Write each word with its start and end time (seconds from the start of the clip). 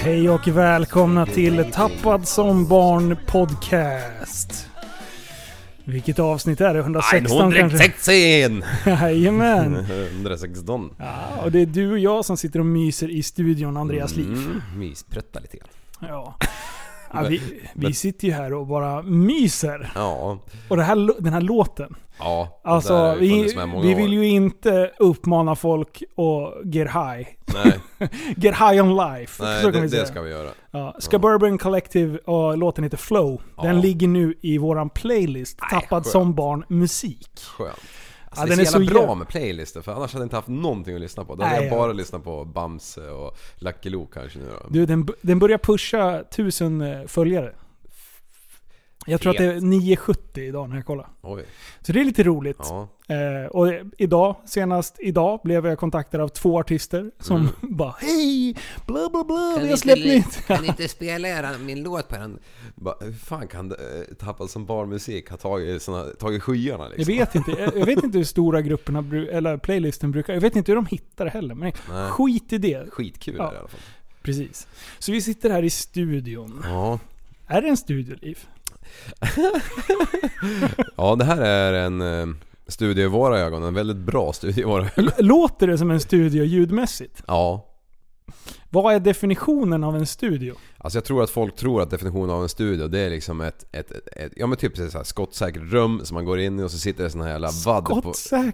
Hej 0.00 0.30
och 0.30 0.48
välkomna 0.48 1.26
till 1.26 1.72
Tappad 1.72 2.28
som 2.28 2.68
barn 2.68 3.16
podcast. 3.26 4.66
Vilket 5.84 6.18
avsnitt 6.18 6.60
är 6.60 6.74
det? 6.74 6.80
116 6.80 7.38
kanske? 7.52 7.60
116! 7.60 8.64
Jajamän! 8.86 9.74
116. 10.12 10.90
Ja, 10.98 11.42
och 11.44 11.52
det 11.52 11.60
är 11.60 11.66
du 11.66 11.92
och 11.92 11.98
jag 11.98 12.24
som 12.24 12.36
sitter 12.36 12.58
och 12.60 12.66
myser 12.66 13.10
i 13.10 13.22
studion, 13.22 13.76
Andreas 13.76 14.16
Liv. 14.16 14.26
Mm, 14.26 14.62
mysprätta 14.76 15.40
lite 15.40 15.56
grann. 15.56 15.68
Ja. 16.08 16.34
Ja, 17.12 17.22
vi, 17.28 17.42
vi 17.74 17.94
sitter 17.94 18.26
ju 18.28 18.34
här 18.34 18.52
och 18.52 18.66
bara 18.66 19.02
myser. 19.02 19.92
Ja, 19.94 20.38
Och 20.68 20.82
här, 20.82 21.22
den 21.22 21.32
här 21.32 21.40
låten. 21.40 21.94
Ja. 22.18 22.60
Alltså, 22.64 23.14
vi, 23.20 23.54
vi 23.82 23.94
vill 23.94 24.12
ju 24.12 24.26
inte 24.28 24.90
uppmana 24.98 25.56
folk 25.56 26.02
att 26.02 26.74
get 26.74 26.86
high. 26.88 27.28
Nej, 27.64 27.80
Get 28.36 28.54
high 28.54 28.82
on 28.84 28.96
life. 28.96 29.42
nej 29.44 29.72
det, 29.72 29.88
det 29.88 30.06
ska 30.06 30.20
vi 30.22 30.30
göra. 30.30 30.48
Ja, 30.70 30.96
Suburban 30.98 31.58
Collective 31.58 32.18
och 32.18 32.58
låten 32.58 32.84
heter 32.84 32.96
Flow. 32.96 33.42
Den 33.62 33.76
Ja. 33.76 33.82
ligger 33.82 34.08
nu 34.08 34.34
i 34.42 34.58
våran 34.58 34.90
playlist, 34.90 35.58
Nej, 35.60 35.80
Tappad 35.80 36.02
skönt. 36.04 36.06
som 36.12 36.34
barn 36.34 36.64
musik. 36.68 37.30
Skönt. 37.58 37.70
Ja, 37.80 38.30
Alltså, 38.30 38.46
den 38.46 38.56
det 38.56 38.62
är 38.62 38.64
så 38.66 38.80
är 38.80 38.86
så 38.86 38.92
bra 38.94 39.14
med 39.14 39.28
playlister 39.28 39.80
för 39.82 39.92
annars 39.92 40.12
hade 40.12 40.22
jag 40.22 40.26
inte 40.26 40.36
haft 40.36 40.48
någonting 40.48 40.94
att 40.94 41.00
lyssna 41.00 41.24
på. 41.24 41.34
Då 41.34 41.42
hade 41.42 41.56
Nej, 41.56 41.64
jag 41.64 41.72
ja. 41.74 41.78
bara 41.78 41.92
lyssnat 41.92 42.24
på 42.24 42.44
Bamse 42.44 43.10
och 43.10 43.36
Lucky 43.56 43.90
Luke 43.90 44.20
kanske 44.20 44.38
nu 44.38 44.44
då. 44.62 44.66
Du, 44.68 44.86
den, 44.86 45.08
den 45.22 45.38
börjar 45.38 45.58
pusha 45.58 46.20
1000 46.20 46.80
eh, 46.80 47.06
följare. 47.06 47.52
Jag 49.10 49.20
tror 49.20 49.30
att 49.30 49.38
det 49.38 49.44
är 49.44 49.60
970 49.60 50.42
idag 50.44 50.68
när 50.68 50.76
jag 50.76 50.86
kollar. 50.86 51.08
Oj. 51.22 51.44
Så 51.80 51.92
det 51.92 52.00
är 52.00 52.04
lite 52.04 52.22
roligt. 52.22 52.56
Ja. 52.60 52.88
Eh, 53.08 53.46
och 53.46 53.68
idag, 53.98 54.36
senast 54.46 54.96
idag, 55.00 55.40
blev 55.44 55.66
jag 55.66 55.78
kontaktad 55.78 56.20
av 56.20 56.28
två 56.28 56.58
artister 56.60 57.10
som 57.20 57.36
Mm. 57.36 57.50
bara 57.76 57.94
Hej! 58.00 58.56
Bla 58.86 59.08
bla 59.10 59.24
bla, 59.24 59.52
Kan 59.56 59.62
vi 59.64 59.70
har 59.70 59.76
släppt 59.76 59.98
inte, 59.98 60.14
nytt. 60.14 60.46
Kan 60.46 60.62
ni 60.62 60.68
inte 60.68 60.88
spela 60.88 61.28
era, 61.28 61.58
min 61.58 61.82
låt 61.82 62.08
på 62.08 62.16
den? 62.16 62.38
Bara, 62.74 62.94
Hur 63.00 63.12
fan 63.12 63.48
kan 63.48 63.70
eh, 63.72 63.76
Tappad 64.18 64.50
som 64.50 64.66
barnmusik 64.66 65.30
ha 65.30 65.36
tagit, 65.36 65.82
såna, 65.82 66.04
tagit 66.04 66.42
skyarna 66.42 66.84
Jag 66.84 66.98
liksom? 66.98 67.14
vet 67.14 67.34
inte, 67.34 67.50
jag 67.50 67.76
jag 67.78 67.86
vet 67.86 68.04
inte 68.04 68.18
hur 68.18 68.24
stora 68.24 68.62
grupperna, 68.62 68.98
eller 69.32 69.56
playlisten 69.56 70.10
brukar, 70.10 70.34
jag 70.34 70.40
vet 70.40 70.56
inte 70.56 70.70
hur 70.72 70.76
de 70.76 70.86
hittar 70.86 71.24
det 71.24 71.30
heller. 71.30 71.54
Men 71.54 71.72
Nej. 71.90 72.10
skit 72.10 72.52
i 72.52 72.58
det. 72.58 72.90
Skitkul 72.90 73.34
Ja. 73.38 73.44
i 73.54 73.56
alla 73.56 73.68
fall. 73.68 73.80
Precis. 74.22 74.66
Så 74.98 75.12
vi 75.12 75.22
sitter 75.22 75.50
här 75.50 75.62
i 75.62 75.70
studion. 75.70 76.62
Ja. 76.64 76.98
Är 77.46 77.62
det 77.62 77.68
en 77.68 77.76
studioliv? 77.76 78.38
ja, 80.96 81.16
det 81.16 81.24
här 81.24 81.40
är 81.40 81.72
en 81.72 82.00
eh, 82.00 82.26
studie 82.68 83.02
i 83.02 83.06
våra 83.06 83.38
ögon. 83.38 83.62
En 83.62 83.74
väldigt 83.74 83.96
bra 83.96 84.32
studie 84.32 84.60
i 84.60 84.64
våra 84.64 84.82
ögon. 84.96 85.10
Låter 85.18 85.66
det 85.66 85.78
som 85.78 85.90
en 85.90 86.00
studio 86.00 86.44
ljudmässigt? 86.44 87.22
Ja. 87.26 87.64
Vad 88.70 88.94
är 88.94 89.00
definitionen 89.00 89.84
av 89.84 89.96
en 89.96 90.06
studio? 90.06 90.54
Alltså 90.78 90.96
jag 90.96 91.04
tror 91.04 91.22
att 91.22 91.30
folk 91.30 91.56
tror 91.56 91.82
att 91.82 91.90
definitionen 91.90 92.30
av 92.30 92.42
en 92.42 92.48
studio 92.48 92.88
det 92.88 92.98
är 93.00 93.10
liksom 93.10 93.40
ett, 93.40 93.66
ett, 93.72 93.90
ett, 93.90 94.08
ett 94.16 94.32
ja 94.36 94.46
men 94.46 94.58
typ 94.58 94.76
så 94.76 94.82
här 94.98 95.04
skottsäkert 95.04 95.62
rum 95.72 96.00
som 96.04 96.14
man 96.14 96.24
går 96.24 96.38
in 96.40 96.60
i 96.60 96.62
och 96.62 96.70
så 96.70 96.78
sitter 96.78 97.04
det 97.04 97.10
såna 97.10 97.24
här 97.24 97.30
jävla 97.30 97.50
vadd 97.66 97.84
på, 97.84 98.02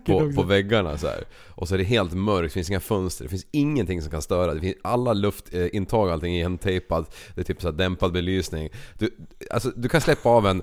på, 0.06 0.32
på 0.36 0.42
väggarna 0.42 0.98
så 0.98 1.06
här. 1.06 1.24
Och 1.48 1.68
så 1.68 1.74
är 1.74 1.78
det 1.78 1.84
helt 1.84 2.12
mörkt, 2.12 2.42
det 2.48 2.52
finns 2.54 2.70
inga 2.70 2.80
fönster, 2.80 3.24
det 3.24 3.28
finns 3.30 3.46
ingenting 3.50 4.02
som 4.02 4.10
kan 4.10 4.22
störa. 4.22 4.54
Det 4.54 4.60
finns 4.60 4.76
alla 4.84 5.12
luftintag, 5.12 6.10
allting 6.10 6.34
är 6.34 6.38
igentejpat. 6.38 7.14
Det 7.34 7.40
är 7.40 7.44
typ 7.44 7.60
så 7.62 7.68
här 7.68 7.72
dämpad 7.76 8.12
belysning. 8.12 8.68
Du, 8.98 9.16
alltså 9.50 9.70
du 9.76 9.88
kan 9.88 10.00
släppa 10.00 10.28
av 10.28 10.46
en 10.46 10.62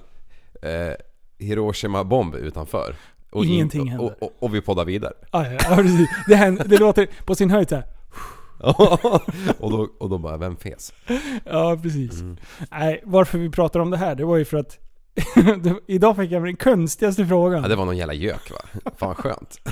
eh, 0.62 0.94
Hiroshima-bomb 1.40 2.36
utanför. 2.36 2.96
Och 3.32 3.46
in- 3.46 3.52
Ingenting 3.52 3.82
och, 3.82 3.88
händer. 3.90 4.16
och, 4.20 4.24
och, 4.24 4.44
och 4.44 4.56
vi 4.56 4.62
poddar 4.62 4.86
vidare. 4.86 5.14
Ah, 5.32 5.46
ja, 5.46 5.58
ja. 5.70 5.84
Det, 6.28 6.36
händer, 6.36 6.66
det 6.68 6.78
låter 6.78 7.08
på 7.26 7.36
sin 7.36 7.50
höjd 7.50 7.70
så 7.70 7.76
här. 7.76 7.86
Och, 9.60 9.72
då, 9.72 9.88
och 10.00 10.10
då 10.10 10.18
bara, 10.18 10.38
vem 10.38 10.58
fes? 10.58 10.94
Ja, 11.46 11.80
precis. 11.84 12.22
Mm. 12.22 12.38
Nej, 12.72 13.02
varför 13.06 13.38
vi 13.38 13.50
pratar 13.50 13.80
om 13.80 13.90
det 13.92 13.98
här, 13.98 14.16
det 14.16 14.26
var 14.26 14.38
ju 14.38 14.46
för 14.46 14.58
att 14.58 14.78
Idag 15.88 16.16
fick 16.16 16.32
jag 16.32 16.44
den 16.44 16.56
konstigaste 16.56 17.26
frågan. 17.26 17.62
Ja, 17.64 17.68
det 17.70 17.76
var 17.76 17.86
någon 17.86 17.98
jävla 17.98 18.14
gök 18.14 18.52
va? 18.52 18.58
Fan 18.98 19.16
skönt. 19.16 19.58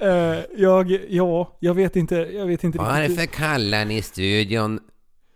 Eh, 0.00 0.38
jag, 0.56 0.90
ja, 1.08 1.56
jag 1.60 1.74
vet 1.74 1.96
inte, 1.96 2.14
jag 2.16 2.46
vet 2.46 2.64
inte 2.64 2.78
Varför 2.78 3.08
riktigt. 3.08 3.30
kallar 3.30 3.84
ni 3.84 4.02
studion 4.02 4.80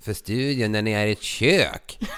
för 0.02 0.12
studion 0.12 0.72
när 0.72 0.82
ni 0.82 0.93
är 0.93 1.06
i 1.06 1.12
ett 1.12 1.22
kök? 1.22 1.98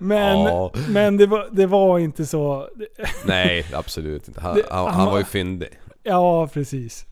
Men, 0.00 0.38
ja. 0.40 0.72
men 0.88 1.16
det, 1.16 1.26
var, 1.26 1.48
det 1.52 1.66
var 1.66 1.98
inte 1.98 2.26
så. 2.26 2.68
Nej, 3.24 3.66
absolut 3.72 4.28
inte. 4.28 4.40
Han, 4.40 4.54
Det- 4.54 4.64
han, 4.70 4.94
han 4.94 5.06
var 5.06 5.18
ju 5.18 5.24
fyndig. 5.24 5.68
Ja, 6.02 6.46
precis. 6.46 7.06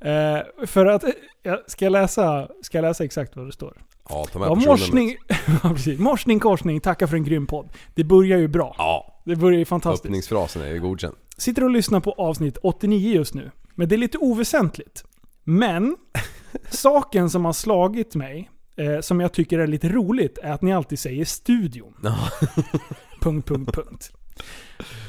Eh, 0.00 0.66
för 0.66 0.86
att, 0.86 1.04
ja, 1.42 1.62
ska, 1.66 1.84
jag 1.84 1.92
läsa, 1.92 2.48
ska 2.62 2.78
jag 2.78 2.82
läsa 2.82 3.04
exakt 3.04 3.36
vad 3.36 3.46
det 3.46 3.52
står? 3.52 3.82
Ja, 4.08 4.26
ta 4.32 4.38
med 4.38 4.48
Ja, 4.48 4.54
morsning, 4.54 5.16
ja, 5.62 5.68
precis. 5.74 5.98
morsning, 5.98 6.40
korsning, 6.40 6.80
tacka 6.80 7.06
för 7.06 7.16
en 7.16 7.24
grym 7.24 7.46
podd. 7.46 7.68
Det 7.94 8.04
börjar 8.04 8.38
ju 8.38 8.48
bra. 8.48 8.74
Ja, 8.78 9.20
Det 9.24 9.36
börjar 9.36 9.58
ju 9.58 9.64
fantastiskt. 9.64 10.04
öppningsfrasen 10.04 10.62
är 10.62 10.66
ju 10.66 10.80
godkänd. 10.80 11.14
Sitter 11.38 11.64
och 11.64 11.70
lyssnar 11.70 12.00
på 12.00 12.12
avsnitt 12.12 12.58
89 12.62 13.14
just 13.14 13.34
nu. 13.34 13.50
Men 13.74 13.88
det 13.88 13.94
är 13.94 13.98
lite 13.98 14.18
oväsentligt. 14.18 15.04
Men, 15.44 15.96
saken 16.70 17.30
som 17.30 17.44
har 17.44 17.52
slagit 17.52 18.14
mig 18.14 18.50
eh, 18.76 19.00
som 19.00 19.20
jag 19.20 19.32
tycker 19.32 19.58
är 19.58 19.66
lite 19.66 19.88
roligt 19.88 20.38
är 20.42 20.52
att 20.52 20.62
ni 20.62 20.72
alltid 20.72 20.98
säger 20.98 21.24
studion. 21.24 21.94
punkt, 23.20 23.48
punkt, 23.48 23.72
punkt. 23.74 24.12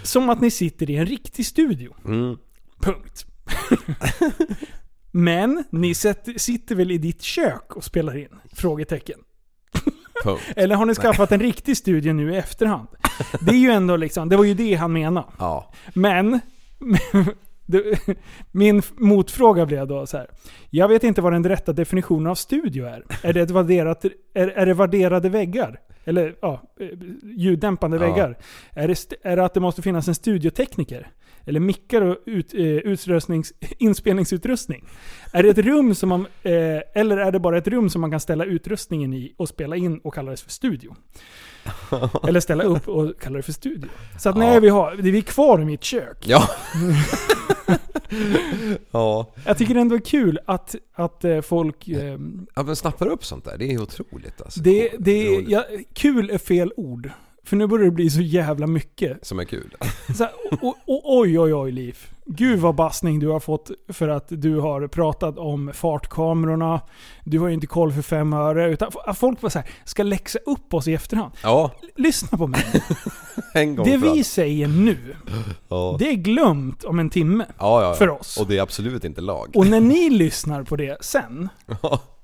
Som 0.03 0.29
att 0.29 0.41
ni 0.41 0.51
sitter 0.51 0.89
i 0.89 0.95
en 0.95 1.05
riktig 1.05 1.45
studio. 1.45 1.95
Mm. 2.05 2.37
Punkt. 2.81 3.25
Men 5.11 5.63
ni 5.69 5.93
sätter, 5.93 6.33
sitter 6.37 6.75
väl 6.75 6.91
i 6.91 6.97
ditt 6.97 7.21
kök 7.21 7.75
och 7.75 7.83
spelar 7.83 8.17
in? 8.17 8.29
Frågetecken. 8.53 9.19
Eller 10.55 10.75
har 10.75 10.85
ni 10.85 10.95
skaffat 10.95 11.31
en 11.31 11.39
riktig 11.39 11.77
studio 11.77 12.13
nu 12.13 12.33
i 12.33 12.37
efterhand? 12.37 12.87
Det 13.41 13.51
är 13.51 13.59
ju 13.59 13.69
ändå 13.71 13.95
liksom, 13.95 14.29
det 14.29 14.37
var 14.37 14.43
ju 14.43 14.53
det 14.53 14.73
han 14.75 14.93
menade. 14.93 15.27
Ja. 15.39 15.73
Men, 15.93 16.39
min 18.51 18.81
motfråga 18.97 19.65
blev 19.65 19.87
då 19.87 20.05
så 20.05 20.17
här. 20.17 20.27
Jag 20.69 20.87
vet 20.87 21.03
inte 21.03 21.21
vad 21.21 21.33
den 21.33 21.43
rätta 21.43 21.73
definitionen 21.73 22.27
av 22.27 22.35
studio 22.35 22.85
är. 22.85 23.03
Är 23.23 23.33
det, 23.33 23.41
ett 23.41 23.51
vadderat, 23.51 24.05
är, 24.33 24.47
är 24.47 24.65
det 24.65 24.73
vadderade 24.73 25.29
väggar? 25.29 25.79
Eller 26.05 26.35
ja, 26.41 26.61
eh, 26.79 26.87
ljuddämpande 27.37 27.97
Ja. 27.97 28.01
väggar? 28.03 28.37
Är 28.71 28.87
det, 28.87 29.13
är 29.23 29.35
det 29.35 29.45
att 29.45 29.53
det 29.53 29.59
måste 29.59 29.81
finnas 29.81 30.07
en 30.07 30.15
studiotekniker? 30.15 31.11
Eller 31.47 31.59
mickar 31.59 32.01
och 32.01 32.17
ut, 32.25 32.53
eh, 32.53 32.93
inspelningsutrustning? 33.77 34.85
Är 35.33 35.43
det 35.43 35.49
ett 35.49 35.57
rum 35.57 35.95
som 35.95 36.09
man, 36.09 36.21
eh, 36.43 36.53
eller 36.93 37.17
är 37.17 37.31
det 37.31 37.39
bara 37.39 37.57
ett 37.57 37.67
rum 37.67 37.89
som 37.89 38.01
man 38.01 38.11
kan 38.11 38.19
ställa 38.19 38.45
utrustningen 38.45 39.13
i 39.13 39.33
och 39.37 39.49
spela 39.49 39.75
in 39.75 39.97
och 39.99 40.13
kalla 40.13 40.31
det 40.31 40.37
för 40.37 40.49
studio? 40.51 40.95
Eller 42.27 42.39
ställa 42.39 42.63
upp 42.63 42.87
och 42.87 43.19
kalla 43.21 43.37
det 43.37 43.43
för 43.43 43.51
studio. 43.51 43.89
Så 44.19 44.29
att 44.29 44.35
Ja. 44.35 44.41
nej, 44.41 44.59
vi, 44.59 44.69
har, 44.69 44.95
vi 44.95 45.17
är 45.17 45.21
kvar 45.21 45.61
i 45.61 45.65
mitt 45.65 45.83
kök. 45.83 46.17
Ja. 46.27 46.49
ja. 48.91 49.31
Jag 49.45 49.57
tycker 49.57 49.73
det 49.73 49.79
ändå 49.81 49.95
är 49.95 49.99
kul 49.99 50.39
att, 50.45 50.75
att 50.93 51.23
eh, 51.23 51.41
folk... 51.41 51.87
Eh, 51.87 52.17
Ja 52.55 52.63
men 52.63 52.75
snappar 52.75 53.07
upp 53.07 53.25
sånt 53.25 53.45
där, 53.45 53.57
det 53.57 53.73
är 53.73 53.81
otroligt 53.81 54.41
alltså. 54.41 54.59
det, 54.59 54.89
det, 54.99 55.37
Roligt. 55.37 55.49
ja, 55.49 55.65
kul 55.93 56.29
är 56.29 56.37
fel 56.37 56.73
ord. 56.77 57.11
För 57.47 57.55
nu 57.55 57.67
börjar 57.67 57.85
det 57.85 57.91
bli 57.91 58.09
så 58.09 58.21
jävla 58.21 58.67
mycket. 58.67 59.25
Som 59.25 59.39
är 59.39 59.43
kul. 59.43 59.75
Så 60.15 60.23
här, 60.23 60.33
o, 60.61 60.75
o, 60.85 61.01
oj, 61.21 61.39
oj, 61.39 61.53
oj, 61.53 61.71
Liv. 61.71 61.97
Gud 62.25 62.59
vad 62.59 62.75
bassning 62.75 63.19
du 63.19 63.27
har 63.27 63.39
fått 63.39 63.71
för 63.93 64.07
att 64.07 64.25
du 64.29 64.55
har 64.55 64.87
pratat 64.87 65.37
om 65.37 65.71
fartkamerorna. 65.73 66.81
Du 67.23 67.39
har 67.39 67.47
ju 67.47 67.53
inte 67.53 67.67
koll 67.67 67.91
för 67.91 68.01
fem 68.01 68.33
öre. 68.33 68.69
Utan 68.71 68.91
folk 69.15 69.41
bara 69.41 69.49
så 69.49 69.59
här, 69.59 69.69
ska 69.85 70.03
läxa 70.03 70.39
upp 70.45 70.73
oss 70.73 70.87
i 70.87 70.93
efterhand. 70.93 71.31
Ja, 71.43 71.71
Lyssna 71.95 72.37
på 72.37 72.47
mig. 72.47 72.65
en 73.53 73.75
gång 73.75 73.85
Det 73.85 73.97
vi 73.97 74.23
säger 74.23 74.67
nu, 74.67 74.97
Ja. 75.67 75.95
det 75.99 76.09
är 76.09 76.15
glömt 76.15 76.83
om 76.83 76.99
en 76.99 77.09
timme. 77.09 77.45
Ja, 77.59 77.83
ja. 77.83 77.93
för 77.93 78.09
oss. 78.09 78.37
Och 78.37 78.47
det 78.47 78.57
är 78.57 78.61
absolut 78.61 79.03
inte 79.03 79.21
lag. 79.21 79.51
Och 79.55 79.67
när 79.67 79.79
ni 79.79 80.09
lyssnar 80.17 80.63
på 80.63 80.75
det 80.75 80.97
sen, 81.01 81.49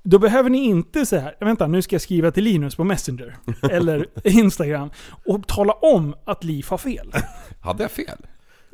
då 0.04 0.20
behöver 0.20 0.50
ni 0.50 0.66
inte 0.66 1.06
säga 1.06 1.22
här, 1.22 1.36
vänta 1.40 1.68
nu 1.68 1.82
ska 1.82 1.94
jag 1.96 2.02
skriva 2.02 2.32
till 2.32 2.44
Linus 2.44 2.76
på 2.76 2.84
Messenger 2.84 3.36
eller 3.72 4.06
Instagram 4.24 4.90
och 5.26 5.48
tala 5.48 5.74
om 5.74 6.16
att 6.26 6.44
Liv 6.44 6.66
har 6.70 6.78
fel. 6.78 7.12
Hade 7.62 7.84
jag 7.84 7.92
fel? 7.92 8.18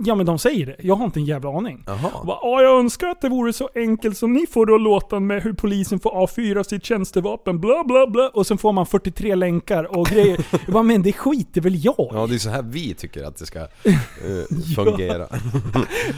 Ja 0.06 0.16
men 0.16 0.26
de 0.26 0.40
säger 0.40 0.66
det, 0.66 0.76
jag 0.80 0.96
har 0.96 1.06
inte 1.06 1.20
en 1.20 1.26
jävla 1.26 1.50
aning. 1.58 1.84
Jaha. 1.88 2.12
Bara, 2.26 2.38
"Ja, 2.42 2.62
jag 2.62 2.80
önskar 2.80 3.08
att 3.08 3.22
det 3.22 3.30
vore 3.30 3.54
så 3.54 3.70
enkelt 3.76 4.18
som 4.18 4.34
ni 4.34 4.48
får 4.48 4.66
det 4.66 4.76
att 4.76 4.82
låta 4.82 5.20
med 5.20 5.44
hur 5.44 5.54
polisen 5.54 6.00
får 6.00 6.10
avfyra 6.10 6.64
sitt 6.64 6.86
tjänstevapen, 6.86 7.60
bla 7.60 7.84
bla 7.84 8.08
bla. 8.08 8.30
Och 8.34 8.48
sen 8.48 8.58
får 8.58 8.72
man 8.74 8.86
43 8.86 9.36
länkar 9.36 9.98
och 9.98 10.08
grejer. 10.08 10.46
Jag 10.52 10.74
bara, 10.74 10.84
men 10.84 11.02
det 11.02 11.14
skiter 11.14 11.62
väl 11.62 11.86
jag? 11.86 12.10
Ja, 12.14 12.28
det 12.28 12.36
är 12.36 12.40
så 12.40 12.50
här 12.50 12.62
vi 12.62 12.94
tycker 12.94 13.24
att 13.24 13.38
det 13.38 13.46
ska 13.46 13.60
eh, 13.60 13.68
fungera. 14.76 15.28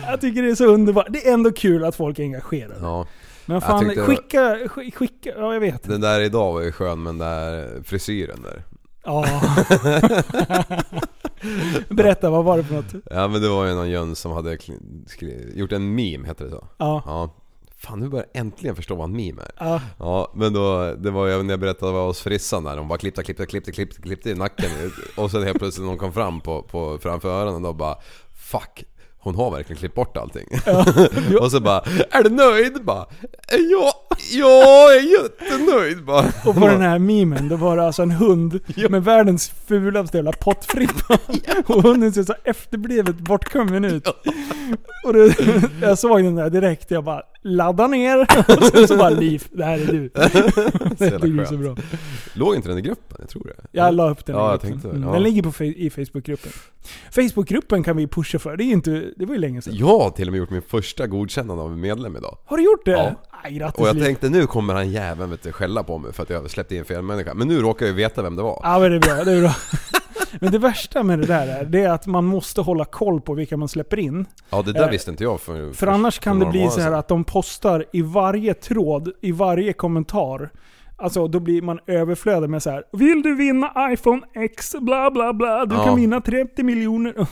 Jag 0.08 0.22
tycker 0.22 0.42
det 0.44 0.50
är 0.50 0.56
så 0.56 0.66
underbart. 0.66 1.08
Det 1.10 1.28
är 1.28 1.34
ändå 1.34 1.52
kul 1.52 1.84
att 1.84 1.96
folk 1.96 2.20
är 2.20 2.24
engagerade. 2.24 2.76
Ja. 2.82 3.06
Men 3.52 3.62
Jag 3.62 3.64
fan, 3.64 3.80
tyckte- 3.90 4.06
skicka, 4.06 4.56
sk- 4.56 4.92
skicka, 4.96 5.30
ja 5.38 5.54
jag 5.54 5.60
vet. 5.60 5.84
Den 5.84 6.02
där 6.02 6.20
idag 6.22 6.54
var 6.54 6.62
ju 6.62 6.72
skön 6.72 7.04
med 7.04 7.10
den 7.14 7.18
där 7.18 7.84
frisyren 7.84 8.42
där. 8.44 8.64
Ja. 9.04 9.26
Berätta, 11.90 12.30
vad 12.30 12.44
var 12.46 12.58
det 12.58 12.64
för 12.64 12.76
något? 12.76 12.94
Ja 13.12 13.28
men 13.28 13.42
det 13.42 13.50
var 13.50 13.66
ju 13.66 13.74
någon 13.76 13.90
jöns 13.90 14.20
som 14.20 14.32
hade 14.32 14.58
skri- 15.08 15.52
gjort 15.56 15.72
en 15.72 15.96
meme, 15.96 16.28
heter 16.28 16.46
det 16.46 16.52
så? 16.52 16.68
Ja. 16.78 17.04
Ja. 17.06 17.36
Fan 17.78 18.00
nu 18.00 18.08
börjar 18.10 18.26
jag 18.34 18.40
äntligen 18.42 18.76
förstå 18.76 18.96
vad 18.96 19.10
en 19.10 19.16
meme 19.16 19.42
är. 19.42 19.52
Ja. 19.60 19.82
Ja 20.00 20.32
men 20.36 20.54
då, 20.54 20.94
det 20.98 21.12
var 21.12 21.28
ju 21.28 21.44
när 21.44 21.54
jag 21.54 21.60
berättade 21.60 21.92
vad 21.92 22.06
hos 22.08 22.22
frissan 22.22 22.64
där, 22.64 22.76
de 22.78 22.88
bara 22.88 23.00
klippte, 23.00 23.24
klippte, 23.24 23.46
klippte, 23.46 23.72
klippte, 23.72 24.02
klippte 24.02 24.30
i 24.30 24.36
nacken. 24.36 24.70
Och 25.18 25.32
sen 25.32 25.44
helt 25.44 25.60
plötsligt 25.60 25.86
någon 25.88 25.98
kom 25.98 26.14
fram 26.14 26.42
på, 26.42 26.62
på 26.62 26.98
framför 27.02 27.30
öronen 27.30 27.66
och 27.66 27.76
bara 27.76 27.96
Fuck, 28.36 28.84
hon 29.24 29.36
har 29.36 29.52
verkligen 29.52 29.80
klippt 29.80 29.96
bort 29.96 30.18
allting. 30.18 30.48
och 31.40 31.52
så 31.52 31.60
bara, 31.60 31.82
är 32.12 32.24
du 32.24 32.30
nöjd? 32.30 32.86
Bara, 32.86 33.06
ja, 33.50 33.94
ja, 34.32 34.32
jag 34.32 34.96
är 34.96 35.24
jättenöjd 35.24 36.06
bara. 36.06 36.26
Och 36.46 36.56
på 36.56 36.68
den 36.68 36.82
här 36.82 37.00
memen, 37.00 37.50
då 37.50 37.56
var 37.56 37.78
det 37.78 37.86
alltså 37.86 38.02
en 38.02 38.12
hund 38.12 38.60
med 38.90 39.04
världens 39.04 39.52
fulaste 39.68 40.18
jävla 40.18 40.32
pottfrippa. 40.32 41.18
Och 41.74 41.84
hunden 41.84 42.14
ser 42.14 42.24
så 42.24 42.36
efterblivet 42.44 43.16
bortkommen 43.16 43.86
ut. 43.86 44.08
Och 45.06 45.14
det, 45.14 45.36
jag 45.82 46.00
såg 46.00 46.24
den 46.24 46.36
där 46.36 46.50
direkt, 46.50 46.92
jag 46.92 47.04
bara 47.04 47.22
ladda 47.44 47.88
ner. 47.88 48.22
Och 48.58 48.64
sen 48.74 48.88
så 48.88 48.98
bara 48.98 49.10
liv, 49.10 49.44
det 49.52 49.64
här 49.66 49.80
är 49.80 49.86
du. 49.86 50.10
Det 50.98 51.06
jag 51.10 51.40
är 51.40 51.46
så 51.46 51.58
bra. 51.58 51.76
Låg 52.34 52.56
inte 52.56 52.70
den 52.70 52.78
i 52.78 52.82
gruppen? 52.82 53.18
Jag 53.20 53.30
tror 53.30 53.44
det. 53.44 53.68
Jag 53.72 53.94
la 53.94 54.10
upp 54.10 54.26
den. 54.26 54.36
i 54.36 54.40
Ja, 54.40 54.44
jag 54.44 54.52
gruppen. 54.52 54.70
tänkte 54.72 54.88
väl, 54.88 54.98
Mm, 54.98 55.08
ja. 55.08 55.14
Den 55.14 55.24
ligger 55.24 55.44
på, 55.44 55.64
i 55.64 55.90
Facebookgruppen. 55.90 56.52
Facebookgruppen 57.12 57.84
kan 57.84 57.98
vi 57.98 58.08
pusha 58.08 58.40
för, 58.40 58.58
det 58.58 58.64
är 58.64 58.72
inte, 58.72 59.04
det 59.18 59.26
var 59.26 59.34
ju 59.34 59.40
länge 59.42 59.62
sedan. 59.62 59.74
Jag 59.76 60.00
har 60.00 60.10
till 60.10 60.28
och 60.28 60.32
med 60.32 60.40
gjort 60.40 60.50
min 60.50 60.62
första 60.62 61.08
godkännande 61.08 61.64
av 61.64 61.72
en 61.72 61.80
medlem 61.80 62.16
idag. 62.18 62.38
Har 62.46 62.58
du 62.58 62.64
gjort 62.64 62.86
det? 62.86 62.92
Ja. 62.92 63.12
Aj, 63.44 63.54
grattis 63.54 63.82
Och 63.82 63.88
jag 63.88 63.96
Liv. 63.96 64.04
tänkte 64.04 64.30
nu 64.30 64.48
kommer 64.48 64.74
han 64.74 64.92
jäveln 64.92 65.30
vet 65.30 65.44
du, 65.44 65.52
skälla 65.52 65.84
på 65.84 65.98
mig 65.98 66.14
för 66.14 66.24
att 66.24 66.30
jag 66.30 66.50
släppte 66.52 66.76
in 66.76 66.86
fel 66.86 67.02
människa. 67.02 67.34
Men 67.34 67.48
nu 67.48 67.62
råkar 67.62 67.86
jag 67.86 67.92
ju 67.92 67.96
veta 67.98 68.22
vem 68.22 68.36
det 68.36 68.44
var. 68.44 68.60
Ja 68.64 68.80
men 68.80 68.92
det 68.92 68.98
är 68.98 69.00
bra, 69.16 69.24
det 69.24 69.32
är 69.32 69.42
bra. 69.42 69.56
Men 70.40 70.52
det 70.52 70.58
värsta 70.58 71.04
med 71.04 71.20
det 71.20 71.26
där 71.26 71.48
är, 71.48 71.66
det 71.66 71.82
är 71.82 71.90
att 71.90 72.08
man 72.08 72.26
måste 72.26 72.62
hålla 72.62 72.86
koll 72.86 73.22
på 73.22 73.34
vilka 73.34 73.58
man 73.58 73.68
släpper 73.68 74.00
in. 74.00 74.26
Ja 74.50 74.62
det 74.62 74.74
där 74.74 74.84
Eh, 74.84 74.90
visste 74.90 75.12
inte 75.12 75.24
jag 75.24 75.42
för... 75.42 75.74
För 75.74 75.88
annars 75.88 76.20
kan 76.20 76.40
det 76.40 76.46
bli 76.46 76.70
så 76.70 76.82
här 76.82 76.92
att 76.92 77.08
de 77.08 77.24
postar 77.24 77.86
i 77.94 78.02
varje 78.02 78.54
tråd, 78.54 79.12
i 79.22 79.32
varje 79.32 79.74
kommentar. 79.74 80.50
Alltså 80.98 81.28
då 81.28 81.40
blir 81.40 81.62
man 81.62 81.80
överflödig 81.88 82.50
med 82.50 82.64
så 82.64 82.70
här. 82.70 82.84
Vill 82.92 83.22
du 83.22 83.36
vinna 83.36 83.94
iPhone 83.94 84.22
X? 84.36 84.76
Bla 84.82 85.12
bla 85.12 85.34
bla. 85.34 85.66
Du 85.66 85.76
Ja. 85.76 85.84
kan 85.86 85.96
vinna 85.96 86.22
30 86.22 86.64
miljoner. 86.64 87.14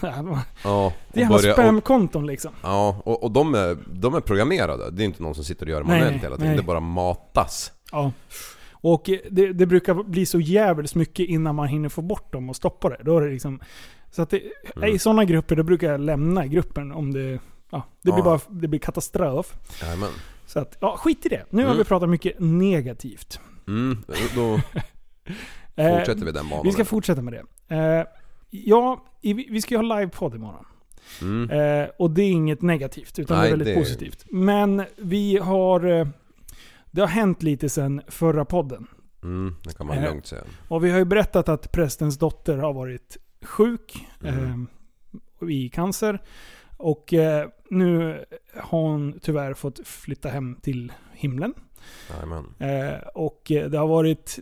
Ja, 0.63 0.93
Det 1.13 1.21
är 1.21 1.25
hans 1.25 1.51
spamkonton 1.53 2.25
liksom. 2.25 2.51
Ja, 2.63 3.01
och, 3.05 3.23
och 3.23 3.31
de, 3.31 3.55
är, 3.55 3.77
de 3.93 4.15
är 4.15 4.19
programmerade. 4.19 4.91
Det 4.91 5.03
är 5.03 5.05
inte 5.05 5.23
någon 5.23 5.35
som 5.35 5.43
sitter 5.43 5.65
och 5.65 5.71
gör 5.71 5.81
det 5.81 5.87
manuellt 5.87 6.23
hela 6.23 6.35
tiden. 6.35 6.47
nej. 6.47 6.57
Det 6.57 6.63
bara 6.63 6.79
matas. 6.79 7.71
Ja. 7.91 8.11
Och 8.81 9.09
det, 9.31 9.53
det 9.53 9.65
brukar 9.65 10.03
bli 10.03 10.25
så 10.25 10.39
jävligt 10.39 10.95
mycket 10.95 11.29
innan 11.29 11.55
man 11.55 11.67
hinner 11.67 11.89
få 11.89 12.01
bort 12.01 12.33
dem 12.33 12.49
och 12.49 12.55
stoppa 12.55 12.89
det. 12.89 12.97
Då 13.03 13.17
är 13.17 13.21
det 13.21 13.31
liksom... 13.33 13.59
Så 14.11 14.21
att 14.21 14.29
det, 14.29 14.41
Mm. 14.75 14.95
i 14.95 14.99
sådana 14.99 15.25
grupper 15.25 15.55
då 15.55 15.63
brukar 15.63 15.91
jag 15.91 15.99
lämna 16.01 16.47
gruppen 16.47 16.91
om 16.91 17.13
det... 17.13 17.39
Ja, 17.71 17.83
det 18.01 18.11
blir 18.11 18.17
Ja. 18.17 18.23
bara 18.23 18.39
det 18.49 18.67
blir 18.67 18.79
katastrof. 18.79 19.53
Jajamän. 19.81 20.09
Så 20.45 20.59
att, 20.59 20.77
ja, 20.81 20.97
skit 20.97 21.25
i 21.25 21.29
det. 21.29 21.45
Nu 21.49 21.61
har 21.61 21.69
Mm. 21.69 21.77
vi 21.77 21.83
pratat 21.83 22.09
mycket 22.09 22.35
negativt. 22.39 23.39
Mm, 23.67 23.97
då 24.35 24.59
Eh, 25.75 25.97
fortsätter 25.97 26.25
vi 26.25 26.31
den 26.31 26.49
banan. 26.49 26.65
Vi 26.65 26.71
ska 26.71 26.85
fortsätta 26.85 27.21
med 27.21 27.33
det. 27.33 27.75
Eh, 27.75 28.05
ja, 28.49 29.05
vi 29.21 29.61
ska 29.61 29.75
ju 29.75 29.87
ha 29.87 29.99
livepodd 29.99 30.35
imorgon. 30.35 30.65
Mm. 31.21 31.49
Eh, 31.49 31.89
och 31.99 32.11
det 32.11 32.21
är 32.21 32.31
inget 32.31 32.61
negativt, 32.61 33.19
utan 33.19 33.35
det 33.37 33.41
Nej, 33.41 33.47
är 33.51 33.57
väldigt 33.57 33.75
det- 33.75 33.81
positivt. 33.81 34.25
Men 34.31 34.83
vi 34.97 35.37
har... 35.37 36.07
Det 36.91 37.01
har 37.01 37.07
hänt 37.07 37.43
lite 37.43 37.69
sen 37.69 38.01
förra 38.07 38.45
podden. 38.45 38.87
Mm, 39.23 39.55
det 39.63 39.77
kan 39.77 39.87
man 39.87 39.97
Eh, 39.97 40.03
lugnt 40.03 40.25
säga. 40.27 40.43
Och 40.67 40.85
vi 40.85 40.91
har 40.91 40.97
ju 40.97 41.05
berättat 41.05 41.49
att 41.49 41.71
prästens 41.71 42.17
dotter 42.17 42.57
har 42.57 42.73
varit 42.73 43.17
sjuk 43.41 44.07
Mm. 44.23 44.67
eh, 45.41 45.49
i 45.49 45.69
cancer. 45.69 46.21
Och 46.77 47.13
eh, 47.13 47.49
nu 47.69 48.23
har 48.55 48.79
hon 48.81 49.19
tyvärr 49.21 49.53
fått 49.53 49.87
flytta 49.87 50.29
hem 50.29 50.55
till 50.61 50.91
himlen. 51.13 51.53
Eh, 52.59 52.99
och 53.15 53.51
eh, 53.51 53.69
det 53.69 53.77
har 53.77 53.87
varit, 53.87 54.39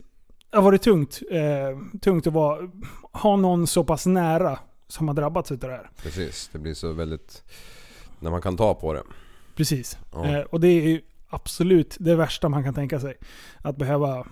det 0.50 0.56
har 0.56 0.62
varit 0.64 0.82
tungt. 0.82 1.20
Eh, 1.30 1.98
tungt 2.00 2.26
att 2.26 2.32
vara, 2.32 2.70
ha 3.12 3.36
någon 3.36 3.66
så 3.66 3.84
pass 3.84 4.06
nära 4.06 4.58
som 4.88 5.08
har 5.08 5.14
drabbats 5.14 5.52
utav 5.52 5.70
det 5.70 5.76
här. 5.76 5.90
Precis, 6.02 6.48
det 6.52 6.58
blir 6.58 6.74
så 6.74 6.92
väldigt... 6.92 7.42
När 8.20 8.30
man 8.30 8.42
kan 8.42 8.56
ta 8.56 8.74
på 8.74 8.92
det. 8.92 9.02
Precis. 9.56 9.98
Ja. 10.12 10.44
Och 10.50 10.60
det 10.60 10.68
är 10.68 10.82
ju 10.88 11.00
absolut 11.28 11.96
det 12.00 12.14
värsta 12.16 12.48
man 12.48 12.64
kan 12.64 12.74
tänka 12.74 13.00
sig. 13.00 13.14
Att 13.62 13.76
behöva, 13.76 14.26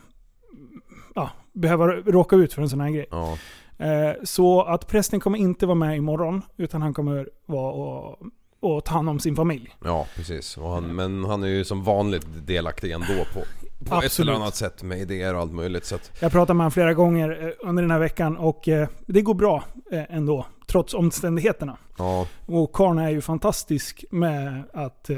ja, 1.14 1.30
behöva 1.52 1.86
råka 1.86 2.36
ut 2.36 2.52
för 2.52 2.62
en 2.62 2.68
sån 2.68 2.80
här 2.80 2.90
grej. 2.90 3.06
Ja. 3.10 3.38
Eh, 3.78 4.12
så 4.24 4.62
att 4.62 4.86
prästen 4.86 5.20
kommer 5.20 5.38
inte 5.38 5.66
vara 5.66 5.74
med 5.74 5.96
imorgon, 5.96 6.42
utan 6.56 6.82
han 6.82 6.94
kommer 6.94 7.28
vara 7.46 7.72
och, 7.72 8.18
och 8.60 8.84
ta 8.84 8.92
hand 8.94 9.08
om 9.08 9.18
sin 9.20 9.36
familj. 9.36 9.76
Ja, 9.84 10.06
precis. 10.16 10.56
Han, 10.56 10.94
men 10.94 11.24
han 11.24 11.42
är 11.42 11.48
ju 11.48 11.64
som 11.64 11.84
vanligt 11.84 12.26
delaktig 12.46 12.90
ändå 12.92 13.24
på, 13.34 13.40
på 13.84 14.02
ett 14.02 14.18
eller 14.18 14.32
annat 14.32 14.54
sätt 14.56 14.82
med 14.82 14.98
idéer 14.98 15.34
och 15.34 15.40
allt 15.40 15.52
möjligt. 15.52 15.84
Så 15.84 15.94
att, 15.94 16.12
Jag 16.20 16.32
pratade 16.32 16.54
med 16.56 16.64
honom 16.64 16.70
flera 16.72 16.94
gånger 16.94 17.44
eh, 17.46 17.68
under 17.68 17.82
den 17.82 17.90
här 17.90 17.98
veckan 17.98 18.36
och 18.36 18.68
eh, 18.68 18.88
det 19.06 19.22
går 19.22 19.34
bra 19.34 19.64
ändå, 19.90 20.46
trots 20.66 20.94
omständigheterna. 20.94 21.78
ja, 21.98 22.26
Och 22.46 22.72
Karn 22.72 22.98
är 22.98 23.10
ju 23.10 23.20
fantastisk 23.20 24.04
med 24.10 24.62
att 24.72 25.10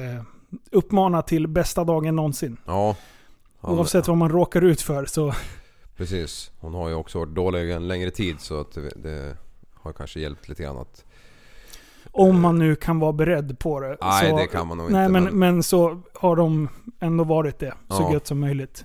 uppmana 0.70 1.22
till 1.22 1.46
bästa 1.48 1.84
dagen 1.84 2.16
någonsin. 2.16 2.56
ja. 2.66 2.96
Han- 3.60 3.74
Oavsett 3.78 4.08
vad 4.08 4.16
man 4.16 4.28
råkar 4.28 4.62
ut 4.64 4.80
för 4.80 5.06
så... 5.06 5.32
Precis. 5.96 6.50
Hon 6.60 6.74
har 6.74 6.88
ju 6.88 6.94
också 6.94 7.18
varit 7.18 7.34
dålig 7.34 7.70
en 7.70 7.88
längre 7.88 8.10
tid 8.10 8.40
så 8.40 8.60
att 8.60 8.72
det, 8.72 8.88
det 8.96 9.36
har 9.74 9.92
kanske 9.92 10.20
hjälpt 10.20 10.48
lite 10.48 10.62
grann 10.62 10.76
att... 10.78 11.04
Om 12.12 12.40
man 12.40 12.58
nu 12.58 12.74
kan 12.76 12.98
vara 12.98 13.12
beredd 13.12 13.58
på 13.58 13.80
det. 13.80 13.96
Nej, 14.00 14.30
så, 14.30 14.36
det 14.36 14.46
kan 14.46 14.66
man 14.66 14.78
nog 14.78 14.90
nej, 14.90 15.06
inte, 15.06 15.20
Men, 15.20 15.38
men- 15.38 15.62
så 15.62 16.02
har 16.14 16.36
de 16.36 16.68
ändå 17.00 17.24
varit 17.24 17.58
det. 17.58 17.74
Så 17.88 18.02
Ja. 18.02 18.12
gött 18.12 18.26
som 18.26 18.40
möjligt. 18.40 18.84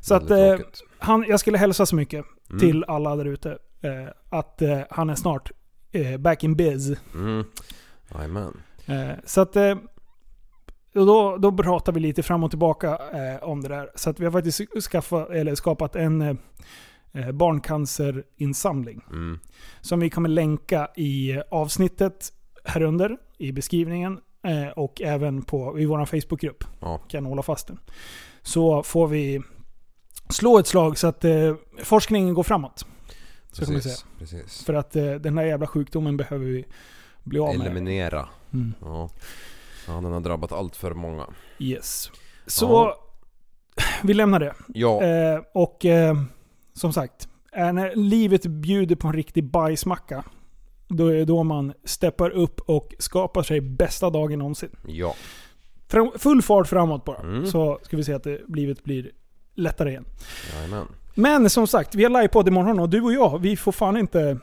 Så 0.00 0.14
att 0.14 0.30
eh, 0.30 0.56
han, 0.98 1.24
jag 1.28 1.40
skulle 1.40 1.58
hälsa 1.58 1.86
så 1.86 1.96
mycket 1.96 2.24
Mm. 2.50 2.60
till 2.60 2.84
alla 2.88 3.16
där 3.16 3.24
ute. 3.24 3.50
Eh, 3.80 3.90
att 4.28 4.62
eh, 4.62 4.78
han 4.90 5.10
är 5.10 5.14
snart 5.14 5.50
eh, 5.92 6.16
back 6.16 6.44
in 6.44 6.56
biz. 6.56 6.92
Mm. 7.14 7.44
Jajamän. 8.14 8.62
Eh, 8.86 9.10
så 9.26 9.40
att... 9.40 9.56
Och 10.94 11.06
då, 11.06 11.36
då 11.36 11.52
pratar 11.52 11.92
vi 11.92 12.00
lite 12.00 12.22
fram 12.22 12.44
och 12.44 12.50
tillbaka 12.50 12.98
eh, 13.12 13.48
om 13.48 13.62
det 13.62 13.68
där. 13.68 13.90
Så 13.94 14.10
att 14.10 14.20
vi 14.20 14.24
har 14.24 14.32
faktiskt 14.32 14.60
skaffa, 14.90 15.26
eller 15.34 15.54
skapat 15.54 15.96
en 15.96 16.22
eh, 16.22 16.36
eh, 17.12 17.32
barncancerinsamling. 17.32 19.04
Mm. 19.10 19.38
Som 19.80 20.00
vi 20.00 20.10
kommer 20.10 20.28
länka 20.28 20.88
i 20.96 21.40
avsnittet 21.50 22.32
här 22.64 22.82
under 22.82 23.16
i 23.38 23.52
beskrivningen. 23.52 24.20
Eh, 24.46 24.68
och 24.68 25.02
även 25.02 25.42
på, 25.42 25.80
i 25.80 25.86
vår 25.86 26.04
Facebookgrupp. 26.04 26.64
Ja. 26.80 26.98
Kan 26.98 27.26
hålla 27.26 27.42
fast 27.42 27.66
den. 27.66 27.78
Så 28.42 28.82
får 28.82 29.06
vi 29.06 29.42
slå 30.28 30.58
ett 30.58 30.66
slag 30.66 30.98
så 30.98 31.06
att 31.06 31.24
eh, 31.24 31.54
forskningen 31.82 32.34
går 32.34 32.42
framåt. 32.42 32.86
Så 33.52 33.60
vi 33.60 33.66
säga. 33.66 33.74
Precis. 33.74 34.06
Precis. 34.18 34.64
För 34.64 34.74
att 34.74 34.96
eh, 34.96 35.12
den 35.12 35.38
här 35.38 35.44
jävla 35.44 35.66
sjukdomen 35.66 36.16
behöver 36.16 36.46
vi 36.46 36.64
bli 37.22 37.38
av 37.38 37.58
med. 37.58 37.66
Eliminera. 37.66 38.28
Mm. 38.52 38.74
Ja. 38.80 39.10
Ja, 39.94 40.00
den 40.00 40.12
har 40.12 40.20
drabbat 40.20 40.52
allt 40.52 40.76
för 40.76 40.94
många. 40.94 41.26
Yes. 41.58 42.10
Så 42.46 42.66
Ja. 42.66 42.96
vi 44.02 44.14
lämnar 44.14 44.40
det. 44.40 44.54
Ja, 44.68 45.02
Eh, 45.02 45.40
och 45.54 45.84
eh, 45.84 46.14
som 46.74 46.92
sagt, 46.92 47.28
är 47.52 47.72
när 47.72 47.96
livet 47.96 48.46
bjuder 48.46 48.96
på 48.96 49.06
en 49.08 49.14
riktig 49.14 49.44
bajsmacka. 49.44 50.24
Då 50.88 51.06
är 51.06 51.14
det 51.14 51.24
då 51.24 51.42
man 51.42 51.72
steppar 51.84 52.30
upp 52.30 52.60
och 52.60 52.94
skapar 52.98 53.42
sig 53.42 53.60
bästa 53.60 54.10
dagen 54.10 54.38
någonsin. 54.38 54.70
ja. 54.86 55.14
Fram, 55.88 56.10
full 56.18 56.42
fart 56.42 56.66
framåt 56.68 57.04
bara. 57.04 57.18
Mm. 57.18 57.46
Så 57.46 57.78
ska 57.82 57.96
vi 57.96 58.04
se 58.04 58.12
att 58.12 58.22
det, 58.24 58.40
livet 58.48 58.84
blir 58.84 59.10
lättare 59.54 59.90
igen. 59.90 60.04
Jajamän. 60.54 60.86
Men 61.14 61.50
som 61.50 61.66
sagt, 61.66 61.94
vi 61.94 62.02
har 62.02 62.10
livepodd 62.10 62.48
imorgon 62.48 62.78
och 62.80 62.88
du 62.88 63.00
och 63.02 63.12
jag, 63.12 63.38
vi 63.38 63.56
får 63.56 63.72
fan 63.72 63.96
inte... 63.96 64.38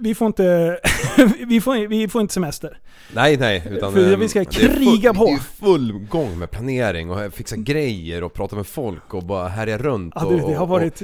Vi 0.00 0.14
får 0.14 0.26
inte... 0.26 0.78
vi, 1.46 1.60
får, 1.60 1.88
vi 1.88 2.08
får 2.08 2.20
inte 2.20 2.34
semester. 2.34 2.78
Nej, 3.14 3.36
nej. 3.36 3.62
Utan, 3.70 3.92
För 3.92 4.12
eh, 4.12 4.18
vi 4.18 4.28
ska 4.28 4.38
det 4.38 4.44
kriga 4.44 5.14
full, 5.14 5.18
på. 5.18 5.26
Det 5.26 5.32
är 5.32 5.66
full 5.66 5.92
gång 5.92 6.38
med 6.38 6.50
planering 6.50 7.10
och 7.10 7.34
fixa 7.34 7.56
grejer 7.56 8.24
och 8.24 8.34
prata 8.34 8.56
med 8.56 8.66
folk 8.66 9.14
och 9.14 9.22
bara 9.22 9.48
härja 9.48 9.78
runt. 9.78 10.12
Ja, 10.16 10.24
och, 10.24 10.50
det 10.50 10.54
har 10.54 10.66
varit... 10.66 11.02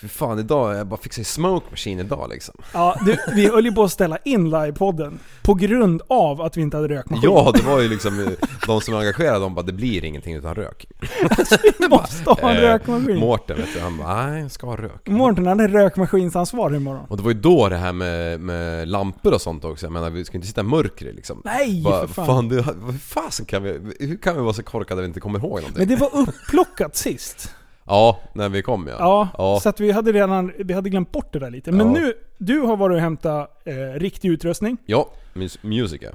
För 0.00 0.08
fan, 0.08 0.38
idag, 0.38 0.76
jag 0.76 0.86
bara 0.86 1.00
fixar 1.00 1.22
smoke 1.22 1.66
machine 1.70 2.00
idag 2.00 2.26
liksom. 2.30 2.54
Ja, 2.74 2.96
du, 3.06 3.16
vi 3.34 3.48
höll 3.48 3.64
ju 3.64 3.72
på 3.72 3.82
att 3.84 3.92
ställa 3.92 4.16
in 4.24 4.50
livepodden 4.50 5.18
på 5.42 5.54
grund 5.54 6.02
av 6.08 6.40
att 6.40 6.56
vi 6.56 6.60
inte 6.62 6.76
hade 6.76 6.88
rökmaskin. 6.88 7.30
Ja, 7.32 7.52
det 7.54 7.62
var 7.62 7.80
ju 7.80 7.88
liksom 7.88 8.20
eh, 8.20 8.26
de 8.66 8.80
som 8.80 8.94
är 8.94 8.98
engagerade, 8.98 9.38
de 9.38 9.54
bara 9.54 9.62
det 9.66 9.72
blir 9.72 10.04
ingenting 10.04 10.34
utan 10.34 10.54
rök. 10.54 10.86
vi 11.78 11.88
måste 11.88 12.30
ha 12.30 12.50
en 12.50 12.56
Eh, 12.56 12.60
rökmaskin. 12.60 13.16
Mårten 13.18 13.56
vet 13.56 13.74
du, 13.74 13.80
han 13.80 13.98
bara 13.98 14.26
nej, 14.26 14.42
jag 14.42 14.50
ska 14.50 14.66
ha 14.66 14.76
rök. 14.76 15.08
Mårten 15.08 15.46
han 15.46 15.60
är 15.60 15.68
rökmaskinsansvarig 15.68 16.76
imorgon. 16.76 17.06
Och 17.08 17.16
det 17.16 17.22
var 17.22 17.30
ju 17.30 17.40
då 17.40 17.68
det 17.68 17.76
här 17.76 17.92
med, 17.92 18.40
med 18.40 18.88
lampor 18.88 19.34
och 19.34 19.40
sånt 19.40 19.64
också, 19.64 19.86
jag 19.86 19.92
menar 19.92 20.10
vi 20.10 20.24
ska 20.24 20.36
inte 20.36 20.46
sitta 20.48 20.60
i 20.60 20.64
mörker 20.64 21.12
liksom. 21.12 21.42
Nej, 21.44 21.82
Bara, 21.84 22.06
för 22.06 22.14
fan. 22.14 22.26
fan 22.26 22.48
du, 22.48 22.64
vad 22.76 23.00
fasen 23.00 23.46
kan 23.46 23.62
vi, 23.62 23.80
hur 24.00 24.16
kan 24.16 24.36
vi 24.36 24.42
vara 24.42 24.52
så 24.52 24.62
korkade 24.62 25.00
att 25.00 25.04
vi 25.04 25.06
inte 25.08 25.20
kommer 25.20 25.38
ihåg 25.38 25.50
någonting? 25.60 25.72
Men 25.76 25.88
det 25.88 25.96
var 25.96 26.10
upplockat 26.16 26.96
sist. 26.96 27.54
Ja, 27.90 28.18
när 28.32 28.48
vi 28.48 28.62
kom 28.62 28.86
ja. 28.86 28.96
Ja, 28.98 29.28
ja. 29.38 29.60
så 29.62 29.68
att 29.68 29.80
vi 29.80 29.90
hade 29.92 30.12
redan 30.12 30.52
vi 30.58 30.74
hade 30.74 30.90
glömt 30.90 31.12
bort 31.12 31.32
det 31.32 31.38
där 31.38 31.50
lite. 31.50 31.72
Men 31.72 31.86
Ja. 31.86 31.92
nu, 32.00 32.12
du 32.38 32.60
har 32.60 32.76
varit 32.76 32.94
och 32.94 33.00
hämtat 33.00 33.62
eh, 33.64 33.98
riktig 34.00 34.28
utrustning. 34.28 34.76
Ja, 34.86 35.10
mus- 35.34 35.58
music 35.62 35.98
ja. 36.02 36.10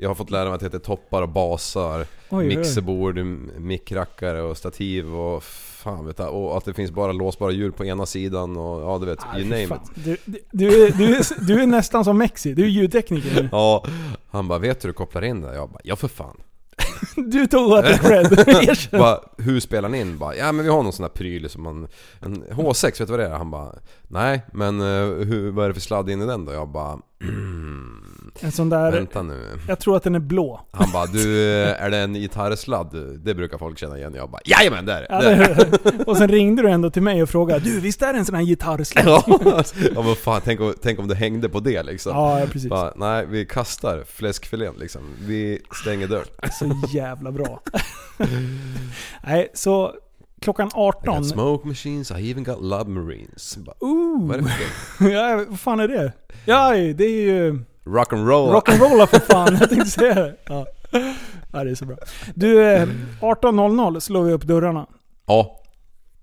Jag 0.00 0.08
har 0.10 0.14
fått 0.14 0.30
lära 0.30 0.44
mig 0.44 0.54
att 0.54 0.60
det 0.60 0.66
heter 0.66 0.78
toppar 0.78 1.22
och 1.22 1.28
basar, 1.28 2.06
Oj, 2.30 2.46
mixerbord, 2.46 3.18
mickrackare 3.58 4.42
och 4.42 4.56
stativ 4.56 5.14
och 5.16 5.42
fan 5.44 6.06
vet 6.06 6.18
jag, 6.18 6.34
och 6.34 6.56
att 6.56 6.64
det 6.64 6.74
finns 6.74 6.90
bara 6.90 7.12
låsbara 7.12 7.50
hjul 7.52 7.72
på 7.72 7.84
ena 7.84 8.06
sidan 8.06 8.56
och 8.56 8.82
ja 8.82 8.98
du 8.98 9.06
vet, 9.06 9.18
Aj, 9.32 9.40
you 9.40 9.50
name 9.50 9.66
fan. 9.66 9.78
it. 9.96 10.04
Du, 10.04 10.16
du, 10.24 10.38
du, 10.50 10.86
är, 10.86 10.92
du, 10.92 11.16
är, 11.16 11.46
du 11.46 11.62
är 11.62 11.66
nästan 11.66 12.04
som 12.04 12.18
Mexi, 12.18 12.54
du 12.54 12.62
är 12.64 12.68
ljudtekniker 12.68 13.42
nu. 13.42 13.48
Ja, 13.52 13.84
han 14.30 14.48
bara 14.48 14.58
'Vet 14.58 14.80
du 14.80 14.88
hur 14.88 14.92
du 14.92 14.96
kopplar 14.96 15.24
in 15.24 15.40
det?' 15.40 15.54
Jag 15.54 15.68
bara 15.70 15.80
'Ja 15.84 15.96
för 15.96 16.08
fan' 16.08 16.40
Du 17.16 17.46
tog 17.46 17.70
åt 17.72 17.82
dig 17.84 17.98
cred. 17.98 18.88
Bara, 19.00 19.20
Hur 19.38 19.60
spelar 19.60 19.88
ni 19.88 20.00
in? 20.00 20.18
Bara, 20.18 20.36
'Ja 20.36 20.52
men 20.52 20.64
vi 20.64 20.70
har 20.70 20.82
någon 20.82 20.92
sån 20.92 21.04
här 21.04 21.10
pryl 21.10 21.50
som 21.50 21.62
man... 21.62 21.88
En 22.20 22.44
H6, 22.44 22.84
vet 22.84 22.98
du 22.98 23.04
vad 23.04 23.18
det 23.18 23.26
är?' 23.26 23.38
Han 23.38 23.50
bara 23.50 23.74
'Nej, 24.08 24.42
men 24.52 24.80
eh, 24.80 25.26
hur, 25.26 25.50
vad 25.50 25.64
är 25.64 25.68
det 25.68 25.74
för 25.74 25.80
sladd 25.80 26.10
in 26.10 26.22
i 26.22 26.26
den 26.26 26.44
då?' 26.44 26.52
Jag 26.52 26.68
bara 26.68 26.98
mm, 27.22 28.04
En 28.40 28.52
sån 28.52 28.68
där, 28.68 28.92
Vänta 28.92 29.22
nu 29.22 29.58
jag 29.68 29.78
tror 29.78 29.96
att 29.96 30.02
den 30.02 30.14
är 30.14 30.18
blå. 30.18 30.60
Han 30.70 30.92
bara 30.92 31.06
'Du, 31.06 31.52
eh, 31.62 31.82
är 31.82 31.90
det 31.90 31.96
en 31.98 32.14
gitarrsladd?' 32.14 33.24
Det 33.24 33.34
brukar 33.34 33.58
folk 33.58 33.78
känna 33.78 33.98
igen 33.98 34.14
Jag 34.14 34.30
bara 34.30 34.40
'Jajamän, 34.44 34.86
det 34.86 34.92
är 34.92 35.00
det!' 35.00 35.06
Ja, 35.10 35.20
det 35.90 36.04
och 36.04 36.16
sen 36.16 36.28
ringde 36.28 36.62
du 36.62 36.70
ändå 36.70 36.90
till 36.90 37.02
mig 37.02 37.22
och 37.22 37.28
frågade 37.28 37.60
Du, 37.60 37.80
visst 37.80 38.02
är 38.02 38.12
det 38.12 38.18
en 38.18 38.24
sån 38.24 38.34
här 38.34 38.42
gitarrsladd? 38.42 39.06
Ja, 39.06 39.64
ja 39.94 40.02
vad 40.02 40.18
fan, 40.18 40.40
tänk 40.44 40.60
om, 40.60 40.74
tänk 40.82 40.98
om 40.98 41.08
det 41.08 41.14
hängde 41.14 41.48
på 41.48 41.60
det 41.60 41.82
liksom. 41.82 42.12
Ja, 42.12 42.46
precis. 42.52 42.70
Bara, 42.70 42.92
nej, 42.96 43.26
vi 43.26 43.46
kastar 43.46 44.04
fläskfilén 44.06 44.74
liksom. 44.78 45.02
Vi 45.20 45.62
stänger 45.82 46.06
dörren. 46.06 46.26
Så 46.58 46.96
jävla 46.96 47.32
bra. 47.32 47.60
Nej, 49.22 49.48
så 49.54 49.94
klockan 50.40 50.68
I 50.68 50.70
18... 50.74 51.16
got 51.16 51.26
smoke 51.28 51.68
machines, 51.68 52.10
I 52.10 52.30
even 52.30 52.44
got 52.44 52.62
love 52.62 52.90
marines. 52.90 53.56
Bara, 53.56 53.76
Ooh. 53.80 54.28
vad 54.28 54.38
är 54.38 54.42
det 54.42 54.48
för? 54.48 55.10
Ja, 55.10 55.44
vad 55.48 55.60
fan 55.60 55.80
är 55.80 55.88
det? 55.88 56.12
Ja, 56.44 56.70
det 56.72 57.04
är 57.04 57.22
ju 57.22 57.64
Rock'n'roll. 57.88 58.52
rock'n'rolla 58.60 59.06
för 59.06 59.18
fan. 59.18 59.56
Jag 59.60 59.68
tänkte 59.68 59.90
säga 59.90 60.14
det. 60.14 60.34
Ja. 60.48 60.66
ja, 61.52 61.64
det 61.64 61.70
är 61.70 61.74
så 61.74 61.84
bra. 61.84 61.96
Du, 62.34 62.64
eh, 62.66 62.88
18.00 63.20 64.00
slår 64.00 64.22
vi 64.22 64.32
upp 64.32 64.42
dörrarna. 64.44 64.86
Ja, 65.26 65.60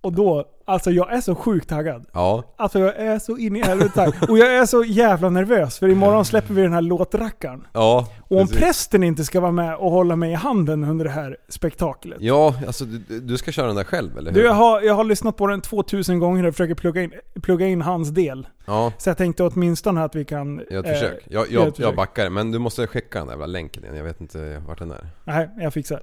Och 0.01 0.13
då, 0.13 0.45
alltså 0.65 0.91
jag 0.91 1.13
är 1.13 1.21
så 1.21 1.35
sjukt 1.35 1.69
taggad. 1.69 2.05
ja. 2.13 2.43
Alltså 2.57 2.79
jag 2.79 2.95
är 2.95 3.19
så 3.19 3.37
in 3.37 3.55
i 3.55 3.61
helvete 3.61 3.91
taggad. 3.95 4.29
Och 4.29 4.37
jag 4.37 4.55
är 4.57 4.65
så 4.65 4.83
jävla 4.83 5.29
nervös 5.29 5.79
för 5.79 5.87
imorgon 5.89 6.25
släpper 6.25 6.53
vi 6.53 6.61
den 6.61 6.73
här 6.73 6.81
låtrackaren. 6.81 7.67
Ja, 7.73 8.07
Och 8.21 8.37
om 8.37 8.47
precis. 8.47 8.61
prästen 8.63 9.03
inte 9.03 9.23
ska 9.25 9.39
vara 9.39 9.51
med 9.51 9.75
och 9.75 9.91
hålla 9.91 10.15
mig 10.15 10.31
i 10.31 10.35
handen 10.35 10.83
under 10.83 11.05
det 11.05 11.11
här 11.11 11.37
spektaklet. 11.49 12.17
Ja, 12.21 12.55
alltså 12.67 12.85
du, 12.85 13.19
du 13.19 13.37
ska 13.37 13.51
köra 13.51 13.67
den 13.67 13.75
där 13.75 13.83
själv 13.83 14.17
eller 14.17 14.31
hur? 14.31 14.39
Du, 14.41 14.45
jag 14.45 14.53
har, 14.53 14.81
jag 14.81 14.93
har 14.93 15.03
lyssnat 15.03 15.37
på 15.37 15.47
den 15.47 15.61
2000 15.61 16.19
gånger 16.19 16.45
och 16.45 16.53
försöker 16.53 16.75
plugga 16.75 17.01
in, 17.03 17.11
plugga 17.41 17.67
in 17.67 17.81
hans 17.81 18.09
del. 18.09 18.47
Ja, 18.65 18.93
Så 18.97 19.09
jag 19.09 19.17
tänkte 19.17 19.43
åtminstone 19.43 20.03
att 20.03 20.15
vi 20.15 20.25
kan... 20.25 20.59
eh, 20.59 20.83
försök. 20.83 21.23
Jag, 21.29 21.51
gör 21.51 21.59
jag, 21.59 21.61
ett 21.61 21.65
jag 21.67 21.75
försök. 21.75 21.95
backar, 21.95 22.29
men 22.29 22.51
du 22.51 22.59
måste 22.59 22.87
skicka 22.87 23.17
den 23.19 23.27
där 23.27 23.33
jävla 23.33 23.45
länken 23.45 23.83
igen. 23.83 23.95
Jag 23.95 24.03
vet 24.03 24.21
inte 24.21 24.61
vart 24.67 24.79
den 24.79 24.91
är. 24.91 25.07
Nej, 25.23 25.49
jag 25.57 25.73
fixar. 25.73 26.01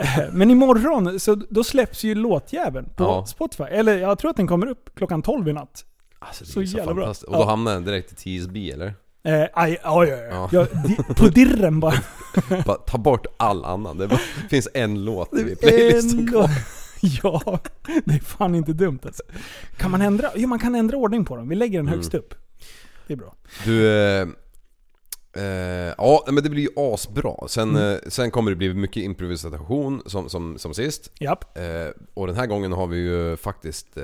Eh, 0.00 0.18
Men 0.32 0.50
imorgon, 0.50 1.20
så 1.20 1.34
då 1.34 1.64
släpps 1.64 2.04
ju 2.04 2.14
låtjäveln 2.14 2.88
på 2.96 3.04
Ja. 3.04 3.26
Spotify. 3.26 3.62
Eller 3.64 3.98
jag 3.98 4.18
tror 4.18 4.30
att 4.30 4.36
den 4.36 4.46
kommer 4.46 4.66
upp 4.66 4.90
klockan 4.96 5.22
12 5.22 5.48
i 5.48 5.52
natt. 5.52 5.84
Alltså, 6.18 6.44
det 6.44 6.50
Så 6.50 6.60
är 6.60 6.66
så 6.66 6.76
jävla 6.78 6.94
bra. 6.94 7.04
fantastiskt. 7.04 7.28
Och 7.28 7.34
då 7.34 7.40
Ja. 7.40 7.44
hamnar 7.46 7.72
den 7.74 7.84
direkt 7.84 8.12
i 8.12 8.38
TSB 8.40 8.70
eller? 8.72 8.94
Eh, 9.22 9.44
aj, 9.52 9.78
ja, 9.82 10.06
ja, 10.06 10.48
Ja. 10.52 10.66
di, 10.86 10.96
på 11.14 11.26
dirren 11.28 11.80
bara. 11.80 11.94
Bara, 12.66 12.76
ta 12.76 12.98
bort 12.98 13.26
all 13.36 13.64
annan. 13.64 13.98
Det 13.98 14.08
bara, 14.08 14.20
finns 14.50 14.68
en 14.74 15.04
låt 15.04 15.34
i 15.34 15.56
playlisten 15.56 16.18
En 16.20 16.26
kvar. 16.28 16.50
Ja, 17.22 17.60
det 18.04 18.14
är 18.14 18.18
fan 18.24 18.54
inte 18.54 18.72
dumt 18.72 18.98
alltså. 19.04 19.22
Kan 19.76 19.90
man 19.90 20.02
ändra? 20.02 20.30
Jo, 20.34 20.48
man 20.48 20.58
kan 20.58 20.74
ändra 20.74 20.96
ordning 20.96 21.24
på 21.24 21.36
dem. 21.36 21.48
Vi 21.48 21.54
lägger 21.54 21.78
den 21.78 21.86
Mm. 21.86 21.98
högst 21.98 22.14
upp. 22.14 22.34
Det 23.06 23.12
är 23.12 23.16
bra. 23.16 23.34
Du, 23.64 24.34
eh, 25.36 25.42
eh, 25.42 25.94
ja 25.98 26.24
men 26.26 26.42
det 26.44 26.50
blir 26.50 26.62
ju 26.62 26.68
asbra. 26.76 27.34
Sen, 27.48 27.70
Mm. 27.70 27.92
eh, 27.92 27.98
sen 28.08 28.30
kommer 28.30 28.50
det 28.50 28.56
bli 28.56 28.74
mycket 28.74 29.02
improvisation 29.02 30.02
som, 30.06 30.28
som, 30.28 30.58
som 30.58 30.74
sist. 30.74 31.12
Japp. 31.20 31.58
Eh, 31.58 31.64
och 32.14 32.26
den 32.26 32.36
här 32.36 32.46
gången 32.46 32.72
har 32.72 32.86
vi 32.86 32.96
ju 32.98 33.36
faktiskt 33.36 33.96
eh, 33.96 34.02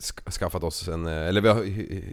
sk- 0.00 0.30
skaffat 0.38 0.62
oss 0.64 0.88
en, 0.88 1.06
eh, 1.06 1.12
eller 1.28 1.40
vi 1.40 1.48
har 1.48 1.64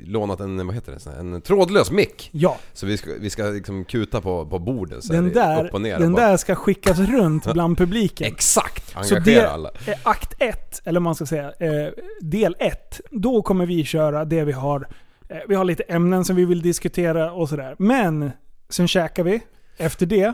lånat 0.10 0.40
en, 0.40 0.66
vad 0.68 0.76
heter 0.76 0.92
det, 1.06 1.12
en 1.20 1.42
trådlös 1.42 1.92
mick. 1.92 2.30
Ja, 2.34 2.58
Så 2.74 2.86
vi 2.86 2.98
ska, 2.98 3.12
vi 3.20 3.30
ska 3.30 3.44
liksom 3.44 3.86
kuta 3.86 4.22
på, 4.22 4.46
på 4.46 4.60
borden 4.60 5.02
så 5.02 5.14
den 5.14 5.34
där, 5.34 5.66
upp 5.68 5.74
och 5.74 5.82
ner. 5.82 6.00
den 6.00 6.08
och 6.08 6.12
bara- 6.14 6.28
där 6.30 6.38
ska 6.38 6.56
skickas 6.56 7.00
runt 7.00 7.54
bland 7.54 7.78
publiken. 7.78 8.28
Exakt! 8.34 8.90
Så 8.92 9.00
Engagera 9.16 9.42
det 9.42 9.50
alla. 9.52 9.72
är 9.86 10.00
akt 10.04 10.34
1, 10.42 10.82
eller 10.86 11.00
man 11.00 11.16
ska 11.16 11.26
säga 11.26 11.54
eh, 11.60 11.92
del 12.22 12.56
1. 12.60 13.02
Då 13.12 13.42
kommer 13.42 13.66
vi 13.66 13.84
köra 13.84 14.26
det 14.26 14.44
vi 14.44 14.52
har. 14.52 14.88
Eh, 15.30 15.38
vi 15.48 15.56
har 15.56 15.66
lite 15.66 15.84
ämnen 15.84 16.26
som 16.26 16.36
vi 16.36 16.46
vill 16.46 16.62
diskutera 16.62 17.32
och 17.32 17.50
sådär. 17.50 17.76
Men 17.80 18.32
sen 18.70 18.88
käkar 18.88 19.24
vi. 19.24 19.42
Efter 19.78 20.06
det, 20.06 20.34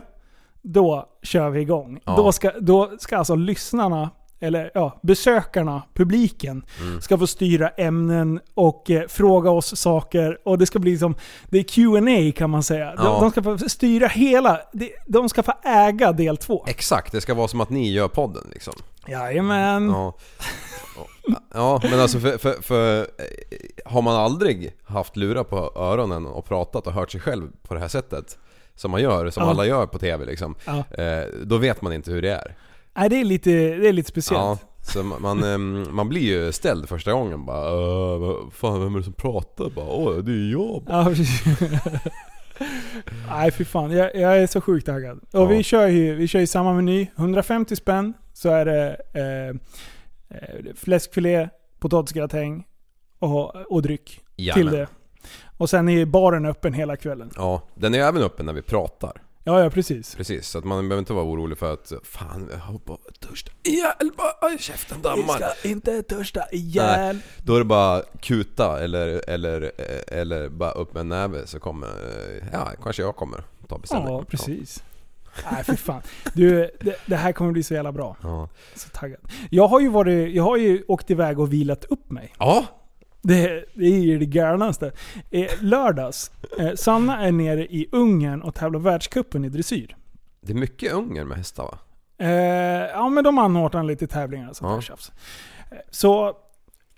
då 0.62 1.08
kör 1.22 1.50
vi 1.50 1.60
igång. 1.60 2.00
Ja. 2.04 2.16
Då, 2.16 2.32
ska, 2.32 2.50
då 2.60 2.90
ska 2.98 3.16
alltså 3.18 3.34
lyssnarna, 3.34 4.10
eller 4.40 4.70
ja, 4.74 4.98
besökarna, 5.02 5.82
publiken, 5.94 6.64
Mm. 6.80 7.00
ska 7.00 7.18
få 7.18 7.26
styra 7.26 7.68
ämnen 7.68 8.40
och 8.54 8.90
eh, 8.90 9.06
fråga 9.08 9.50
oss 9.50 9.76
saker. 9.80 10.38
Och 10.44 10.58
det 10.58 10.66
ska 10.66 10.78
bli 10.78 10.98
som, 10.98 11.14
det 11.48 11.58
är 11.58 11.62
Q&A 11.62 12.32
kan 12.36 12.50
man 12.50 12.62
säga. 12.62 12.94
De, 12.96 13.04
Ja. 13.04 13.20
de 13.20 13.30
ska 13.30 13.42
få 13.42 13.58
styra 13.68 14.06
hela, 14.06 14.60
de, 14.72 14.92
de 15.06 15.28
ska 15.28 15.42
få 15.42 15.52
äga 15.64 16.12
del 16.12 16.36
2. 16.36 16.64
Exakt, 16.68 17.12
det 17.12 17.20
ska 17.20 17.34
vara 17.34 17.48
som 17.48 17.60
att 17.60 17.70
ni 17.70 17.92
gör 17.92 18.08
podden 18.08 18.42
liksom. 18.52 18.74
Jajamän. 19.08 19.88
Ja. 19.88 20.16
Ja, 21.54 21.80
men 21.82 22.00
alltså 22.00 22.18
för, 22.20 22.38
för, 22.38 22.62
för 22.62 23.06
har 23.84 24.02
man 24.02 24.14
aldrig 24.16 24.72
haft 24.84 25.16
lurar 25.16 25.44
på 25.44 25.72
öronen 25.76 26.26
och 26.26 26.44
pratat 26.44 26.86
och 26.86 26.92
hört 26.92 27.10
sig 27.12 27.20
själv 27.20 27.48
på 27.62 27.74
det 27.74 27.80
här 27.80 27.88
sättet 27.88 28.38
som 28.74 28.90
man 28.90 29.02
gör, 29.02 29.30
som 29.30 29.42
Ja. 29.42 29.50
alla 29.50 29.66
gör 29.66 29.86
på 29.86 29.98
TV 29.98 30.24
liksom. 30.24 30.54
Ja. 30.64 31.02
Eh, 31.02 31.24
då 31.44 31.56
vet 31.56 31.82
man 31.82 31.92
inte 31.92 32.10
hur 32.10 32.22
det 32.22 32.30
är. 32.32 32.56
Nej, 32.94 33.08
det 33.08 33.20
är 33.20 33.24
lite, 33.24 33.50
det 33.50 33.88
är 33.88 33.92
lite 33.92 34.08
speciellt. 34.10 34.40
Ja, 34.40 34.58
så 34.82 35.02
man, 35.02 35.22
man, 35.22 35.42
ehm, 35.44 35.86
man 35.90 36.08
blir 36.08 36.20
ju 36.22 36.52
ställd 36.52 36.88
första 36.88 37.12
gången 37.12 37.44
bara 37.46 37.68
"Äh, 37.68 38.18
vad 38.18 38.52
fan 38.52 38.80
vem 38.80 38.94
är 38.94 38.98
det 38.98 39.04
som 39.04 39.12
pratar? 39.12 39.70
Bara, 39.70 39.86
Åh, 39.86 40.16
det 40.16 40.32
är 40.32 40.52
jag. 40.52 40.82
Ja, 40.88 41.04
precis. 41.04 41.42
Nej 43.28 43.50
fy 43.50 43.64
fan, 43.64 43.90
jag, 43.90 44.14
jag 44.16 44.38
är 44.38 44.46
så 44.46 44.60
sjukt 44.60 44.86
taggad. 44.86 45.18
Och 45.18 45.40
Ja. 45.40 45.44
vi 45.44 45.62
kör 45.62 45.86
ju 45.88 46.14
vi 46.14 46.28
kör 46.28 46.40
ju 46.40 46.46
samma 46.46 46.72
meny. 46.74 47.10
150 47.16 47.76
spänn 47.76 48.12
så 48.32 48.48
är 48.48 48.64
det 48.64 48.96
eh, 49.12 49.48
eh, 50.38 50.74
fläskfilé, 50.74 51.48
potatisgratäng 51.78 52.66
och, 53.18 53.56
och 53.56 53.82
dryck 53.82 54.20
Jajamän. 54.36 54.70
till 54.70 54.78
det. 54.78 54.88
Och 55.56 55.70
sen 55.70 55.88
är 55.88 55.92
ju 55.92 56.04
baren 56.06 56.46
öppen 56.46 56.74
hela 56.74 56.96
kvällen. 56.96 57.30
Ja, 57.36 57.62
den 57.74 57.94
är 57.94 57.98
även 57.98 58.22
öppen 58.22 58.46
när 58.46 58.52
vi 58.52 58.62
pratar. 58.62 59.12
Ja, 59.46 59.62
ja 59.62 59.70
precis. 59.70 60.14
Precis, 60.14 60.48
så 60.48 60.58
att 60.58 60.64
man 60.64 60.88
behöver 60.88 60.98
inte 60.98 61.12
vara 61.12 61.24
orolig 61.24 61.58
för 61.58 61.72
att 61.72 61.92
Fan, 62.02 62.48
jag 62.52 62.58
har 62.58 62.78
bara 62.84 62.98
törst 63.20 63.50
ihjäl, 63.62 64.10
bara 64.16 64.32
aj, 64.40 64.58
käften 64.58 65.02
dammar. 65.02 65.42
inte 65.64 66.02
törsta 66.02 66.44
ihjäl. 66.52 67.18
Då 67.42 67.54
är 67.54 67.58
det 67.58 67.64
bara 67.64 68.02
kuta 68.20 68.80
eller, 68.84 69.30
eller, 69.30 69.72
eller 70.08 70.48
bara 70.48 70.70
upp 70.70 70.94
med 70.94 71.00
en 71.00 71.08
näve 71.08 71.46
så 71.46 71.60
kommer, 71.60 71.88
ja 72.52 72.70
kanske 72.82 73.02
jag 73.02 73.16
kommer 73.16 73.44
ta 73.68 73.78
beställning. 73.78 74.14
Ja, 74.14 74.24
precis. 74.28 74.82
Nej 75.52 75.64
fy 75.64 75.76
fan. 75.76 76.02
Du, 76.34 76.70
det, 76.80 76.96
det 77.06 77.16
här 77.16 77.32
kommer 77.32 77.52
bli 77.52 77.62
så 77.62 77.74
jävla 77.74 77.92
bra. 77.92 78.16
Ja. 78.22 78.48
Så 78.74 78.88
taggad. 78.88 79.20
Jag 79.50 79.68
har 79.68 79.80
ju 79.80 79.88
varit, 79.88 80.34
jag 80.34 80.44
har 80.44 80.56
ju 80.56 80.82
åkt 80.88 81.10
iväg 81.10 81.40
och 81.40 81.52
vilat 81.52 81.84
upp 81.84 82.10
mig. 82.10 82.34
ja. 82.38 82.64
Det, 83.24 83.64
det 83.74 83.86
är 83.86 84.00
ju 84.00 84.18
det 84.18 84.26
galnaste. 84.26 84.92
Eh, 85.30 85.50
lördags, 85.60 86.30
eh, 86.58 86.74
Sanna 86.74 87.20
är 87.26 87.32
nere 87.32 87.66
i 87.66 87.88
Ungern 87.92 88.42
och 88.42 88.54
tävlar 88.54 88.80
världscupen 88.80 89.44
i 89.44 89.48
dressyr. 89.48 89.96
Det 90.40 90.52
är 90.52 90.56
mycket 90.56 90.92
Ungern 90.92 91.28
med 91.28 91.36
hästar 91.38 91.62
va? 91.64 91.78
Eh, 92.18 92.28
ja 92.90 93.08
men 93.08 93.24
de 93.24 93.38
anordnar 93.38 93.82
lite 93.84 94.06
tävlingar 94.06 94.50
och 94.50 94.56
sånt 94.56 94.70
Ja. 94.70 94.74
där 94.74 94.82
tjafs. 94.82 95.12
Så 95.90 96.36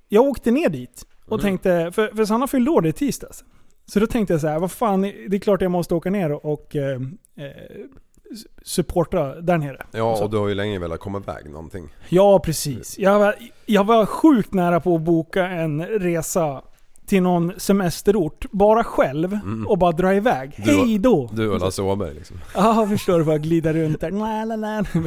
jag 0.09 0.25
åkte 0.25 0.50
ner 0.50 0.68
dit 0.68 1.06
och 1.26 1.33
Mm. 1.33 1.42
tänkte, 1.42 1.92
för, 1.92 2.16
för 2.16 2.25
Sanna 2.25 2.47
fyllde 2.47 2.71
år 2.71 2.87
i 2.87 2.92
tisdags. 2.92 3.45
Så 3.87 4.00
då 4.00 4.06
tänkte 4.06 4.35
jag 4.35 4.40
så 4.40 4.47
här, 4.49 4.59
vad 4.59 4.71
fan, 4.73 5.00
det 5.02 5.37
är 5.37 5.38
klart 5.38 5.61
jag 5.62 5.71
måste 5.71 5.95
åka 5.95 6.11
ner 6.11 6.33
och, 6.33 6.52
och 6.52 6.76
eh, 6.76 7.00
eh, 7.37 7.50
supporta 8.62 9.40
där 9.40 9.59
nere. 9.59 9.87
Ja, 9.92 10.23
och 10.23 10.30
du 10.30 10.37
har 10.37 10.49
ju 10.49 10.54
länge 10.54 10.78
velat 10.78 11.00
komma 11.00 11.18
iväg 11.18 11.50
någonting. 11.50 11.88
Ja, 12.09 12.38
precis. 12.38 12.99
Jag 12.99 13.18
var, 13.18 13.35
jag 13.66 13.85
var 13.85 14.06
sjukt 14.06 14.54
nära 14.54 14.80
på 14.80 14.95
att 14.95 15.02
boka 15.02 15.47
en 15.47 15.83
resa 15.87 16.62
till 17.06 17.23
någon 17.23 17.52
semesterort, 17.56 18.47
bara 18.50 18.85
själv, 18.85 19.38
och 19.66 19.78
bara 19.78 19.92
dra 19.92 20.14
iväg. 20.14 20.52
Mm. 20.56 20.68
Du- 20.68 20.76
Hej 20.87 20.99
då! 20.99 21.30
Du 21.33 21.49
och 21.50 21.61
Lasse 21.61 21.83
Åberg 21.83 22.14
liksom. 22.14 22.37
Ja, 22.54 22.87
förstår 22.90 23.18
du? 23.18 23.25
Bara 23.25 23.38
glida 23.38 23.73
runt 23.73 24.00
där. 24.00 24.11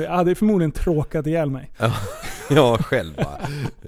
Jag 0.03 0.09
hade 0.09 0.35
förmodligen 0.35 0.71
tråkat 0.71 1.27
ihjäl 1.27 1.49
mig. 1.49 1.71
Ja, 2.51 2.77
själv 2.77 3.15
bara. 3.15 3.37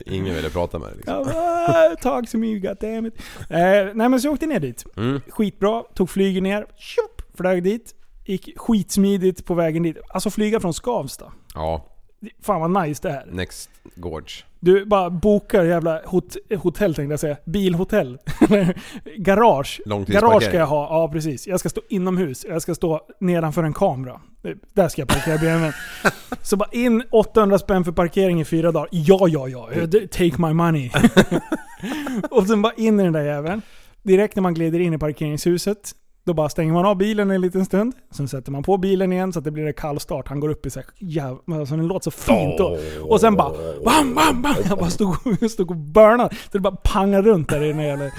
Ingen 0.06 0.36
ville 0.36 0.50
prata 0.50 0.80
med 0.80 0.88
dig 0.88 0.96
liksom. 0.98 1.24
Bara, 1.26 1.34
"Ah, 1.36 1.96
Talk 2.02 2.30
to 2.30 2.38
me, 2.38 2.60
goddammit. 2.60 3.14
Eh, 3.50 3.58
nej 3.94 4.10
men 4.10 4.22
så 4.22 4.28
jag 4.28 4.34
åkte 4.34 4.46
ner 4.46 4.60
dit. 4.60 4.86
Mm. 4.98 5.22
Skitbra, 5.30 5.84
tog 5.94 6.10
flyget 6.10 6.44
ner, 6.44 6.66
tjup, 6.78 7.38
flög 7.38 7.64
dit. 7.64 7.96
Gick 8.26 8.60
skitsmidigt 8.60 9.46
på 9.46 9.54
vägen 9.54 9.84
dit. 9.84 9.98
Alltså 10.10 10.30
flyga 10.30 10.60
från 10.60 10.74
Skavsta. 10.74 11.32
Ja, 11.54 11.92
Fan 12.42 12.62
vad 12.62 12.88
nice 12.88 13.08
det 13.08 13.10
är. 13.10 13.26
Next 13.32 13.70
Gorge. 13.96 14.44
Du 14.60 14.86
bara 14.86 15.10
bokar 15.10 15.64
jävla 15.64 16.02
hot 16.06 16.38
hotell 16.58 16.96
tänkte 16.96 17.14
jag 17.14 17.20
säga. 17.20 17.38
Bilhotell. 17.46 18.18
Garage. 19.18 19.82
Garage 20.08 20.44
ska 20.44 20.58
jag 20.58 20.68
ha. 20.68 20.88
Ja 20.90 21.10
precis. 21.12 21.48
Jag 21.48 21.60
ska 21.60 21.70
stå 21.70 21.82
inomhus. 21.90 22.46
Jag 22.50 22.62
ska 22.62 22.76
stå 22.76 23.02
nedanför 23.20 23.64
en 23.64 23.74
kamera. 23.74 24.22
Där 24.74 24.88
ska 24.88 25.02
jag 25.02 25.10
parkera 25.10 25.38
BMWn. 25.38 25.74
Så 26.42 26.58
bara 26.58 26.70
in 26.72 27.04
800 27.12 27.60
spänn 27.60 27.86
för 27.86 27.92
parkering 27.92 28.42
i 28.42 28.46
fyra 28.46 28.72
dagar. 28.72 28.90
Ja, 28.92 29.28
ja, 29.28 29.48
ja. 29.50 29.68
Take 30.12 30.42
my 30.42 30.54
money. 30.54 30.92
och 32.32 32.48
sen 32.48 32.62
bara 32.62 32.74
in 32.74 33.00
i 33.00 33.04
den 33.04 33.14
där 33.14 33.24
jäveln. 33.24 33.62
Direkt 34.04 34.36
när 34.36 34.42
man 34.42 34.54
glider 34.54 34.80
in 34.80 34.94
i 34.94 34.98
parkeringshuset. 34.98 35.92
Då 36.24 36.34
bara 36.34 36.50
stänger 36.50 36.74
man 36.74 36.86
av 36.86 36.98
bilen 36.98 37.32
en 37.32 37.42
liten 37.42 37.66
stund. 37.66 37.94
Sen 38.12 38.28
sätter 38.28 38.52
man 38.52 38.64
på 38.64 38.78
bilen 38.78 39.14
igen 39.14 39.34
så 39.34 39.40
att 39.40 39.46
det 39.46 39.52
blir 39.52 39.66
en 39.66 39.74
kall 39.74 40.00
start. 40.00 40.28
Han 40.28 40.40
går 40.40 40.50
upp 40.50 40.66
i 40.66 40.70
så 40.70 40.80
här, 40.80 40.90
jäv... 41.00 41.38
alltså 41.54 41.76
den 41.76 41.88
låter 41.88 42.04
så 42.04 42.12
fint 42.12 42.58
då. 42.58 42.78
Och 43.02 43.20
sen 43.22 43.36
bara 43.36 43.50
bam, 43.86 44.16
bam, 44.16 44.42
bam. 44.42 44.56
Jag 44.70 44.78
bara 44.78 44.90
stod, 44.90 45.52
stod 45.52 45.72
och 45.72 45.78
burnade. 45.78 46.36
Så 46.36 46.50
det 46.52 46.60
bara 46.60 46.76
pangade 46.76 47.30
runt 47.30 47.50
där 47.50 47.64
inne. 47.64 47.92
Eller. 47.92 48.12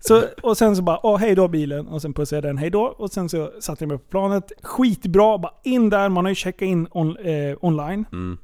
Så, 0.00 0.22
och 0.42 0.58
sen 0.58 0.76
så 0.76 0.82
bara, 0.82 1.06
åh 1.06 1.16
hej 1.18 1.34
då 1.34 1.48
bilen. 1.48 1.86
Och 1.88 2.02
sen 2.02 2.12
pussade 2.14 2.36
jag 2.36 2.44
den 2.44 2.58
hej 2.58 2.70
då. 2.70 2.82
Och 2.82 3.10
sen 3.10 3.28
så 3.28 3.50
satte 3.60 3.84
jag 3.84 3.88
mig 3.88 3.98
på 3.98 4.04
planet. 4.10 4.52
Skitbra, 4.62 5.38
bara 5.38 5.52
in 5.64 5.90
där. 5.90 6.08
Man 6.08 6.24
har 6.24 6.30
ju 6.30 6.34
checkat 6.34 6.62
in 6.66 6.88
on, 6.90 7.16
eh, 7.16 7.56
online. 7.60 8.04
Mm. 8.12 8.38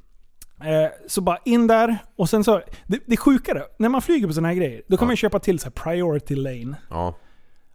Eh, 0.63 0.89
så 1.07 1.21
bara 1.21 1.37
in 1.45 1.67
där. 1.67 1.97
Och 2.15 2.29
sen 2.29 2.43
så, 2.43 2.61
det, 2.87 2.99
det 3.05 3.17
sjukare, 3.17 3.63
när 3.77 3.89
man 3.89 4.01
flyger 4.01 4.27
på 4.27 4.33
sådana 4.33 4.47
här 4.47 4.55
grejer, 4.55 4.81
då 4.87 4.97
kan 4.97 5.05
Ja. 5.05 5.07
man 5.07 5.15
köpa 5.15 5.39
till 5.39 5.59
så 5.59 5.71
priority 5.71 6.35
lane. 6.35 6.75
Ja. 6.89 7.15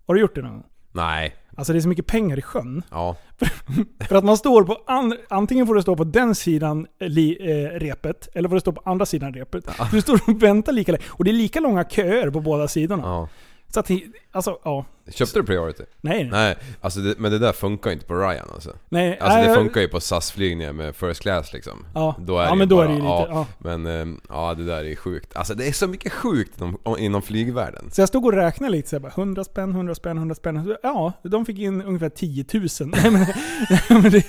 Har 0.07 0.15
du 0.15 0.21
gjort 0.21 0.35
det 0.35 0.43
någon 0.43 0.53
gång? 0.53 0.65
Nej. 0.99 1.35
Alltså 1.57 1.73
det 1.73 1.79
är 1.79 1.81
så 1.81 1.89
mycket 1.89 2.07
pengar 2.07 2.39
i 2.39 2.43
sjön. 2.43 2.83
Ja. 2.91 3.17
För 4.09 4.17
att 4.17 4.25
man 4.25 4.37
står 4.37 4.65
på, 4.65 4.79
an, 4.87 5.15
antingen 5.29 5.67
får 5.67 5.75
du 5.75 5.83
stå 5.83 5.97
på 5.97 6.05
den 6.05 6.35
sidan 6.35 6.87
li, 7.01 7.37
eh, 7.41 7.79
repet, 7.79 8.29
eller 8.35 8.49
får 8.49 8.57
du 8.57 8.61
stå 8.61 8.73
på 8.73 8.91
andra 8.91 9.07
sidan 9.07 9.35
repet. 9.35 9.71
För 9.71 9.97
du 9.97 10.01
står 10.03 10.21
och 10.27 10.43
väntar 10.43 10.73
lika 10.73 10.93
länge. 10.93 11.05
Och 11.09 11.25
det 11.25 11.31
är 11.31 11.33
lika 11.33 11.61
långa 11.61 11.85
köer 11.85 12.31
på 12.31 12.41
båda 12.41 12.69
sidorna. 12.69 13.03
ja. 13.03 13.29
Så 13.75 13.81
att, 13.81 13.91
alltså 14.33 14.59
ja. 14.65 14.85
Köpte 15.11 15.39
du 15.39 15.45
Priority? 15.47 15.83
Nej, 16.01 16.29
nej. 16.33 16.57
Alltså 16.81 17.01
det, 17.01 17.15
men 17.19 17.31
det 17.33 17.39
där 17.39 17.53
funkar 17.53 17.91
inte 17.91 18.07
på 18.07 18.15
Ryan 18.15 18.49
alltså. 18.55 18.73
nej 18.89 19.19
Alltså 19.21 19.39
det 19.49 19.55
funkar 19.55 19.81
ju 19.81 19.89
på 19.89 20.01
SAS-flygningar 20.01 20.73
med 20.73 20.97
first 20.97 21.21
class 21.23 21.53
liksom. 21.53 21.87
Ja. 21.95 22.15
Då 22.19 22.39
är 22.39 22.43
Ja, 22.43 22.49
det 22.49 22.53
ju 22.55 22.59
men 22.59 22.69
då 22.69 22.77
bara, 22.77 22.85
är 22.85 22.89
det 22.89 22.95
ju 22.95 23.01
lite- 23.01 23.27
ja. 23.31 23.47
Men 23.59 23.87
ehm, 23.87 24.21
ja, 24.29 24.55
det 24.55 24.65
där 24.65 24.85
är 24.85 24.97
sjukt. 24.97 25.37
Alltså 25.37 25.55
det 25.55 25.69
är 25.69 25.73
så 25.73 25.87
mycket 25.89 26.13
sjukt 26.13 26.59
inom, 26.61 26.79
inom 26.99 27.23
flygvärlden. 27.23 27.91
Så 27.93 28.01
jag 28.01 28.09
stod 28.09 28.25
och 28.27 28.33
räknade 28.33 28.73
lite 28.73 28.89
så 28.89 28.95
jag 28.95 29.03
bara 29.03 29.13
100 29.17 29.45
spänn, 29.45 29.71
100 29.71 29.95
spänn, 29.95 30.17
100 30.17 30.35
spänn. 30.35 30.77
Ja, 30.83 31.13
de 31.23 31.47
fick 31.47 31.59
in 31.59 31.83
ungefär 31.83 32.09
10 32.09 32.45
000. 32.55 32.69
Nej, 32.81 33.11
men, 33.11 33.27
nej, 33.71 33.83
men 34.03 34.11
det, 34.11 34.25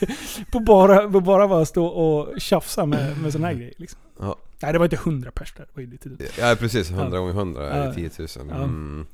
på 0.52 0.60
bara, 0.60 1.10
på 1.10 1.20
bara 1.22 1.48
bara 1.48 1.66
stå 1.66 1.86
och 1.86 2.42
tjafsa 2.42 2.86
med, 2.86 3.18
med 3.22 3.32
sådana 3.32 3.48
här 3.48 3.54
grejer. 3.56 3.74
Liksom. 3.78 4.00
Ja, 4.22 4.36
Nej, 4.62 4.74
det 4.74 4.80
var 4.80 4.86
inte 4.86 4.96
100 4.96 5.32
pers 5.32 5.54
där. 5.54 5.64
Det 5.66 5.72
var 5.76 5.82
ju 5.82 5.90
lite 5.90 6.10
dumt. 6.10 6.20
ja 6.40 6.56
precis. 6.60 6.92
100 6.92 7.20
gånger 7.20 7.34
100 7.34 7.70
är 7.72 7.86
Ja. 7.86 7.94
10 7.94 8.10
000. 8.20 8.28
Ja. 8.36 8.56
Mm. 8.56 9.06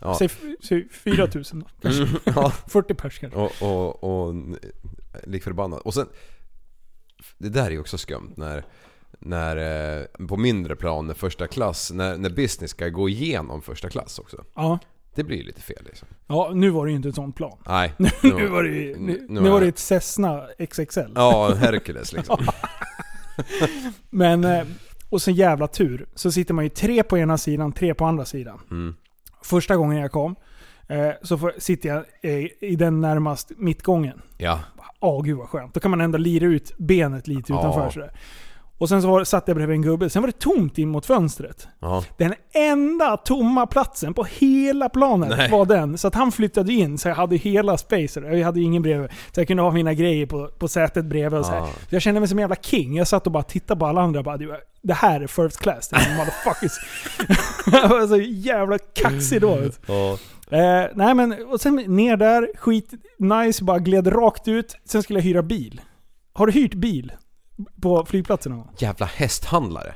Ja. 0.00 0.14
Säg, 0.18 0.28
säg 0.62 0.88
4 0.90 1.28
000 1.34 1.44
då. 1.52 1.66
Kanske. 1.82 2.02
Mm, 2.02 2.14
ja. 2.24 2.52
40 2.68 2.94
pers 2.94 3.18
kanske. 3.18 3.38
Och, 3.38 3.52
och, 3.62 4.04
och 4.28 4.34
lik 5.24 5.42
förbannat. 5.42 5.80
Och 5.80 5.94
sen, 5.94 6.06
det 7.38 7.48
där 7.48 7.66
är 7.66 7.70
ju 7.70 7.80
också 7.80 7.98
skumt 7.98 8.32
när, 8.36 8.64
när 9.18 9.56
eh, 10.00 10.26
på 10.26 10.36
mindre 10.36 10.76
plan, 10.76 11.06
när 11.06 11.14
första 11.14 11.46
klass, 11.46 11.90
när, 11.92 12.16
när 12.16 12.30
business 12.30 12.70
ska 12.70 12.88
gå 12.88 13.08
igenom 13.08 13.62
första 13.62 13.88
klass 13.88 14.18
också. 14.18 14.44
Ja. 14.54 14.78
Det 15.14 15.24
blir 15.24 15.36
ju 15.36 15.42
lite 15.42 15.60
fel 15.60 15.82
liksom. 15.86 16.08
ja, 16.26 16.50
nu 16.54 16.70
var 16.70 16.84
det 16.86 16.90
ju 16.90 16.96
inte 16.96 17.08
ett 17.08 17.14
sånt 17.14 17.36
plan. 17.36 17.58
Nej. 17.66 17.92
Nu 18.22 18.46
var 18.48 18.62
det, 18.62 18.68
ju- 18.70 18.96
nu, 18.98 19.26
nu 19.28 19.40
nu 19.40 19.50
var 19.50 19.60
det- 19.60 19.66
ett 19.66 19.78
Cessna 19.78 20.46
XXL. 20.70 21.00
Ja, 21.14 21.50
en 21.52 21.56
Hercules 21.58 22.12
liksom. 22.12 22.46
Men, 24.10 24.44
eh, 24.44 24.64
och 25.10 25.22
så 25.22 25.30
jävla 25.30 25.66
tur. 25.66 26.06
Så 26.14 26.32
sitter 26.32 26.54
man 26.54 26.64
ju 26.64 26.68
tre 26.68 27.02
på 27.02 27.18
ena 27.18 27.38
sidan, 27.38 27.72
tre 27.72 27.94
på 27.94 28.04
andra 28.04 28.24
sidan. 28.24 28.60
Mm. 28.70 28.94
Första 29.42 29.76
gången 29.76 29.98
jag 29.98 30.12
kom, 30.12 30.36
eh, 30.88 31.10
så 31.22 31.38
får, 31.38 31.52
sitter 31.58 31.88
jag 31.88 32.04
eh, 32.22 32.46
i 32.60 32.76
den 32.78 33.00
närmast 33.00 33.50
mittgången. 33.56 34.22
Ja. 34.38 34.60
Åh 35.00 35.22
gud 35.24 35.36
vad 35.38 35.48
skönt. 35.48 35.74
Då 35.74 35.80
kan 35.80 35.90
man 35.90 36.00
ändå 36.00 36.18
lira 36.18 36.44
ut 36.46 36.72
benet 36.78 37.28
lite 37.28 37.52
utanför 37.52 37.80
Ja. 37.84 37.90
sådär. 37.90 38.12
Och 38.80 38.88
sen 38.88 39.02
så 39.02 39.08
var, 39.10 39.24
satt 39.24 39.44
jag 39.48 39.56
bredvid 39.56 39.74
en 39.74 39.82
gubbe. 39.82 40.10
Sen 40.10 40.22
var 40.22 40.26
det 40.26 40.38
tomt 40.38 40.78
in 40.78 40.88
mot 40.88 41.06
fönstret. 41.06 41.68
Ja. 41.80 42.04
Den 42.18 42.34
enda 42.54 43.16
tomma 43.16 43.66
platsen 43.66 44.14
på 44.14 44.24
hela 44.24 44.88
planet 44.88 45.28
Nej. 45.36 45.50
var 45.50 45.66
den. 45.66 45.98
Så 45.98 46.08
att 46.08 46.14
han 46.14 46.32
flyttade 46.32 46.72
in 46.72 46.98
så 46.98 47.08
jag 47.08 47.14
hade 47.14 47.36
hela 47.36 47.78
spacer. 47.78 48.22
Jag 48.22 48.44
hade 48.44 48.60
ingen 48.60 48.82
bredvid. 48.82 49.10
Så 49.34 49.40
jag 49.40 49.48
kunde 49.48 49.62
ha 49.62 49.70
mina 49.70 49.94
grejer 49.94 50.26
på, 50.26 50.46
på 50.58 50.68
sätet 50.68 51.04
bredvid 51.04 51.38
och 51.40 51.46
så. 51.46 51.52
Ja. 51.52 51.68
Så 51.88 51.94
jag 51.94 52.02
kände 52.02 52.20
mig 52.20 52.28
som 52.28 52.38
en 52.38 52.42
jävla 52.42 52.56
king. 52.56 52.96
Jag 52.96 53.08
satt 53.08 53.26
och 53.26 53.32
bara 53.32 53.42
tittade 53.42 53.80
på 53.80 53.86
alla 53.86 54.00
andra 54.00 54.18
och 54.20 54.24
bara 54.24 54.36
"Du, 54.36 54.56
Det 54.82 54.94
här 54.94 55.20
är 55.20 55.26
first 55.26 55.60
class. 55.60 55.88
Det 55.88 55.96
är 55.96 56.16
motherfuckers. 56.18 56.72
jag 57.82 57.88
var 57.88 58.06
så 58.06 58.16
jävla 58.20 58.78
kaxig 58.78 59.40
då. 59.40 59.58
Ja. 59.86 60.18
Eh, 60.56 60.86
nej 60.94 61.14
men, 61.14 61.46
och 61.46 61.60
sen 61.60 61.76
ner 61.76 62.16
där, 62.16 62.48
skit 62.58 62.90
nice, 63.18 63.64
bara 63.64 63.78
gled 63.78 64.12
rakt 64.12 64.48
ut. 64.48 64.76
Sen 64.84 65.02
skulle 65.02 65.18
jag 65.18 65.24
hyra 65.24 65.42
bil. 65.42 65.80
Har 66.32 66.46
du 66.46 66.52
hyrt 66.52 66.74
bil? 66.74 67.12
På 67.80 68.04
flygplatsen 68.04 68.52
någon 68.52 68.58
gång? 68.60 68.74
Jävla 68.78 69.06
hästhandlare. 69.06 69.94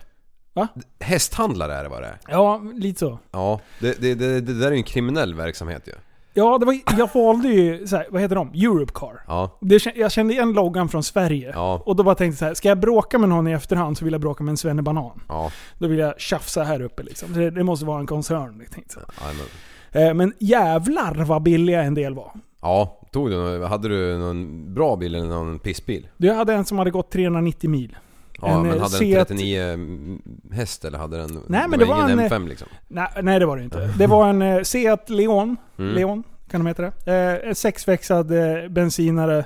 Va? 0.53 0.69
Hästhandlare 1.01 1.75
är 1.75 1.83
det 1.83 1.89
vad 1.89 2.03
det 2.03 2.09
är. 2.09 2.19
Ja, 2.29 2.63
lite 2.75 2.99
så. 3.01 3.19
Ja, 3.31 3.61
det, 3.81 4.01
det, 4.01 4.15
det, 4.15 4.41
det 4.41 4.59
där 4.59 4.67
är 4.67 4.71
ju 4.71 4.77
en 4.77 4.83
kriminell 4.83 5.35
verksamhet 5.35 5.83
ju. 5.87 5.93
Ja, 6.37 6.59
det 6.59 6.67
var, 6.67 6.79
jag 6.99 7.11
valde 7.15 7.49
ju, 7.49 7.87
så 7.87 7.97
här, 7.97 8.07
vad 8.11 8.23
heter 8.23 8.35
de? 8.35 8.49
Europcar. 8.49 9.25
Ja. 9.27 9.59
Det, 9.61 9.87
jag 9.97 10.13
kände 10.13 10.35
igen 10.35 10.53
loggan 10.53 10.89
från 10.89 11.03
Sverige. 11.03 11.51
Ja. 11.55 11.83
Och 11.87 11.97
då 11.97 12.03
bara 12.03 12.15
tänkte 12.15 12.35
jag 12.35 12.39
så 12.39 12.45
här, 12.45 12.55
ska 12.55 12.69
jag 12.69 12.81
bråka 12.81 13.19
med 13.19 13.29
någon 13.29 13.49
i 13.49 13.53
efterhand 13.53 13.99
så 13.99 14.05
vill 14.05 14.13
jag 14.13 14.21
bråka 14.21 14.45
med 14.45 14.51
en 14.53 14.57
svennebanan. 14.57 15.21
Ja. 15.29 15.51
Då 15.79 15.89
vill 15.89 15.99
jag 15.99 16.21
tjafsa 16.21 16.65
här 16.65 16.83
uppe 16.83 17.03
liksom. 17.03 17.33
Det, 17.33 17.51
det 17.51 17.65
måste 17.65 17.87
vara 17.87 18.01
en 18.01 18.07
koncern. 18.07 18.61
Jag 18.61 18.71
tänkte. 18.71 18.95
så. 18.95 19.01
Jajamän. 19.21 19.47
Eh, 19.93 20.15
men 20.15 20.33
jävlar 20.39 21.15
vad 21.15 21.43
billiga 21.43 21.83
en 21.83 21.95
del 21.95 22.15
var. 22.15 22.33
Ja, 22.65 23.01
tog 23.13 23.31
du 23.31 23.37
någon, 23.37 23.63
hade 23.71 23.89
du 23.89 24.19
någon 24.19 24.75
bra 24.75 24.97
bil 24.97 25.15
eller 25.15 25.27
någon 25.27 25.59
pissbil? 25.59 26.09
Du 26.17 26.27
jag 26.27 26.35
hade 26.35 26.53
en 26.55 26.65
som 26.65 26.79
hade 26.79 26.91
gått 26.91 27.11
390 27.11 27.71
mil. 27.71 27.97
Ja, 28.41 28.49
En, 28.49 28.63
men 28.63 28.71
eh, 28.77 28.83
hade 28.83 28.99
den 28.99 29.09
Seat- 29.09 29.25
39 29.29 30.19
häst 30.53 30.85
eller 30.85 30.99
hade 30.99 31.17
den... 31.17 31.41
Nej, 31.47 31.69
men 31.69 31.79
det 31.79 31.85
var 31.85 32.05
ingen 32.07 32.19
en, 32.19 32.31
M5 32.31 32.49
liksom? 32.49 32.69
Nej, 32.89 33.09
nej 33.23 33.39
det 33.39 33.47
var 33.47 33.57
det 33.57 33.65
inte. 33.65 33.95
Det 33.99 34.07
var 34.07 34.29
en 34.29 34.43
eh, 34.43 34.63
Seat 34.63 35.11
Leon. 35.11 35.57
Mm. 35.79 35.95
Leon, 35.95 36.23
kan 36.51 36.61
de 36.61 36.67
heta 36.67 36.83
det? 36.83 37.13
Eh, 37.43 37.49
en 37.49 37.55
sexväxlad 37.55 38.33
eh, 38.33 38.69
bensinare. 38.69 39.45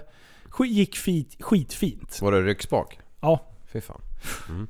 Gick 0.67 0.97
fit, 0.97 1.37
skitfint. 1.41 2.19
Var 2.23 2.33
det 2.33 2.43
ryckspak? 2.43 2.99
Ja. 3.21 3.41
Fy 3.73 3.81
fan. 3.81 4.01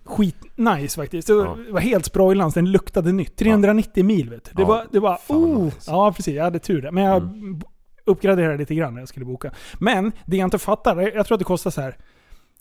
Skit 0.05 0.37
nice 0.57 1.01
faktiskt. 1.01 1.29
Det 1.29 1.35
var, 1.35 1.45
Ja. 1.45 1.57
det 1.67 1.73
var 1.73 1.81
helt 1.81 2.05
sprojlans, 2.05 2.55
den 2.55 2.71
luktade 2.71 3.13
nytt. 3.13 3.37
390 3.37 4.05
mil 4.05 4.31
vet 4.31 4.45
du. 4.45 4.51
Det 4.55 4.63
Ja, 4.63 4.69
var, 4.69 4.87
det 4.93 5.01
var 5.01 5.19
oh, 5.29 5.65
nice. 5.65 5.91
Ja 5.91 6.13
precis, 6.17 6.35
jag 6.35 6.45
hade 6.45 6.59
tur 6.59 6.83
där. 6.83 6.91
Men 6.91 7.05
jag 7.05 7.23
Mm. 7.23 7.61
Uppgraderade 8.09 8.57
lite 8.59 8.75
grann 8.75 8.95
när 8.95 9.01
jag 9.01 9.09
skulle 9.09 9.25
boka. 9.27 9.51
Men 9.79 10.13
det 10.27 10.37
jag 10.37 10.47
inte 10.47 10.59
fattar, 10.59 10.97
jag 10.97 11.15
jag 11.15 11.27
tror 11.27 11.35
att 11.35 11.39
det 11.39 11.45
kostar 11.45 11.71
så 11.71 11.81
här. 11.81 11.97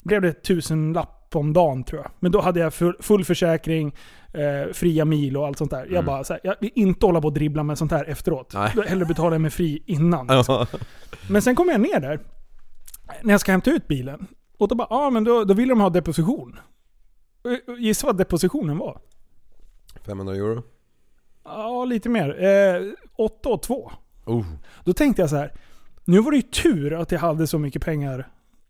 Blev 0.04 0.22
det 0.22 0.34
tusen 0.44 0.94
lapp 0.94 1.36
om 1.36 1.54
dagen 1.54 1.84
tror 1.84 2.02
jag. 2.02 2.12
Men 2.20 2.32
då 2.32 2.42
hade 2.42 2.60
jag 2.60 2.74
full, 2.74 2.96
full 3.00 3.26
försäkring, 3.26 3.96
eh, 4.34 4.74
fria 4.74 5.06
mil 5.06 5.38
och 5.38 5.48
allt 5.48 5.58
sånt 5.58 5.72
där. 5.72 5.80
Jag 5.86 5.88
Mm. 5.92 6.06
bara 6.06 6.24
så 6.24 6.34
här, 6.34 6.40
jag 6.44 6.56
vill 6.60 6.72
inte 6.76 7.06
hålla 7.06 7.22
på 7.22 7.28
och 7.28 7.34
dribbla 7.34 7.64
med 7.64 7.78
sånt 7.78 7.92
här 7.92 8.06
efteråt. 8.06 8.54
Nej. 8.54 8.72
Hellre 8.88 9.06
betala 9.06 9.36
jag 9.36 9.42
mig 9.42 9.52
fri 9.52 9.84
innan. 9.86 10.28
Ja. 10.30 10.68
Men 11.30 11.42
sen 11.42 11.56
kom 11.56 11.70
jag 11.70 11.82
ner 11.82 12.00
där, 12.00 12.20
när 13.22 13.34
jag 13.34 13.42
ska 13.42 13.52
hämta 13.52 13.72
ut 13.72 13.88
bilen. 13.88 14.28
Och 14.58 14.68
då 14.68 14.76
bara, 14.76 14.88
ja 14.90 14.96
ah, 15.06 15.10
men 15.10 15.24
då, 15.24 15.44
då 15.44 15.54
vill 15.54 15.70
de 15.70 15.80
ha 15.82 15.90
deposition. 15.90 16.60
Och- 17.44 17.74
och 17.74 17.80
Gissa 17.80 18.08
vad 18.08 18.18
depositionen 18.18 18.78
var? 18.78 19.00
500 20.06 20.36
euro? 20.36 20.64
Ja, 21.44 21.86
lite 21.86 22.10
mer. 22.10 22.44
Eh, 22.44 22.82
8 23.18 23.50
och 23.50 23.62
2. 23.62 23.92
Oh. 24.28 24.44
Då 24.86 24.94
tänkte 24.94 25.22
jag 25.22 25.30
så 25.30 25.36
här. 25.36 25.52
Nu 26.06 26.20
var 26.20 26.32
det 26.32 26.38
ju 26.38 26.44
tur 26.44 26.94
att 27.02 27.12
jag 27.12 27.20
hade 27.20 27.48
så 27.48 27.60
mycket 27.60 27.86
pengar. 27.86 28.28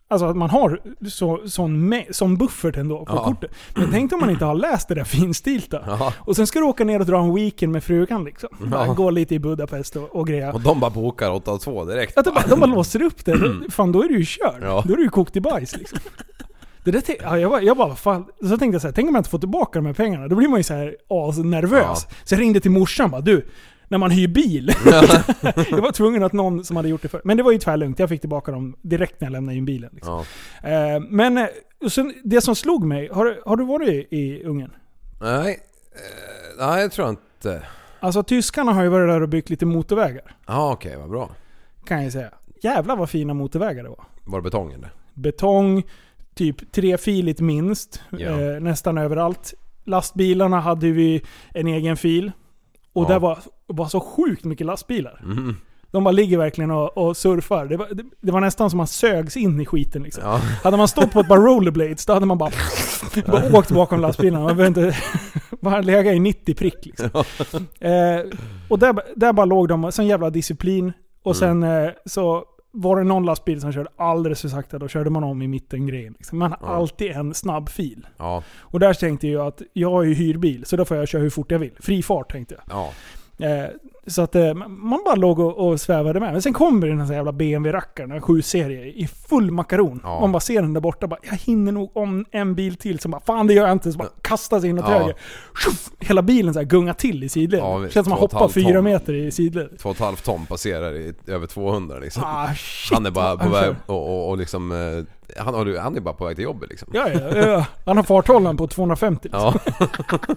Alltså 0.09 0.25
att 0.27 0.37
man 0.37 0.49
har 0.49 0.81
så, 1.09 1.41
sån, 1.45 1.93
sån 2.11 2.37
buffert 2.37 2.77
ändå 2.77 3.05
på 3.05 3.13
Ja. 3.15 3.23
kortet. 3.23 3.51
Men 3.75 3.91
tänk 3.91 4.13
om 4.13 4.19
man 4.19 4.29
inte 4.29 4.45
har 4.45 4.55
läst 4.55 4.87
det 4.87 4.95
där 4.95 5.03
finstilta. 5.03 5.83
Ja. 5.87 6.13
Och 6.19 6.35
sen 6.35 6.47
ska 6.47 6.59
du 6.59 6.65
åka 6.65 6.83
ner 6.83 6.99
och 6.99 7.05
dra 7.05 7.19
en 7.23 7.35
weekend 7.35 7.71
med 7.71 7.83
frugan 7.83 8.23
liksom. 8.23 8.49
Ja. 8.71 8.93
Gå 8.93 9.09
lite 9.09 9.35
i 9.35 9.39
Budapest 9.39 9.95
och, 9.95 10.15
och 10.15 10.27
greja. 10.27 10.53
Och 10.53 10.61
de 10.61 10.79
bara 10.79 10.91
bokar 10.91 11.31
8 11.31 11.51
och 11.51 11.61
2 11.61 11.85
direkt. 11.85 12.17
Att 12.17 12.25
de, 12.25 12.33
bara, 12.33 12.47
de 12.47 12.59
bara 12.59 12.65
låser 12.65 13.01
upp 13.01 13.25
det. 13.25 13.37
Då- 13.37 13.69
Fan 13.71 13.91
då 13.91 14.03
är 14.03 14.07
du 14.07 14.17
ju 14.17 14.25
körd. 14.25 14.59
Ja. 14.61 14.83
Då 14.87 14.93
är 14.93 14.97
du 14.97 15.03
ju 15.03 15.09
kokt 15.09 15.35
i 15.35 15.41
bajs 15.41 15.77
liksom. 15.77 15.99
Det 16.83 16.91
där, 16.91 17.03
ja, 17.21 17.37
jag, 17.39 17.51
bara, 17.51 17.61
jag 17.61 17.77
bara, 17.77 17.95
fan. 17.95 18.25
Så 18.41 18.47
tänkte 18.57 18.65
jag 18.75 18.81
så 18.81 18.87
här, 18.87 18.93
tänk 18.93 19.09
om 19.09 19.15
jag 19.15 19.19
inte 19.19 19.29
får 19.29 19.39
tillbaka 19.39 19.79
de 19.79 19.85
här 19.85 19.93
pengarna. 19.93 20.27
Då 20.27 20.35
blir 20.35 20.47
man 20.47 20.59
ju 20.59 20.63
så 20.63 20.73
här 20.73 20.95
asnervös. 21.09 22.05
Ja. 22.09 22.15
Så 22.23 22.33
jag 22.35 22.41
ringde 22.41 22.59
till 22.59 22.71
morsan 22.71 23.11
bara, 23.11 23.21
du. 23.21 23.47
När 23.87 23.97
man 23.97 24.11
hyr 24.11 24.27
bil. 24.27 24.71
jag 25.71 25.81
var 25.81 25.91
tvungen 25.91 26.23
att 26.23 26.33
någon 26.33 26.63
som 26.63 26.75
hade 26.75 26.89
gjort 26.89 27.01
det 27.01 27.07
för. 27.07 27.21
Men 27.23 27.37
det 27.37 27.43
var 27.43 27.51
ju 27.51 27.57
tvärlugnt. 27.59 27.99
Jag 27.99 28.09
fick 28.09 28.19
tillbaka 28.21 28.51
dem 28.51 28.75
direkt 28.81 29.21
när 29.21 29.25
jag 29.25 29.31
lämnade 29.31 29.57
in 29.57 29.65
bilen. 29.65 29.89
Liksom. 29.93 30.23
Ja. 30.63 30.69
Eh, 30.69 30.99
men 31.09 31.37
eh, 31.37 31.45
sen, 31.89 32.13
det 32.23 32.41
som 32.41 32.55
slog 32.55 32.85
mig, 32.85 33.09
har, 33.13 33.25
du- 33.25 33.41
har 33.45 33.55
du 33.57 33.65
varit 33.65 34.07
i, 34.13 34.43
Ungern? 34.43 34.71
Nej. 35.21 35.59
Eh, 35.91 36.67
nej, 36.67 36.81
jag 36.81 36.91
tror 36.91 37.09
inte. 37.09 37.63
Alltså 37.99 38.23
tyskarna 38.23 38.73
har 38.73 38.83
ju 38.83 38.89
varit 38.89 39.09
där 39.09 39.21
och 39.21 39.29
byggt 39.29 39.49
lite 39.49 39.65
motorvägar. 39.65 40.35
Ja, 40.47 40.71
okej, 40.71 40.97
vad 40.97 41.09
bra. 41.09 41.29
Kan 41.85 42.03
jag 42.03 42.11
säga. 42.11 42.29
Jävlar 42.63 42.95
vad 42.95 43.09
fina 43.09 43.33
motorvägar 43.33 43.83
det 43.83 43.89
var. 43.89 44.03
Var 44.25 44.39
det 44.39 44.43
betong 44.43 44.71
eller? 44.73 44.89
betong, 45.13 45.83
typ 46.35 46.71
trefiligt 46.71 47.39
minst, 47.39 48.01
Ja. 48.09 48.17
eh, 48.41 48.59
nästan 48.59 48.97
överallt. 48.97 49.53
Lastbilarna 49.83 50.59
hade 50.59 50.91
vi 50.91 51.21
en 51.53 51.67
egen 51.67 51.97
fil. 51.97 52.31
Och 52.97 53.03
Ja. 53.03 53.13
det 53.13 53.19
var, 53.19 53.39
var 53.67 53.85
så 53.87 53.99
sjukt 53.99 54.43
mycket 54.43 54.67
lastbilar. 54.67 55.21
Mm. 55.23 55.55
De 55.91 56.03
bara 56.03 56.11
ligger 56.11 56.37
verkligen 56.37 56.71
och, 56.71 56.97
och 56.97 57.17
surfar. 57.17 57.65
Det 57.65 57.77
var, 57.77 57.87
det, 57.93 58.03
det 58.21 58.31
var 58.31 58.41
nästan 58.41 58.69
som 58.69 58.77
man 58.77 58.87
sögs 58.87 59.37
in 59.37 59.61
i 59.61 59.65
skiten 59.65 60.03
liksom. 60.03 60.23
Ja. 60.25 60.37
Hade 60.63 60.77
man 60.77 60.87
stått 60.87 61.11
på 61.11 61.19
ett 61.19 61.27
par 61.27 61.37
rollerblades, 61.37 62.05
då 62.05 62.13
hade 62.13 62.25
man 62.25 62.37
bara, 62.37 62.51
bara 63.27 63.57
åkt 63.57 63.71
bakom 63.71 63.99
lastbilarna. 63.99 64.45
Man 64.45 64.57
behövde 64.57 64.81
inte 64.87 64.97
bara 65.61 65.81
lägga 65.81 66.13
i 66.13 66.19
90 66.19 66.55
prick 66.55 66.85
liksom. 66.85 67.09
Eh, 67.79 68.37
och 68.69 68.79
där, 68.79 68.95
där 69.15 69.33
bara 69.33 69.45
låg 69.45 69.67
de, 69.67 69.91
sån 69.91 70.07
jävla 70.07 70.29
disciplin. 70.29 70.93
Och 71.23 71.35
sen 71.35 71.63
eh, 71.63 71.89
så 72.05 72.43
var 72.81 72.97
det 72.97 73.03
någon 73.03 73.25
lastbil 73.25 73.61
som 73.61 73.71
körde 73.73 73.89
alldeles 73.97 74.41
för 74.41 74.49
sakta, 74.49 74.79
då 74.79 74.87
körde 74.87 75.09
man 75.09 75.23
om 75.23 75.41
i 75.41 75.47
mitten 75.47 75.87
grejen. 75.87 76.13
Liksom. 76.17 76.37
Man 76.39 76.51
har 76.51 76.57
Ja. 76.61 76.67
alltid 76.75 77.11
en 77.11 77.33
snabb 77.33 77.69
fil. 77.69 78.07
Ja. 78.17 78.43
Och 78.59 78.79
där 78.79 78.93
tänkte 78.93 79.27
jag 79.27 79.47
att 79.47 79.61
jag 79.73 79.91
har 79.91 80.03
ju 80.03 80.13
hyrbil, 80.13 80.65
så 80.65 80.75
då 80.77 80.85
får 80.85 80.97
jag 80.97 81.07
köra 81.07 81.21
hur 81.21 81.29
fort 81.29 81.51
jag 81.51 81.59
vill. 81.59 81.71
Fri 81.79 82.03
fart 82.03 82.31
tänkte 82.31 82.55
jag. 82.55 82.63
Ja. 82.77 82.91
Eh, 83.45 83.69
så 84.07 84.21
att 84.21 84.35
eh, 84.35 84.53
man 84.53 85.01
bara 85.05 85.15
låg 85.15 85.39
och, 85.39 85.67
och 85.67 85.81
svävade 85.81 86.19
med. 86.19 86.31
Men 86.31 86.41
sen 86.41 86.53
kommer 86.53 86.87
den 86.87 87.01
här 87.01 87.13
jävla 87.13 87.31
BMW-rackaren, 87.31 88.11
en 88.11 88.21
7-serie, 88.21 88.85
i 88.85 89.07
full 89.29 89.51
makaron. 89.51 89.99
Ja. 90.03 90.19
Man 90.21 90.31
bara 90.31 90.39
ser 90.39 90.61
den 90.61 90.73
där 90.73 90.81
borta, 90.81 91.07
bara, 91.07 91.19
jag 91.29 91.37
hinner 91.37 91.71
nog 91.71 91.91
om 91.97 92.25
en 92.31 92.55
bil 92.55 92.75
till. 92.75 92.99
Så 92.99 93.09
bara, 93.09 93.21
fan 93.21 93.47
det 93.47 93.53
gör 93.53 93.63
jag 93.67 93.71
inte. 93.71 93.91
Så 93.91 93.97
bara 93.97 94.07
kastar 94.21 94.59
sig 94.59 94.69
in 94.69 94.79
åt 94.79 94.85
Ja. 94.89 94.97
höger. 94.99 95.15
Tjoff! 95.63 95.89
Hela 95.99 96.21
bilen 96.21 96.53
så 96.53 96.59
här 96.59 96.65
gungar 96.65 96.93
till 96.93 97.23
i 97.23 97.29
sidled. 97.29 97.59
Ja, 97.59 97.79
känns 97.79 97.93
som 97.93 98.01
att 98.01 98.07
man 98.07 98.17
hoppar 98.19 98.49
fyra 98.49 98.81
meter 98.81 99.13
i 99.13 99.31
sidled. 99.31 99.69
Två 99.79 99.89
och 99.89 99.95
ett 99.95 100.01
halvt 100.01 100.23
ton 100.25 100.45
passerar 100.45 100.93
i 100.95 101.13
över 101.27 101.47
200 101.47 101.99
liksom. 101.99 102.23
Ah, 102.25 102.47
shit, 102.55 102.93
han 102.93 103.05
är 103.05 103.11
bara 103.11 103.37
på 103.37 103.43
han 103.43 103.51
väg 103.51 103.75
och, 103.85 104.07
och, 104.09 104.29
och 104.29 104.37
liksom... 104.37 104.71
eh, 104.71 105.43
Han, 105.45 105.53
har- 105.53 105.79
han 105.79 105.95
är 105.97 106.01
bara 106.01 106.13
på 106.13 106.25
väg 106.25 106.35
till 106.35 106.43
jobbet 106.43 106.69
liksom. 106.69 106.87
Ja, 106.93 107.09
ja, 107.13 107.37
ja. 107.37 107.65
Han 107.85 107.97
har 107.97 108.03
farthållaren 108.03 108.57
på 108.57 108.67
250. 108.67 109.29
Liksom. 109.31 109.53
Ja. 109.79 109.87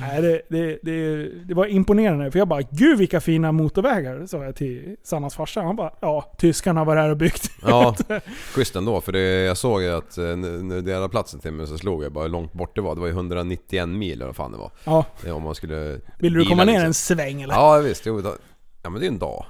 Nej, 0.00 0.22
det, 0.22 0.40
det, 0.48 0.78
det, 0.82 1.28
det 1.44 1.54
var 1.54 1.66
imponerande. 1.66 2.30
För 2.30 2.38
jag 2.38 2.48
bara, 2.48 2.60
gud 2.70 2.87
vilka 2.96 3.20
fina 3.20 3.52
motorvägar, 3.52 4.26
sa 4.26 4.44
jag 4.44 4.56
till 4.56 4.96
Sannas 5.04 5.34
farsa. 5.34 5.62
Han 5.62 5.76
bara, 5.76 5.92
ja, 6.00 6.32
tyskarna 6.38 6.84
var 6.84 6.96
här 6.96 7.10
och 7.10 7.16
byggt. 7.16 7.50
Ja, 7.62 7.96
schysst 8.54 8.76
ändå. 8.76 9.00
För 9.00 9.12
det, 9.12 9.20
jag 9.20 9.56
såg 9.56 9.82
ju 9.82 9.88
att 9.90 10.18
eh, 10.18 10.24
när 10.24 10.74
det 10.74 10.82
delade 10.82 11.08
platsen 11.08 11.40
till 11.40 11.52
mig 11.52 11.66
så 11.66 11.78
slog 11.78 12.04
jag 12.04 12.12
bara 12.12 12.24
hur 12.24 12.30
långt 12.30 12.52
bort 12.52 12.74
det 12.74 12.80
var. 12.80 12.94
Det 12.94 13.00
var 13.00 13.06
ju 13.08 13.12
191 13.12 13.88
mil 13.88 14.12
eller 14.12 14.26
vad 14.26 14.36
fan 14.36 14.52
det 14.52 14.58
var. 14.58 14.70
Ja, 14.84 15.04
om 15.34 15.42
man 15.42 15.54
skulle... 15.54 16.00
vill 16.18 16.32
du 16.32 16.44
komma 16.44 16.64
ner 16.64 16.72
liksom. 16.72 16.86
en 16.86 16.94
sväng 16.94 17.42
eller? 17.42 17.54
Ja 17.54 17.78
visst, 17.78 18.06
jo, 18.06 18.20
då- 18.20 18.36
ja 18.82 18.90
men 18.90 19.00
det 19.00 19.06
är 19.06 19.10
en 19.10 19.18
dag. 19.18 19.44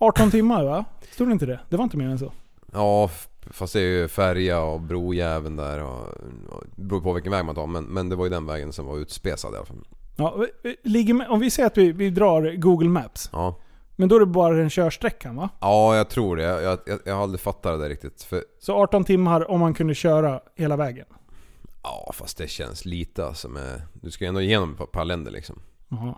18 0.00 0.30
timmar 0.30 0.64
va? 0.64 0.84
Stod 1.10 1.28
det 1.28 1.32
inte 1.32 1.46
det? 1.46 1.60
Det 1.68 1.76
var 1.76 1.84
inte 1.84 1.96
mer 1.96 2.06
än 2.08 2.18
så. 2.18 2.32
Ja, 2.72 3.10
fast 3.50 3.72
det 3.72 3.80
är 3.80 3.82
ju 3.84 4.08
färja 4.08 4.60
och 4.60 4.80
brojäveln 4.80 5.56
där 5.56 5.82
och, 5.82 6.00
och 6.48 6.64
det 6.76 6.82
beror 6.82 7.00
på 7.00 7.12
vilken 7.12 7.32
väg 7.32 7.44
man 7.44 7.54
tar. 7.54 7.66
Men, 7.66 7.84
men 7.84 8.08
det 8.08 8.16
var 8.16 8.24
ju 8.24 8.30
den 8.30 8.46
vägen 8.46 8.72
som 8.72 8.86
var 8.86 8.98
utspesad 8.98 9.54
i 9.54 9.56
alla 9.56 9.66
fall. 9.66 9.86
Ja, 10.16 10.44
ligger 10.82 11.14
med, 11.14 11.28
om 11.28 11.40
vi 11.40 11.50
säger 11.50 11.66
att 11.66 11.78
vi, 11.78 11.92
vi 11.92 12.10
drar 12.10 12.56
Google 12.56 12.88
Maps. 12.88 13.30
Ja. 13.32 13.58
Men 13.96 14.08
då 14.08 14.16
är 14.16 14.20
det 14.20 14.26
bara 14.26 14.54
den 14.56 14.70
körsträckan 14.70 15.36
va? 15.36 15.48
Ja, 15.60 15.96
jag 15.96 16.08
tror 16.10 16.36
det. 16.36 16.42
Jag, 16.42 16.78
jag, 16.86 16.98
jag 17.04 17.14
har 17.14 17.22
aldrig 17.22 17.40
fattat 17.40 17.62
det 17.78 17.78
där 17.82 17.88
riktigt. 17.88 18.22
För, 18.22 18.42
Så 18.60 18.74
18 18.74 19.04
timmar 19.04 19.50
om 19.50 19.60
man 19.60 19.74
kunde 19.74 19.94
köra 19.94 20.40
hela 20.54 20.76
vägen. 20.76 21.06
ja, 21.82 22.10
fast 22.14 22.38
det 22.38 22.48
känns 22.48 22.84
lite 22.84 23.34
som... 23.34 23.56
eh, 23.56 23.62
Du 23.92 24.10
ska 24.10 24.24
ju 24.24 24.28
ändå 24.28 24.40
igenom 24.40 24.76
ett 24.80 24.92
par 24.92 25.04
länder 25.04 25.30
liksom. 25.30 25.62
Jaha. 25.88 26.14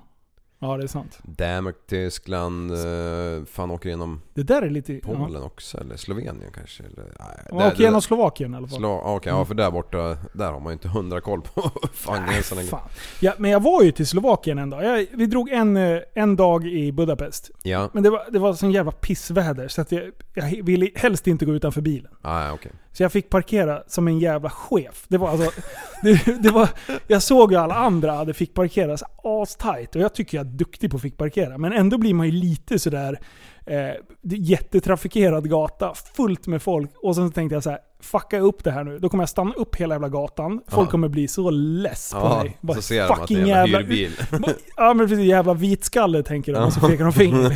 Ja, 0.60 0.76
det 0.76 0.82
är 0.82 0.88
sant. 0.88 1.18
Danmark, 1.22 1.76
Tyskland, 1.86 2.70
eh, 2.70 3.44
fan 3.46 3.70
åker 3.70 3.88
igenom 3.88 4.20
Det 4.34 4.42
där 4.42 4.62
är 4.62 4.70
lite... 4.70 4.92
Ja. 4.92 5.00
Polen 5.02 5.42
också 5.42 5.78
eller 5.78 5.96
Slovenien 5.96 6.42
kanske? 6.54 6.82
Eller, 6.82 7.04
nej, 7.04 7.38
Man 7.52 7.66
åker 7.66 7.80
igenom 7.80 8.02
Slovakien 8.02 8.54
i 8.54 8.56
alla 8.56 8.68
fall. 8.68 8.78
Slå, 8.78 9.02
Okej, 9.04 9.32
ja 9.32 9.44
för 9.44 9.54
där 9.54 9.70
borta, 9.70 10.16
där 10.32 10.52
har 10.52 10.60
man 10.60 10.70
ju 10.70 10.72
inte 10.72 10.88
hundra 10.88 11.20
koll 11.20 11.40
på 11.42 11.70
fan 11.92 12.26
gränsen 12.30 12.56
längre. 12.56 12.70
Fan. 12.70 12.88
Ja, 13.20 13.32
men 13.38 13.50
jag 13.50 13.62
var 13.62 13.82
ju 13.82 13.92
till 13.92 14.06
Slovakien 14.06 14.58
en 14.58 14.70
dag. 14.70 14.84
Jag, 14.84 15.06
vi 15.12 15.26
drog 15.26 15.48
en, 15.50 15.76
eh, 15.76 15.98
en 16.14 16.36
dag 16.36 16.66
i 16.66 16.92
Budapest. 16.92 17.50
Ja, 17.62 17.90
Men 17.92 18.02
det 18.02 18.10
var, 18.10 18.24
det 18.30 18.38
var 18.38 18.52
sån 18.54 18.70
jävla 18.70 18.92
pissväder 18.92 19.68
så 19.68 19.80
att 19.80 19.92
jag, 19.92 20.04
jag 20.34 20.64
ville 20.64 20.90
helst 20.94 21.26
inte 21.26 21.44
gå 21.46 21.52
utanför 21.52 21.80
bilen. 21.80 22.12
ah, 22.22 22.52
okej. 22.52 22.72
Så 22.98 23.04
jag 23.04 23.12
fick 23.12 23.30
parkera 23.30 23.82
som 23.86 24.08
en 24.08 24.18
jävla 24.18 24.50
chef. 24.50 25.04
Det 25.08 25.18
var 25.18 25.28
alltså... 25.28 25.50
Det, 26.02 26.42
det 26.42 26.50
var, 26.50 26.68
jag 27.06 27.22
såg 27.22 27.52
ju 27.52 27.58
alla 27.58 27.74
andra 27.74 28.12
hade 28.12 28.34
fick 28.34 28.54
parkera 28.54 28.96
astajt 29.24 29.96
och 29.96 30.02
jag 30.02 30.14
tycker 30.14 30.38
jag 30.38 30.46
är 30.46 30.50
duktig 30.50 30.90
på 30.90 30.96
att 30.96 31.02
fick 31.02 31.16
parkera. 31.16 31.58
Men 31.58 31.72
ändå 31.72 31.98
blir 31.98 32.14
man 32.14 32.26
ju 32.26 32.32
lite 32.32 32.78
sådär... 32.78 33.18
Eh, 33.66 33.90
jättetrafikerad 34.22 35.50
gata, 35.50 35.94
fullt 36.16 36.46
med 36.46 36.62
folk. 36.62 36.90
Och 37.02 37.14
sen 37.14 37.32
tänkte 37.32 37.54
jag 37.56 37.62
så 37.62 37.70
här: 37.70 37.78
fucka 38.00 38.38
upp 38.38 38.64
det 38.64 38.70
här 38.70 38.84
nu. 38.84 38.98
Då 38.98 39.08
kommer 39.08 39.22
jag 39.22 39.28
stanna 39.28 39.52
upp 39.52 39.76
hela 39.76 39.94
jävla 39.94 40.08
gatan. 40.08 40.60
Folk 40.68 40.86
Ja. 40.86 40.90
kommer 40.90 41.08
bli 41.08 41.28
så 41.28 41.50
less 41.50 42.12
på 42.12 42.18
Ja, 42.18 42.42
mig. 42.42 42.58
Bara, 42.60 42.74
så 42.74 42.82
ser 42.82 43.08
de 43.08 43.12
att 43.12 43.28
det 43.28 43.34
är 43.34 43.40
en 43.40 43.46
jävla 43.46 43.78
hyrbil. 43.78 44.12
Ja 44.76 44.94
men 44.94 45.08
precis, 45.08 45.24
jävla 45.26 45.54
vitskalle 45.54 46.22
tänker 46.22 46.52
de 46.52 46.64
och 46.64 46.72
så 46.72 46.80
pekar 46.80 47.04
de 47.04 47.12
finger. 47.12 47.50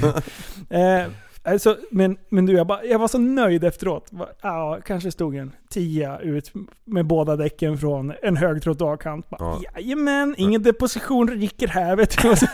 eh, 1.03 1.07
Alltså, 1.45 1.77
men, 1.91 2.17
men 2.29 2.47
du, 2.47 2.53
jag, 2.53 2.67
bara, 2.67 2.85
jag 2.85 2.99
var 2.99 3.09
så 3.09 3.19
nöjd 3.19 3.65
efteråt. 3.65 4.11
Ja, 4.43 4.79
kanske 4.85 5.13
stod 5.13 5.37
en 5.37 5.53
tia 5.69 6.19
ut 6.19 6.53
med 6.85 7.07
båda 7.07 7.37
däcken 7.37 7.79
från 7.79 8.13
en 8.23 8.37
hög 8.37 8.63
trottoarkant. 8.63 9.27
Ja. 9.31 9.61
Jajamän, 9.75 10.35
ingen 10.39 10.63
deposition 10.63 11.29
rycker 11.29 11.69
här 11.69 11.97
vet 11.97 12.23
du. 12.23 12.37
Så, 12.37 12.47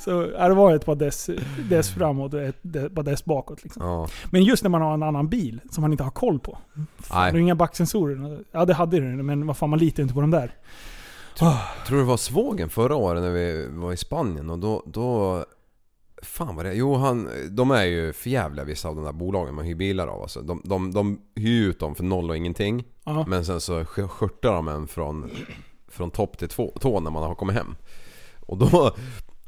så 0.00 0.26
ja, 0.38 0.48
det 0.48 0.54
var 0.54 0.74
ett 0.74 0.84
par 0.84 0.94
dess, 0.94 1.30
dess 1.70 1.90
framåt 1.90 2.34
och 2.34 2.42
ett 2.42 2.62
par 2.94 3.02
dess 3.02 3.24
bakåt. 3.24 3.62
Liksom. 3.62 3.82
Ja. 3.82 4.08
Men 4.30 4.42
just 4.42 4.62
när 4.62 4.70
man 4.70 4.82
har 4.82 4.94
en 4.94 5.02
annan 5.02 5.28
bil 5.28 5.60
som 5.70 5.82
man 5.82 5.92
inte 5.92 6.04
har 6.04 6.10
koll 6.10 6.38
på. 6.38 6.58
Fan, 6.98 7.32
det 7.32 7.38
är 7.38 7.40
inga 7.40 7.54
backsensorer. 7.54 8.44
Ja, 8.52 8.64
det 8.64 8.74
hade 8.74 9.00
det, 9.00 9.22
men 9.22 9.46
vad 9.46 9.56
fan, 9.56 9.70
man 9.70 9.78
litar 9.78 10.02
inte 10.02 10.14
på 10.14 10.20
de 10.20 10.30
där. 10.30 10.54
Tror 11.86 11.98
det 11.98 12.04
var 12.04 12.16
svågen 12.16 12.68
förra 12.68 12.96
året 12.96 13.22
när 13.22 13.30
vi 13.30 13.68
var 13.70 13.92
i 13.92 13.96
Spanien 13.96 14.50
och 14.50 14.58
då... 14.58 14.82
då 14.86 15.44
fan 16.24 16.56
vad 16.56 16.64
det 16.64 16.74
Jo 16.74 16.94
han... 16.94 17.28
De 17.50 17.70
är 17.70 17.84
ju 17.84 18.12
förjävliga 18.12 18.64
vissa 18.64 18.88
av 18.88 18.96
de 18.96 19.04
där 19.04 19.12
bolagen 19.12 19.54
man 19.54 19.64
hyr 19.64 19.74
bilar 19.74 20.06
av 20.06 20.22
alltså. 20.22 20.40
De, 20.42 20.60
de, 20.64 20.92
de 20.92 21.20
hyr 21.36 21.68
ut 21.68 21.78
dem 21.80 21.94
för 21.94 22.04
noll 22.04 22.30
och 22.30 22.36
ingenting. 22.36 22.84
Ja. 23.04 23.24
Men 23.28 23.44
sen 23.44 23.60
så 23.60 23.80
sk- 23.80 24.08
skörtar 24.08 24.52
de 24.52 24.68
en 24.68 24.86
från, 24.86 25.30
från 25.88 26.10
topp 26.10 26.38
till 26.38 26.48
tå 26.48 27.00
när 27.00 27.10
man 27.10 27.22
har 27.22 27.34
kommit 27.34 27.56
hem. 27.56 27.74
Och 28.40 28.58
då... 28.58 28.94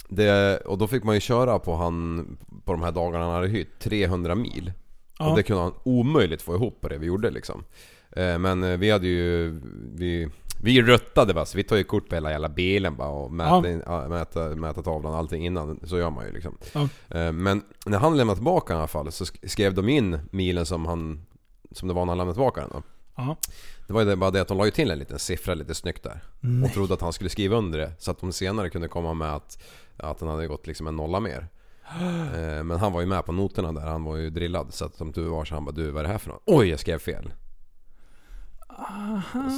Det, 0.09 0.57
och 0.67 0.79
då 0.79 0.87
fick 0.87 1.05
man 1.05 1.15
ju 1.15 1.21
köra 1.21 1.59
på 1.59 1.75
han... 1.77 2.27
På 2.65 2.73
de 2.73 2.83
här 2.83 2.93
dagarna 2.93 3.25
han 3.25 3.35
hade 3.35 3.49
hyrt 3.49 3.79
300 3.79 4.35
mil. 4.35 4.73
Ja. 5.19 5.31
Och 5.31 5.37
det 5.37 5.43
kunde 5.43 5.63
han 5.63 5.75
omöjligt 5.83 6.43
få 6.43 6.55
ihop 6.55 6.81
på 6.81 6.89
det 6.89 6.99
vi 6.99 7.07
gjorde 7.07 7.31
liksom. 7.31 7.65
Eh, 8.11 8.39
Men 8.39 8.63
eh, 8.63 8.77
vi 8.77 8.91
hade 8.91 9.07
ju... 9.07 9.61
Vi, 9.95 10.29
vi 10.63 10.83
ruttade 10.83 11.33
va, 11.33 11.45
så 11.47 11.57
vi 11.57 11.65
tar 11.65 11.77
ju 11.77 11.85
kort 11.85 12.09
på 12.09 12.15
hela 12.15 12.31
jävla 12.31 12.49
bilen 12.49 12.97
bara 12.97 13.09
och 13.09 13.33
mäta, 13.33 14.57
Ja. 14.63 14.73
tavlan 14.73 15.13
och 15.13 15.19
allting 15.19 15.47
innan. 15.47 15.81
Så 15.85 15.99
gör 15.99 16.11
man 16.11 16.27
ju 16.27 16.33
liksom. 16.33 16.59
Ja. 16.73 16.89
Eh, 17.19 17.33
Men 17.33 17.63
när 17.87 17.99
han 17.99 18.17
lämnade 18.17 18.37
tillbaka 18.37 18.73
i 18.75 18.77
alla 18.77 18.87
fall 18.87 19.13
så 19.13 19.25
sk- 19.25 19.49
skrev 19.49 19.75
de 19.75 19.89
in 19.89 20.19
milen 20.31 20.67
som 20.67 20.87
han... 20.87 21.27
Som 21.73 21.89
det 21.89 21.95
var 21.95 22.05
när 22.05 22.11
han 22.11 22.19
lämnade 22.19 22.35
tillbaka 22.35 22.61
den 22.61 22.71
då. 22.73 22.83
Ja. 23.17 23.37
Det 23.87 23.93
var 23.93 24.03
ju 24.03 24.17
bara 24.17 24.31
det 24.31 24.41
att 24.41 24.49
de 24.49 24.59
la 24.59 24.65
ju 24.65 24.71
till 24.71 24.91
en 24.91 24.99
liten 24.99 25.19
siffra 25.19 25.55
lite 25.55 25.75
snyggt 25.75 26.03
där. 26.03 26.21
Och 26.65 26.73
trodde 26.73 26.95
att 26.95 27.01
han 27.01 27.13
skulle 27.13 27.31
skriva 27.31 27.57
under 27.57 27.79
det. 27.79 27.93
Så 27.99 28.11
att 28.11 28.21
de 28.21 28.33
senare 28.33 28.71
kunde 28.71 28.89
komma 28.89 29.15
med 29.15 29.35
att, 29.35 29.63
att 29.97 30.19
den 30.19 30.29
hade 30.29 30.47
gått 30.47 30.67
liksom 30.67 30.87
en 30.87 30.97
nolla 30.97 31.21
mer. 31.21 31.49
Eh, 32.35 32.65
Men 32.65 32.71
han 32.79 32.93
var 32.93 33.01
ju 33.01 33.07
med 33.07 33.25
på 33.25 33.33
noterna 33.33 33.73
där, 33.73 33.81
han 33.87 34.05
var 34.05 34.17
ju 34.17 34.31
drillad. 34.31 34.75
Så 34.75 34.85
att 34.85 34.95
som 34.97 35.13
du 35.13 35.23
var 35.25 35.45
så 35.45 35.55
han 35.55 35.65
bara 35.65 35.73
du 35.73 35.91
vad 35.91 36.01
är 36.01 36.07
det 36.07 36.13
här 36.13 36.19
för 36.19 36.29
något? 36.31 36.43
Oj 36.47 36.69
jag 36.69 36.81
skrev 36.81 36.99
fel. 36.99 37.33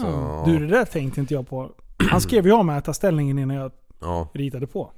Så, 0.01 0.42
Du, 0.47 0.59
det 0.59 0.66
där 0.66 0.85
tänkte 0.85 1.21
inte 1.21 1.35
jag 1.35 1.49
på. 1.49 1.71
Han 2.11 2.21
skrev 2.21 2.47
ju 2.47 2.53
av 2.53 2.64
mätarställningen 2.64 3.38
innan 3.38 3.57
jag 3.57 3.73
ja. 4.01 4.29
ritade 4.33 4.66
på. 4.66 4.90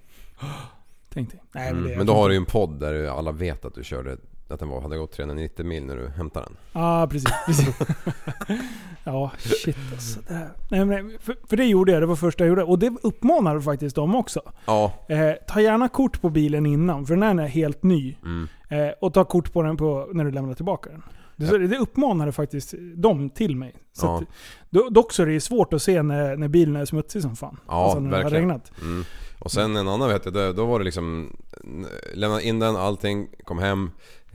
Tänkte. 1.14 1.36
Nej, 1.52 1.72
men, 1.74 1.84
Mm. 1.84 1.98
Men 1.98 2.06
då 2.06 2.14
har 2.14 2.28
du 2.28 2.34
ju 2.34 2.38
en 2.38 2.44
podd 2.46 2.80
där 2.80 3.18
alla 3.18 3.32
vet 3.32 3.64
att 3.64 3.74
du 3.74 3.84
körde 3.84 4.16
att 4.48 4.60
den 4.60 4.68
var, 4.68 4.80
hade 4.80 4.96
gått 4.98 5.12
390 5.12 5.64
mil 5.66 5.84
när 5.86 5.96
du 5.96 6.08
hämtade 6.08 6.46
den. 6.46 6.56
Ja, 6.72 7.06
precis. 7.10 7.30
precis. 7.46 7.76
ja, 9.04 9.30
shit 9.38 9.76
alltså. 9.92 10.20
Det 10.28 10.34
här. 10.34 10.50
Nej, 10.70 10.84
men, 10.84 11.18
för, 11.20 11.36
för 11.46 11.56
det 11.56 11.64
gjorde 11.64 11.92
jag, 11.92 12.02
det 12.02 12.06
var 12.06 12.16
första 12.16 12.44
jag 12.44 12.48
gjorde. 12.48 12.62
Och 12.62 12.78
det 12.78 12.92
uppmanade 13.02 13.62
faktiskt 13.62 13.96
dem 13.96 14.14
också. 14.14 14.40
Ja, 14.66 14.92
Eh, 15.08 15.32
ta 15.48 15.60
gärna 15.60 15.88
kort 15.88 16.20
på 16.20 16.30
bilen 16.30 16.66
innan, 16.66 17.06
för 17.06 17.16
den 17.16 17.38
är 17.38 17.46
helt 17.46 17.82
ny. 17.82 18.16
mm. 18.24 18.48
Eh, 18.68 18.88
och 19.00 19.14
ta 19.14 19.24
kort 19.24 19.52
på 19.52 19.62
den 19.62 19.76
på, 19.76 20.08
när 20.12 20.24
du 20.24 20.30
lämnar 20.30 20.54
tillbaka 20.54 20.90
den. 20.90 21.02
Det, 21.46 21.66
det 21.68 21.78
uppmanade 21.78 22.32
faktiskt 22.32 22.74
dem 22.94 23.30
till 23.30 23.56
mig. 23.56 23.74
Så 23.92 24.06
Ja. 24.06 24.18
att, 24.18 24.24
do, 24.70 24.88
dock 24.90 25.12
så 25.12 25.22
är 25.22 25.26
det 25.26 25.40
svårt 25.40 25.72
att 25.72 25.82
se 25.82 26.02
när, 26.02 26.36
när 26.36 26.48
bilen 26.48 26.76
är 26.76 26.84
smutsig 26.84 27.22
som 27.22 27.36
fan. 27.36 27.56
Ja, 27.68 27.84
alltså 27.84 28.00
när 28.00 28.10
det 28.10 28.16
har 28.16 28.22
verkligen. 28.22 28.44
regnat. 28.48 28.72
Mm. 28.82 29.04
Och 29.38 29.52
sen 29.52 29.76
en 29.76 29.88
annan 29.88 30.08
vet 30.08 30.24
jag, 30.24 30.34
då- 30.34 30.52
då 30.52 30.64
var 30.66 30.78
det 30.78 30.84
liksom 30.84 31.36
Lämna 32.14 32.40
in 32.42 32.58
den, 32.58 32.76
allting, 32.76 33.28
kom 33.44 33.58
hem 33.58 33.90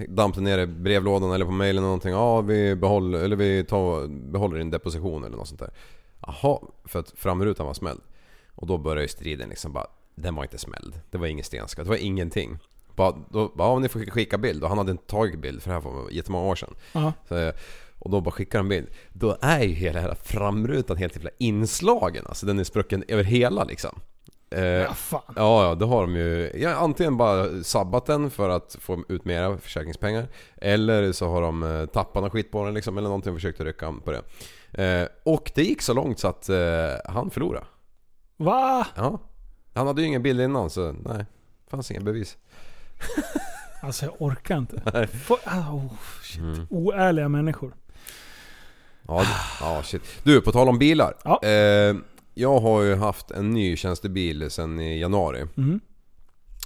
Dampte 0.09 0.41
ner 0.41 0.57
i 0.57 0.67
brevlådan 0.67 1.31
eller 1.31 1.45
på 1.45 1.51
mailen 1.51 1.77
eller 1.77 1.81
någonting 1.87 2.11
Ja 2.11 2.41
vi 2.41 2.75
behåller, 2.75 3.19
eller 3.19 3.35
vi 3.35 3.63
tar, 3.63 4.07
behåller 4.31 4.57
din 4.57 4.69
deposition 4.71 5.23
eller 5.23 5.37
något 5.37 5.47
sånt 5.47 5.59
där 5.59 5.69
Jaha, 6.27 6.59
för 6.85 6.99
att 6.99 7.13
framrutan 7.15 7.65
var 7.65 7.73
smälld 7.73 8.01
Och 8.55 8.67
då 8.67 8.77
började 8.77 9.01
ju 9.01 9.07
striden 9.07 9.49
liksom 9.49 9.73
bara 9.73 9.87
Den 10.15 10.35
var 10.35 10.43
inte 10.43 10.57
smälld, 10.57 10.99
det 11.11 11.17
var 11.17 11.27
ingen 11.27 11.43
stenskatt, 11.45 11.85
det 11.85 11.89
var 11.89 11.97
ingenting 11.97 12.57
bara, 12.95 13.15
då, 13.29 13.47
bara, 13.55 13.67
ja, 13.67 13.79
ni 13.79 13.89
får 13.89 13.99
skicka 13.99 14.38
bild 14.38 14.63
och 14.63 14.69
han 14.69 14.77
hade 14.77 14.91
inte 14.91 15.05
tagit 15.05 15.39
bild 15.39 15.62
för 15.62 15.69
det 15.69 15.73
här 15.73 15.81
var 15.81 16.10
jättemånga 16.10 16.45
år 16.47 16.55
sedan 16.55 16.75
så, 17.29 17.51
och 17.99 18.12
då 18.12 18.21
bara 18.21 18.31
skickar 18.31 18.60
han 18.60 18.69
bild. 18.69 18.88
Då 19.10 19.38
är 19.41 19.63
ju 19.63 19.73
hela, 19.73 19.99
hela 19.99 20.15
framrutan 20.15 20.97
helt 20.97 21.15
jävla 21.15 21.29
inslagen. 21.38 22.25
Alltså 22.27 22.45
den 22.45 22.60
är 22.60 22.63
sprucken 22.63 23.03
över 23.08 23.23
hela 23.23 23.63
liksom. 23.63 23.99
Eh, 24.49 24.63
Ja, 24.65 24.93
fan. 24.93 25.34
Ja, 25.36 25.65
ja, 25.67 25.75
då 25.75 25.86
har 25.86 26.01
de 26.01 26.15
ju 26.15 26.51
ja, 26.55 26.75
antingen 26.75 27.17
bara 27.17 27.63
sabbat 27.63 28.05
den 28.05 28.29
för 28.29 28.49
att 28.49 28.77
få 28.79 29.03
ut 29.10 29.25
mera 29.25 29.58
försäkringspengar. 29.58 30.27
Eller 30.55 31.12
så 31.12 31.27
har 31.27 31.41
de 31.41 31.63
eh, 31.63 31.86
tappat 31.86 32.21
någon 32.23 32.29
skit 32.31 32.51
på 32.51 32.65
den 32.65 32.73
liksom, 32.73 32.97
eller 32.97 33.08
någonting 33.08 33.31
och 33.34 33.38
försökt 33.38 33.60
rycka 33.62 33.93
på 34.03 34.12
det. 34.12 34.21
Eh, 34.84 35.08
och 35.23 35.51
det 35.55 35.63
gick 35.63 35.81
så 35.81 35.93
långt 35.93 36.19
så 36.19 36.27
att 36.27 36.49
eh, 36.49 36.58
han 37.05 37.29
förlorade. 37.29 37.65
Va? 38.38 38.88
Ja. 38.95 39.19
Han 39.73 39.88
hade 39.88 40.01
ju 40.01 40.08
ingen 40.08 40.23
bild 40.23 40.41
innan 40.41 40.69
så 40.69 40.91
nej. 40.91 41.25
Fanns 41.69 41.91
inga 41.91 42.01
bevis. 42.01 42.38
Alltså 43.81 44.05
jag 44.05 44.21
orkar 44.21 44.58
inte. 44.58 45.08
Få- 45.25 45.39
ah, 45.43 45.71
oh, 45.71 45.93
shit. 46.23 46.41
Oärliga 46.69 47.29
människor. 47.29 47.73
Ja, 49.08 49.25
ja 49.60 49.84
shit. 49.84 50.01
Du, 50.23 50.41
på 50.41 50.51
tal 50.51 50.69
om 50.69 50.79
bilar. 50.79 51.13
Ja. 51.23 51.43
Eh, 51.43 51.95
jag 52.34 52.60
har 52.60 52.81
ju 52.81 52.95
haft 52.95 53.31
en 53.31 53.49
ny 53.49 53.77
tjänstebil 53.77 54.51
sen 54.51 54.79
i 54.79 54.99
januari. 54.99 55.45
Mm. 55.58 55.79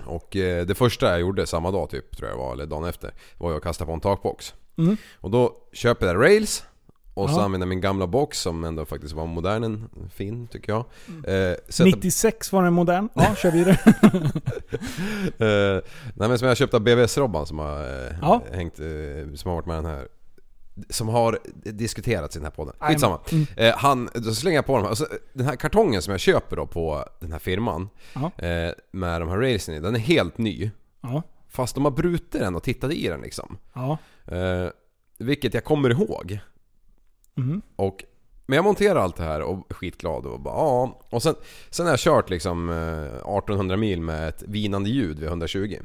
Och 0.06 0.36
eh, 0.36 0.66
det 0.66 0.76
första 0.76 1.10
jag 1.10 1.20
gjorde 1.20 1.48
samma 1.48 1.72
dag 1.72 1.90
typ, 1.90 2.18
tror 2.18 2.30
jag 2.30 2.38
var, 2.38 2.54
eller 2.54 2.66
dagen 2.66 2.86
efter, 2.86 3.14
var 3.38 3.58
att 3.58 3.64
kasta 3.64 3.86
på 3.86 3.92
en 3.92 4.00
takbox. 4.00 4.54
Mm. 4.78 4.98
Och 5.16 5.32
då 5.32 5.54
köper 5.74 6.08
jag 6.08 6.16
rails 6.16 6.64
och 7.24 7.30
så 7.30 7.36
Ja. 7.40 7.44
använder 7.44 7.66
jag 7.66 7.70
min 7.70 7.82
gamla 7.82 8.08
box 8.08 8.40
som 8.42 8.64
ändå 8.64 8.86
faktiskt 8.86 9.14
var 9.14 9.26
modern, 9.26 9.64
en 9.64 9.90
fin 10.16 10.48
tycker 10.48 10.72
jag. 10.74 10.86
Mm. 11.08 11.26
Eh, 11.52 11.58
sätter, 11.70 11.86
96 11.92 12.52
var 12.52 12.64
den 12.64 12.74
modern. 12.74 13.10
Ja, 13.14 13.36
kör 13.36 13.52
vidare. 13.52 13.78
eh, 15.38 15.84
nej 16.16 16.30
men 16.30 16.40
som 16.40 16.48
jag 16.48 16.58
köpte 16.58 16.78
av 16.78 16.84
BVS-Robban 16.84 17.46
som 17.46 17.60
har 17.60 17.80
eh, 17.82 18.16
Ja. 18.22 18.42
hängt, 18.52 18.80
eh, 18.80 18.86
som 19.36 19.50
har 19.50 19.56
varit 19.56 19.66
med 19.66 19.78
den 19.78 19.86
här 19.86 20.08
som 20.90 21.08
har 21.08 21.40
diskuterats 21.64 22.36
i 22.36 22.40
den 22.40 22.46
här 22.46 22.52
podden. 22.52 22.74
Skitsamma. 22.80 23.20
Mm. 23.32 23.46
Eh, 23.58 23.78
han, 23.78 24.10
då 24.14 24.34
slänger 24.34 24.58
jag 24.58 24.66
på 24.66 24.74
dem 24.76 24.82
här. 24.84 24.90
Alltså, 24.90 25.08
den 25.34 25.46
här 25.46 25.56
kartongen 25.56 26.02
som 26.02 26.12
jag 26.12 26.20
köper 26.20 26.56
då 26.56 26.68
på 26.68 27.06
den 27.20 27.32
här 27.32 27.40
firman 27.40 27.90
eh, 28.16 28.72
med 28.92 29.22
de 29.22 29.30
här 29.30 29.38
railsen 29.38 29.76
i, 29.76 29.80
den 29.80 29.96
är 29.96 30.00
helt 30.00 30.38
ny. 30.38 30.72
Ja. 31.02 31.24
Fast 31.50 31.76
de 31.76 31.84
har 31.86 31.92
brutit 31.92 32.32
den 32.32 32.56
och 32.56 32.64
tittat 32.64 32.92
i 32.94 33.08
den 33.08 33.22
liksom. 33.22 33.58
Eh, 34.26 34.68
vilket 35.18 35.54
jag 35.54 35.64
kommer 35.64 35.90
ihåg. 35.90 36.40
Mm. 37.38 37.62
Och, 37.76 38.04
men 38.46 38.56
jag 38.56 38.66
monterar 38.66 39.00
allt 39.00 39.16
det 39.16 39.24
här 39.24 39.42
och 39.42 39.66
är 39.70 39.74
skitglad 39.74 40.26
och 40.26 40.40
bara 40.40 40.56
ja. 40.56 41.02
Och 41.10 41.24
sen, 41.24 41.36
sen 41.70 41.86
har 41.86 41.94
jag 41.94 42.00
kört 42.00 42.30
liksom 42.30 42.70
eh, 42.70 43.38
1800 43.38 43.78
mil 43.78 44.02
med 44.02 44.30
ett 44.30 44.44
vinande 44.48 44.90
ljud 44.90 45.20
vid 45.20 45.28
120. 45.28 45.78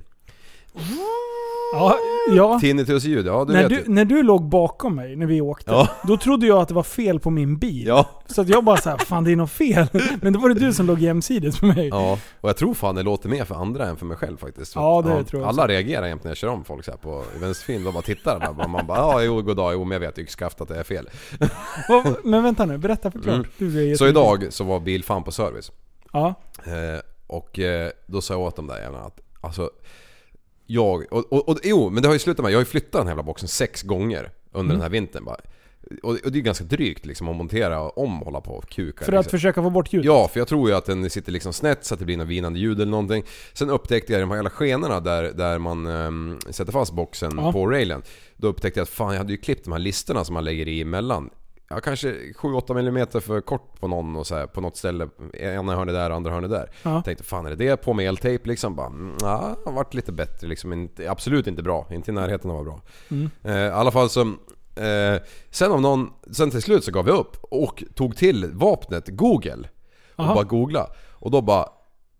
Ja, 1.74 1.96
ja. 2.30 2.58
Tinnitus-ljud, 2.60 3.26
ja 3.26 3.44
du 3.44 3.52
När 3.52 3.60
vet 3.62 3.68
du, 3.70 3.76
ju. 3.76 3.82
när 3.86 4.04
du 4.04 4.22
låg 4.22 4.42
bakom 4.48 4.94
mig 4.96 5.16
när 5.16 5.26
vi 5.26 5.40
åkte, 5.40 5.70
Ja. 5.70 5.88
då 6.08 6.16
trodde 6.16 6.46
jag 6.46 6.58
att 6.58 6.68
det 6.68 6.74
var 6.74 6.82
fel 6.82 7.20
på 7.20 7.30
min 7.30 7.56
bil. 7.58 7.86
Ja, 7.86 8.06
Så 8.26 8.40
att 8.40 8.48
jag 8.48 8.64
bara 8.64 8.76
såhär, 8.76 8.98
fan 8.98 9.24
det 9.24 9.32
är 9.32 9.36
något 9.36 9.50
fel. 9.50 9.86
Men 10.22 10.32
då 10.32 10.38
var 10.40 10.48
det 10.48 10.54
du 10.54 10.72
som 10.72 10.86
låg 10.86 10.98
jämsides 10.98 11.62
med 11.62 11.76
mig. 11.76 11.88
ja. 11.88 12.18
Och 12.40 12.48
jag 12.48 12.56
tror 12.56 12.74
fan 12.74 12.94
det 12.94 13.02
låter 13.02 13.28
mer 13.28 13.44
för 13.44 13.54
andra 13.54 13.86
än 13.86 13.96
för 13.96 14.06
mig 14.06 14.16
själv 14.16 14.36
faktiskt. 14.36 14.72
För 14.72 14.80
Ja, 14.80 14.98
att, 15.00 15.04
det 15.06 15.24
tror 15.24 15.42
jag 15.42 15.48
Alla 15.48 15.68
reagerar 15.68 16.06
jämt 16.06 16.24
när 16.24 16.30
jag 16.30 16.36
kör 16.36 16.48
om 16.48 16.64
folk 16.64 16.84
så 16.84 16.90
här 16.90 16.98
på 16.98 17.22
i 17.36 17.38
vänsterfilm. 17.38 17.84
De 17.84 17.94
bara 17.94 18.02
tittar 18.02 18.40
där. 18.40 18.52
bara- 18.52 18.68
Man 18.68 18.86
bara 18.86 18.98
ja, 18.98 19.22
jo, 19.22 19.42
god 19.42 19.56
dag, 19.56 19.72
jo 19.72 19.84
men 19.84 19.92
jag 19.92 20.00
vet 20.00 20.18
yxskaft 20.18 20.60
att 20.60 20.68
det 20.68 20.78
är 20.78 20.82
fel. 20.84 21.08
Vad- 21.88 22.16
Men 22.24 22.42
vänta 22.42 22.66
nu, 22.66 22.78
berätta 22.78 23.10
för 23.10 23.18
klart. 23.18 23.34
Mm. 23.34 23.46
Du 23.58 23.66
är 23.66 23.70
Så 23.70 23.78
jättenyfiken. 23.80 24.08
idag 24.08 24.46
så 24.52 24.64
var 24.64 24.80
bilfan 24.80 25.22
på 25.24 25.32
service. 25.32 25.72
Ja. 26.12 26.34
Eh, 26.64 27.00
och 27.26 27.58
eh, 27.58 27.90
då 28.06 28.20
sa 28.20 28.34
jag 28.34 28.40
åt 28.40 28.56
dem 28.56 28.66
där 28.66 28.78
jävlarna 28.80 29.04
att 29.04 29.20
alltså 29.40 29.70
jag, 30.74 31.04
och, 31.12 31.32
och, 31.32 31.48
och 31.48 31.58
jo 31.62 31.90
men 31.90 32.02
det 32.02 32.08
har 32.08 32.14
ju 32.14 32.18
slutat 32.18 32.42
med, 32.42 32.52
jag 32.52 32.56
har 32.58 32.62
ju 32.62 32.66
flyttat 32.66 32.92
den 32.92 33.02
här 33.02 33.10
jävla 33.10 33.22
boxen 33.22 33.48
sex 33.48 33.82
gånger 33.82 34.30
under 34.52 34.60
Mm. 34.60 34.68
den 34.74 34.80
här 34.82 34.88
vintern 34.88 35.24
bara. 35.24 35.36
Och, 36.02 36.14
det 36.32 36.38
är 36.38 36.42
ganska 36.42 36.64
drygt 36.64 37.06
liksom 37.06 37.28
att 37.28 37.36
montera 37.36 37.80
om 37.88 38.18
och 38.20 38.24
hålla 38.24 38.40
på 38.40 38.52
och 38.52 38.68
kuka. 38.68 39.04
För 39.04 39.12
att 39.12 39.24
liksom. 39.24 39.38
försöka 39.38 39.62
få 39.62 39.70
bort 39.70 39.92
ljudet. 39.92 40.06
Ja, 40.06 40.28
för 40.28 40.40
jag 40.40 40.48
tror 40.48 40.68
ju 40.68 40.74
att 40.76 40.84
den 40.84 41.10
sitter 41.10 41.32
liksom 41.32 41.52
snett 41.52 41.84
så 41.84 41.94
att 41.94 42.00
det 42.00 42.06
blir 42.06 42.16
något 42.16 42.28
vinande 42.28 42.58
ljud 42.58 42.80
eller 42.80 42.90
någonting. 42.90 43.24
Sen 43.52 43.70
upptäckte 43.70 44.12
jag 44.12 44.22
de 44.22 44.30
här 44.30 44.36
jävla 44.36 44.50
skenorna 44.50 45.00
där, 45.00 45.22
där 45.32 45.58
man 45.58 45.86
ehm, 45.86 46.38
sätter 46.50 46.72
fast 46.72 46.92
boxen 46.92 47.32
Ja. 47.36 47.52
på 47.52 47.66
railen. 47.66 48.02
Då 48.36 48.48
upptäckte 48.48 48.80
jag 48.80 48.82
att 48.82 48.88
fan 48.88 49.12
jag 49.12 49.18
hade 49.18 49.32
ju 49.32 49.38
klippt 49.38 49.64
de 49.64 49.72
här 49.72 49.78
listerna 49.78 50.24
som 50.24 50.34
man 50.34 50.44
lägger 50.44 50.68
i 50.68 50.80
emellan. 50.80 51.30
Ja, 51.68 51.80
kanske 51.80 52.12
7-8 52.12 52.78
mm 52.78 53.06
för 53.06 53.40
kort 53.40 53.80
på 53.80 53.88
någon 53.88 54.16
och 54.16 54.26
så 54.26 54.34
här, 54.34 54.46
på 54.46 54.60
något 54.60 54.76
ställe. 54.76 55.08
Ena 55.34 55.76
hörnet 55.76 55.94
där, 55.94 56.10
andra 56.10 56.30
hörnet 56.30 56.50
där. 56.50 56.70
Ja. 56.82 57.02
Tänkte 57.02 57.24
fan 57.24 57.46
är 57.46 57.50
det 57.50 57.56
det? 57.56 57.76
På 57.76 57.94
med 57.94 58.08
eltejp 58.08 58.48
liksom. 58.48 58.76
Bara, 58.76 58.86
mm, 58.86 59.16
ja, 59.20 59.56
har 59.64 59.72
varit 59.72 59.94
lite 59.94 60.12
bättre 60.12 60.46
liksom. 60.46 60.72
Inte, 60.72 61.10
absolut 61.10 61.46
inte 61.46 61.62
bra. 61.62 61.86
Inte 61.90 62.10
i 62.10 62.14
närheten 62.14 62.50
av 62.50 62.56
att 62.58 62.66
vara 62.66 62.76
bra. 62.76 62.82
Mm. 63.10 63.30
Eh, 63.42 63.56
I 63.56 63.70
alla 63.70 63.90
fall 63.90 64.10
så... 64.10 64.20
Eh, 64.76 65.22
sen 65.50 65.72
av 65.72 65.80
någon... 65.80 66.10
Sen 66.30 66.50
till 66.50 66.62
slut 66.62 66.84
så 66.84 66.92
gav 66.92 67.08
jag 67.08 67.18
upp 67.18 67.36
och 67.40 67.84
tog 67.94 68.16
till 68.16 68.50
vapnet 68.52 69.08
Google. 69.08 69.68
Och 70.16 70.24
Aha. 70.24 70.34
bara 70.34 70.44
googla. 70.44 70.86
Och 71.12 71.30
då 71.30 71.40
bara... 71.40 71.68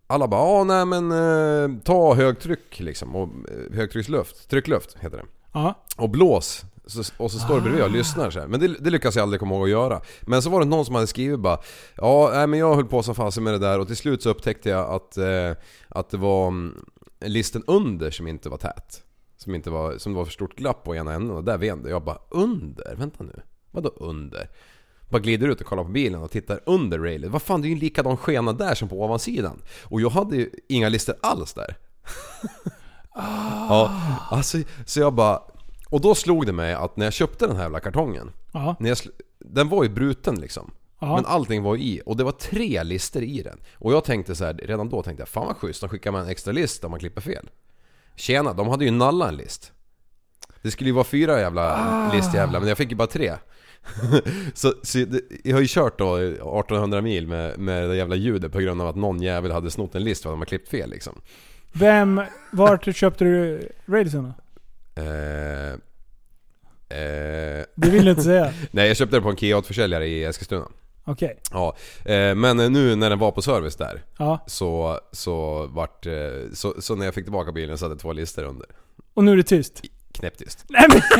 alla 0.07 0.27
bara 0.27 0.41
ja 0.41 0.63
nej 0.63 0.85
men 0.85 1.11
eh, 1.11 1.79
ta 1.83 2.13
högtryck 2.13 2.79
liksom 2.79 3.15
och 3.15 3.29
eh, 3.49 3.75
högtrycksluft, 3.75 4.49
tryckluft 4.49 4.97
heter 4.99 5.17
det. 5.17 5.25
Ja. 5.53 5.73
Och 5.97 6.09
blås. 6.09 6.65
Så, 6.87 7.03
och 7.17 7.31
så 7.31 7.39
står 7.39 7.55
du 7.55 7.61
bredvid 7.61 7.83
och 7.83 7.91
lyssnar 7.91 8.29
så 8.29 8.39
här. 8.39 8.47
Men 8.47 8.59
det, 8.59 8.67
det 8.67 8.89
lyckas 8.89 9.15
jag 9.15 9.23
aldrig 9.23 9.39
komma 9.39 9.55
ihåg 9.55 9.63
att 9.63 9.69
göra. 9.69 10.01
Men 10.21 10.41
så 10.41 10.49
var 10.49 10.59
det 10.59 10.65
någon 10.65 10.85
som 10.85 10.95
hade 10.95 11.07
skrivit 11.07 11.39
bara 11.39 11.59
Ja, 11.95 12.29
nej, 12.33 12.47
men 12.47 12.59
jag 12.59 12.75
höll 12.75 12.85
på 12.85 13.03
som 13.03 13.15
fasen 13.15 13.43
med 13.43 13.53
det 13.53 13.59
där 13.59 13.79
och 13.79 13.87
till 13.87 13.95
slut 13.95 14.23
så 14.23 14.29
upptäckte 14.29 14.69
jag 14.69 14.89
att, 14.89 15.17
eh, 15.17 15.51
att 15.89 16.09
det 16.09 16.17
var 16.17 16.47
mm, 16.47 16.85
listen 17.19 17.63
under 17.67 18.11
som 18.11 18.27
inte 18.27 18.49
var 18.49 18.57
tät. 18.57 19.01
Som, 19.37 19.55
inte 19.55 19.69
var, 19.69 19.97
som 19.97 20.13
det 20.13 20.17
var 20.17 20.25
för 20.25 20.31
stort 20.31 20.55
glapp 20.55 20.83
på 20.83 20.95
ena 20.95 21.13
änden 21.13 21.37
och 21.37 21.43
där 21.43 21.57
vände 21.57 21.89
jag 21.89 22.03
bara 22.03 22.19
under? 22.29 22.95
Vänta 22.95 23.23
nu. 23.23 23.41
Vadå 23.71 23.89
under? 23.89 24.49
Bara 25.09 25.19
glider 25.19 25.47
ut 25.47 25.61
och 25.61 25.67
kollar 25.67 25.83
på 25.83 25.89
bilen 25.89 26.21
och 26.21 26.31
tittar 26.31 26.59
under 26.65 26.99
railet. 26.99 27.31
Vad 27.31 27.41
fan 27.41 27.61
det 27.61 27.65
är 27.65 27.69
ju 27.69 27.73
en 27.73 27.79
likadan 27.79 28.17
skena 28.17 28.53
där 28.53 28.75
som 28.75 28.89
på 28.89 29.03
ovansidan. 29.03 29.61
Och 29.83 30.01
jag 30.01 30.09
hade 30.09 30.35
ju 30.35 30.49
inga 30.69 30.89
lister 30.89 31.15
alls 31.21 31.53
där. 31.53 31.77
Ja, 33.69 34.01
alltså, 34.31 34.57
så 34.85 34.99
jag 34.99 35.13
bara... 35.13 35.41
Och 35.95 36.01
då 36.01 36.15
slog 36.15 36.45
det 36.45 36.53
mig 36.53 36.73
att 36.73 36.97
när 36.97 37.05
jag 37.05 37.13
köpte 37.13 37.47
den 37.47 37.55
här 37.55 37.63
jävla 37.63 37.79
kartongen. 37.79 38.31
När 38.79 38.89
jag 38.89 38.97
den 39.39 39.69
var 39.69 39.83
ju 39.83 39.89
bruten 39.89 40.35
liksom. 40.35 40.71
Ja. 40.99 41.15
Men 41.15 41.25
allting 41.25 41.63
var 41.63 41.77
i 41.77 42.01
och 42.05 42.17
det 42.17 42.23
var 42.23 42.31
tre 42.31 42.83
lister 42.83 43.21
i 43.21 43.41
den. 43.41 43.57
Och 43.75 43.93
jag 43.93 44.03
tänkte 44.03 44.35
så 44.35 44.45
här, 44.45 44.53
redan 44.53 44.89
då 44.89 45.03
tänkte 45.03 45.21
jag 45.21 45.27
fan 45.29 45.45
vad 45.47 45.57
schysst, 45.57 45.81
de 45.81 45.89
skickar 45.89 46.11
med 46.11 46.21
en 46.21 46.27
extra 46.29 46.51
list 46.53 46.83
om 46.83 46.91
man 46.91 46.99
klipper 46.99 47.21
fel. 47.21 47.49
Tjena, 48.15 48.53
de 48.53 48.67
hade 48.67 48.85
ju 48.85 48.91
nallat 48.91 49.29
en 49.29 49.37
list. 49.37 49.71
Det 50.61 50.71
skulle 50.71 50.89
ju 50.89 50.93
vara 50.93 51.03
fyra 51.05 51.39
jävla 51.39 52.11
listjävlar 52.13 52.59
men 52.59 52.69
jag 52.69 52.77
fick 52.77 52.89
ju 52.89 52.95
bara 52.95 53.07
tre. 53.07 53.33
så, 54.53 54.73
så 54.83 54.97
det- 54.97 55.21
jag 55.43 55.55
har 55.55 55.61
ju 55.61 55.67
kört 55.69 55.99
då 55.99 56.15
1800 56.17 57.01
mil 57.01 57.27
med, 57.27 57.59
med 57.59 57.89
det 57.89 57.95
jävla 57.95 58.15
ljudet 58.15 58.51
på 58.51 58.59
grund 58.59 58.81
av 58.81 58.87
att 58.87 58.95
någon 58.95 59.21
jävel 59.21 59.51
hade 59.51 59.71
snott 59.71 59.95
en 59.95 60.03
list 60.03 60.23
för 60.23 60.29
att 60.29 60.33
de 60.33 60.39
har 60.39 60.45
klippt 60.45 60.69
fel 60.69 60.89
liksom. 60.89 61.21
Vem, 61.73 62.21
vart 62.51 62.95
köpte 62.95 63.23
du 63.23 63.69
Radisson 63.85 64.23
då? 64.23 64.33
Eh, 64.95 65.71
eh, 66.89 67.65
Det 67.75 67.89
vill 67.89 68.05
du 68.05 68.11
inte 68.11 68.23
säga. 68.23 68.53
nej 68.71 68.87
jag 68.87 68.97
köpte 68.97 69.15
den 69.15 69.23
på 69.23 69.29
en 69.29 69.37
Kia-försäljare 69.37 70.07
i 70.07 70.23
Eskilstuna. 70.23 70.67
Okej. 71.07 71.39
Ja, 71.51 71.75
eh, 72.05 72.35
men 72.35 72.57
nu 72.57 72.95
när 72.95 73.09
den 73.09 73.19
var 73.19 73.31
på 73.31 73.41
service 73.41 73.75
där 73.75 74.01
Ja. 74.17 74.43
så, 74.47 74.99
så 75.11 75.67
vart, 75.67 76.05
eh, 76.05 76.13
så, 76.53 76.73
så 76.79 76.95
när 76.95 77.05
jag 77.05 77.13
fick 77.13 77.25
tillbaka 77.25 77.51
bilen 77.51 77.77
så 77.77 77.85
hade 77.85 77.93
jag 77.93 77.99
två 77.99 78.13
listor 78.13 78.43
under. 78.43 78.67
Och 79.13 79.23
nu 79.23 79.31
är 79.31 79.37
det 79.37 79.43
tyst. 79.43 79.81
Knäpptyst. 80.11 80.65
Nej 80.69 80.85
men... 80.89 81.01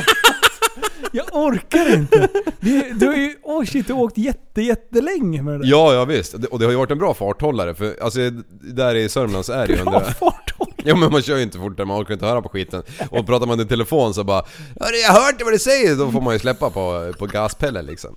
Jag 1.12 1.26
orkar 1.32 1.94
inte. 1.94 2.28
Du, 2.60 2.94
du 2.94 3.08
har 3.08 3.16
ju... 3.16 3.36
Oh 3.44 3.66
shit, 3.66 3.88
du 3.88 3.94
har 3.94 4.02
åkt 4.04 4.18
jätte, 4.18 4.62
jättelänge 4.62 5.42
med 5.42 5.54
det 5.54 5.58
där. 5.58 5.66
Ja, 5.72 5.94
ja 5.94 6.06
visst. 6.06 6.34
Och 6.34 6.60
det 6.60 6.66
har 6.66 6.72
ju 6.72 6.78
varit 6.78 6.92
en 6.92 6.98
bra 6.98 7.14
farthållare 7.14 7.76
för 7.76 7.98
alltså 8.02 8.20
där 8.62 8.96
i 8.96 9.10
Sörmland 9.10 9.46
så 9.46 9.54
är 9.54 9.68
det 9.68 9.74
ju 9.74 9.84
Bra 9.84 9.92
hundra... 9.94 10.12
farthåll. 10.14 10.34
Ja 10.86 10.96
men 10.96 11.12
man 11.12 11.22
kör 11.22 11.38
ju 11.38 11.44
inte 11.44 11.58
fortare, 11.58 11.86
man 11.86 12.02
orkar 12.02 12.14
inte 12.14 12.26
höra 12.26 12.42
på 12.42 12.50
skiten. 12.50 12.84
Och 13.10 13.26
pratar 13.26 13.46
man 13.48 13.60
i 13.60 13.66
telefon 13.66 14.14
så 14.14 14.24
bara 14.24 14.46
"Hörru, 14.80 14.96
jag 14.98 15.12
hörde 15.14 15.44
vad 15.44 15.54
du 15.54 15.60
säger! 15.60 15.96
Då 15.96 16.12
får 16.12 16.22
man 16.22 16.34
ju 16.34 16.40
släppa 16.40 16.70
på, 16.70 17.14
på 17.20 17.26
gaspellen 17.26 17.86
liksom. 17.86 18.16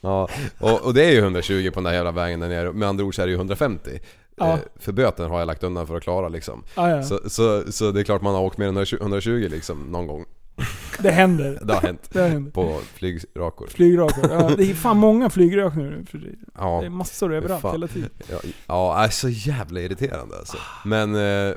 Ja, 0.00 0.28
och, 0.58 0.80
och 0.80 0.94
det 0.94 1.04
är 1.04 1.10
ju 1.10 1.18
120 1.18 1.70
på 1.70 1.74
den 1.80 1.84
där 1.84 1.92
jävla 1.92 2.10
vägen 2.12 2.40
där 2.40 2.48
nere. 2.48 2.72
Med 2.72 2.88
andra 2.88 3.04
ord 3.04 3.14
så 3.14 3.22
är 3.22 3.26
det 3.26 3.30
ju 3.30 3.36
150. 3.36 3.90
Ja. 4.36 4.52
Eh, 4.52 4.58
För 4.80 4.92
böten 4.92 5.30
har 5.30 5.38
jag 5.38 5.46
lagt 5.46 5.62
undan 5.62 5.86
för 5.86 5.96
att 5.96 6.02
klara 6.02 6.28
liksom. 6.28 6.64
Ja, 6.74 6.90
ja. 6.90 7.02
Så, 7.02 7.20
så, 7.30 7.72
så 7.72 7.90
det 7.90 8.00
är 8.00 8.04
klart 8.04 8.22
man 8.22 8.34
har 8.34 8.42
åkt 8.42 8.58
mer 8.58 8.66
än 8.66 8.70
120 8.76 8.96
120 9.00 9.48
liksom 9.50 9.78
någon 9.92 10.06
gång. 10.06 10.24
Det 10.98 11.10
händer. 11.10 11.58
Det 11.62 11.74
har 11.74 11.80
hänt. 11.80 12.08
Det 12.12 12.28
händer. 12.28 12.50
På 12.50 12.80
flygrakor. 12.94 13.66
Flygrakor. 13.66 14.30
Ja, 14.30 14.50
det 14.56 14.70
är 14.70 14.74
fan 14.74 14.96
många 14.96 15.30
flygrakor 15.30 15.80
nu 15.80 16.04
för 16.10 16.18
tiden. 16.18 16.38
Ja. 16.58 16.78
Det 16.80 16.86
är 16.86 16.90
massor 16.90 17.34
överallt 17.34 17.62
Fan. 17.62 17.72
hela 17.72 17.88
tiden. 17.88 18.10
Ja, 18.30 18.38
ja, 18.66 19.04
är 19.04 19.08
så 19.08 19.28
jävla 19.28 19.80
irriterande 19.80 20.38
alltså. 20.38 20.56
Men 20.84 21.14
eh, 21.14 21.54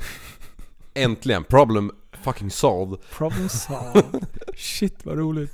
äntligen, 0.94 1.44
problem 1.44 1.92
fucking 2.24 2.52
solved. 2.52 3.00
Problem 3.12 3.50
solved. 3.50 4.26
Shit 4.56 5.06
vad 5.06 5.18
roligt. 5.18 5.52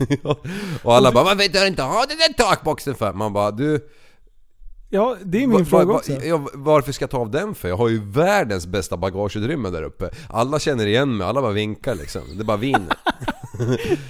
Och 0.84 0.95
alla 0.95 1.12
bara 1.12 1.23
'Vad 1.23 1.38
vet 1.38 1.54
du 1.54 1.67
inte 1.67 1.82
ha 1.82 2.06
den 2.06 2.17
där 2.17 2.34
takboxen 2.34 2.95
för?' 2.95 3.13
Man 3.13 3.34
bara 3.34 3.51
du... 3.51 3.89
Ja, 4.93 5.15
det 5.23 5.38
är 5.43 5.47
min 5.47 5.60
va- 5.60 5.65
fråga 5.65 5.86
va- 5.86 5.93
också. 5.93 6.12
ja, 6.23 6.47
varför 6.54 6.91
ska 6.91 7.04
jag 7.04 7.10
ta 7.10 7.17
av 7.17 7.32
den 7.32 7.56
för? 7.56 7.69
Jag 7.69 7.77
har 7.77 7.89
ju 7.89 8.01
världens 8.06 8.67
bästa 8.67 8.97
bagageutrymme 8.97 9.69
där 9.69 9.84
uppe. 9.84 10.10
Alla 10.30 10.60
känner 10.60 10.86
igen 10.88 11.17
mig, 11.17 11.27
alla 11.27 11.41
bara 11.41 11.51
vinkar 11.51 11.95
liksom. 11.95 12.21
Det 12.38 12.43
bara 12.43 12.58
viner. 12.58 12.95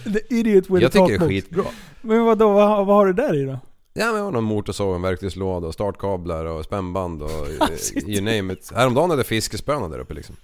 The 0.13 0.35
idiot 0.35 0.69
with 0.69 0.83
Jag 0.83 0.91
tycker 0.91 1.07
det 1.19 1.25
är 1.25 1.27
skitbra. 1.29 1.63
Men 2.01 2.25
vadå, 2.25 2.51
vad, 2.53 2.85
vad 2.85 2.95
har 2.95 3.05
du 3.05 3.13
där 3.13 3.35
i 3.35 3.45
då? 3.45 3.59
Ja 3.93 4.05
men 4.05 4.15
jag 4.15 4.23
har 4.23 4.31
någon 4.31 4.43
motorsåg, 4.43 4.95
en 4.95 5.01
verktygslåda, 5.01 5.67
och 5.67 5.73
startkablar 5.73 6.45
och 6.45 6.63
spännband 6.65 7.21
och 7.21 7.29
eh, 7.61 8.07
you 8.09 8.21
name 8.21 8.53
it. 8.53 8.71
Häromdagen 8.75 9.09
hade 9.09 9.19
jag 9.19 9.27
fiskespöna 9.27 9.87
där 9.87 9.99
uppe 9.99 10.13
liksom. 10.13 10.35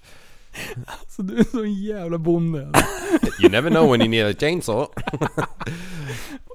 Så 1.07 1.21
du 1.21 1.39
är 1.39 1.43
så 1.43 1.63
en 1.63 1.73
jävla 1.73 2.17
bonde. 2.17 2.67
alltså. 2.67 3.41
You 3.41 3.51
never 3.51 3.69
know 3.69 3.91
when 3.91 4.01
you 4.01 4.09
need 4.09 4.27
a 4.27 4.33
chainsaw. 4.39 4.87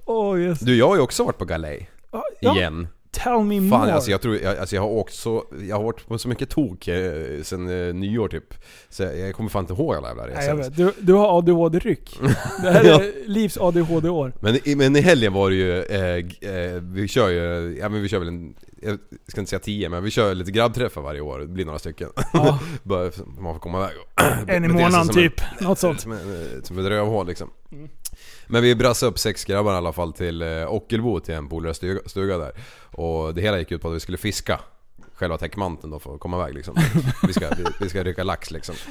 Åh 0.07 0.41
yes. 0.41 0.61
Du, 0.61 0.77
jag 0.77 0.89
har 0.89 0.95
ju 0.97 1.01
också 1.03 1.25
varit 1.25 1.39
på 1.39 1.45
galej. 1.45 1.91
Ja, 2.11 2.25
Igen. 2.41 2.89
Tell 3.13 3.41
me 3.45 3.71
Fan 3.71 3.81
more. 3.81 3.93
alltså 3.93 4.11
jag 4.11 4.21
tror, 4.21 4.37
jag, 4.37 4.59
alltså 4.59 4.75
jag 4.77 4.83
har 4.83 4.89
åkt 4.89 5.13
så, 5.15 5.45
jag 5.69 5.77
har 5.77 5.83
varit 5.83 6.07
på 6.07 6.19
så 6.19 6.29
mycket 6.29 6.51
tok 6.51 6.89
eh, 6.89 7.13
sen 7.43 7.89
eh, 7.89 7.95
nyår 7.95 8.29
typ. 8.29 8.55
Så 8.89 9.03
jag, 9.03 9.35
kommer 9.35 9.51
fan 9.51 9.63
inte 9.63 9.73
ihåg 9.73 9.95
alla 9.95 10.09
jävla 10.09 10.27
resor. 10.27 10.37
Nej, 10.39 10.47
jag 10.49 10.57
vet. 10.57 10.77
Du, 10.77 10.93
du 11.01 11.13
har 11.13 11.39
ADHD-ryck. 11.39 12.19
Det 12.63 12.71
här 12.71 12.85
är 13.01 13.29
livs 13.29 13.59
ADHD-år. 13.59 14.33
Men, 14.41 14.59
i- 14.69 14.77
men 14.77 14.97
i 14.97 15.01
helgen 15.01 15.33
var 15.33 15.51
det 15.51 15.57
ju, 15.57 15.83
eh, 15.83 16.17
g- 16.17 16.49
eh, 16.49 16.81
vi 16.83 17.09
kör 17.09 17.29
ju, 17.29 17.77
ja 17.81 17.89
men 17.89 18.03
vi 18.03 18.09
kör 18.09 18.19
väl 18.19 18.29
en, 18.29 18.55
jag 18.83 18.99
ska 19.27 19.41
inte 19.41 19.51
säga 19.51 19.61
tio 19.61 19.89
men 19.89 20.05
vi 20.05 20.11
kör 20.11 20.35
lite 20.35 20.51
grabbträffar 20.51 21.03
varje 21.03 21.21
år, 21.21 21.39
det 21.39 21.47
blir 21.47 21.65
några 21.65 21.79
stycken. 21.79 22.09
Ja. 22.33 22.59
Bara 22.83 23.11
man 23.39 23.55
får 23.55 23.61
komma 23.61 23.79
iväg 23.79 23.93
och 23.99 24.23
En 24.51 24.65
i 24.65 24.69
månaden 24.69 25.05
som 25.05 25.15
typ. 25.15 25.41
Något 25.61 25.79
sånt. 25.79 26.01
Som, 26.01 26.13
en, 26.13 26.19
som 26.65 26.79
ett 26.79 26.87
rövhål 26.87 27.27
liksom. 27.27 27.51
Men 28.47 28.63
vi 28.63 28.75
brassade 28.75 29.11
upp 29.11 29.19
sex 29.19 29.45
grabbar 29.45 29.73
i 29.73 29.77
alla 29.77 29.93
fall 29.93 30.13
till 30.13 30.43
eh, 30.43 30.73
Ockelbo 30.73 31.21
till 31.21 31.35
en 31.35 31.49
polares 31.49 31.81
stuga, 32.07 32.39
där. 32.39 32.53
Och 32.91 33.35
det 33.35 33.41
hela 33.41 33.59
gick 33.59 33.73
ut 33.73 33.83
på 33.83 33.89
att 33.89 33.95
vi 33.95 34.01
skulle 34.01 34.19
fiska 34.19 34.61
själva 35.15 35.39
täckmanteln 35.39 35.91
då 35.91 35.99
för 35.99 36.15
att 36.15 36.21
komma 36.21 36.37
iväg 36.37 36.55
liksom. 36.55 36.75
Vi 37.27 37.33
ska, 37.33 37.49
vi, 37.49 37.65
vi 37.81 37.89
ska 37.89 38.05
rycka 38.05 38.25
lax 38.25 38.51
liksom. 38.51 38.75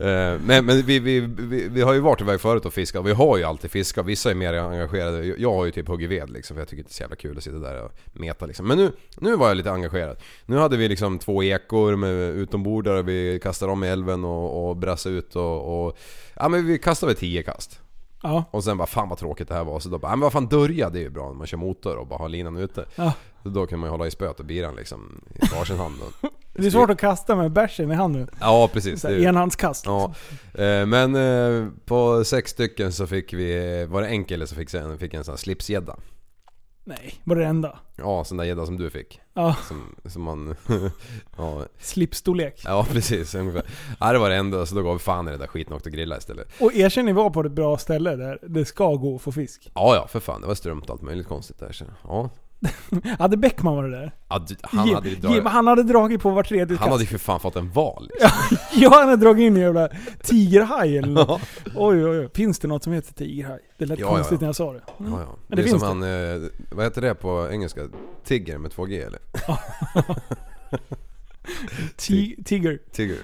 Eh, 0.00 0.38
men 0.46 0.64
men 0.66 0.82
vi, 0.82 0.98
vi, 0.98 1.20
vi, 1.20 1.68
vi 1.68 1.82
har 1.82 1.92
ju 1.92 2.00
varit 2.00 2.20
iväg 2.20 2.40
förut 2.40 2.66
och 2.66 2.74
fiskat 2.74 3.06
vi 3.06 3.12
har 3.12 3.38
ju 3.38 3.44
alltid 3.44 3.70
fiskat. 3.70 4.06
Vissa 4.06 4.30
är 4.30 4.34
mer 4.34 4.54
engagerade. 4.54 5.24
Jag 5.24 5.52
har 5.52 5.64
ju 5.64 5.70
typ 5.70 5.88
huggit 5.88 6.10
ved 6.10 6.30
liksom 6.30 6.54
för 6.54 6.60
jag 6.60 6.68
tycker 6.68 6.80
inte 6.80 6.88
det 6.88 6.92
är 6.92 6.96
så 6.96 7.02
jävla 7.02 7.16
kul 7.16 7.36
att 7.36 7.44
sitta 7.44 7.58
där 7.58 7.82
och 7.82 7.92
meta 8.12 8.46
liksom. 8.46 8.68
Men 8.68 8.78
nu, 8.78 8.92
nu 9.16 9.36
var 9.36 9.48
jag 9.48 9.56
lite 9.56 9.70
engagerad. 9.70 10.16
Nu 10.46 10.56
hade 10.56 10.76
vi 10.76 10.88
liksom 10.88 11.18
två 11.18 11.42
ekor 11.42 11.96
med 11.96 12.10
utombordare 12.12 13.02
vi 13.02 13.40
kastade 13.42 13.72
dem 13.72 13.84
i 13.84 13.88
älven 13.88 14.24
och, 14.24 14.68
och 14.68 14.76
brassade 14.76 15.14
ut 15.14 15.36
och, 15.36 15.86
och... 15.86 15.98
Ja 16.34 16.48
men 16.48 16.66
vi 16.66 16.78
kastade 16.78 17.12
väl 17.12 17.20
tio 17.20 17.42
kast. 17.42 17.80
Ja. 18.22 18.44
Och 18.50 18.64
sen 18.64 18.76
bara 18.78 18.86
fan 18.86 19.08
vad 19.08 19.18
tråkigt 19.18 19.48
det 19.48 19.54
här 19.54 19.64
var. 19.64 19.80
Så 19.80 19.88
då 19.88 19.98
bara, 19.98 20.10
men 20.10 20.20
vad 20.20 20.32
fan 20.32 20.46
dörja 20.48 20.90
det 20.90 20.98
är 20.98 21.02
ju 21.02 21.10
bra 21.10 21.26
när 21.28 21.34
man 21.34 21.46
kör 21.46 21.58
motor 21.58 21.96
och 21.96 22.06
bara 22.06 22.18
har 22.18 22.28
linan 22.28 22.56
ute. 22.56 22.84
Ja. 22.94 23.12
Så 23.42 23.48
då 23.48 23.66
kan 23.66 23.78
man 23.78 23.86
ju 23.86 23.90
hålla 23.90 24.06
i 24.06 24.10
spöet 24.10 24.40
och 24.40 24.46
biran 24.46 24.76
liksom 24.76 25.20
i 25.34 25.54
varsin 25.54 25.78
hand. 25.78 25.94
Och, 26.02 26.30
Det 26.52 26.66
är 26.66 26.70
svårt 26.70 26.90
att 26.90 26.98
kasta 26.98 27.36
med 27.36 27.52
bärsen 27.52 27.90
i 27.90 27.94
handen. 27.94 28.28
Ja 28.40 28.68
precis. 28.72 29.04
Ju- 29.04 29.24
enhandskast. 29.24 29.86
Ja, 29.86 30.14
eh, 30.54 30.86
men 30.86 31.14
eh, 31.16 31.68
på 31.84 32.24
sex 32.24 32.50
stycken 32.50 32.92
så 32.92 33.06
fick 33.06 33.32
vi, 33.32 33.86
var 33.90 34.02
det 34.02 34.08
en 34.08 34.24
kille 34.24 34.46
som 34.46 34.56
fick 34.56 34.74
en, 34.74 34.98
fick 34.98 35.14
en 35.14 35.24
sån 35.24 35.32
här 35.32 35.36
slipsgädda. 35.36 35.96
Nej, 36.84 37.14
var 37.24 37.36
det 37.36 37.44
enda. 37.46 37.78
Ja, 37.96 38.24
sån 38.24 38.36
där 38.36 38.44
gädda 38.44 38.66
som 38.66 38.76
du 38.76 38.90
fick. 38.90 39.20
Ja, 39.34 39.56
Som, 39.68 39.96
som 40.04 40.22
man... 40.22 40.54
ja, 41.36 41.66
slipstorlek. 41.78 42.62
ja, 42.64 42.86
precis 42.90 43.34
ungefär. 43.34 43.62
Ja, 44.00 44.12
det 44.12 44.18
var 44.18 44.30
det 44.30 44.36
enda, 44.36 44.66
så 44.66 44.74
då 44.74 44.82
gav 44.82 44.92
vi 44.92 44.98
fan 44.98 45.28
i 45.28 45.30
det 45.30 45.36
där 45.36 45.46
skiten 45.46 45.72
och 45.72 45.76
åkte 45.76 45.90
grilla 45.90 46.16
istället. 46.18 46.48
Och 46.60 46.74
erkänn 46.74 47.06
ni 47.06 47.12
var 47.12 47.30
på 47.30 47.40
ett 47.40 47.52
bra 47.52 47.78
ställe 47.78 48.16
där 48.16 48.38
det 48.42 48.64
ska 48.64 48.94
gå 48.94 49.16
att 49.16 49.22
få 49.22 49.32
fisk. 49.32 49.70
Ja, 49.74 49.94
ja, 49.94 50.06
för 50.06 50.20
fan. 50.20 50.40
Det 50.40 50.46
var 50.46 50.54
strömt 50.54 50.84
och 50.84 50.90
allt 50.90 51.02
möjligt 51.02 51.28
konstigt 51.28 51.58
där. 51.58 51.72
Så, 51.72 51.84
ja. 52.04 52.30
Hade 53.18 53.36
Bäckman 53.36 53.76
varit 53.76 53.92
där? 53.92 54.12
ja 54.28 54.40
han, 54.62 54.86
Jim- 54.86 54.94
hade 54.94 55.08
ju 55.08 55.14
Jim, 55.14 55.20
dragit, 55.22 55.44
han 55.44 55.66
hade 55.66 55.82
dragit 55.82 56.22
på 56.22 56.30
var 56.30 56.42
tredje 56.42 56.76
han 56.76 56.90
hade 56.90 57.02
ju 57.02 57.06
kast. 57.08 57.10
för 57.24 57.32
fan 57.32 57.40
fått 57.40 57.56
en 57.56 57.70
val. 57.72 58.08
Liksom. 58.20 58.56
Ja, 58.74 58.90
han 58.94 59.08
hade 59.08 59.24
dragit 59.24 59.42
in 59.42 59.56
en 59.56 59.62
jävla 59.62 59.88
tigerhaj 60.22 60.98
eller 60.98 61.08
något. 61.08 61.40
Oj, 61.74 62.04
oj, 62.06 62.18
oj. 62.20 62.28
Finns 62.34 62.58
det 62.58 62.68
något 62.68 62.84
som 62.84 62.92
heter 62.92 63.14
tigerhaj? 63.14 63.58
Det 63.78 63.86
lät 63.86 63.98
Ja, 63.98 64.06
ja, 64.06 64.14
konstigt 64.14 64.32
ja. 64.34 64.40
när 64.40 64.48
jag 64.48 64.56
sa 64.56 64.72
det. 64.72 64.80
Ja, 64.86 64.94
ja. 64.98 65.08
Men 65.08 65.16
det, 65.48 65.56
det 65.56 65.62
är 65.62 65.66
finns 65.66 65.80
som 65.82 66.00
han, 66.02 66.02
eh, 66.42 66.48
vad 66.70 66.84
heter 66.84 67.00
det 67.00 67.14
på 67.14 67.48
engelska? 67.52 67.80
Tigger 68.24 68.58
med 68.58 68.70
två 68.72 68.84
G 68.84 69.02
eller? 69.02 69.18
Ti- 71.96 72.44
Tiger. 72.44 72.78
Tigger. 72.92 73.16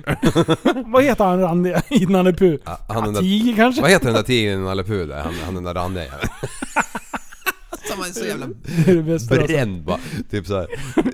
Vad 0.92 1.02
heter 1.04 1.24
han 1.24 1.40
randiga 1.40 1.82
i 1.90 2.06
Nalle 2.06 2.32
Puh? 2.32 2.56
Ja, 2.64 2.78
han 2.88 3.14
Ja, 3.14 3.20
tiger 3.20 3.56
kanske? 3.56 3.82
vad 3.82 3.90
heter 3.90 4.06
den 4.06 4.14
där 4.14 4.22
tigern 4.22 4.60
i 4.60 4.64
Nalle 4.64 4.84
Puh 4.84 5.08
där? 5.08 5.22
Han, 5.22 5.34
han 5.44 5.54
den 5.54 5.64
där 5.64 5.74
randiga 5.74 6.04
man 7.98 8.08
är 8.08 8.12
så 8.12 8.24
jävla 8.26 8.46
alltså. 9.12 9.34
bränd 9.34 9.84
bara. 9.84 9.98
Typ 10.30 10.46
så 10.46 10.54
här. 10.56 10.66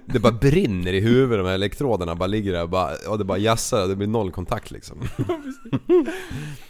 Det 0.06 0.18
bara 0.18 0.32
brinner 0.32 0.92
i 0.92 1.00
huvudet, 1.00 1.38
de 1.38 1.46
här 1.46 1.54
elektroderna 1.54 2.14
bara 2.14 2.26
ligger 2.26 2.52
där 2.52 2.62
och, 2.62 2.68
bara, 2.70 2.90
och 3.08 3.18
det 3.18 3.24
bara 3.24 3.38
jassar 3.38 3.82
och 3.82 3.88
det 3.88 3.96
blir 3.96 4.06
noll 4.08 4.30
kontakt 4.30 4.70
liksom. 4.70 4.98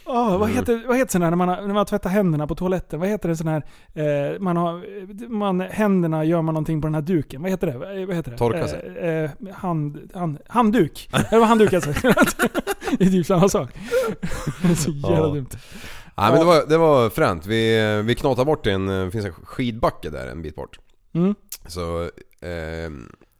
Mm. 0.05 0.39
vad, 0.39 0.49
heter, 0.49 0.83
vad 0.87 0.97
heter 0.97 1.11
sån 1.11 1.21
här 1.21 1.29
när 1.29 1.37
man, 1.37 1.47
har- 1.49 1.61
när 1.67 1.73
man 1.73 1.85
tvättar 1.85 2.09
händerna 2.09 2.47
på 2.47 2.55
toaletten? 2.55 2.99
Vad 2.99 3.09
heter 3.09 3.29
det 3.29 3.35
sån 3.37 3.47
här... 3.47 3.63
Eh, 3.93 4.39
man 4.39 4.57
har... 4.57 4.81
Man, 5.29 5.59
händerna 5.61 6.25
gör 6.25 6.41
man 6.41 6.53
någonting 6.53 6.81
på 6.81 6.87
den 6.87 6.95
här 6.95 7.01
duken. 7.01 7.41
Vad 7.41 7.51
heter 7.51 7.67
det? 7.67 7.73
Eh, 8.01 8.07
Vad 8.07 8.15
heter 8.15 8.31
det? 8.31 8.37
Torka 8.37 8.67
sig. 8.67 8.97
Eh, 9.01 9.07
eh, 9.23 9.29
hand, 9.53 9.99
hand, 10.13 10.37
handduk. 10.47 11.09
Det 11.29 11.37
var 11.39 11.45
handduk 11.45 11.73
alltså. 11.73 11.89
det 12.97 13.05
är 13.05 13.09
typ 13.09 13.25
samma 13.25 13.49
sak. 13.49 13.69
Det 14.61 14.67
är 14.71 14.75
så 14.75 14.91
jävla 14.91 15.17
Ja. 15.17 15.27
dumt. 15.33 15.47
Nej 16.15 16.31
men 16.31 16.39
det 16.39 16.45
var, 16.45 16.65
det 16.67 16.77
var 16.77 17.09
fränt. 17.09 17.45
Vi, 17.45 18.01
vi 18.05 18.15
knatade 18.15 18.45
bort 18.45 18.67
en, 18.67 18.85
det 18.85 19.11
finns 19.11 19.25
en 19.25 19.33
skidbacke 19.33 20.09
där 20.09 20.27
en 20.27 20.41
bit 20.41 20.55
bort. 20.55 20.79
Mm. 21.13 21.35
Så 21.67 22.01
eh, 22.41 22.89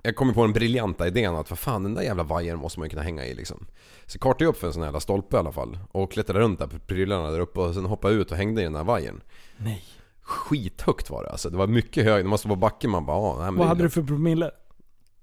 jag 0.03 0.15
kom 0.15 0.33
på 0.33 0.41
den 0.41 0.53
briljanta 0.53 1.07
idén 1.07 1.35
att 1.35 1.49
vad 1.49 1.59
fan 1.59 1.83
den 1.83 1.93
där 1.93 2.01
jävla 2.01 2.23
vajern 2.23 2.59
måste 2.59 2.79
man 2.79 2.85
ju 2.85 2.89
kunna 2.89 3.01
hänga 3.01 3.25
i 3.25 3.33
liksom. 3.33 3.65
Så 4.05 4.19
kartade 4.19 4.43
jag 4.43 4.49
upp 4.49 4.57
för 4.57 4.67
en 4.67 4.73
sån 4.73 4.81
här 4.81 4.87
jävla 4.87 4.99
stolpe 4.99 5.35
i 5.35 5.39
alla 5.39 5.51
fall. 5.51 5.77
Och 5.91 6.11
klättrade 6.11 6.39
runt 6.39 6.59
där 6.59 6.67
på 6.67 6.79
prylarna 6.79 7.31
där 7.31 7.39
uppe 7.39 7.59
och 7.59 7.73
sen 7.73 7.85
hoppade 7.85 8.13
jag 8.13 8.21
ut 8.21 8.31
och 8.31 8.37
hängde 8.37 8.61
i 8.61 8.63
den 8.63 8.75
här 8.75 8.83
vajern. 8.83 9.21
Nej. 9.57 9.83
Skithögt 10.21 11.09
var 11.09 11.23
det 11.23 11.29
alltså. 11.29 11.49
Det 11.49 11.57
var 11.57 11.67
mycket 11.67 12.05
högt. 12.05 12.23
Det 12.23 12.29
måste 12.29 12.47
vara 12.47 12.59
backen 12.59 12.89
man 12.89 13.05
bara 13.05 13.17
ah, 13.17 13.51
nej, 13.51 13.59
Vad 13.59 13.67
hade 13.67 13.83
du 13.83 13.89
för 13.89 14.03
promille? 14.03 14.51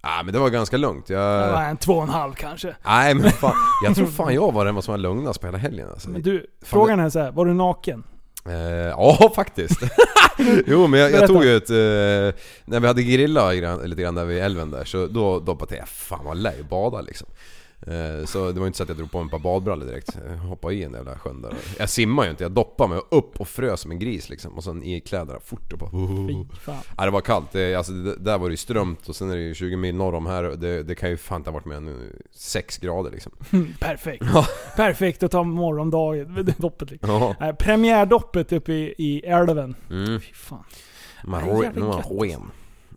Nej 0.02 0.24
men 0.24 0.32
det 0.32 0.38
var 0.38 0.50
ganska 0.50 0.76
lugnt. 0.76 1.06
Det 1.06 1.14
Jag... 1.14 1.52
var 1.52 1.62
en 1.62 1.76
två 1.76 1.92
och 1.92 2.02
en 2.02 2.08
halv 2.08 2.32
kanske. 2.34 2.76
Nej 2.84 3.14
men 3.14 3.30
fan. 3.30 3.54
Jag 3.84 3.94
tror 3.96 4.06
fan 4.16 4.34
jag 4.34 4.52
var 4.52 4.64
den 4.64 4.82
som 4.82 4.92
var 4.92 4.98
lugnast 4.98 5.40
på 5.40 5.46
hela 5.46 5.58
helgen 5.58 5.88
alltså. 5.90 6.10
Men 6.10 6.22
du, 6.22 6.46
frågan 6.64 7.00
är 7.00 7.10
så 7.10 7.18
här, 7.18 7.32
var 7.32 7.46
du 7.46 7.54
naken? 7.54 8.04
Eh, 8.46 8.54
ja 8.88 9.32
faktiskt. 9.36 9.80
jo 10.66 10.86
men 10.86 11.00
jag, 11.00 11.12
jag 11.12 11.26
tog 11.26 11.44
ju 11.44 11.56
ett... 11.56 11.70
Eh, 11.70 12.40
när 12.64 12.80
vi 12.80 12.86
hade 12.86 13.02
grilla 13.02 13.54
grann, 13.54 13.80
lite 13.80 14.02
grann 14.02 14.14
där 14.14 14.24
vid 14.24 14.42
älven 14.42 14.70
där 14.70 14.84
så 14.84 15.06
då, 15.06 15.40
då 15.40 15.54
bara 15.54 15.58
tänkte 15.58 15.76
jag 15.76 15.88
fan 15.88 16.24
vad 16.24 16.36
lär 16.36 16.56
ju 16.56 16.62
bada 16.62 17.00
liksom. 17.00 17.28
Eh, 17.86 18.24
så 18.26 18.52
det 18.52 18.60
var 18.60 18.66
inte 18.66 18.76
så 18.76 18.82
att 18.82 18.88
jag 18.88 18.98
drog 18.98 19.10
på 19.10 19.18
mig 19.18 19.24
ett 19.24 19.30
par 19.30 19.38
badbrallor 19.38 19.86
direkt. 19.86 20.18
Jag 20.28 20.36
hoppade 20.36 20.74
i 20.74 20.82
en 20.84 20.92
jävla 20.92 21.18
sjön 21.18 21.42
där. 21.42 21.54
Jag 21.78 21.88
simmade 21.88 22.26
ju 22.26 22.30
inte, 22.30 22.44
jag 22.44 22.52
doppade 22.52 22.90
mig 22.90 23.00
upp 23.10 23.40
och 23.40 23.48
frös 23.48 23.80
som 23.80 23.90
en 23.90 23.98
gris 23.98 24.28
liksom. 24.30 24.52
Och 24.52 24.64
sen 24.64 24.82
i 24.82 25.00
kläderna 25.00 25.40
fort 25.40 25.72
och 25.72 25.78
bara... 25.78 25.90
Ja, 26.96 27.04
det 27.04 27.10
var 27.10 27.20
kallt. 27.20 27.52
Det, 27.52 27.74
alltså, 27.74 27.92
det, 27.92 28.16
där 28.16 28.38
var 28.38 28.48
det 28.48 28.52
ju 28.52 28.56
strömt 28.56 29.08
och 29.08 29.16
sen 29.16 29.30
är 29.30 29.36
det 29.36 29.42
ju 29.42 29.54
20 29.54 29.76
mil 29.76 29.94
norr 29.94 30.14
om 30.14 30.26
här. 30.26 30.42
Det, 30.42 30.82
det 30.82 30.94
kan 30.94 31.10
ju 31.10 31.16
fan 31.16 31.36
inte 31.40 31.50
ha 31.50 31.54
varit 31.54 31.64
mer 31.66 31.76
än 31.76 32.12
6 32.32 32.78
grader 32.78 33.10
liksom. 33.10 33.32
Perfekt. 33.80 34.24
Perfekt 34.76 35.22
att 35.22 35.30
ta 35.30 35.42
morgondagen, 35.42 36.54
doppet 36.58 36.90
liksom. 36.90 37.34
Ja. 37.40 37.52
Premiärdoppet 37.58 38.52
uppe 38.52 38.72
i, 38.72 38.94
i 38.98 39.20
älven. 39.24 39.74
Mm. 39.90 40.20
Fy 40.20 40.32
fan. 40.34 40.64
Man 41.24 41.40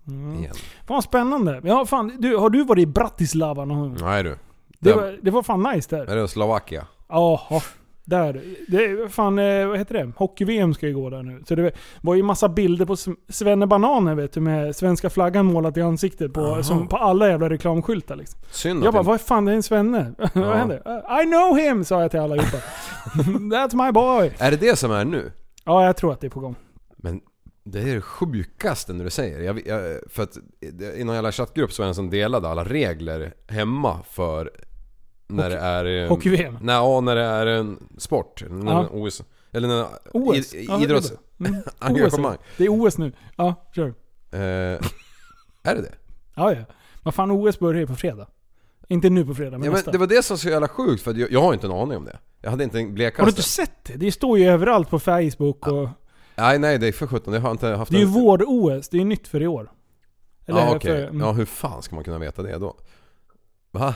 Mm. 0.07 0.39
igen. 0.39 0.53
Fan 0.87 1.01
spännande. 1.01 1.61
Ja, 1.63 1.85
fan, 1.85 2.11
du, 2.19 2.35
har 2.35 2.49
du 2.49 2.63
varit 2.63 2.81
i 2.81 2.85
Bratislava 2.85 3.65
någon 3.65 3.79
gång? 3.79 3.97
Nej 4.01 4.23
du. 4.23 4.37
Det 4.83 4.93
var, 4.93 5.19
det 5.21 5.31
var 5.31 5.43
fan 5.43 5.63
nice 5.73 5.95
där. 5.95 6.05
Är 6.09 6.15
det 6.15 6.27
Slovakia? 6.27 6.87
Jaha. 7.09 7.61
Där. 8.05 8.41
Det 8.67 8.85
är 8.85 9.07
fan, 9.07 9.39
eh, 9.39 9.67
vad 9.67 9.77
heter 9.77 9.93
det? 9.93 10.11
Hockey-VM 10.15 10.73
ska 10.73 10.87
ju 10.87 10.93
gå 10.93 11.09
där 11.09 11.23
nu. 11.23 11.43
Så 11.47 11.55
det 11.55 11.71
var 12.01 12.15
ju 12.15 12.23
massa 12.23 12.49
bilder 12.49 12.85
på 12.85 12.95
Sv- 12.95 13.15
Svenne 13.29 13.67
Bananer 13.67 14.15
vet 14.15 14.33
du, 14.33 14.39
med 14.41 14.75
svenska 14.75 15.09
flaggan 15.09 15.45
målat 15.45 15.77
i 15.77 15.81
ansiktet 15.81 16.33
på, 16.33 16.63
som 16.63 16.87
på 16.87 16.97
alla 16.97 17.29
jävla 17.29 17.49
reklamskyltar 17.49 18.15
liksom. 18.15 18.39
Synd 18.51 18.83
Jag 18.85 18.93
bara, 18.93 19.03
vad 19.03 19.21
fan 19.21 19.45
det 19.45 19.51
är 19.51 19.55
en 19.55 19.63
svenne? 19.63 20.13
vad 20.33 20.55
händer? 20.57 20.81
"Uh, 20.87 21.21
I 21.21 21.25
know 21.25 21.57
him! 21.57 21.83
sa 21.85 22.01
jag 22.01 22.11
till 22.11 22.19
allihopa. 22.19 22.57
That's 23.55 23.85
my 23.85 23.91
boy! 23.91 24.31
Är 24.37 24.51
det 24.51 24.57
det 24.57 24.75
som 24.75 24.91
är 24.91 25.05
nu? 25.05 25.31
Ja, 25.65 25.85
jag 25.85 25.97
tror 25.97 26.13
att 26.13 26.21
det 26.21 26.27
är 26.27 26.31
på 26.31 26.39
gång. 26.39 26.55
Men 26.97 27.21
det 27.65 27.79
är 27.81 27.95
det 27.95 28.01
sjukaste 28.01 28.93
när 28.93 29.03
du 29.03 29.09
säger 29.09 29.39
jag, 29.41 29.67
jag, 29.67 29.81
För 30.09 30.23
att 30.23 30.37
i 30.97 31.03
någon 31.03 31.15
jävla 31.15 31.31
chattgrupp 31.31 31.71
så 31.71 31.81
var 31.81 31.85
det 31.85 31.89
en 31.91 31.95
som 31.95 32.09
delade 32.09 32.49
alla 32.49 32.63
regler 32.63 33.33
hemma 33.47 33.99
för 34.09 34.51
när 35.27 35.49
det 35.49 35.57
är... 35.59 36.07
Hockey-VM. 36.09 36.57
Nej, 36.61 36.75
ja, 36.75 37.01
när 37.01 37.15
det 37.15 37.21
är 37.23 37.45
en 37.45 37.79
sport. 37.97 38.43
När 38.49 38.71
Ja. 38.71 38.79
en 38.81 38.87
OS. 38.91 39.23
Eller 39.51 39.67
när, 39.67 39.85
OS. 40.13 40.53
I, 40.53 40.65
Ja, 40.67 40.77
det 40.77 40.83
är 40.83 40.85
idrotts... 40.85 41.09
bra. 41.09 41.47
Mm. 41.47 42.37
Det 42.57 42.63
är 42.65 42.69
OS 42.69 42.97
nu. 42.97 43.11
Ja, 43.35 43.55
kör. 43.75 43.87
Eh, 44.31 44.39
är 45.63 45.75
det 45.75 45.81
det? 45.81 45.93
Ja, 46.35 46.53
ja. 46.53 46.65
Vad 47.03 47.13
fan, 47.13 47.31
OS 47.31 47.59
börjar 47.59 47.79
ju 47.79 47.87
på 47.87 47.95
fredag. 47.95 48.27
Inte 48.87 49.09
nu 49.09 49.25
på 49.25 49.35
fredag, 49.35 49.51
men 49.51 49.59
Ja, 49.63 49.65
men 49.65 49.71
nästa. 49.71 49.91
det 49.91 49.97
var 49.97 50.07
det 50.07 50.23
som 50.23 50.33
var 50.33 50.39
så 50.39 50.49
jävla 50.49 50.67
sjukt 50.67 51.03
för 51.03 51.13
jag, 51.13 51.31
jag 51.31 51.41
har 51.41 51.53
inte 51.53 51.67
en 51.67 51.73
aning 51.73 51.97
om 51.97 52.05
det. 52.05 52.17
Jag 52.41 52.51
hade 52.51 52.63
inte 52.63 52.77
en 52.77 52.83
Har 52.83 52.89
du 52.89 52.93
blekaste. 52.93 53.29
inte 53.29 53.43
sett 53.43 53.83
det? 53.83 53.93
Det 53.93 54.11
står 54.11 54.39
ju 54.39 54.45
överallt 54.47 54.89
på 54.89 54.99
Facebook 54.99 55.67
och... 55.67 55.89
Nej, 56.35 56.59
nej 56.59 56.77
det 56.77 56.87
är 56.87 56.91
för 56.91 57.07
sjutton. 57.07 57.33
Jag 57.33 57.41
har 57.41 57.51
inte 57.51 57.67
haft 57.67 57.91
Det 57.91 57.97
är 57.97 57.99
ju 57.99 58.05
vår-OS, 58.05 58.89
det 58.89 58.97
är 58.97 58.99
ju 58.99 59.05
nytt 59.05 59.27
för 59.27 59.41
i 59.41 59.47
år. 59.47 59.71
Ja 60.45 60.75
okej. 60.75 60.91
för, 60.91 61.03
mm. 61.03 61.19
Ja 61.19 61.31
hur 61.31 61.45
fan 61.45 61.81
ska 61.81 61.95
man 61.95 62.03
kunna 62.03 62.19
veta 62.19 62.41
det 62.43 62.57
då? 62.57 62.75
Va? 63.71 63.93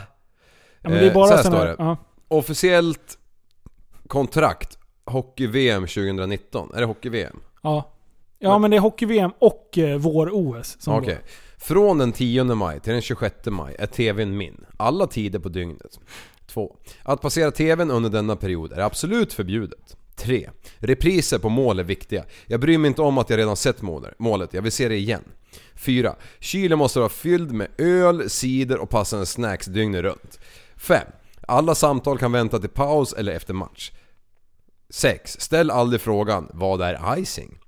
Ja, 0.88 0.94
men 0.94 1.00
det 1.00 1.06
är 1.06 1.10
Eh, 1.10 1.14
bara 1.14 1.28
så 1.28 1.36
här 1.36 1.44
står 1.44 1.66
det. 1.66 1.76
ja. 1.78 1.98
Officiellt 2.28 3.18
kontrakt 4.08 4.78
Hockey-VM 5.06 5.82
2019. 5.88 6.72
Är 6.76 6.80
det 6.80 6.86
Hockey-VM? 6.86 7.40
Ja, 7.64 7.92
ja 8.40 8.58
men 8.60 8.72
det 8.72 8.78
är 8.78 8.82
hockey-VM 8.82 9.32
och 9.40 9.78
eh, 9.78 9.98
vår-OS 9.98 10.78
som 10.80 10.94
Okej. 10.96 11.14
går. 11.14 11.24
Från 11.58 11.98
den 11.98 12.12
10 12.12 12.44
maj 12.44 12.80
till 12.80 12.94
den 12.94 13.02
26 13.02 13.36
maj 13.46 13.76
är 13.80 13.86
TVn 13.86 14.38
min. 14.38 14.66
Alla 14.78 15.08
tider 15.08 15.40
på 15.40 15.50
dygnet. 15.50 16.00
2. 16.48 16.76
Att 17.04 17.22
passera 17.22 17.52
TVn 17.52 17.92
under 17.92 18.10
denna 18.10 18.36
period 18.36 18.72
är 18.74 18.80
absolut 18.82 19.34
förbjudet. 19.34 19.98
3. 20.16 20.50
Repriser 20.78 21.40
på 21.40 21.50
mål 21.50 21.80
är 21.80 21.84
viktiga. 21.84 22.24
Jag 22.46 22.60
bryr 22.60 22.78
mig 22.78 22.88
inte 22.88 23.02
om 23.02 23.18
att 23.18 23.30
jag 23.30 23.38
redan 23.40 23.56
sett 23.56 23.82
målet. 23.82 24.20
målet. 24.20 24.54
Jag 24.54 24.62
vill 24.62 24.72
se 24.72 24.88
det 24.88 24.96
igen. 24.98 25.24
4. 25.76 26.16
Kylen 26.40 26.78
måste 26.78 27.00
vara 27.00 27.10
fylld 27.10 27.52
med 27.52 27.68
öl, 27.78 28.30
cider 28.30 28.78
och 28.78 28.90
passande 28.90 29.26
snacks 29.26 29.66
dygnet 29.66 30.02
runt. 30.02 30.40
5. 30.78 31.02
Alla 31.42 31.76
samtal 31.76 32.18
kan 32.18 32.32
vänta 32.32 32.60
till 32.60 32.70
paus 32.70 33.14
eller 33.14 33.34
efter 33.34 33.54
match. 33.54 33.92
6. 34.90 35.40
Ställ 35.40 35.72
aldrig 35.72 36.02
frågan 36.02 36.50
“Vad 36.54 36.82
är 36.82 37.20
icing?” 37.20 37.60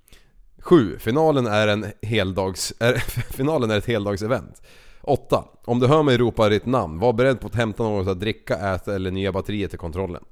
7. 0.60 1.00
Finalen 1.00 1.48
är 1.48 1.68
en 1.68 1.86
heldags... 2.02 2.74
Är, 2.80 2.94
finalen 3.34 3.72
är 3.72 3.78
ett 3.78 3.86
heldagsevent. 3.86 4.62
8. 5.02 5.44
Om 5.66 5.80
du 5.80 5.88
hör 5.88 6.04
mig 6.04 6.18
ropa 6.18 6.50
ditt 6.50 6.66
namn, 6.66 7.00
var 7.00 7.14
beredd 7.14 7.42
på 7.42 7.48
att 7.48 7.56
hämta 7.56 7.84
något 7.84 8.08
att 8.08 8.20
dricka, 8.20 8.74
äta 8.74 8.96
eller 8.96 9.12
nya 9.12 9.32
batterier 9.32 9.68
till 9.68 9.80
kontrollen. 9.80 10.24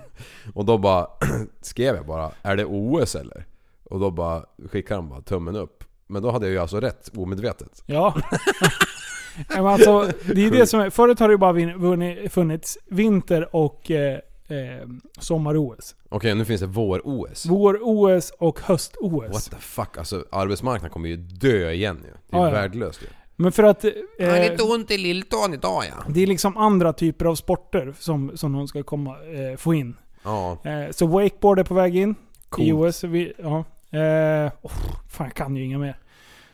och 0.54 0.64
då 0.64 0.78
bara 0.78 1.06
skrev 1.60 1.96
jag 1.96 2.06
bara, 2.06 2.30
är 2.42 2.56
det 2.56 2.64
OS 2.64 3.14
eller? 3.14 3.46
Och 3.84 4.00
då 4.00 4.10
bara 4.10 4.44
skickade 4.70 5.00
han 5.00 5.08
bara 5.08 5.22
tummen 5.22 5.56
upp. 5.56 5.84
Men 6.06 6.22
då 6.22 6.30
hade 6.30 6.46
jag 6.46 6.52
ju 6.52 6.58
alltså 6.58 6.80
rätt, 6.80 7.10
omedvetet. 7.16 7.82
Ja. 7.86 8.14
Men 9.48 9.66
alltså, 9.66 10.10
det 10.34 10.46
är 10.46 10.50
det 10.50 10.66
som 10.66 10.80
är, 10.80 10.90
förut 10.90 11.18
har 11.18 11.28
det 11.28 11.32
ju 11.32 11.38
bara 11.38 12.28
funnits 12.28 12.78
vinter 12.86 13.56
och 13.56 13.90
eh, 13.90 14.18
eh, 14.48 14.88
sommar-OS. 15.18 15.94
Okej, 16.08 16.34
nu 16.34 16.44
finns 16.44 16.60
det 16.60 16.66
vår-OS. 16.66 17.46
Vår-OS 17.46 18.32
och 18.38 18.60
höst-OS. 18.60 19.32
What 19.32 19.50
the 19.50 19.56
fuck, 19.56 19.98
alltså 19.98 20.24
arbetsmarknaden 20.30 20.90
kommer 20.90 21.08
ju 21.08 21.16
dö 21.16 21.70
igen 21.70 22.00
ju. 22.04 22.10
Det 22.30 22.36
är 22.36 22.40
ju 22.40 22.46
ja. 22.46 22.50
värdelöst 22.50 23.02
ju. 23.02 23.06
Men 23.36 23.52
för 23.52 23.62
att... 23.62 23.84
Eh, 23.84 24.70
ont 24.70 24.90
i 24.90 24.98
lilltån 24.98 25.54
idag 25.54 25.84
ja. 25.88 26.04
det 26.08 26.22
är 26.22 26.26
liksom 26.26 26.56
andra 26.56 26.92
typer 26.92 27.24
av 27.24 27.34
sporter 27.34 27.94
som, 27.98 28.36
som 28.36 28.52
de 28.52 28.68
ska 28.68 28.82
komma, 28.82 29.10
eh, 29.10 29.56
få 29.56 29.74
in. 29.74 29.96
Ja, 30.22 30.58
Eh, 30.64 30.90
så 30.90 31.06
wakeboard 31.06 31.58
är 31.58 31.64
på 31.64 31.74
väg 31.74 31.96
in 31.96 32.10
i 32.10 32.14
Coolt. 32.48 32.72
OS. 32.72 33.04
Vi, 33.04 33.32
ja. 33.38 33.64
eh, 33.98 34.52
oh, 34.62 34.72
fan, 35.10 35.26
jag 35.26 35.34
kan 35.34 35.56
ju 35.56 35.64
inga 35.64 35.78
mer. 35.78 35.98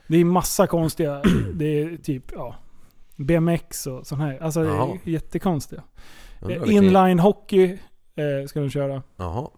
Det 0.07 0.17
är 0.17 0.25
massa 0.25 0.67
konstiga... 0.67 1.23
det 1.55 1.83
är 1.83 1.97
typ, 1.97 2.25
ja... 2.33 2.55
BMX 3.19 3.87
och 3.87 4.07
sånt 4.07 4.21
här. 4.21 4.39
Alltså 4.43 4.63
det 4.63 4.69
Jaha. 4.69 4.99
är 5.05 5.11
jättekonstiga. 5.11 5.83
undrar 6.41 6.67
Eh, 6.67 6.75
Inline 6.75 7.19
hockey 7.19 7.79
eh, 8.15 8.47
ska 8.47 8.61
de 8.61 8.71
köra. 8.71 9.03
Jaha. 9.17 9.51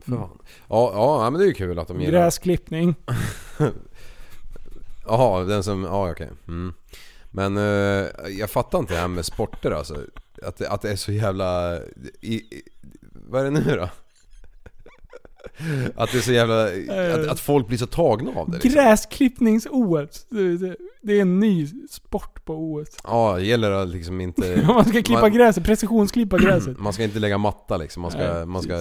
Fan. 0.00 0.38
Ja, 0.68 0.92
ja, 0.94 1.30
men 1.30 1.38
det 1.38 1.44
är 1.44 1.48
ju 1.48 1.54
kul 1.54 1.78
att 1.78 1.88
de 1.88 2.00
gillar... 2.00 2.12
Gräsklippning. 2.12 2.94
Jaha, 5.06 5.44
den 5.44 5.62
som... 5.62 5.82
Ja, 5.84 6.10
okej. 6.10 6.30
Mm. 6.48 6.74
Men 7.30 7.56
eh, 7.56 8.06
jag 8.38 8.50
fattar 8.50 8.78
inte 8.78 8.94
det 8.94 9.00
här 9.00 9.08
med 9.08 9.24
sporter 9.24 9.70
alltså. 9.70 9.96
Att 10.42 10.62
att 10.62 10.82
det 10.82 10.90
är 10.90 10.96
så 10.96 11.12
jävla... 11.12 11.78
I, 12.20 12.34
i, 12.34 12.62
vad 13.12 13.40
är 13.40 13.44
det 13.44 13.50
nu 13.50 13.76
då? 13.76 13.88
Att 15.96 16.12
det 16.12 16.18
är 16.18 16.22
så 16.22 16.32
jävla... 16.32 16.64
Att, 17.14 17.28
att 17.28 17.40
folk 17.40 17.66
blir 17.66 17.78
så 17.78 17.86
tagna 17.86 18.30
av 18.30 18.50
det 18.50 18.58
liksom. 18.58 18.70
Gräsklippnings-OS. 18.70 20.26
Det, 21.02 21.12
är 21.12 21.20
en 21.20 21.40
ny 21.40 21.66
sport 21.90 22.44
på 22.44 22.54
OS. 22.54 22.88
Ja, 23.04 23.34
det 23.36 23.44
gäller 23.44 23.70
att 23.70 23.88
liksom 23.88 24.20
inte... 24.20 24.62
Man 24.66 24.84
ska 24.84 25.02
klippa 25.02 25.20
man- 25.20 25.32
gräset, 25.32 25.64
precisionsklippa 25.64 26.38
gräset. 26.42 26.78
Man 26.78 26.92
ska 26.92 27.04
inte 27.04 27.18
lägga 27.18 27.38
matta 27.38 27.76
liksom. 27.76 28.02
Man 28.02 28.10
ska... 28.10 28.20
Nej, 28.20 28.46
man 28.46 28.62
ska 28.62 28.74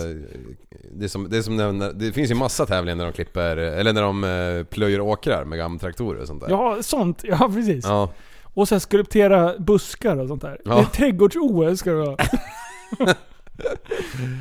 det, 0.92 1.06
är 1.06 1.08
som, 1.08 1.30
det, 1.30 1.38
är 1.38 1.42
som 1.42 1.58
när, 1.58 1.94
det 1.94 2.12
finns 2.12 2.32
ju 2.32 2.36
massa 2.36 2.66
tävlingar 2.66 2.96
när 2.96 3.06
de 3.06 3.14
klipper... 3.14 3.58
Eller 3.58 3.94
när 3.94 4.02
de 4.02 4.24
eh, 4.24 4.64
plöjer 4.64 5.02
åkrar 5.02 5.46
med 5.46 5.58
gamla 5.58 5.80
traktorer 5.80 6.22
och 6.22 6.28
sånt 6.28 6.42
där. 6.42 6.50
Ja, 6.50 6.78
sånt. 6.82 7.22
Ja, 7.24 7.52
precis. 7.56 7.86
Ja. 7.86 8.10
Och 8.44 8.68
sen 8.68 8.80
skulptera 8.80 9.58
buskar 9.58 10.18
och 10.18 10.28
sånt 10.28 10.42
där. 10.42 10.62
Ja. 10.66 10.76
Det 10.76 10.82
är 10.82 10.86
trädgårds-OS 10.86 11.78
ska 11.78 11.92
det 11.92 11.98
vara. 11.98 12.18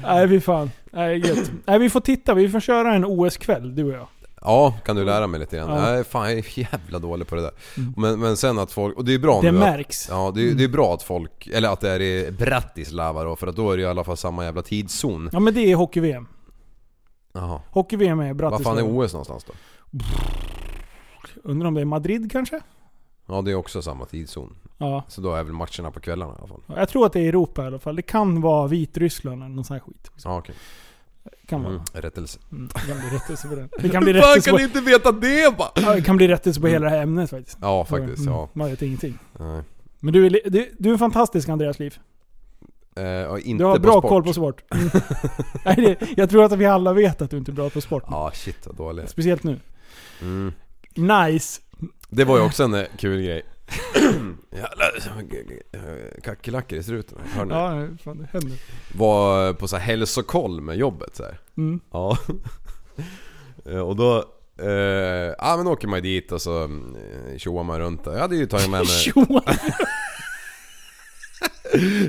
Nej 0.03 0.29
fy 0.29 0.41
fan. 0.41 0.71
Nej 0.93 1.19
gött. 1.19 1.51
Nej 1.67 1.79
vi 1.79 1.91
får 1.91 2.01
titta, 2.01 2.35
vi 2.35 2.49
får 2.49 2.61
köra 2.61 2.95
en 2.95 3.05
OS-kväll 3.05 3.75
du 3.75 3.85
och 3.85 3.93
jag. 3.93 4.09
Ja, 4.41 4.75
kan 4.85 4.97
du 4.97 5.05
lära 5.05 5.27
mig 5.27 5.41
lite 5.41 5.57
grann? 5.57 5.71
Ja. 5.71 5.87
Är 5.87 6.03
fan 6.03 6.29
jag 6.31 6.39
är 6.39 6.59
jävla 6.59 6.99
dålig 6.99 7.29
på 7.29 7.35
det 7.35 7.43
där. 7.43 7.51
Men, 7.97 8.21
men 8.21 8.37
sen 8.37 8.59
att 8.59 8.73
folk, 8.73 8.97
och 8.97 9.05
det 9.05 9.15
är 9.15 9.19
bra 9.19 9.41
Det 9.41 9.53
nu 9.53 9.59
märks. 9.59 10.09
Att, 10.11 10.17
ja, 10.17 10.33
det 10.35 10.51
är, 10.51 10.55
det 10.55 10.65
är 10.65 10.69
bra 10.69 10.95
att 10.95 11.03
folk, 11.03 11.47
eller 11.47 11.69
att 11.69 11.81
det 11.81 11.91
är 11.91 12.01
i 12.01 12.33
Bratislava 12.39 13.25
då, 13.25 13.37
för 13.37 13.47
att 13.47 13.57
då 13.57 13.71
är 13.71 13.77
det 13.77 13.83
i 13.83 13.87
alla 13.87 14.05
fall 14.05 14.17
samma 14.17 14.45
jävla 14.45 14.63
tidszon. 14.63 15.31
Ja 15.33 15.41
men 15.41 15.55
det 15.55 15.73
är 15.73 15.77
hockey-VM. 15.77 16.27
Jaha. 17.33 17.61
Hockey-VM 17.71 18.21
är 18.21 18.27
Vad 18.27 18.37
Bratislava. 18.37 18.77
fan 18.77 18.87
är 18.87 19.05
OS 19.05 19.13
någonstans 19.13 19.45
då? 19.45 19.53
Undrar 21.45 21.69
om 21.69 21.75
det 21.75 21.81
är 21.81 21.85
Madrid 21.85 22.33
kanske? 22.33 22.61
Ja, 23.27 23.43
det 23.43 23.51
är 23.51 23.55
också 23.55 23.83
samma 23.83 24.05
tidszon. 24.05 24.57
Ja. 24.79 25.05
Så 25.09 25.21
då 25.21 25.35
är 25.35 25.45
väl 25.45 25.53
matcherna 25.53 25.91
på 25.91 26.01
kvällarna 26.01 26.33
i 26.33 26.37
alla 26.39 26.49
fall. 26.49 26.61
Jag 26.77 26.89
tror 26.89 27.07
att 27.07 27.13
det 27.13 27.21
är 27.21 27.29
Europa 27.29 27.63
i 27.65 27.67
alla 27.67 27.79
fall. 27.79 27.97
Det 27.97 28.03
kan 28.03 28.41
vara 28.41 28.67
Vitryssland 28.67 29.43
eller 29.43 29.55
någon 29.55 29.65
sån 29.65 29.75
här 29.75 29.81
skit. 29.81 30.11
Ja, 30.25 30.39
okej. 30.39 30.55
Det 31.41 31.47
kan 31.47 31.63
vara. 31.63 31.73
Mm, 31.73 31.83
rättelse. 31.93 32.39
Mm. 32.53 32.69
Det 32.75 32.81
kan 32.81 32.99
bli 33.01 33.19
rättelse 33.19 33.49
på 33.49 33.55
den. 33.55 33.69
Det 33.81 33.89
kan 33.89 34.05
bli 34.05 34.13
Fan 34.13 34.23
rättelse 34.23 34.51
kan 34.51 34.55
på, 34.55 34.59
ni 34.59 34.65
inte 34.65 34.81
veta 34.81 35.13
det 35.13 35.57
bara? 35.59 35.69
ja, 35.75 35.95
det 35.95 36.03
kan 36.03 36.17
bli 36.17 36.29
rättelse 36.29 36.61
på 36.61 36.67
hela 36.67 36.85
det 36.85 36.91
här 36.91 37.03
ämnet 37.03 37.31
faktiskt. 37.31 37.59
Ja, 37.61 37.85
faktiskt. 37.85 38.19
Mm, 38.19 38.33
Ja. 38.35 38.49
Man 38.53 38.71
vet 38.71 38.83
ingenting. 38.83 39.19
Nej. 39.39 39.63
Men 40.01 40.13
du 40.13 40.27
är, 40.27 40.31
du, 40.51 40.75
du 40.79 40.89
är 40.89 40.93
en 40.93 40.99
fantastisk 40.99 41.49
Andreas 41.49 41.79
Liv. 41.79 41.99
Inte 43.43 43.63
Du 43.63 43.65
har 43.65 43.79
bra 43.79 43.93
sport. 43.93 44.09
koll 44.09 44.23
på 44.25 44.33
sport. 44.33 44.63
Mm. 44.75 44.91
Nej, 45.65 45.77
det, 46.01 46.07
jag 46.17 46.31
tror 46.31 46.45
att 46.45 46.53
vi 46.53 46.67
alla 46.67 46.93
vet 46.93 47.23
att 47.23 47.31
du 47.31 47.37
inte 47.39 47.51
är 47.51 47.55
bra 47.55 47.71
på 47.71 47.81
sport. 47.81 48.05
Ja, 48.11 48.31
shit 48.35 48.67
vad 48.67 48.77
dålig. 48.77 49.09
Speciellt 49.09 49.43
nu. 49.43 49.61
Mm. 50.23 50.53
Nice. 50.95 51.61
Det 52.09 52.25
var 52.25 52.39
ju 52.39 52.45
också 52.45 52.65
en 52.65 52.75
eh, 52.75 52.83
kul 52.99 53.23
grej. 53.23 53.43
Jävlar, 54.53 54.93
eh, 55.73 56.21
kackerlackor 56.23 56.79
i 56.79 56.83
struten. 56.83 57.19
Hör 57.35 57.45
ni? 57.45 57.55
Ja, 57.55 57.89
fan 58.05 58.19
det 58.19 58.29
händer. 58.33 58.59
Var 58.93 59.53
på 59.53 59.69
så 59.69 59.77
här 59.77 59.85
hälsokoll 59.85 60.61
med 60.61 60.77
jobbet 60.77 61.17
så 61.17 61.23
här. 61.23 61.39
Mm. 61.57 61.81
Ja. 61.93 62.19
Eh, 63.65 63.79
och 63.81 63.97
då... 63.97 64.25
Eh, 64.59 65.35
ja 65.39 65.55
men 65.57 65.67
åker 65.67 65.89
man 65.89 66.03
dit 66.03 66.33
och 66.33 66.43
så 66.43 66.63
eh, 66.65 67.39
tjoar 67.39 67.65
man 67.65 67.79
runt 67.79 68.05
där. 68.05 68.13
Jag 68.13 68.21
hade 68.21 68.37
ju 68.37 68.47
tagit 68.47 68.71
med 68.71 68.81
mig... 68.81 69.13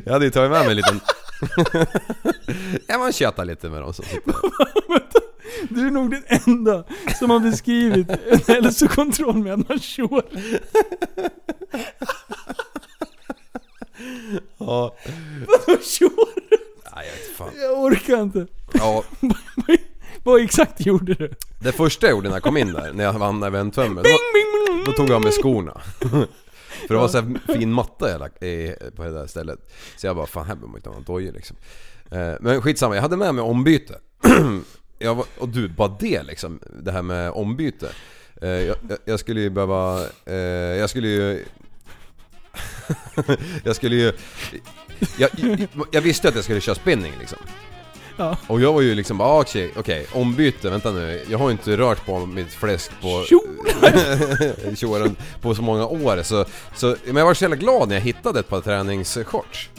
Jag 0.05 0.13
hade 0.13 0.25
ju 0.25 0.31
tagit 0.31 0.51
med 0.51 0.65
mig 0.65 0.69
en 0.69 0.75
liten... 0.75 0.99
ja 2.87 2.97
man 2.97 3.13
tjötar 3.13 3.45
lite 3.45 3.69
med 3.69 3.81
dem 3.81 3.93
som 3.93 4.05
sitter 4.05 4.33
Du 5.69 5.87
är 5.87 5.91
nog 5.91 6.11
den 6.11 6.23
enda 6.45 6.83
som 7.19 7.29
har 7.29 7.39
beskrivit 7.39 8.09
en 8.09 8.39
hälsokontroll 8.47 9.37
med 9.37 9.53
att 9.53 9.69
man 9.69 9.79
tjoar. 9.79 10.25
Ja. 14.57 14.95
Vadå 15.47 15.81
tjoar? 15.81 16.29
Nej 16.95 17.05
jag 17.07 17.13
vet 17.13 17.37
fan. 17.37 17.51
Jag 17.61 17.79
orkar 17.79 18.21
inte. 18.21 18.47
Ja. 18.73 19.03
Vad 20.23 20.41
exakt 20.41 20.85
gjorde 20.85 21.13
du? 21.13 21.31
Det 21.59 21.71
första 21.71 22.07
jag 22.07 22.11
gjorde 22.11 22.29
när 22.29 22.35
jag 22.35 22.43
kom 22.43 22.57
in 22.57 22.73
där, 22.73 22.93
när 22.93 23.03
jag 23.03 23.13
vann 23.13 23.39
bing, 23.39 24.75
bing. 24.75 24.83
Då 24.85 24.91
tog 24.91 25.09
jag 25.09 25.15
av 25.15 25.21
mig 25.21 25.31
skorna. 25.31 25.81
För 26.87 26.93
det 26.93 26.99
var 26.99 27.07
så 27.07 27.35
fin 27.53 27.71
matta 27.71 28.09
jag 28.09 28.19
lagt 28.19 28.39
på 28.95 29.03
det 29.03 29.11
där 29.11 29.27
stället. 29.27 29.59
Så 29.97 30.07
jag 30.07 30.15
bara, 30.15 30.25
fan 30.27 30.45
här 30.45 30.55
behöver 30.55 30.67
man 30.67 30.77
inte 30.77 30.89
ha 30.89 30.93
någon 30.95 31.03
dojor 31.03 31.31
liksom. 31.31 31.57
Eh, 32.11 32.33
Men 32.39 32.61
skitsamma, 32.61 32.95
jag 32.95 33.01
hade 33.01 33.17
med 33.17 33.35
mig 33.35 33.43
ombyte. 33.43 33.99
Jag 34.99 35.15
var, 35.15 35.25
och 35.37 35.49
du, 35.49 35.67
bara 35.67 35.95
det 35.99 36.23
liksom. 36.23 36.59
Det 36.83 36.91
här 36.91 37.01
med 37.01 37.31
ombyte. 37.31 37.89
Eh, 38.41 38.47
Jag, 38.49 38.75
jag, 39.05 39.19
skulle 39.19 39.41
ju 39.41 39.49
behöva... 39.49 40.05
eh, 40.25 40.35
Jag 40.79 40.89
skulle 40.89 41.07
ju... 41.07 41.45
jag 43.63 43.75
skulle 43.75 43.95
ju... 43.95 44.13
Jag, 45.17 45.29
jag, 45.91 46.01
visste 46.01 46.29
att 46.29 46.35
jag 46.35 46.43
skulle 46.43 46.61
köra 46.61 46.75
spinning 46.75 47.13
liksom. 47.19 47.37
Ja. 48.17 48.37
Och 48.47 48.61
jag 48.61 48.73
var 48.73 48.81
ju 48.81 48.95
liksom 48.95 49.17
bara, 49.17 49.29
ah, 49.29 49.41
okej, 49.41 49.71
okej, 49.75 50.07
ombyte, 50.13 50.69
vänta 50.69 50.91
nu. 50.91 51.23
Jag 51.29 51.37
har 51.37 51.45
ju 51.47 51.51
inte 51.51 51.77
rört 51.77 52.05
på 52.05 52.25
mitt 52.25 52.53
fläsk 52.53 52.91
på... 53.01 53.23
Tjoaren 54.75 55.15
på 55.41 55.55
så 55.55 55.61
många 55.61 55.85
år 55.87 56.23
så, 56.23 56.45
så... 56.75 56.95
Men 57.05 57.15
jag 57.15 57.25
var 57.25 57.33
så 57.33 57.43
jävla 57.43 57.55
glad 57.57 57.87
när 57.87 57.95
jag 57.95 58.01
hittade 58.01 58.39
ett 58.39 58.47
par 58.49 58.61
träningsshorts. 58.61 59.69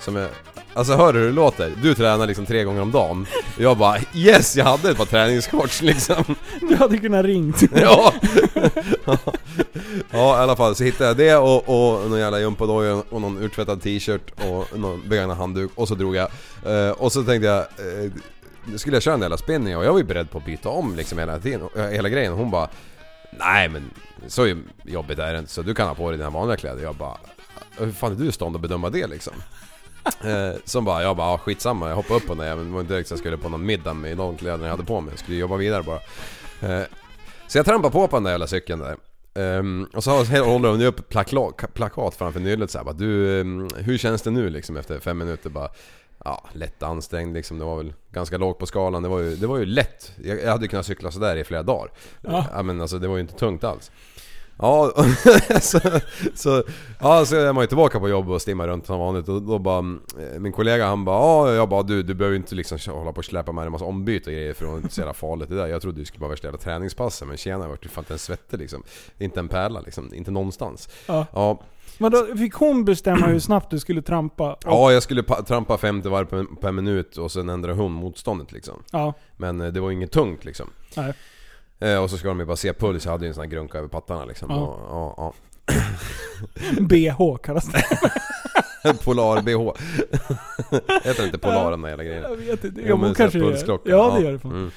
Som 0.00 0.16
jag... 0.16 0.30
Alltså 0.76 0.96
hör 0.96 1.12
du 1.12 1.18
hur 1.18 1.26
det 1.26 1.32
låter? 1.32 1.72
Du 1.82 1.94
tränar 1.94 2.26
liksom 2.26 2.46
tre 2.46 2.64
gånger 2.64 2.82
om 2.82 2.92
dagen. 2.92 3.26
Jag 3.58 3.76
bara 3.76 3.98
yes, 4.14 4.56
jag 4.56 4.64
hade 4.64 4.90
ett 4.90 4.96
par 4.96 5.04
träningsshorts 5.04 5.82
liksom. 5.82 6.24
Du 6.60 6.76
hade 6.76 6.98
kunnat 6.98 7.24
ringt. 7.24 7.62
Ja! 7.72 8.14
ja 10.10 10.38
i 10.38 10.42
alla 10.42 10.56
fall 10.56 10.74
så 10.74 10.84
hittade 10.84 11.08
jag 11.08 11.16
det 11.16 11.36
och, 11.36 11.56
och 11.56 12.10
någon 12.10 12.18
jävla 12.18 12.40
gympadojor 12.40 13.04
och 13.10 13.20
någon 13.20 13.42
urtvättad 13.42 13.82
t-shirt 13.82 14.30
och 14.30 14.78
någon 14.78 15.08
begagnad 15.08 15.36
handduk 15.36 15.70
och 15.74 15.88
så 15.88 15.94
drog 15.94 16.16
jag. 16.16 16.28
Eh, 16.66 16.90
och 16.90 17.12
så 17.12 17.22
tänkte 17.22 17.48
jag, 17.48 17.66
nu 18.64 18.78
skulle 18.78 18.96
jag 18.96 19.02
köra 19.02 19.14
en 19.14 19.20
jävla 19.20 19.36
spinning 19.36 19.76
och 19.76 19.84
jag 19.84 19.92
var 19.92 19.98
ju 19.98 20.04
beredd 20.04 20.30
på 20.30 20.38
att 20.38 20.46
byta 20.46 20.68
om 20.68 20.96
liksom 20.96 21.18
hela 21.18 21.38
tiden, 21.38 21.68
eh, 21.76 21.84
hela 21.84 22.08
grejen. 22.08 22.32
Hon 22.32 22.50
bara 22.50 22.68
Nej 23.38 23.68
men 23.68 23.90
så 24.26 24.56
jobbigt 24.84 25.18
är 25.18 25.32
det 25.32 25.38
inte 25.38 25.50
så 25.50 25.62
du 25.62 25.74
kan 25.74 25.88
ha 25.88 25.94
på 25.94 26.10
dig 26.10 26.18
dina 26.18 26.30
vanliga 26.30 26.56
kläder. 26.56 26.82
Jag 26.82 26.94
bara 26.94 27.16
Hur 27.78 27.92
fan 27.92 28.12
är 28.12 28.16
du 28.16 28.28
i 28.28 28.32
stånd 28.32 28.56
att 28.56 28.62
bedöma 28.62 28.90
det 28.90 29.06
liksom? 29.06 29.34
Eh, 30.24 30.56
som 30.64 30.84
bara, 30.84 31.02
jag 31.02 31.16
bara, 31.16 31.26
ah, 31.26 31.38
skitsamma, 31.38 31.88
jag 31.88 31.96
hoppade 31.96 32.14
upp 32.14 32.26
på 32.26 32.34
den 32.34 32.38
där 32.38 32.46
jäveln. 32.46 32.68
Det 32.68 32.74
var 32.74 32.80
inte 32.80 32.92
direkt 32.92 33.08
så 33.08 33.12
jag 33.12 33.18
skulle 33.18 33.36
på 33.36 33.48
någon 33.48 33.66
middag 33.66 33.94
med 33.94 34.16
de 34.16 34.36
kläderna 34.36 34.64
jag 34.64 34.70
hade 34.70 34.84
på 34.84 35.00
mig. 35.00 35.12
Jag 35.12 35.18
skulle 35.18 35.36
jobba 35.36 35.56
vidare 35.56 35.82
bara. 35.82 36.00
Eh, 36.72 36.86
så 37.48 37.58
jag 37.58 37.66
trampade 37.66 37.92
på 37.92 38.08
på 38.08 38.16
den 38.16 38.24
där 38.24 38.30
jävla 38.30 38.46
cykeln 38.46 38.80
där. 38.80 38.96
Ehm, 39.36 39.86
och 39.94 40.04
så 40.04 40.10
håller 40.44 40.68
hon 40.68 40.82
upp 40.82 41.08
plakat, 41.08 41.74
plakat 41.74 42.14
framför 42.14 42.40
nyllet 42.40 42.70
såhär 42.70 42.84
bara, 42.84 42.94
du, 42.94 43.40
ehm, 43.40 43.68
hur 43.76 43.98
känns 43.98 44.22
det 44.22 44.30
nu 44.30 44.50
liksom 44.50 44.76
efter 44.76 45.00
fem 45.00 45.18
minuter 45.18 45.50
bara? 45.50 45.68
Ja, 46.24 46.44
lätt 46.52 46.82
ansträngd 46.82 47.34
liksom. 47.34 47.58
Det 47.58 47.64
var 47.64 47.76
väl 47.76 47.92
ganska 48.10 48.38
lågt 48.38 48.58
på 48.58 48.66
skalan. 48.66 49.02
Det 49.02 49.08
var 49.08 49.18
ju, 49.18 49.36
det 49.36 49.46
var 49.46 49.58
ju 49.58 49.66
lätt. 49.66 50.12
Jag, 50.24 50.42
jag 50.42 50.50
hade 50.50 50.68
kunnat 50.68 50.86
cykla 50.86 51.10
sådär 51.10 51.36
i 51.36 51.44
flera 51.44 51.62
dagar. 51.62 51.90
Ja. 52.20 52.46
ja 52.52 52.62
men 52.62 52.80
alltså 52.80 52.98
det 52.98 53.08
var 53.08 53.16
ju 53.16 53.20
inte 53.20 53.34
tungt 53.34 53.64
alls. 53.64 53.90
Ja, 54.58 54.92
så, 55.60 55.80
så, 56.34 56.62
ja, 57.00 57.24
så 57.24 57.36
är 57.36 57.52
man 57.52 57.62
ju 57.62 57.66
tillbaka 57.66 58.00
på 58.00 58.08
jobb 58.08 58.30
och 58.30 58.42
stimmar 58.42 58.68
runt 58.68 58.86
som 58.86 58.98
vanligt 58.98 59.28
och 59.28 59.42
då 59.42 59.58
bara 59.58 59.78
eh, 59.78 60.38
Min 60.38 60.52
kollega 60.52 60.86
han 60.86 61.04
bara 61.04 61.16
ja, 61.48 61.54
jag 61.54 61.68
bara 61.68 61.82
du, 61.82 62.02
du 62.02 62.14
behöver 62.14 62.36
inte 62.36 62.54
liksom 62.54 62.78
hålla 62.88 63.12
på 63.12 63.18
och 63.18 63.24
släpa 63.24 63.52
med 63.52 63.62
dig 63.62 63.66
en 63.66 63.72
massa 63.72 63.84
ombyte 63.84 64.30
och 64.30 64.34
grejer 64.34 64.52
för 64.54 64.66
det 64.66 64.72
är 64.72 64.76
inte 64.76 64.94
så 64.94 65.00
jävla 65.00 65.14
farligt 65.14 65.48
det 65.48 65.56
där. 65.56 65.66
Jag 65.66 65.82
trodde 65.82 66.00
du 66.00 66.04
skulle 66.04 66.20
bara 66.20 66.30
värsta 66.30 66.46
jävla 66.46 66.58
träningspassen 66.58 67.28
men 67.28 67.36
tjena 67.36 67.64
jag 67.64 67.68
vart 67.68 67.84
ju 67.84 67.88
fan 67.88 68.02
inte 68.02 68.12
en 68.12 68.18
svettig 68.18 68.58
liksom. 68.58 68.82
Inte 69.18 69.40
en 69.40 69.48
pärla 69.48 69.80
liksom, 69.80 70.14
inte 70.14 70.30
någonstans. 70.30 70.88
Ja. 71.06 71.26
Ja, 71.32 71.60
Men 71.98 72.12
då 72.12 72.26
fick 72.36 72.54
hon 72.54 72.84
bestämma 72.84 73.26
hur 73.26 73.38
snabbt 73.38 73.70
du 73.70 73.78
skulle 73.78 74.02
trampa? 74.02 74.52
Och, 74.52 74.58
ja 74.64 74.92
jag 74.92 75.02
skulle 75.02 75.22
pa- 75.22 75.42
trampa 75.42 75.78
50 75.78 76.08
varv 76.08 76.24
per, 76.26 76.44
per 76.60 76.72
minut 76.72 77.16
och 77.16 77.32
sen 77.32 77.48
ändrade 77.48 77.78
hon 77.78 77.92
motståndet 77.92 78.52
liksom. 78.52 78.82
ja. 78.92 79.14
Men 79.36 79.60
eh, 79.60 79.66
det 79.72 79.80
var 79.80 79.90
inget 79.90 80.12
tungt 80.12 80.44
liksom. 80.44 80.70
Nej. 80.96 81.12
Eh, 81.80 82.02
och 82.02 82.10
så 82.10 82.16
ska 82.18 82.28
de 82.28 82.40
ju 82.40 82.46
bara 82.46 82.56
se 82.56 82.72
puls, 82.72 83.04
jag 83.04 83.12
hade 83.12 83.24
ju 83.24 83.28
en 83.28 83.34
sån 83.34 83.42
här 83.44 83.50
grunka 83.50 83.78
över 83.78 83.88
pattarna 83.88 84.24
liksom. 84.24 84.50
Ja. 84.50 84.56
Och, 84.56 84.80
ja, 84.90 85.14
ja. 85.16 85.34
BH 86.80 87.42
kallas 87.42 87.64
det. 87.72 87.84
Polar-bh. 89.04 89.72
Heter 91.04 91.24
inte 91.26 91.38
Polar 91.38 91.70
den 91.70 91.82
där 91.82 91.88
jävla 91.88 92.04
grejen? 92.04 92.22
Jag 92.22 92.36
vet 92.36 92.64
inte. 92.64 92.80
Jo, 92.84 92.96
men 92.96 93.14
kanske 93.14 93.38
pulsklocka. 93.40 93.90
Ja, 93.90 94.14
det 94.18 94.24
gör 94.24 94.32
det 94.32 94.38
fan. 94.38 94.52
Mm. 94.52 94.70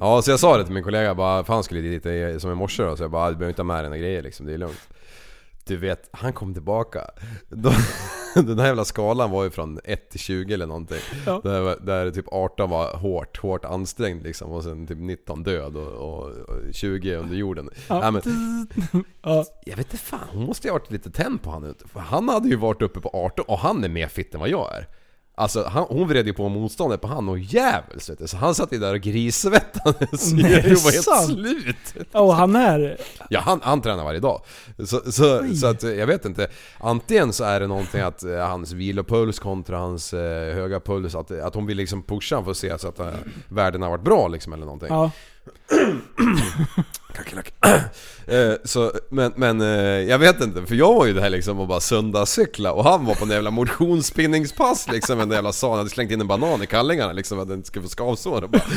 Ja, 0.00 0.22
så 0.22 0.30
jag 0.30 0.40
sa 0.40 0.56
det 0.58 0.64
till 0.64 0.74
min 0.74 0.82
kollega 0.84 1.14
bara, 1.14 1.44
fan 1.44 1.64
skulle 1.64 1.80
dit 1.80 2.06
i- 2.06 2.40
som 2.40 2.50
i 2.52 2.54
morse 2.54 2.82
då, 2.82 2.96
så 2.96 3.02
jag 3.02 3.10
bara, 3.10 3.30
du 3.30 3.36
behöver 3.36 3.48
inte 3.50 3.62
ha 3.62 3.66
med 3.66 3.76
dig 3.76 3.82
några 3.90 3.98
grejer 3.98 4.22
liksom, 4.22 4.46
det 4.46 4.52
är 4.54 4.58
lugnt. 4.58 4.88
Du 5.64 5.76
vet, 5.76 6.08
han 6.12 6.32
kom 6.32 6.54
tillbaka. 6.54 7.00
Då, 7.48 7.72
den 8.46 8.58
här 8.58 8.66
jävla 8.66 8.84
skalan 8.84 9.30
var 9.30 9.44
ju 9.44 9.50
från 9.50 9.80
1 9.84 10.10
till 10.10 10.20
20 10.20 10.54
eller 10.54 10.66
någonting. 10.66 11.00
Ja. 11.26 11.40
Där, 11.44 11.76
där 11.80 12.10
typ 12.10 12.28
18 12.28 12.70
var 12.70 12.96
hårt, 12.96 13.38
hårt 13.38 13.64
ansträngd 13.64 14.22
liksom 14.22 14.52
och 14.52 14.62
sen 14.62 14.86
typ 14.86 14.98
19 14.98 15.42
död 15.42 15.76
och, 15.76 15.88
och, 15.88 16.28
och 16.28 16.74
20 16.74 17.14
under 17.16 17.36
jorden. 17.36 17.70
Ja. 17.88 18.00
Ja. 18.04 18.10
men, 18.10 18.22
Ja. 19.22 19.44
jag 19.66 19.76
vet 19.76 19.86
inte 19.92 20.04
fan, 20.04 20.28
hon 20.32 20.44
måste 20.44 20.66
ju 20.66 20.72
ha 20.72 20.78
varit 20.78 20.90
lite 20.90 21.10
tänd 21.10 21.42
på 21.42 21.50
han. 21.50 21.74
För 21.92 22.00
han 22.00 22.28
hade 22.28 22.48
ju 22.48 22.56
varit 22.56 22.82
uppe 22.82 23.00
på 23.00 23.10
18 23.12 23.44
och 23.48 23.58
han 23.58 23.84
är 23.84 23.88
mer 23.88 24.08
fit 24.08 24.34
än 24.34 24.40
vad 24.40 24.48
jag 24.48 24.76
är. 24.76 24.86
Alltså 25.40 25.64
han, 25.68 25.86
hon 25.88 26.08
vred 26.08 26.26
ju 26.26 26.32
på 26.32 26.48
motståndet 26.48 27.00
på 27.00 27.08
han 27.08 27.28
och 27.28 27.38
jävels 27.38 28.10
vet 28.10 28.18
du. 28.18 28.26
Så 28.26 28.36
han 28.36 28.54
satt 28.54 28.72
ju 28.72 28.78
där 28.78 28.94
och 28.94 29.00
grissvettades. 29.00 30.32
Nej, 30.32 30.52
Jag 30.52 30.76
var 30.76 30.92
helt 30.92 31.04
sant? 31.04 31.32
slut. 31.32 31.76
Och 32.12 32.34
han 32.34 32.56
är... 32.56 32.96
Ja 33.28 33.40
han, 33.40 33.60
han 33.62 33.82
tränar 33.82 34.04
varje 34.04 34.20
dag. 34.20 34.42
Så, 34.78 35.12
så, 35.12 35.54
så 35.54 35.66
att 35.66 35.82
jag 35.82 36.06
vet 36.06 36.24
inte. 36.24 36.48
Antingen 36.78 37.32
så 37.32 37.44
är 37.44 37.60
det 37.60 37.66
någonting 37.66 38.00
att 38.00 38.22
eh, 38.22 38.38
hans 38.38 38.72
vilopuls 38.72 39.38
kontra 39.38 39.78
hans 39.78 40.12
eh, 40.12 40.54
höga 40.54 40.80
puls. 40.80 41.14
Att, 41.14 41.30
att 41.30 41.54
hon 41.54 41.66
vill 41.66 41.76
liksom 41.76 42.02
pusha 42.02 42.36
honom 42.36 42.44
för 42.44 42.50
att 42.50 42.56
se 42.56 42.78
så 42.78 42.88
att 42.88 43.00
eh, 43.00 43.06
värdena 43.48 43.86
har 43.86 43.90
varit 43.90 44.04
bra 44.04 44.28
liksom 44.28 44.52
eller 44.52 44.64
någonting. 44.64 44.88
Ja. 44.90 45.10
Eh, 48.30 48.54
så, 48.64 48.92
men, 49.08 49.32
men 49.36 49.60
eh, 49.60 49.68
jag 50.10 50.18
vet 50.18 50.40
inte, 50.40 50.66
för 50.66 50.74
jag 50.74 50.94
var 50.94 51.06
ju 51.06 51.12
det 51.12 51.20
här 51.20 51.30
liksom 51.30 51.60
och 51.60 51.68
bara 51.68 51.80
söndagscykla 51.80 52.72
och 52.72 52.84
han 52.84 53.04
var 53.04 53.14
på 53.14 53.24
en 53.24 53.30
jävla 53.30 53.50
motionsspinningspass 53.50 54.88
liksom 54.92 55.16
med 55.16 55.24
en 55.24 55.30
jävla 55.30 55.52
sa, 55.52 55.68
han 55.68 55.78
hade 55.78 55.90
slängt 55.90 56.12
in 56.12 56.20
en 56.20 56.26
banan 56.26 56.62
i 56.62 56.66
kallingarna 56.66 57.12
liksom 57.12 57.38
för 57.38 57.42
att 57.42 57.48
den 57.48 57.56
inte 57.56 57.66
skulle 57.66 57.82
få 57.82 57.88
skavsår 57.88 58.44
och 58.44 58.50
bara 58.50 58.62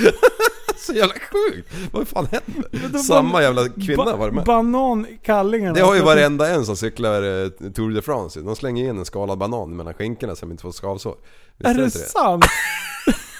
Så 0.77 0.93
jävla 0.93 1.13
sjukt! 1.13 1.69
Vad 1.91 2.07
fan 2.07 2.27
hände? 2.31 2.99
Samma 2.99 3.41
jävla 3.41 3.69
kvinna 3.69 4.15
var 4.15 4.25
det 4.25 4.31
med. 4.31 4.43
Banan 4.43 5.07
i 5.07 5.19
kallingarna. 5.23 5.73
Det 5.73 5.81
har 5.81 5.95
ju 5.95 6.01
varenda 6.01 6.49
en 6.49 6.65
som 6.65 6.77
cyklar 6.77 7.43
eh, 7.43 7.49
Tour 7.49 7.95
de 7.95 8.01
France 8.01 8.41
De 8.41 8.55
slänger 8.55 8.89
in 8.89 8.97
en 8.97 9.05
skalad 9.05 9.37
banan 9.37 9.75
mellan 9.75 9.93
skinkorna 9.93 10.35
så 10.35 10.45
de 10.45 10.51
inte 10.51 10.61
får 10.61 10.71
skavsår. 10.71 11.15
Visst 11.57 11.69
Är 11.69 11.73
det 11.73 11.83
inte 11.83 11.99
sant? 11.99 12.45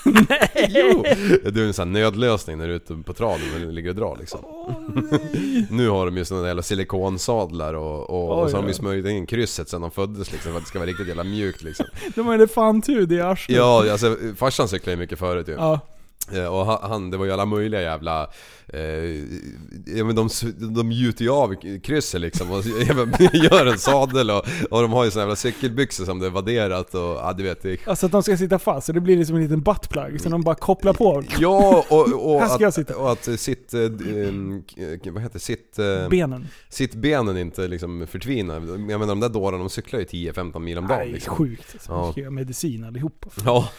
Jo! 0.69 1.03
Du 1.51 1.63
är 1.63 1.67
en 1.67 1.73
sån 1.73 1.87
här 1.87 2.01
nödlösning 2.01 2.57
när 2.57 2.67
du 2.67 2.71
är 2.73 2.75
ute 2.75 2.95
på 3.05 3.13
traden 3.13 3.67
och 3.67 3.73
ligger 3.73 3.89
och 3.89 3.95
drar 3.95 4.17
liksom. 4.19 4.39
nu 5.69 5.89
har 5.89 6.05
de 6.05 6.17
ju 6.17 6.25
såna 6.25 6.47
jävla 6.47 6.61
silikonsadlar 6.61 7.73
och, 7.73 8.09
och, 8.09 8.29
och 8.29 8.43
Oj, 8.43 8.51
så 8.51 8.57
har 8.57 8.61
de 8.63 8.67
ju 8.67 8.73
smörjt 8.73 9.05
in 9.05 9.25
krysset 9.25 9.69
sen 9.69 9.81
de 9.81 9.91
föddes 9.91 10.31
liksom 10.31 10.51
för 10.51 10.57
att 10.57 10.63
det 10.65 10.69
ska 10.69 10.79
vara 10.79 10.89
riktigt 10.89 11.07
jävla 11.07 11.23
mjukt 11.23 11.63
liksom. 11.63 11.85
De 12.15 12.27
har 12.27 12.33
elefanthud 12.33 13.11
i 13.11 13.21
arslet. 13.21 13.57
Ja, 13.57 13.91
alltså 13.91 14.17
farsan 14.37 14.67
cyklade 14.67 14.91
ju 14.91 14.97
mycket 14.97 15.19
förut 15.19 15.47
ju. 15.47 15.53
Ja. 15.53 15.79
Eh, 16.31 16.45
Och 16.45 16.65
han- 16.65 17.09
det 17.11 17.17
var 17.17 17.25
ju 17.25 17.31
alla 17.31 17.45
möjliga 17.45 17.81
jävla... 17.81 18.27
Eh, 18.67 18.79
ja 19.97 20.03
men 20.05 20.15
de, 20.15 20.29
de 20.75 20.91
gjuter 20.91 21.23
ju 21.25 21.31
av 21.31 21.55
krysset 21.79 22.21
liksom 22.21 22.51
och 22.51 22.63
gör 23.33 23.65
en 23.65 23.77
sadel 23.79 24.29
och, 24.31 24.45
och 24.71 24.81
de 24.81 24.93
har 24.93 25.05
ju 25.05 25.11
såna 25.11 25.21
jävla 25.21 25.35
cykelbyxor 25.35 26.05
som 26.05 26.19
det 26.19 26.25
är 26.25 26.29
vadderat 26.29 26.95
och 26.95 27.01
ja 27.01 27.33
du 27.37 27.43
vet 27.43 27.61
det, 27.61 27.87
Alltså 27.87 28.05
att 28.05 28.11
de 28.11 28.23
ska 28.23 28.37
sitta 28.37 28.59
fast, 28.59 28.87
så 28.87 28.93
det 28.93 28.99
blir 29.01 29.17
liksom 29.17 29.35
en 29.35 29.41
liten 29.41 29.61
buttplug. 29.61 30.21
Så 30.21 30.29
de 30.29 30.41
bara 30.41 30.55
kopplar 30.55 30.93
på 30.93 31.23
Ja 31.39 31.85
och, 31.89 32.31
och, 32.35 32.41
att, 32.43 32.73
sitta. 32.73 32.97
och 32.97 33.11
att 33.11 33.23
sitt... 33.39 33.73
Eh, 33.73 33.79
k- 35.03 35.11
vad 35.11 35.23
heter? 35.23 35.39
Sitt... 35.39 35.79
Eh, 35.79 36.09
benen. 36.09 36.47
sitt 36.69 36.93
benen 36.95 37.37
inte 37.37 37.67
liksom 37.67 38.07
förtvinar. 38.07 38.55
Jag 38.55 38.79
menar 38.99 39.07
de 39.07 39.19
där 39.19 39.29
dårarna 39.29 39.57
de 39.57 39.69
cyklar 39.69 39.99
ju 39.99 40.05
10-15 40.05 40.59
mil 40.59 40.77
om 40.77 40.87
dagen 40.87 40.99
Nej, 40.99 41.11
liksom. 41.11 41.35
sjukt. 41.35 41.65
Alltså, 41.73 41.91
Ja. 41.91 41.97
De 42.05 42.11
ska 42.11 42.21
göra 42.21 42.31
medicin 42.31 42.83
allihopa. 42.83 43.29
Ja, 43.45 43.69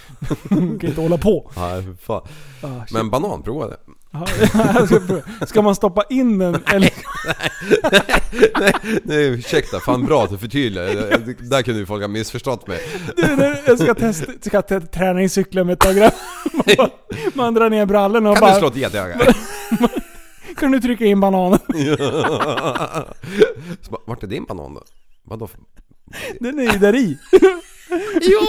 De 0.48 0.78
kan 0.78 0.88
inte 0.90 1.00
hålla 1.00 1.18
på. 1.18 1.50
nej 1.56 1.82
fan. 2.00 2.22
Ah, 2.62 2.80
shit. 2.86 2.92
Men 2.92 3.10
banan, 3.10 3.42
prova 3.42 3.66
det. 3.68 3.76
Ja, 4.12 4.26
ska, 5.46 5.62
man 5.62 5.74
stoppa 5.74 6.02
in 6.10 6.38
den 6.38 6.54
eller? 6.66 6.90
Nej 9.02 9.26
ursäkta, 9.26 9.80
fan 9.80 10.04
bra 10.06 10.24
att 10.24 10.30
du 10.30 10.38
förtydligar. 10.38 10.86
Där 11.50 11.62
kunde 11.62 11.80
ju 11.80 11.86
folk 11.86 12.02
ha 12.02 12.08
missförstått 12.08 12.66
mig. 12.66 12.80
Du, 13.16 13.36
när 13.36 13.62
jag 13.66 13.78
ska 13.78 13.94
testa, 13.94 14.32
ska 14.40 14.62
te- 14.62 14.80
träningscykla 14.80 15.64
med 15.64 15.72
ett 15.72 15.80
tag. 15.80 16.10
Man, 16.78 16.90
man 17.34 17.54
drar 17.54 17.70
ner 17.70 17.86
brallorna 17.86 18.30
och 18.30 18.36
Kan 18.36 18.46
du 18.48 18.52
bara... 18.52 18.58
slå 18.58 18.68
ett 18.68 18.76
getöga? 18.76 19.34
Kan 20.56 20.72
du 20.72 20.80
trycka 20.80 21.04
in 21.04 21.20
bananen? 21.20 21.58
Så 23.82 23.90
bara, 23.90 24.00
Vart 24.06 24.22
är 24.22 24.26
din 24.26 24.44
banan 24.44 24.74
då? 24.74 24.82
Vadå? 25.24 25.46
för- 25.46 25.60
Den 26.40 26.58
är 26.58 26.72
ju 26.72 26.78
där 26.78 26.96
i. 26.96 27.18
Ja! 28.20 28.46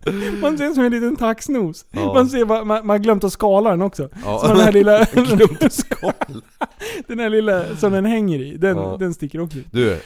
Man 0.40 0.58
ser 0.58 0.74
som 0.74 0.84
en 0.84 0.92
liten 0.92 1.16
taxnos. 1.16 1.86
Ja. 1.90 2.14
Man 2.14 2.28
ser 2.28 2.44
man, 2.44 2.66
man 2.66 2.88
har 2.88 2.98
glömt 2.98 3.24
att 3.24 3.32
skala 3.32 3.70
den 3.70 3.82
också. 3.82 4.08
Ja. 4.24 4.38
Så 4.38 4.46
den 4.46 4.56
här 4.60 4.72
lilla... 4.72 5.04
Glömt 5.12 5.60
den 7.08 7.18
här 7.18 7.30
lilla 7.30 7.76
som 7.76 7.92
den 7.92 8.04
hänger 8.04 8.38
i, 8.42 8.56
den, 8.56 8.76
Ja. 8.76 8.96
den 9.00 9.14
sticker 9.14 9.40
också. 9.40 9.58
Du, 9.70 9.92
eh, 9.92 9.98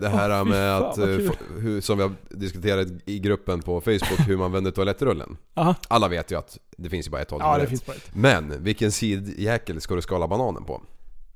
det 0.00 0.08
här 0.08 0.44
fy 0.44 0.50
med 0.50 0.76
att, 0.76 0.98
eh, 0.98 1.06
hur, 1.58 1.80
som 1.80 1.96
vi 1.98 2.02
har 2.02 2.12
diskuterat 2.30 2.88
i 3.06 3.18
gruppen 3.18 3.62
på 3.62 3.80
Facebook, 3.80 4.28
hur 4.28 4.36
man 4.36 4.52
vänder 4.52 4.70
toalettrullen. 4.70 5.36
Aha. 5.54 5.74
Alla 5.88 6.08
vet 6.08 6.32
ju 6.32 6.38
att 6.38 6.58
det 6.76 6.90
finns 6.90 7.06
ju 7.06 7.10
bara 7.10 7.22
ett 7.22 7.30
håll 7.30 7.40
Ja, 7.44 7.58
det 7.58 7.66
finns 7.66 7.86
bara 7.86 7.96
ett. 7.96 8.10
Men 8.14 8.64
vilken 8.64 8.92
sidjäkel 8.92 9.80
ska 9.80 9.94
du 9.94 10.02
skala 10.02 10.28
bananen 10.28 10.64
på? 10.64 10.82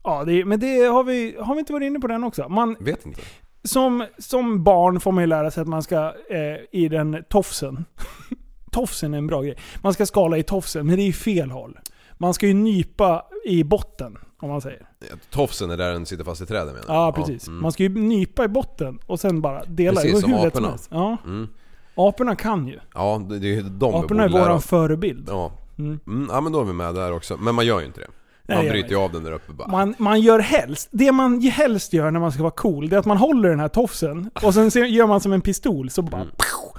Ja, 0.05 0.25
det, 0.25 0.45
men 0.45 0.61
det 0.61 0.85
har 0.85 1.05
vi, 1.05 1.37
har 1.41 1.55
vi 1.55 1.59
inte 1.59 1.73
varit 1.73 1.87
inne 1.87 2.01
på 2.01 2.07
den 2.07 2.25
också? 2.25 2.49
Man, 2.49 2.77
Vet 2.81 3.07
inte. 3.07 3.21
Som, 3.67 4.07
som 4.19 4.65
barn 4.65 5.01
får 5.01 5.13
man 5.13 5.23
ju 5.23 5.27
lära 5.29 5.51
sig 5.51 5.61
att 5.61 5.69
man 5.69 5.83
ska 5.83 5.97
eh, 6.31 6.81
i 6.81 6.89
den 6.89 7.25
tofsen. 7.29 7.85
tofsen 8.73 9.15
är 9.15 9.19
en 9.19 9.27
bra 9.27 9.43
grej. 9.43 9.57
Man 9.83 9.93
ska 9.95 10.07
skala 10.07 10.39
i 10.39 10.43
tofsen, 10.43 10.87
men 10.87 10.97
det 10.97 11.03
är 11.03 11.07
ju 11.07 11.13
fel 11.13 11.51
håll. 11.51 11.79
Man 12.19 12.35
ska 12.35 12.47
ju 12.47 12.55
nypa 12.55 13.23
i 13.45 13.65
botten, 13.65 14.19
om 14.39 14.49
man 14.49 14.61
säger. 14.61 14.89
Tofsen 15.31 15.71
är 15.71 15.77
där 15.77 15.93
den 15.93 16.07
sitter 16.07 16.25
fast 16.25 16.43
i 16.43 16.47
trädet 16.47 16.75
menar? 16.75 16.95
Ja, 17.05 17.13
precis. 17.13 17.49
mm. 17.49 17.63
Man 17.63 17.73
ska 17.73 17.83
ju 17.83 17.89
nypa 17.89 18.45
i 18.45 18.49
botten 18.49 18.99
och 19.07 19.21
sen 19.21 19.41
bara 19.41 19.65
dela. 19.65 19.95
Precis 20.01 20.13
går 20.13 20.21
som 20.21 20.33
hur 20.33 20.45
lätt 20.45 20.55
aporna. 20.55 20.69
helst. 20.69 20.89
Ja, 20.93 21.17
Mm. 21.25 21.49
aporna 21.95 22.37
kan 22.37 22.69
ju. 22.69 22.79
Ja, 22.95 23.23
det 23.29 23.39
det 23.39 23.47
är 23.47 23.55
ju 23.55 23.63
de 23.63 23.93
vi 23.93 23.99
Aporna 23.99 24.25
är 24.25 24.29
borde 24.29 24.39
lära 24.39 24.45
våran 24.45 24.57
oss. 24.57 24.67
förebild. 24.67 25.29
Ja. 25.31 25.53
Mm. 25.79 26.01
Mm, 26.07 26.29
ja 26.33 26.41
men 26.41 26.53
då 26.53 26.61
är 26.61 26.65
vi 26.65 26.73
med 26.73 26.95
där 26.95 27.13
också. 27.13 27.37
Men 27.37 27.55
man 27.55 27.67
gör 27.67 27.81
ju 27.81 27.87
inte 27.87 28.01
det. 28.01 28.07
Nej, 28.49 28.59
Man 28.59 28.69
bryter 28.69 28.91
ju 28.91 28.97
av 28.97 29.13
den 29.13 29.25
där 29.25 29.33
uppe 29.33 29.53
bara. 29.53 29.69
Man, 29.69 29.95
man 29.99 30.21
gör 30.21 30.39
helst, 30.39 30.89
det 30.93 31.13
man 31.13 31.41
helst 31.41 31.93
gör 31.93 32.11
när 32.11 32.21
man 32.21 32.33
ska 32.33 32.43
vara 32.43 32.51
cool, 32.51 32.89
det 32.89 32.97
är 32.97 33.01
att 33.01 33.07
man 33.07 33.17
håller 33.17 33.49
den 33.49 33.61
här 33.61 33.69
tofsen 33.69 34.31
och 34.43 34.55
sen 34.55 34.69
gör 34.69 35.07
man 35.07 35.21
som 35.21 35.33
en 35.33 35.41
pistol, 35.41 35.91
så 35.91 36.03
bara... 36.03 36.21
Mm. 36.21 36.33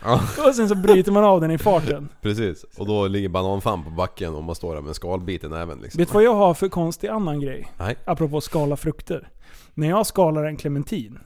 Och 0.48 0.56
sen 0.56 0.70
så 0.70 0.76
bryter 0.76 1.12
man 1.12 1.24
av 1.24 1.42
den 1.42 1.52
i 1.52 1.58
farten. 1.58 2.10
precis. 2.22 2.66
Och 2.78 2.88
då 2.88 3.08
ligger 3.08 3.30
bananfan 3.30 3.84
på 3.84 3.90
backen 3.90 4.36
och 4.36 4.44
man 4.44 4.56
står 4.56 4.76
där 4.76 4.82
med 4.82 4.90
en 4.90 4.96
skalbit 4.96 5.44
i 5.44 5.48
näven 5.48 5.80
liksom. 5.82 6.00
Vet 6.00 6.08
du 6.08 6.14
vad 6.14 6.24
jag 6.24 6.36
har 6.36 6.54
för 6.54 6.70
konstig 6.70 7.08
annan 7.08 7.40
grej? 7.40 7.72
Nej. 7.80 7.98
Apropå 8.06 8.42
skala 8.42 8.78
frukter. 8.78 9.30
När 9.74 9.90
jag 9.90 10.08
skalar 10.08 10.44
en 10.44 10.58
clementin, 10.58 11.20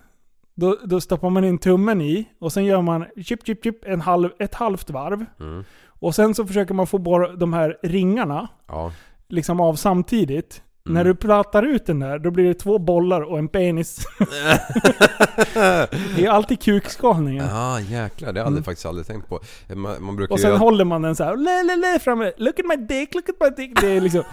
då, 0.56 0.78
då 0.84 1.02
stoppar 1.02 1.30
man 1.30 1.44
in 1.44 1.58
tummen 1.58 2.02
i 2.02 2.28
och 2.40 2.54
sen 2.54 2.66
gör 2.66 2.82
man 2.82 3.06
chip, 3.26 3.46
chip, 3.46 3.64
chip 3.64 3.86
en 3.86 4.02
halv, 4.02 4.30
ett 4.40 4.56
halvt 4.56 4.90
varv. 4.90 5.26
Mm. 5.40 5.64
Och 5.88 6.16
sen 6.16 6.36
så 6.36 6.46
försöker 6.46 6.74
man 6.74 6.88
få 6.88 6.98
bort 6.98 7.40
de 7.40 7.54
här 7.54 7.78
ringarna 7.84 8.48
Ja. 8.68 8.92
Liksom 9.32 9.60
av 9.60 9.76
samtidigt. 9.76 10.62
Mm. 10.86 10.94
När 10.94 11.04
du 11.04 11.16
plattar 11.16 11.64
ut 11.64 11.86
den 11.86 12.00
där, 12.00 12.20
då 12.20 12.32
blir 12.32 12.44
det 12.46 12.54
två 12.54 12.80
bollar 12.80 13.22
och 13.22 13.40
en 13.40 13.48
penis. 13.48 14.06
det 16.16 16.26
är 16.26 16.30
alltid 16.30 16.62
kukskalningen. 16.62 17.46
Ja 17.46 17.80
jäklar, 17.80 18.34
det 18.34 18.40
har 18.40 18.44
jag 18.44 18.48
aldrig, 18.48 18.66
faktiskt 18.66 18.86
aldrig 18.86 19.08
tänkt 19.08 19.30
på. 19.30 19.40
Man, 19.76 20.04
man 20.04 20.16
brukar 20.16 20.32
Mm. 20.32 20.34
Och 20.34 20.40
sen 20.40 20.58
håller 20.58 20.86
man 20.86 21.02
den 21.02 21.16
så 21.16 21.24
här, 21.24 21.36
le, 21.38 21.64
le, 21.64 21.76
le, 21.76 22.00
framme. 22.00 22.32
Look 22.38 22.60
at 22.60 22.66
my 22.66 22.76
dick, 22.86 23.14
look 23.16 23.30
at 23.30 23.36
my 23.40 23.50
dick. 23.64 23.82
Det 23.82 23.88
är 23.88 24.02
liksom 24.02 24.24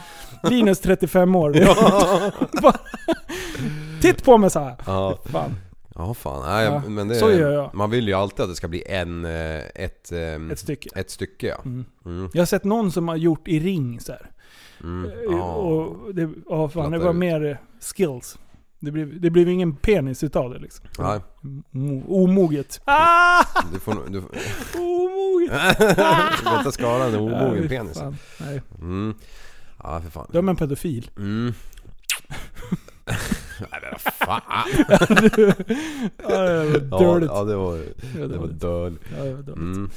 Linus 0.42 0.80
35 0.80 1.36
år. 1.36 1.52
Titt 4.02 4.24
på 4.24 4.38
mig 4.38 4.50
så 4.50 4.60
här. 4.60 4.76
Ja, 4.86 5.18
Fan. 5.24 5.54
ja 5.94 6.14
fan. 6.14 6.42
Nej, 6.46 6.64
Ja, 6.64 6.82
men 6.88 7.08
det, 7.08 7.14
så 7.14 7.30
gör 7.30 7.52
jag. 7.52 7.74
Man 7.74 7.90
vill 7.90 8.08
ju 8.08 8.14
alltid 8.14 8.40
att 8.40 8.48
det 8.50 8.54
ska 8.56 8.68
bli 8.68 8.84
en, 8.88 9.24
eh, 9.24 9.60
ett, 9.74 10.12
ehm, 10.12 10.50
Ett 10.50 10.58
stycke. 10.58 10.88
ett 10.94 11.10
stycke 11.10 11.46
ja. 11.46 11.56
Mm. 11.64 11.84
Mm. 12.06 12.30
Jag 12.32 12.40
har 12.40 12.46
sett 12.46 12.64
någon 12.64 12.92
som 12.92 13.08
har 13.08 13.16
gjort 13.16 13.48
i 13.48 13.60
ring 13.60 14.00
så 14.00 14.12
här. 14.12 14.30
Mm. 14.82 15.04
Eh, 15.10 15.16
Ja. 15.30 15.54
Och 15.54 16.14
det, 16.14 16.28
oh, 16.46 16.68
fan, 16.68 16.90
det 16.92 16.98
var 16.98 17.12
mer 17.12 17.44
eh, 17.44 17.56
skills. 17.80 18.38
Det 18.80 18.90
blev, 18.90 19.20
det 19.20 19.30
blev 19.30 19.48
ingen 19.48 19.76
penis 19.76 20.24
utav 20.24 20.50
det 20.50 20.58
liksom. 20.58 20.86
Nej, 20.98 21.20
Mo- 21.72 22.04
Omoget. 22.08 22.80
Ah! 22.84 23.44
du 23.72 23.78
får. 23.78 23.94
Du 24.08 24.20
får 24.20 24.30
Omoget! 24.80 25.78
du 26.38 26.44
får 26.50 26.58
inte 26.58 26.72
skala 26.72 27.04
en 27.06 27.12
Ja, 27.12 27.18
omogen 27.20 27.62
fy 27.62 27.68
penis. 27.68 27.98
fan. 27.98 28.16
Nej, 28.40 28.62
Mm. 28.80 29.14
Ja, 29.82 30.00
för 30.00 30.10
fan. 30.10 30.26
de 30.32 30.48
är 30.48 30.50
en 30.52 30.56
pedofil. 30.56 31.10
Mm. 31.16 31.52
Nej 33.70 33.80
men 33.82 33.98
fan. 33.98 34.40
Ja, 34.88 34.98
det 35.08 35.46
var 35.46 36.90
Ja, 36.90 36.98
dåligt. 36.98 37.30
ja 37.32 37.44
det 37.44 37.56
var, 37.56 37.76
Ja, 37.76 38.26
det 38.26 38.38
var 38.38 38.46
dåligt. 38.46 38.60
dåligt. 38.60 39.00
Ja, 39.18 39.24
det 39.24 39.34
var 39.34 39.42
dåligt. 39.42 39.56
Mm. 39.76 39.90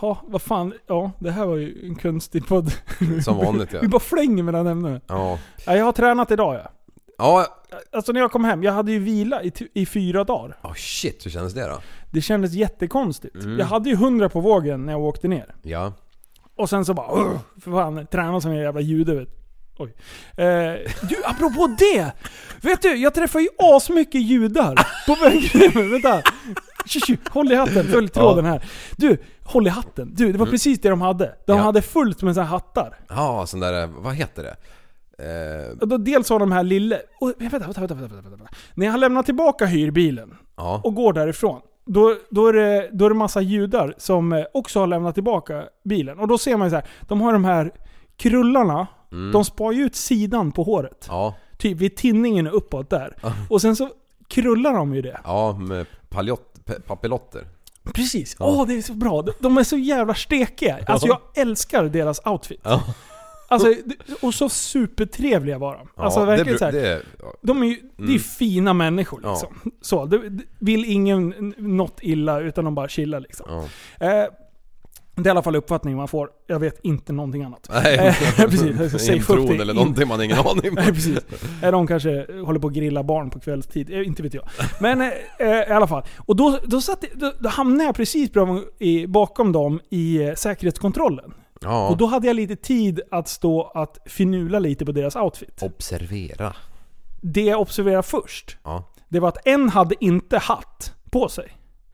Ja, 0.00 0.18
vad 0.26 0.42
fan. 0.42 0.72
Ja, 0.86 1.10
det 1.18 1.30
här 1.30 1.46
var 1.46 1.56
ju 1.56 1.86
en 1.88 1.94
konstig 1.94 2.46
podd. 2.46 2.72
Som 3.24 3.36
vanligt 3.38 3.72
ja. 3.72 3.78
Vi 3.82 3.88
bara 3.88 4.00
flänger 4.00 4.42
mellan 4.42 4.66
ämnen. 4.66 5.00
Ja. 5.06 5.38
Ja, 5.66 5.76
jag 5.76 5.84
har 5.84 5.92
tränat 5.92 6.30
idag 6.30 6.54
ja. 6.54 6.70
Ja, 7.18 7.46
Alltså 7.92 8.12
när 8.12 8.20
jag 8.20 8.32
kom 8.32 8.44
hem, 8.44 8.62
jag 8.62 8.72
hade 8.72 8.92
ju 8.92 8.98
vila 8.98 9.42
i, 9.42 9.52
i 9.74 9.86
fyra 9.86 10.24
dagar. 10.24 10.56
oh, 10.62 10.74
shit 10.74 11.26
hur 11.26 11.30
kändes 11.30 11.54
det 11.54 11.68
då? 11.68 11.80
Det 12.10 12.20
kändes 12.20 12.52
jättekonstigt. 12.52 13.34
Mm. 13.34 13.58
Jag 13.58 13.66
hade 13.66 13.88
ju 13.88 13.94
100 13.94 14.28
på 14.28 14.40
vågen 14.40 14.86
när 14.86 14.92
jag 14.92 15.02
åkte 15.02 15.28
ner. 15.28 15.54
Ja. 15.62 15.92
Och 16.56 16.68
sen 16.70 16.84
så 16.84 16.94
bara 16.94 17.20
"Ugh, 17.20 17.38
för 17.62 17.70
fan, 17.70 18.06
träna 18.06 18.40
som 18.40 18.50
en 18.50 18.56
jävla 18.56 18.80
jude 18.80 19.14
vet 19.14 19.28
Oj. 19.80 19.94
Eh, 20.36 20.74
du, 21.08 21.16
apropå 21.24 21.76
det! 21.78 22.12
Vet 22.62 22.82
du, 22.82 22.96
jag 22.96 23.14
träffar 23.14 23.40
ju 23.40 23.48
asmycket 23.58 24.22
judar 24.22 24.74
på 25.06 25.14
vägen. 25.24 25.90
Vänta. 25.90 26.22
Håll 27.30 27.52
i 27.52 27.54
hatten, 27.54 27.84
följ 27.86 28.08
tråden 28.08 28.44
här. 28.44 28.64
Du, 28.96 29.16
håll 29.44 29.66
i 29.66 29.70
hatten. 29.70 30.14
Du, 30.14 30.32
det 30.32 30.38
var 30.38 30.46
precis 30.46 30.80
det 30.80 30.88
de 30.88 31.00
hade. 31.00 31.34
De 31.46 31.56
Ja. 31.56 31.62
hade 31.62 31.82
fullt 31.82 32.22
med 32.22 32.34
såna 32.34 32.44
här 32.46 32.50
hattar. 32.52 32.98
Ja, 33.08 33.46
sån 33.46 33.60
där, 33.60 33.86
vad 33.86 34.14
heter 34.14 34.42
det? 34.42 34.56
Eh, 35.18 35.78
Och 35.80 35.88
då 35.88 35.96
dels 35.98 36.30
har 36.30 36.38
de 36.38 36.52
här 36.52 36.62
lille... 36.62 37.00
Och, 37.20 37.32
vänta, 37.38 37.58
vänta, 37.58 37.80
vänta, 37.80 37.94
vänta, 37.94 38.14
vänta, 38.14 38.30
vänta. 38.30 38.46
När 38.74 38.86
jag 38.86 38.92
har 38.92 38.98
lämnat 38.98 39.26
tillbaka 39.26 39.66
hyrbilen 39.66 40.34
ja. 40.56 40.80
och 40.84 40.94
går 40.94 41.12
därifrån. 41.12 41.60
Då, 41.86 42.14
då, 42.30 42.46
är 42.46 42.52
det, 42.52 42.88
då 42.92 43.04
är 43.04 43.08
det 43.08 43.14
massa 43.14 43.40
judar 43.40 43.94
som 43.98 44.32
eh, 44.32 44.44
också 44.54 44.80
har 44.80 44.86
lämnat 44.86 45.14
tillbaka 45.14 45.64
bilen. 45.84 46.18
Och 46.18 46.28
då 46.28 46.38
ser 46.38 46.56
man 46.56 46.66
ju 46.66 46.70
så 46.70 46.76
här, 46.76 46.84
de 47.08 47.20
har 47.20 47.32
de 47.32 47.44
här 47.44 47.72
krullarna, 48.16 48.86
Mm. 49.12 49.32
de 49.32 49.44
spar 49.44 49.72
ju 49.72 49.82
ut 49.82 49.96
sidan 49.96 50.52
på 50.52 50.62
håret. 50.62 51.06
Ja. 51.08 51.34
Typ 51.58 51.78
vid 51.78 51.96
tinningen 51.96 52.46
och 52.46 52.56
uppåt 52.56 52.90
där. 52.90 53.16
Och 53.50 53.60
sen 53.60 53.76
så 53.76 53.88
krullar 54.28 54.72
de 54.74 54.94
ju 54.94 55.02
det. 55.02 55.20
Ja, 55.24 55.52
med 55.52 55.86
paljott, 56.08 56.47
papillotter. 56.86 57.46
Precis. 57.94 58.36
Åh, 58.38 58.66
det 58.66 58.74
är 58.74 58.82
så 58.82 58.92
bra. 58.94 59.22
De- 59.22 59.32
De 59.40 59.58
är 59.58 59.64
så 59.64 59.76
jävla 59.76 60.14
stekiga. 60.14 60.78
Alltså 60.86 61.06
jag 61.06 61.20
älskar 61.34 61.84
deras 61.84 62.20
outfit. 62.26 62.60
Ja. 62.62 62.82
Alltså, 63.50 63.74
och 64.22 64.34
så 64.34 64.48
supertrevliga 64.48 65.58
var 65.58 65.74
de. 65.76 66.02
Alltså 66.02 66.20
ja, 66.20 66.24
verkligen 66.26 66.52
det, 66.52 66.58
så 66.58 66.64
här. 66.64 66.72
det, 66.72 67.02
De 67.42 67.62
är 67.62 67.66
ju, 67.66 67.76
det 67.96 68.02
är 68.02 68.06
Mm. 68.08 68.18
fina 68.18 68.72
människor 68.72 69.20
Ja. 69.22 69.30
liksom. 69.30 69.70
Så, 69.80 70.04
det, 70.06 70.28
det 70.28 70.44
vill 70.58 70.84
ingen 70.84 71.54
något 71.58 71.98
illa 72.02 72.40
utan 72.40 72.64
de 72.64 72.74
bara 72.74 72.88
chillar 72.88 73.20
liksom. 73.20 73.46
ja. 74.00 74.06
Eh, 74.06 74.26
Det 75.22 75.22
är 75.22 75.26
i 75.26 75.30
alla 75.30 75.42
fall 75.42 75.56
uppfattningen 75.56 75.98
man 75.98 76.08
får. 76.08 76.30
Jag 76.46 76.58
vet 76.60 76.80
inte 76.82 77.12
någonting 77.12 77.42
annat. 77.42 77.68
Nej, 77.72 78.14
precis. 78.36 79.08
Intron 79.08 79.60
eller 79.60 79.74
någonting 79.74 80.08
man 80.08 80.18
har 80.18 80.24
ingen 80.24 80.38
aning 80.38 80.74
Nej 80.74 80.88
om. 80.88 80.94
precis. 80.94 81.18
Eh, 81.62 81.70
De 81.72 81.86
kanske 81.86 82.26
håller 82.44 82.60
på 82.60 82.66
att 82.66 82.72
grilla 82.72 83.02
barn 83.02 83.30
på 83.30 83.40
kvällstid. 83.40 83.90
Eh, 83.92 84.06
Inte 84.06 84.22
vet 84.22 84.34
jag. 84.34 84.44
Men 84.80 85.00
eh, 85.00 85.08
eh, 85.38 85.48
i 85.68 85.72
alla 85.72 85.86
fall. 85.86 86.02
Och 86.26 86.36
då, 86.36 86.58
då, 86.64 86.80
satt, 86.80 87.04
då, 87.14 87.32
då 87.40 87.48
hamnade 87.48 87.84
jag 87.84 87.94
precis 87.94 88.30
bakom 89.08 89.52
dem 89.52 89.80
i 89.90 90.22
eh, 90.22 90.34
säkerhetskontrollen. 90.34 91.34
Ja. 91.60 91.88
Och 91.88 91.96
då 91.96 92.06
hade 92.06 92.26
jag 92.26 92.36
lite 92.36 92.56
tid 92.56 93.00
att 93.10 93.28
stå 93.28 93.70
att 93.74 93.98
finula 94.06 94.58
lite 94.58 94.84
på 94.86 94.92
deras 94.92 95.16
outfit. 95.16 95.62
Observera. 95.62 96.52
Det 97.20 97.42
jag 97.42 97.60
observerade 97.60 98.02
först, 98.02 98.56
Ja. 98.64 98.84
det 99.08 99.20
var 99.20 99.28
att 99.28 99.46
en 99.46 99.68
hade 99.68 100.04
inte 100.04 100.38
hatt 100.38 100.94
på 101.10 101.28
sig. 101.28 101.48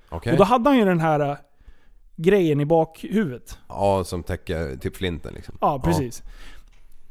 Okej. 0.09 0.33
Och 0.33 0.39
då 0.39 0.45
hade 0.45 0.71
han 0.71 0.79
ju 0.79 0.85
den 0.85 1.01
här 1.01 1.37
grejen 2.17 2.61
i 2.61 2.65
bakhuvudet. 2.65 3.59
Ja, 3.69 4.05
som 4.05 4.23
täcker 4.23 4.77
typ 4.77 4.97
flinten 4.97 5.35
liksom. 5.35 5.59
Ja, 5.61 5.81
precis. 5.85 6.23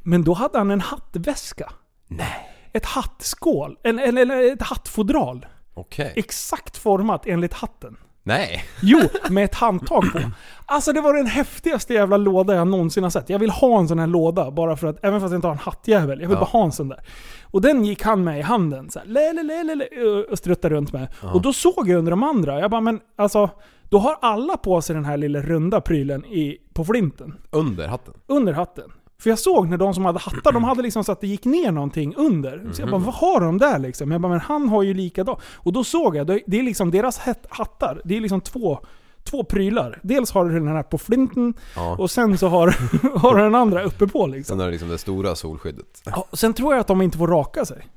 Men 0.03 0.23
då 0.23 0.33
hade 0.33 0.57
han 0.57 0.71
en 0.71 0.81
hattväska. 0.81 1.71
Nej. 2.07 2.49
Ett 2.73 2.85
hattskål. 2.85 3.77
Eller 3.83 4.53
ett 4.53 4.61
hattfodral. 4.61 5.45
Okej. 5.73 6.13
Exakt 6.15 6.77
format 6.77 7.25
enligt 7.27 7.53
hatten. 7.53 7.97
Nej. 8.25 8.63
Jo, 8.81 8.99
med 9.29 9.43
ett 9.45 9.55
handtag 9.55 10.03
på. 10.11 10.19
Alltså 10.65 10.93
det 10.93 11.01
var 11.01 11.13
den 11.13 11.25
häftigaste 11.27 11.93
jävla 11.93 12.17
låda 12.17 12.55
jag 12.55 12.67
någonsin 12.67 13.03
har 13.03 13.09
sett. 13.09 13.29
Jag 13.29 13.39
vill 13.39 13.49
ha 13.49 13.79
en 13.79 13.87
sån 13.87 13.99
här 13.99 14.07
låda 14.07 14.51
bara 14.51 14.77
för 14.77 14.87
att, 14.87 15.03
även 15.05 15.21
fast 15.21 15.31
jag 15.31 15.37
inte 15.37 15.47
har 15.47 15.51
en 15.53 15.59
hattjävel, 15.59 16.21
jag 16.21 16.27
vill 16.27 16.35
Ja. 16.35 16.39
bara 16.39 16.49
ha 16.49 16.63
en 16.63 16.71
sån 16.71 16.89
där. 16.89 16.99
Och 17.43 17.61
den 17.61 17.85
gick 17.85 18.01
han 18.03 18.23
med 18.23 18.39
i 18.39 18.41
handen 18.41 18.89
så 18.89 18.99
här, 18.99 19.05
le, 19.05 19.33
le, 19.33 19.43
le, 19.43 19.63
le, 19.63 19.75
le, 19.75 20.03
och 20.31 20.37
struttade 20.37 20.75
runt 20.75 20.93
med. 20.93 21.07
Och 21.33 21.41
då 21.41 21.53
såg 21.53 21.89
jag 21.89 21.97
under 21.97 22.09
de 22.09 22.23
andra, 22.23 22.59
jag 22.59 22.71
bara 22.71 22.81
men 22.81 22.99
alltså, 23.15 23.49
då 23.93 23.99
har 23.99 24.17
alla 24.21 24.57
på 24.57 24.81
sig 24.81 24.95
den 24.95 25.05
här 25.05 25.17
lilla 25.17 25.41
runda 25.41 25.81
prylen 25.81 26.25
i, 26.25 26.57
på 26.73 26.85
flinten. 26.85 27.33
Under 27.51 27.87
hatten. 27.87 28.13
Under 28.27 28.53
hatten. 28.53 28.91
För 29.19 29.29
jag 29.29 29.39
såg 29.39 29.69
när 29.69 29.77
de 29.77 29.93
som 29.93 30.05
hade 30.05 30.19
hattar, 30.19 30.51
de 30.51 30.63
hade 30.63 30.81
liksom 30.81 31.03
så 31.03 31.11
att 31.11 31.21
det 31.21 31.27
gick 31.27 31.45
ner 31.45 31.71
någonting 31.71 32.15
under. 32.15 32.69
Så 32.71 32.81
jag 32.81 32.89
bara, 32.89 33.01
vad 33.01 33.13
har 33.13 33.41
de 33.41 33.57
där 33.57 33.79
liksom? 33.79 34.11
Jag 34.11 34.21
bara, 34.21 34.29
men 34.29 34.39
han 34.39 34.69
har 34.69 34.83
ju 34.83 34.93
likadant. 34.93 35.39
Och 35.55 35.73
då 35.73 35.83
såg 35.83 36.15
jag, 36.15 36.27
det 36.27 36.59
är 36.59 36.63
liksom 36.63 36.91
deras 36.91 37.19
hat- 37.19 37.45
hattar, 37.49 38.01
det 38.05 38.17
är 38.17 38.21
liksom 38.21 38.41
två, 38.41 38.79
två 39.23 39.43
prylar. 39.43 39.99
Dels 40.03 40.31
har 40.31 40.45
du 40.45 40.53
den 40.59 40.67
här 40.67 40.83
på 40.83 40.97
flinten, 40.97 41.53
Ja. 41.75 41.95
och 41.99 42.11
sen 42.11 42.37
så 42.37 42.47
har, 42.47 42.67
har 43.19 43.35
du 43.35 43.43
den 43.43 43.55
andra 43.55 43.83
uppe 43.83 44.07
på 44.07 44.27
liksom. 44.27 44.53
Sen 44.57 44.61
är 44.61 44.65
det 44.65 44.71
liksom 44.71 44.89
det 44.89 44.97
stora 44.97 45.35
solskyddet. 45.35 46.01
Ja, 46.05 46.27
sen 46.33 46.53
tror 46.53 46.73
jag 46.73 46.81
att 46.81 46.87
de 46.87 47.01
inte 47.01 47.17
får 47.17 47.27
raka 47.27 47.65
sig. 47.65 47.87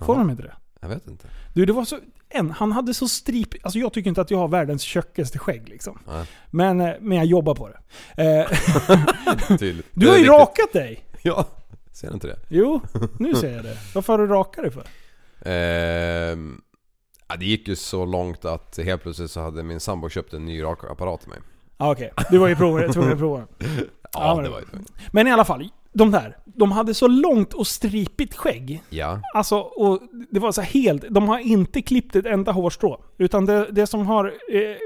Får 0.00 0.16
de 0.16 0.30
inte 0.30 0.42
det? 0.42 0.54
Jag 0.80 0.88
vet 0.88 1.06
inte. 1.06 1.26
Du, 1.54 1.66
det 1.66 1.72
var 1.72 1.84
så... 1.84 1.96
En, 2.32 2.50
han 2.50 2.72
hade 2.72 2.94
så 2.94 3.08
strip... 3.08 3.48
Alltså 3.62 3.78
jag 3.78 3.92
tycker 3.92 4.08
inte 4.08 4.20
att 4.20 4.30
jag 4.30 4.38
har 4.38 4.48
världens 4.48 4.82
tjockaste 4.82 5.38
skägg 5.38 5.68
liksom. 5.68 5.98
Nej. 6.06 6.26
Men, 6.50 6.80
eh, 6.80 6.92
men 7.00 7.16
jag 7.18 7.26
jobbar 7.26 7.54
på 7.54 7.68
det. 7.68 7.78
Eh, 8.22 8.46
du 9.94 10.08
har 10.08 10.16
ju 10.16 10.24
rakat 10.26 10.72
dig! 10.72 11.04
Ja. 11.22 11.44
Ser 11.92 12.08
du 12.08 12.14
inte 12.14 12.26
det? 12.26 12.38
Jo, 12.48 12.80
nu 13.18 13.34
ser 13.34 13.52
jag 13.56 13.64
det. 13.64 13.76
Varför 13.94 14.12
har 14.12 14.18
du 14.18 14.26
rakat 14.26 14.64
dig 14.64 14.72
för? 14.72 14.84
Ehm, 15.50 16.60
ja, 17.28 17.36
det 17.36 17.44
gick 17.44 17.68
ju 17.68 17.76
så 17.76 18.04
långt 18.04 18.44
att 18.44 18.78
helt 18.84 19.02
plötsligt 19.02 19.30
så 19.30 19.40
hade 19.40 19.62
min 19.62 19.80
sambo 19.80 20.08
köpt 20.08 20.32
en 20.32 20.44
ny 20.44 20.62
rakapparat 20.62 21.20
till 21.20 21.28
mig. 21.28 21.38
Ah, 21.76 21.92
Okej, 21.92 22.12
du 22.30 22.38
var 22.38 22.48
ju 22.48 22.54
tvungen 22.56 22.90
att 22.90 23.18
prova 23.18 23.38
den. 23.38 23.48
Ja, 24.12 24.36
det 24.36 24.42
det- 24.42 24.48
var 24.48 24.60
ju 24.60 24.66
Men 25.12 25.26
i 25.26 25.32
alla 25.32 25.44
fall, 25.44 25.68
de 25.92 26.10
där. 26.10 26.36
De 26.44 26.72
hade 26.72 26.94
så 26.94 27.06
långt 27.08 27.54
och 27.54 27.66
stripigt 27.66 28.36
skägg. 28.36 28.82
Ja. 28.90 29.20
Alltså, 29.34 29.58
och 29.58 30.00
det 30.30 30.40
var 30.40 30.52
så 30.52 30.60
helt... 30.60 31.04
De 31.10 31.28
har 31.28 31.38
inte 31.38 31.82
klippt 31.82 32.16
ett 32.16 32.26
enda 32.26 32.52
hårstrå. 32.52 33.04
Utan 33.18 33.46
det, 33.46 33.66
det 33.70 33.86
som 33.86 34.06
har... 34.06 34.24
Eh, 34.26 34.76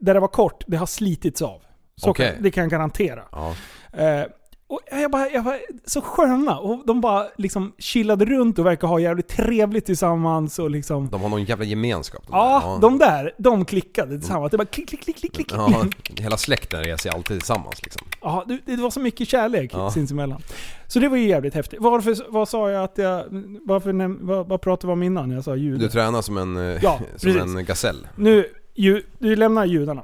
där 0.00 0.14
det 0.14 0.20
var 0.20 0.28
kort, 0.28 0.64
det 0.66 0.76
har 0.76 0.86
slitits 0.86 1.42
av. 1.42 1.62
Så 1.96 2.10
Okej. 2.10 2.32
kan, 2.34 2.42
det 2.42 2.50
kan 2.50 2.62
jag 2.62 2.70
garantera. 2.70 3.22
Ja. 3.32 3.54
Eh, 3.92 4.24
och 4.68 4.80
jag 4.90 5.10
bara, 5.10 5.30
jag 5.30 5.44
bara, 5.44 5.56
så 5.84 6.00
sköna. 6.00 6.58
Och 6.58 6.82
de 6.86 7.00
bara 7.00 7.26
liksom 7.36 7.72
chillade 7.78 8.24
runt 8.24 8.58
och 8.58 8.66
verkar 8.66 8.88
ha 8.88 8.98
jävligt 9.00 9.28
trevligt 9.28 9.86
tillsammans 9.86 10.58
och 10.58 10.70
liksom... 10.70 11.08
De 11.10 11.20
har 11.22 11.28
någon 11.28 11.44
jävla 11.44 11.64
gemenskap. 11.64 12.22
de 12.26 12.32
Ja, 12.36 12.62
där. 12.74 12.80
de 12.80 12.98
där, 12.98 13.32
de 13.38 13.64
klickade 13.64 14.18
tillsammans. 14.18 14.50
Det 14.50 14.56
bara 14.58 14.64
klick, 14.64 14.88
klick, 14.88 15.04
klick, 15.04 15.16
klick, 15.16 15.34
klick. 15.34 15.52
Ja, 15.52 15.84
hela 16.16 16.36
släkten 16.36 16.84
reser 16.84 17.10
alltid 17.10 17.38
tillsammans 17.38 17.82
liksom. 17.82 18.06
Ja, 18.20 18.44
det, 18.48 18.58
det 18.64 18.82
var 18.82 18.90
så 18.90 19.00
mycket 19.00 19.28
kärlek 19.28 19.70
Ja. 19.74 19.90
sinsemellan. 19.90 20.42
Så 20.86 20.98
det 20.98 21.08
var 21.08 21.16
ju 21.16 21.28
jävligt 21.28 21.54
häftigt. 21.54 21.78
Varför, 21.82 22.16
vad 22.32 22.48
sa 22.48 22.70
jag 22.70 22.84
att 22.84 22.98
jag... 22.98 23.24
Varför, 23.64 24.24
vad, 24.26 24.48
vad 24.48 24.60
pratade 24.60 24.86
vi 24.86 24.92
om 24.92 25.02
innan 25.02 25.30
jag 25.30 25.44
sa 25.44 25.56
ljud? 25.56 25.80
Du 25.80 25.88
tränar 25.88 26.22
som 26.22 26.36
en, 26.38 26.56
eh, 26.56 26.78
Ja, 26.82 26.98
som 27.16 27.32
precis. 27.32 27.42
en 27.56 27.64
gasell. 27.64 28.08
Nu, 28.16 28.46
ju, 28.74 29.02
du 29.18 29.36
lämnar 29.36 29.64
judarna. 29.64 30.02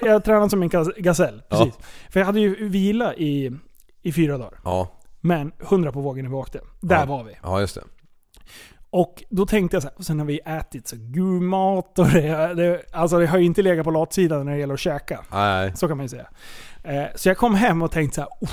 Jag 0.00 0.24
tränade 0.24 0.50
som 0.50 0.62
en 0.62 0.68
gas- 0.68 0.96
gasell. 0.98 1.42
Ja. 1.48 1.56
Precis. 1.58 1.74
För 2.10 2.20
jag 2.20 2.26
hade 2.26 2.40
ju 2.40 2.68
vila 2.68 3.14
i, 3.14 3.52
i 4.06 4.12
fyra 4.12 4.38
dagar. 4.38 4.58
Ja, 4.64 4.88
Men 5.20 5.52
100 5.60 5.92
på 5.92 6.00
vågen 6.00 6.24
när 6.24 6.30
vi 6.30 6.36
åkte. 6.36 6.60
Där 6.80 6.98
Ja. 7.00 7.04
var 7.06 7.24
vi. 7.24 7.32
ja 7.42 7.60
just 7.60 7.74
det. 7.74 7.82
Och 8.90 9.22
då 9.30 9.46
tänkte 9.46 9.76
jag 9.76 9.82
så 9.82 9.88
här, 9.88 9.98
och 9.98 10.04
sen 10.04 10.18
har 10.18 10.26
vi 10.26 10.40
ätit 10.46 10.88
så 10.88 10.96
god 10.98 11.42
mat 11.42 11.98
och 11.98 12.06
det, 12.08 12.54
det, 12.54 12.82
alltså 12.92 13.18
det 13.18 13.26
har 13.26 13.38
ju 13.38 13.44
inte 13.44 13.62
legat 13.62 13.84
på 13.84 13.90
latsidan 13.90 14.44
när 14.46 14.52
det 14.52 14.58
gäller 14.58 14.74
att 14.74 14.80
käka. 14.80 15.24
Nej. 15.32 15.72
Så 15.76 15.88
kan 15.88 15.96
man 15.96 16.04
ju 16.04 16.08
säga. 16.08 16.26
Eh, 16.82 17.04
så 17.14 17.28
jag 17.28 17.36
kom 17.36 17.54
hem 17.54 17.82
och 17.82 17.90
tänkte 17.90 18.14
så 18.14 18.20
här, 18.20 18.30
"Uff, 18.40 18.50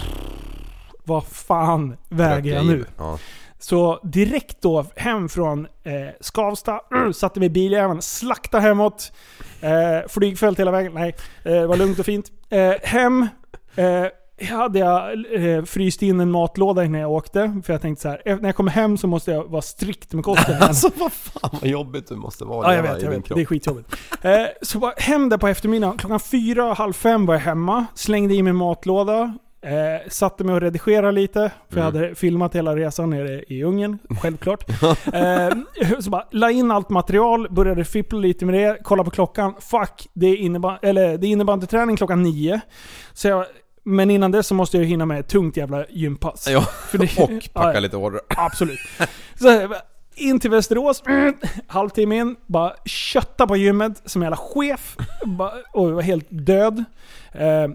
vad 1.03 1.23
fan 1.25 1.97
väger 2.09 2.55
jag 2.55 2.65
nu? 2.65 2.85
Ja. 2.97 3.19
Så 3.59 3.99
direkt 4.03 4.61
då 4.61 4.85
hem 4.95 5.29
från 5.29 5.67
eh, 5.83 5.91
Skavsta, 6.21 6.81
satte 7.13 7.39
mig 7.39 7.45
i 7.45 7.49
biljäveln, 7.49 8.01
slakta 8.01 8.59
hemåt. 8.59 9.11
Eh, 9.61 10.07
flygfält 10.09 10.59
hela 10.59 10.71
vägen. 10.71 10.93
Nej, 10.93 11.15
eh, 11.45 11.51
det 11.51 11.67
var 11.67 11.77
lugnt 11.77 11.99
och 11.99 12.05
fint. 12.05 12.31
Eh, 12.49 12.73
hem. 12.83 13.27
Hade 14.51 14.79
jag 14.79 15.11
eh, 15.57 15.63
fryst 15.63 16.01
in 16.01 16.19
en 16.19 16.31
matlåda 16.31 16.83
innan 16.83 17.01
jag 17.01 17.11
åkte. 17.11 17.61
För 17.65 17.73
jag 17.73 17.81
tänkte 17.81 18.01
så 18.01 18.09
här, 18.09 18.21
när 18.25 18.49
jag 18.49 18.55
kommer 18.55 18.71
hem 18.71 18.97
så 18.97 19.07
måste 19.07 19.31
jag 19.31 19.43
vara 19.43 19.61
strikt 19.61 20.13
med 20.13 20.23
kosten. 20.23 20.55
Alltså 20.61 20.89
vad 20.95 21.11
fan 21.13 21.49
vad 21.61 21.69
jobbigt 21.69 22.07
du 22.07 22.15
måste 22.15 22.45
vara 22.45 22.67
Ja, 22.67 22.75
jag 22.75 22.93
vet. 22.93 23.01
Jag 23.03 23.09
vet. 23.09 23.25
kropp. 23.25 23.35
Det 23.37 23.41
är 23.41 23.45
skitjobbigt. 23.45 23.95
Eh, 24.21 24.31
så 24.61 24.79
bara 24.79 24.93
hem 24.97 25.29
där 25.29 25.37
på 25.37 25.47
eftermiddagen. 25.47 25.97
Klockan 25.97 26.19
fyra, 26.19 26.73
halv 26.73 26.93
fem 26.93 27.25
var 27.25 27.33
jag 27.33 27.41
hemma. 27.41 27.85
Slängde 27.95 28.33
i 28.33 28.43
mig 28.43 28.53
matlåda. 28.53 29.33
Eh, 29.61 30.09
satte 30.09 30.43
mig 30.43 30.55
och 30.55 30.61
redigerade 30.61 31.11
lite. 31.11 31.51
För 31.69 31.79
jag 31.79 31.87
Mm. 31.89 32.01
hade 32.01 32.15
filmat 32.15 32.55
hela 32.55 32.75
resan 32.75 33.09
nere 33.09 33.43
i 33.47 33.63
Ungern, 33.63 33.97
självklart. 34.21 34.69
eh, 35.13 35.49
så 35.99 36.09
bara 36.09 36.27
la 36.31 36.51
in 36.51 36.71
allt 36.71 36.89
material, 36.89 37.47
började 37.51 37.85
fippla 37.85 38.19
lite 38.19 38.45
med 38.45 38.55
det. 38.55 38.77
Kolla 38.83 39.03
på 39.03 39.09
klockan. 39.11 39.53
Fuck, 39.59 40.07
det 40.13 40.27
är, 40.27 40.37
inneban- 40.37 40.77
eller, 40.81 41.17
det 41.17 41.27
är 41.27 41.29
innebandyträning 41.29 41.95
klockan 41.97 42.23
nio. 42.23 42.61
Så 43.13 43.27
jag, 43.27 43.45
men 43.83 44.09
innan 44.11 44.31
det 44.31 44.43
så 44.43 44.53
måste 44.55 44.77
jag 44.77 44.85
hinna 44.85 45.05
med 45.05 45.19
ett 45.19 45.27
tungt 45.27 45.57
jävla 45.57 45.85
gympass. 45.89 46.47
Ja, 46.49 46.65
det- 46.91 47.17
och 47.19 47.29
packa 47.53 47.73
Ja, 47.73 47.79
lite 47.79 47.97
hårdare. 47.97 48.21
Absolut. 48.27 48.79
Så 49.39 49.73
in 50.15 50.39
till 50.39 50.49
Västerås, 50.51 51.03
halvtimme 51.67 52.15
in, 52.17 52.35
bara 52.47 52.73
kötta 52.85 53.47
på 53.47 53.57
gymmet 53.57 54.01
som 54.05 54.21
jävla 54.21 54.37
chef. 54.37 54.97
Bara, 55.25 55.51
och 55.73 55.91
var 55.91 56.01
helt 56.01 56.27
död. 56.29 56.83
Eh, 57.31 57.67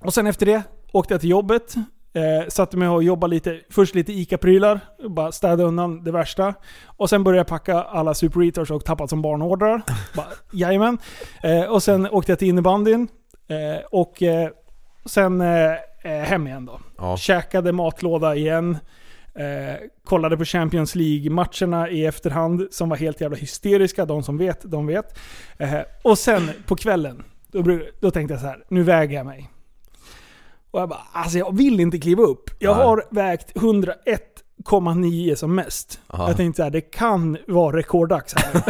och 0.00 0.14
sen 0.14 0.26
efter 0.26 0.46
det 0.46 0.62
åkte 0.92 1.14
jag 1.14 1.20
till 1.20 1.30
jobbet. 1.30 1.74
Eh, 2.14 2.48
satte 2.48 2.76
mig 2.76 2.88
och 2.88 3.02
jobbade 3.02 3.30
lite, 3.34 3.60
först 3.70 3.94
lite 3.94 4.12
ICA-prylar, 4.12 4.80
bara 5.08 5.32
städade 5.32 5.64
undan 5.64 6.04
det 6.04 6.12
värsta. 6.12 6.54
Och 6.86 7.10
sen 7.10 7.24
började 7.24 7.38
jag 7.40 7.46
packa 7.46 7.82
alla 7.82 8.14
Super 8.14 8.42
Eaters 8.42 8.70
och 8.70 8.84
tappat 8.84 9.10
som 9.10 9.22
barnordrar. 9.22 9.82
Bara, 10.16 10.26
Jajamän. 10.52 10.98
Eh, 11.42 11.62
och 11.62 11.82
sen 11.82 12.08
åkte 12.10 12.32
jag 12.32 12.38
till 12.38 12.48
innebandyn. 12.48 13.08
Eh, 13.48 13.84
och 13.90 14.22
eh, 14.22 14.48
sen 15.04 15.40
eh, 15.40 15.72
eh, 16.02 16.22
hem 16.22 16.46
igen 16.46 16.66
då. 16.66 16.80
Ja. 16.98 17.16
Käkade 17.16 17.72
matlåda 17.72 18.34
igen. 18.36 18.78
Eh, 19.34 19.76
kollade 20.04 20.36
på 20.36 20.44
Champions 20.44 20.94
League-matcherna 20.94 21.88
i 21.88 22.06
efterhand 22.06 22.68
som 22.70 22.88
var 22.88 22.96
helt 22.96 23.20
jävla 23.20 23.36
hysteriska. 23.36 24.04
De 24.04 24.22
som 24.22 24.38
vet, 24.38 24.60
de 24.62 24.86
vet. 24.86 25.18
Eh, 25.58 25.80
och 26.02 26.18
sen 26.18 26.50
på 26.66 26.76
kvällen, 26.76 27.24
då, 27.46 27.80
då 28.00 28.10
tänkte 28.10 28.34
jag 28.34 28.40
så 28.40 28.46
här, 28.46 28.64
nu 28.68 28.82
väger 28.82 29.16
jag 29.16 29.26
mig. 29.26 29.50
Och 30.70 30.80
jag 30.80 30.88
bara, 30.88 31.02
alltså 31.12 31.38
jag 31.38 31.56
vill 31.56 31.80
inte 31.80 31.98
kliva 31.98 32.22
upp. 32.22 32.50
Jag 32.58 32.76
Nej. 32.76 32.86
har 32.86 33.04
vägt 33.10 33.52
101,9 33.54 35.34
som 35.34 35.54
mest. 35.54 36.00
Aha. 36.06 36.28
Jag 36.28 36.36
tänkte 36.36 36.56
så 36.56 36.62
här, 36.62 36.70
det 36.70 36.80
kan 36.80 37.38
vara 37.46 37.76
rekorddags 37.76 38.34
här. 38.34 38.62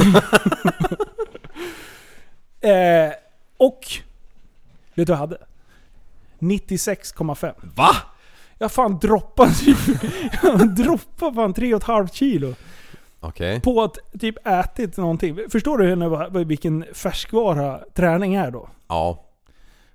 eh, 3.07 3.13
och, 3.57 3.81
vet 4.95 5.07
du 5.07 5.13
vad 5.13 5.17
jag 5.17 5.17
hade? 5.17 5.39
96,5. 6.39 7.53
Va? 7.77 7.91
Jag 8.59 8.73
fan 8.73 8.99
droppade 8.99 9.55
typ, 9.55 9.79
jag 10.43 10.75
droppade 10.75 11.35
fan 11.35 11.55
3,5 11.55 12.09
kilo. 12.13 12.55
Okej. 13.21 13.61
På 13.61 13.83
att 13.83 13.99
typ 14.21 14.47
ätit 14.47 14.97
någonting. 14.97 15.39
Förstår 15.53 15.79
du 15.79 15.87
hur, 15.87 16.45
vilken 16.45 16.85
färskvara 16.95 17.81
träning 17.95 18.35
är 18.35 18.51
då? 18.51 18.69
Ja. 18.89 19.25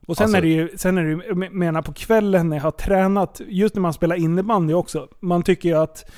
Och 0.08 0.18
sen 0.18 0.24
Alltså- 0.24 0.38
är 0.38 0.42
det 0.42 0.48
ju, 0.48 0.70
sen 0.78 0.98
är 0.98 1.04
det 1.04 1.10
ju, 1.10 1.50
menar 1.50 1.82
på 1.82 1.94
kvällen 1.94 2.50
när 2.50 2.58
jag 2.58 2.64
har 2.64 2.72
tränat, 2.72 3.42
just 3.48 3.76
när 3.76 3.82
man 3.82 3.94
spelar 3.94 4.16
innebandy 4.16 4.74
också. 4.74 5.08
Man 5.20 5.44
tycker 5.44 5.70
ju 5.70 5.76
att 5.78 6.12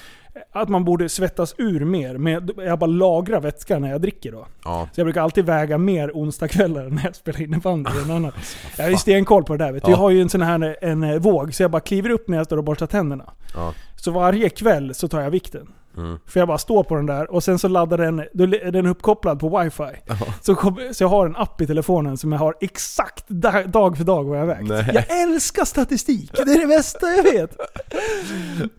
att 0.52 0.70
man 0.70 0.84
borde 0.86 1.10
svettas 1.10 1.56
ur 1.58 1.86
mer. 1.86 2.18
Med, 2.18 2.52
jag 2.58 2.80
bara 2.80 2.86
lagrar 2.86 3.40
vätska 3.42 3.80
när 3.80 3.92
jag 3.92 4.02
dricker 4.02 4.32
då. 4.32 4.48
Ja. 4.64 4.90
Så 4.94 5.00
jag 5.00 5.06
brukar 5.06 5.22
alltid 5.22 5.46
väga 5.46 5.78
mer 5.78 6.12
onsdagskvällar 6.14 6.84
när 6.90 7.04
jag 7.06 7.16
spelar 7.16 7.42
innebandy 7.42 7.92
än 8.06 8.12
annat. 8.12 8.34
Jag 8.78 8.84
har 8.86 8.90
ju 8.92 8.98
stenkoll 8.98 9.44
på 9.44 9.58
det 9.58 9.66
där 9.66 9.72
vet 9.72 9.86
du. 9.86 9.92
Jag 9.92 9.98
Ja. 9.98 10.02
har 10.02 10.10
ju 10.10 10.22
en 10.22 10.30
sån 10.30 10.42
här 10.42 10.78
en, 10.82 11.04
eh, 11.04 11.20
våg, 11.20 11.54
så 11.54 11.64
jag 11.64 11.72
bara 11.72 11.80
kliver 11.82 12.10
upp 12.10 12.28
när 12.28 12.38
jag 12.38 12.46
står 12.46 12.58
och 12.58 12.64
borstar 12.64 12.88
tänderna. 12.88 13.34
Ja. 13.56 13.74
Så 13.96 14.12
varje 14.12 14.50
kväll 14.50 14.94
så 14.96 15.08
tar 15.08 15.22
jag 15.22 15.32
vikten. 15.32 15.68
Mm. 15.98 16.20
För 16.26 16.40
jag 16.40 16.48
bara 16.48 16.58
står 16.58 16.84
på 16.84 16.96
den 16.96 17.06
där 17.06 17.32
och 17.32 17.44
sen 17.44 17.60
så 17.60 17.68
laddar 17.68 17.98
den, 17.98 18.24
då 18.34 18.44
är 18.44 18.72
den 18.72 18.86
uppkopplad 18.86 19.40
på 19.40 19.60
wifi. 19.60 20.02
Så, 20.42 20.56
kom, 20.56 20.80
så 20.92 21.04
jag 21.04 21.08
har 21.08 21.26
en 21.26 21.36
app 21.36 21.62
i 21.62 21.68
telefonen 21.68 22.18
som 22.18 22.32
jag 22.32 22.40
har 22.40 22.56
exakt 22.62 23.26
da, 23.28 23.64
dag 23.64 23.98
för 23.98 24.04
dag 24.04 24.24
vad 24.24 24.40
jag 24.40 24.46
vägt. 24.46 24.70
Nej. 24.70 24.90
Jag 24.94 25.22
älskar 25.22 25.66
statistik! 25.66 26.32
Det 26.34 26.42
är 26.42 26.62
det 26.62 26.68
bästa 26.68 27.08
jag 27.08 27.24
vet! 27.24 27.58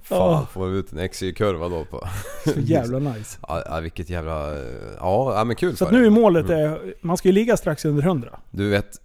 Fan, 0.03 0.47
får 0.47 0.67
vi 0.67 0.79
ut 0.79 0.93
en 0.93 1.09
XY-kurva 1.09 1.69
då 1.69 1.85
på... 1.85 2.09
Så 2.45 2.61
jävla 2.61 2.99
nice. 2.99 3.39
Ja, 3.49 3.81
vilket 3.83 4.11
jävla... 4.11 4.55
Ja, 4.99 5.35
ja 5.35 5.45
men 5.45 5.57
kul 5.57 5.77
Så 5.77 5.85
att 5.85 5.93
nu 5.93 6.07
är 6.07 6.11
målet, 6.11 6.51
är, 6.51 6.95
man 7.03 7.17
ska 7.17 7.29
ju 7.29 7.33
ligga 7.33 7.57
strax 7.57 7.85
under 7.85 8.03
100. 8.03 8.41
Du 8.51 8.71
vet... 8.71 8.99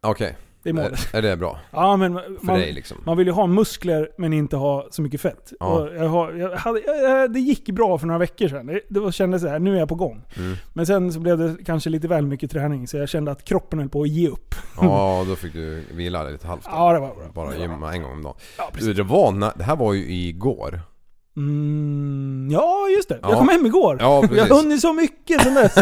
Okej. 0.00 0.36
Det 0.62 0.70
är 0.70 0.74
målet. 0.74 1.14
Är, 1.14 1.18
är 1.18 1.22
det 1.22 1.36
bra? 1.36 1.58
Ja 1.70 1.96
men 1.96 2.14
För 2.14 2.46
man, 2.46 2.60
liksom? 2.60 2.96
man 3.04 3.16
vill 3.16 3.26
ju 3.26 3.32
ha 3.32 3.46
muskler 3.46 4.08
men 4.18 4.32
inte 4.32 4.56
ha 4.56 4.86
så 4.90 5.02
mycket 5.02 5.20
fett. 5.20 5.52
Ja. 5.60 5.88
Jag 5.90 6.08
har, 6.08 6.32
jag 6.32 6.56
hade, 6.56 6.80
jag, 6.80 7.32
det 7.32 7.40
gick 7.40 7.70
bra 7.70 7.98
för 7.98 8.06
några 8.06 8.18
veckor 8.18 8.48
sedan. 8.48 8.66
Det, 8.66 8.80
det 8.88 9.12
kändes 9.12 9.42
så 9.42 9.48
här, 9.48 9.58
nu 9.58 9.74
är 9.74 9.78
jag 9.78 9.88
på 9.88 9.94
gång. 9.94 10.22
Mm. 10.36 10.56
Men 10.72 10.86
sen 10.86 11.12
så 11.12 11.20
blev 11.20 11.38
det 11.38 11.64
kanske 11.64 11.90
lite 11.90 12.08
väl 12.08 12.26
mycket 12.26 12.50
träning 12.50 12.88
så 12.88 12.96
jag 12.96 13.08
kände 13.08 13.30
att 13.30 13.44
kroppen 13.44 13.78
höll 13.78 13.88
på 13.88 14.02
att 14.02 14.08
ge 14.08 14.28
upp. 14.28 14.54
Ja, 14.80 15.24
då 15.28 15.36
fick 15.36 15.52
du 15.52 15.84
vila 15.94 16.22
lite 16.22 16.46
halvt 16.46 16.64
då. 16.64 16.70
Ja 16.72 16.92
det 16.92 17.00
var 17.00 17.14
bra. 17.14 17.24
Bara 17.34 17.56
gymma 17.56 17.94
en 17.94 18.02
gång 18.02 18.12
om 18.12 18.22
dagen. 18.22 18.36
Ja, 18.58 18.70
precis. 18.72 18.96
det, 18.96 19.02
var, 19.02 19.58
det 19.58 19.64
här 19.64 19.76
var 19.76 19.92
ju 19.92 20.12
igår. 20.12 20.80
Mm, 21.40 22.48
ja 22.52 22.88
just 22.96 23.08
det. 23.08 23.18
Jag 23.22 23.30
Ja. 23.32 23.36
kom 23.38 23.48
hem 23.48 23.66
igår. 23.66 23.96
Ja, 24.00 24.24
jag 24.32 24.46
har 24.46 24.62
hunnit 24.62 24.80
så 24.80 24.92
mycket 24.92 25.42
sen 25.42 25.54
dess. 25.54 25.76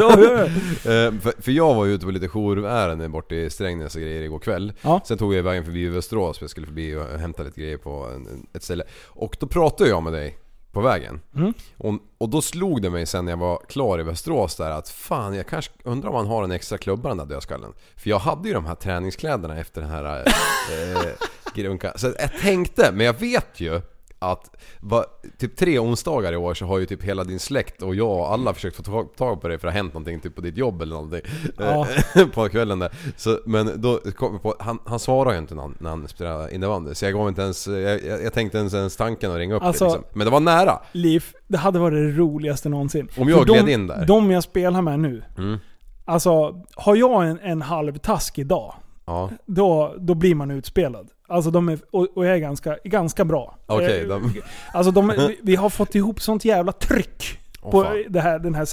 Eh, 0.78 1.12
för, 1.20 1.42
för 1.42 1.52
jag 1.52 1.74
var 1.74 1.84
ju 1.84 1.92
ute 1.94 2.04
på 2.06 2.10
lite 2.12 2.28
jourärenden 2.28 3.12
bort 3.12 3.32
i 3.32 3.50
Strängnäs 3.50 3.94
och 3.94 4.00
grejer 4.00 4.22
igår 4.22 4.38
kväll. 4.38 4.72
Ja. 4.82 5.00
Sen 5.04 5.18
tog 5.18 5.34
jag 5.34 5.42
vägen 5.42 5.64
förbi 5.64 5.88
Västerås 5.88 6.38
för 6.38 6.44
jag 6.44 6.50
skulle 6.50 6.66
förbi 6.66 6.94
och 6.96 7.18
hämta 7.18 7.42
lite 7.42 7.60
grejer 7.60 7.76
på 7.76 8.06
en, 8.14 8.46
ett 8.52 8.62
ställe. 8.62 8.84
Och 9.06 9.36
då 9.40 9.46
pratade 9.46 9.90
jag 9.90 10.02
med 10.02 10.12
dig 10.12 10.38
på 10.72 10.80
vägen. 10.80 11.20
Mm. 11.36 11.52
Och, 11.78 11.94
och 12.18 12.28
då 12.28 12.42
slog 12.42 12.82
det 12.82 12.90
mig 12.90 13.06
sen 13.06 13.24
när 13.24 13.32
jag 13.32 13.36
var 13.36 13.60
klar 13.68 14.00
i 14.00 14.02
Västerås 14.02 14.56
där 14.56 14.70
att 14.70 14.88
fan 14.88 15.34
jag 15.34 15.46
kanske 15.46 15.72
undrar 15.84 16.08
om 16.08 16.14
man 16.14 16.26
har 16.26 16.44
en 16.44 16.50
extra 16.50 16.78
klubba 16.78 17.08
den 17.08 17.18
där 17.18 17.26
dödskallen. 17.26 17.72
För 17.96 18.10
jag 18.10 18.18
hade 18.18 18.48
ju 18.48 18.54
de 18.54 18.66
här 18.66 18.74
träningskläderna 18.74 19.58
efter 19.58 19.80
den 19.80 19.90
här 19.90 20.24
eh, 20.26 21.10
grunkan. 21.54 21.92
Så 21.96 22.06
jag 22.18 22.32
tänkte, 22.40 22.90
men 22.92 23.06
jag 23.06 23.20
vet 23.20 23.60
ju 23.60 23.80
att 24.20 24.50
va, 24.80 25.04
typ 25.38 25.56
tre 25.56 25.78
onsdagar 25.78 26.32
i 26.32 26.36
år 26.36 26.54
så 26.54 26.66
har 26.66 26.78
ju 26.78 26.86
typ 26.86 27.02
hela 27.02 27.24
din 27.24 27.38
släkt 27.40 27.82
och 27.82 27.94
jag 27.94 28.10
och 28.18 28.32
alla 28.32 28.54
försökt 28.54 28.76
få 28.76 28.82
tag- 28.82 29.40
på 29.40 29.48
dig 29.48 29.58
för 29.58 29.68
att 29.68 29.72
det 29.74 29.78
har 29.78 29.84
hänt 29.84 29.94
någonting 29.94 30.20
typ 30.20 30.34
på 30.34 30.40
ditt 30.40 30.56
jobb 30.56 30.82
eller 30.82 30.94
någonting. 30.94 31.20
Ja. 31.58 31.86
Eh, 32.16 32.26
på 32.34 32.48
kvällen 32.48 32.78
där. 32.78 32.92
Så, 33.16 33.38
men 33.46 33.80
då 33.80 33.98
kom 34.16 34.32
jag 34.32 34.42
på, 34.42 34.54
han, 34.58 34.78
han 34.86 34.98
svarade 34.98 35.34
ju 35.34 35.40
inte 35.40 35.54
när 35.54 35.62
han, 35.62 35.76
när 35.80 35.90
han 35.90 36.08
spelade 36.08 36.54
innebandy. 36.54 36.94
Så 36.94 37.04
jag 37.04 37.12
gav 37.14 37.28
inte 37.28 37.42
ens, 37.42 37.66
jag, 37.66 38.04
jag, 38.04 38.22
jag 38.22 38.32
tänkte 38.32 38.58
inte 38.58 38.76
ens 38.76 38.96
tanken 38.96 39.30
att 39.30 39.36
ringa 39.36 39.54
upp 39.54 39.62
Alltså- 39.62 39.84
dig 39.84 39.94
liksom. 39.94 40.10
Men 40.18 40.24
det 40.24 40.30
var 40.30 40.40
nära. 40.40 40.78
Liv, 40.92 41.24
det 41.48 41.58
hade 41.58 41.78
varit 41.78 41.94
det 42.14 42.18
roligaste 42.20 42.68
någonsin. 42.68 43.08
Om 43.18 43.28
jag 43.28 43.38
För 43.38 43.46
de, 43.46 43.52
gled 43.52 43.68
in 43.68 43.86
där. 43.86 44.06
De 44.06 44.30
jag 44.30 44.42
spelar 44.42 44.82
med 44.82 45.00
nu. 45.00 45.22
Mm. 45.38 45.58
Alltså, 46.04 46.62
har 46.74 46.96
jag 46.96 47.28
en, 47.28 47.38
en 47.42 47.62
halv 47.62 47.98
task 47.98 48.38
idag, 48.38 48.74
Ja. 49.06 49.30
då, 49.46 49.94
då 49.98 50.14
blir 50.14 50.34
man 50.34 50.50
utspelad. 50.50 51.08
Alltså 51.28 51.50
de 51.50 51.68
är, 51.68 51.78
och, 51.90 52.06
och 52.14 52.26
jag 52.26 52.34
är 52.34 52.38
ganska, 52.38 52.76
ganska 52.84 53.24
bra. 53.24 53.58
Okej, 53.66 54.00
Eh, 54.02 54.08
de- 54.08 54.32
Alltså 54.72 54.92
de, 54.92 55.12
vi, 55.42 55.56
har 55.56 55.70
fått 55.70 55.94
ihop 55.94 56.20
sånt 56.20 56.44
jävla 56.44 56.72
tryck 56.72 57.38
på 57.62 57.82
fan. 57.84 58.04
det 58.08 58.20
här, 58.20 58.38
den 58.38 58.54
här 58.54 58.64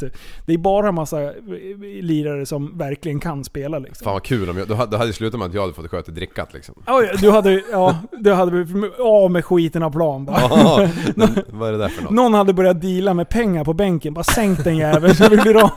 du. 0.00 0.10
Det 0.46 0.52
är 0.54 0.58
bara 0.58 0.92
massa 0.92 1.22
eh, 1.22 1.30
lirare 2.02 2.46
som 2.46 2.78
verkligen 2.78 3.20
kan 3.20 3.44
spela 3.44 3.78
liksom. 3.78 4.04
Fan 4.04 4.12
vad 4.12 4.22
kul 4.22 4.50
om 4.50 4.58
jag, 4.58 4.68
då 4.68 4.74
hade 4.74 4.90
då 4.90 4.96
hade 4.98 5.12
slutat 5.12 5.38
med 5.38 5.48
att 5.48 5.54
jag 5.54 5.60
hade 5.60 5.72
fått 5.74 5.90
sköta 5.90 6.12
drickat 6.12 6.54
liksom. 6.54 6.74
Oj, 6.86 7.10
du 7.20 7.30
hade, 7.30 7.62
ja, 7.72 7.96
du 8.12 8.32
hade 8.32 8.66
av 9.00 9.30
med 9.30 9.44
skiten 9.44 9.82
av 9.82 9.90
plan 9.90 10.24
bara. 10.24 10.40
Ja, 10.40 10.88
men 11.16 11.28
vad 11.48 11.68
är 11.68 11.72
det 11.72 11.78
där 11.78 11.88
för 11.88 12.02
något? 12.02 12.12
Någon 12.12 12.34
hade 12.34 12.52
börjat 12.52 12.80
deala 12.80 13.14
med 13.14 13.28
pengar 13.28 13.64
på 13.64 13.72
bänken. 13.74 14.14
Bara 14.14 14.24
sänk 14.24 14.64
den 14.64 14.76
jäveln 14.76 15.14
så 15.14 15.28
vi 15.28 15.36
blir 15.36 15.56
av. 15.64 15.70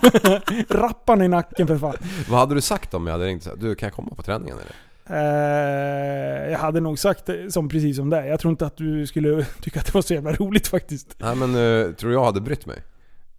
Rappan 0.70 1.22
i 1.22 1.28
nacken 1.28 1.68
för 1.68 1.78
fan. 1.78 1.96
Vad 2.30 2.40
hade 2.40 2.56
du 2.56 2.62
sagt 2.62 2.94
om 2.94 3.08
jag 3.08 3.12
hade 3.14 3.26
ringt 3.26 3.44
så 3.44 3.50
här, 3.50 3.58
Du 3.58 3.76
kan 3.76 3.88
jag 3.88 3.94
komma 3.94 4.10
på 4.16 4.22
träningen 4.24 4.56
eller? 4.58 4.76
Eh, 5.10 6.51
jag 6.51 6.60
hade 6.60 6.80
nog 6.80 6.99
sagt 6.99 7.30
som 7.49 7.70
precis 7.70 7.97
som 7.97 8.10
det. 8.10 8.28
Jag 8.28 8.39
tror 8.39 8.51
inte 8.51 8.66
att 8.66 8.78
du 8.78 9.07
skulle 9.07 9.45
tycka 9.62 9.80
att 9.80 9.86
det 9.86 9.93
var 9.93 10.01
så 10.01 10.14
jävla 10.14 10.32
roligt 10.34 10.68
faktiskt. 10.68 11.16
Nej 11.18 11.36
men 11.36 11.55
uh, 11.55 11.93
tror 11.93 12.10
du 12.10 12.16
jag 12.16 12.26
hade 12.26 12.41
brytt 12.41 12.66
mig? 12.66 12.78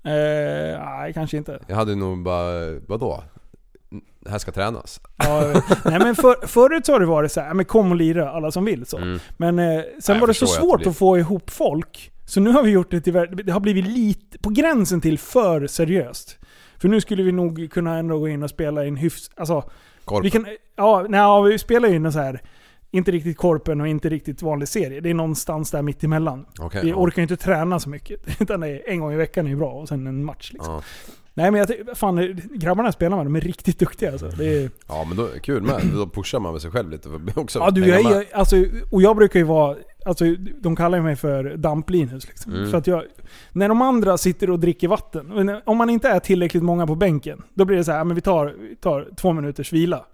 Eh, 0.05 0.85
nej, 0.85 1.13
kanske 1.13 1.37
inte. 1.37 1.59
Jag 1.67 1.77
hade 1.77 1.95
nog 1.95 2.23
bara, 2.23 2.79
vadå? 2.87 3.25
Det 4.21 4.31
här 4.31 4.39
ska 4.39 4.53
tränas. 4.53 5.01
Ja, 5.17 5.63
nej 5.85 5.99
men 5.99 6.15
för, 6.15 6.47
förut 6.47 6.87
så 6.87 6.93
har 6.93 7.01
det 7.01 7.07
varit 7.07 7.33
så 7.33 7.41
här, 7.41 7.55
men 7.55 7.65
kom 7.65 7.91
och 7.91 7.97
lira 7.97 8.31
alla 8.31 8.51
som 8.51 8.65
vill 8.65 8.87
så. 8.87 8.97
Mm. 8.99 9.19
Men 9.37 9.59
eh, 9.59 9.83
sen 10.01 10.15
jag 10.15 10.21
var 10.21 10.27
det 10.27 10.35
så 10.35 10.45
att 10.45 10.51
svårt 10.51 10.79
det 10.79 10.83
blir- 10.83 10.91
att 10.91 10.97
få 10.97 11.19
ihop 11.19 11.51
folk. 11.51 12.13
Så 12.27 12.41
nu 12.41 12.51
har 12.51 12.63
vi 12.63 12.71
gjort 12.71 12.91
det 12.91 13.01
till, 13.01 13.13
det 13.45 13.53
har 13.53 13.61
blivit 13.61 13.87
lite, 13.87 14.39
på 14.39 14.51
gränsen 14.51 15.01
till 15.01 15.19
för 15.19 15.67
seriöst. 15.67 16.39
För 16.79 16.89
nu 16.89 17.01
skulle 17.01 17.23
vi 17.23 17.33
nog 17.33 17.69
kunna 17.73 17.99
ändå 17.99 18.19
gå 18.19 18.29
in 18.29 18.43
och 18.43 18.51
spela 18.51 18.85
i 18.85 18.89
en 18.89 18.97
hyfs... 18.97 19.31
Alltså, 19.37 19.71
Korp. 20.11 20.25
vi 20.25 20.31
kan... 20.31 20.47
Ja, 20.77 21.07
nej, 21.09 21.21
ja, 21.21 21.41
vi 21.41 21.59
spelar 21.59 21.89
ju 21.89 21.97
en 21.97 22.13
så 22.13 22.19
här... 22.19 22.43
Inte 22.93 23.11
riktigt 23.11 23.37
korpen 23.37 23.81
och 23.81 23.89
inte 23.89 24.09
riktigt 24.09 24.43
vanlig 24.43 24.69
serie. 24.69 25.01
Det 25.01 25.11
är 25.11 25.15
någonstans 25.15 25.71
där 25.71 25.83
mitt 25.83 26.05
emellan. 26.05 26.47
Okej, 26.59 26.81
vi 26.85 26.91
ja. 26.91 26.97
orkar 26.97 27.17
ju 27.17 27.23
inte 27.23 27.37
träna 27.37 27.81
så 27.81 27.89
mycket. 27.89 28.21
Utan 28.41 28.61
det 28.61 28.69
är 28.69 28.83
en 28.87 29.01
gång 29.01 29.13
i 29.13 29.17
veckan 29.17 29.47
är 29.47 29.51
ju 29.51 29.57
bra 29.57 29.73
och 29.73 29.89
sen 29.89 30.07
en 30.07 30.25
match 30.25 30.51
liksom. 30.53 30.75
Ja. 30.75 30.83
Nej 31.35 31.51
men 31.51 31.61
jag 31.61 31.99
fan, 31.99 32.41
grabbarna 32.55 32.87
jag 32.87 32.95
spelar 32.95 33.17
med, 33.17 33.27
de 33.27 33.37
är 33.37 33.41
riktigt 33.41 33.79
duktiga 33.79 34.13
alltså. 34.13 34.29
Det 34.29 34.63
är, 34.63 34.71
ja 34.89 35.05
men 35.09 35.17
då, 35.17 35.29
kul 35.43 35.63
med. 35.63 35.81
Då 35.95 36.07
pushar 36.07 36.41
man 36.41 36.53
väl 36.53 36.61
sig 36.61 36.71
själv 36.71 36.91
lite 36.91 37.09
för 37.09 37.21
också 37.39 37.59
ja 37.59 37.71
du, 37.71 37.87
jag 37.87 38.05
med. 38.05 38.13
är, 38.13 38.27
alltså, 38.33 38.57
och 38.91 39.03
jag 39.03 39.17
brukar 39.17 39.41
ju 39.41 39.47
vara, 39.47 39.77
alltså 40.05 40.25
de 40.61 40.77
kallar 40.77 40.99
ju 40.99 41.05
mig 41.05 41.17
för 41.17 41.57
Damplinus 41.57 42.29
liksom. 42.29 42.55
Mm. 42.55 42.71
För 42.71 42.79
att 42.79 42.87
jag, 42.87 43.05
när 43.53 43.69
de 43.69 43.83
andra 43.83 44.19
sitter 44.19 44.51
och 44.51 44.61
dricker 44.61 44.89
vatten, 44.89 45.61
om 45.65 45.77
man 45.77 45.91
inte 45.91 46.09
är 46.09 46.21
tillräckligt 46.21 46.63
många 46.63 46.87
på 46.87 46.95
bänken, 46.95 47.43
då 47.55 47.65
blir 47.65 47.77
det 47.77 47.85
så 47.85 47.93
här, 47.93 48.05
men 48.05 48.15
vi 48.15 48.21
tar, 48.21 48.55
vi 48.61 48.77
tar 48.77 49.09
två 49.17 49.33
minuters 49.33 49.73
vila. 49.73 50.05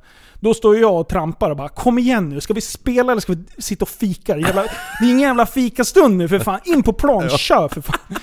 Då 0.40 0.54
står 0.54 0.76
jag 0.76 1.00
och 1.00 1.08
trampar 1.08 1.50
och 1.50 1.56
bara 1.56 1.68
Kom 1.68 1.98
igen 1.98 2.28
nu, 2.28 2.40
ska 2.40 2.54
vi 2.54 2.60
spela 2.60 3.12
eller 3.12 3.20
ska 3.20 3.32
vi 3.32 3.44
sitta 3.58 3.84
och 3.84 3.88
fika? 3.88 4.36
Jävla, 4.36 4.62
det 4.62 5.06
är 5.06 5.10
ingen 5.10 5.20
jävla 5.20 5.46
fikastund 5.46 6.16
nu 6.16 6.28
för 6.28 6.38
fan. 6.38 6.60
In 6.64 6.82
på 6.82 6.92
plan, 6.92 7.28
kör 7.28 7.68
för 7.68 7.80
fan. 7.80 8.16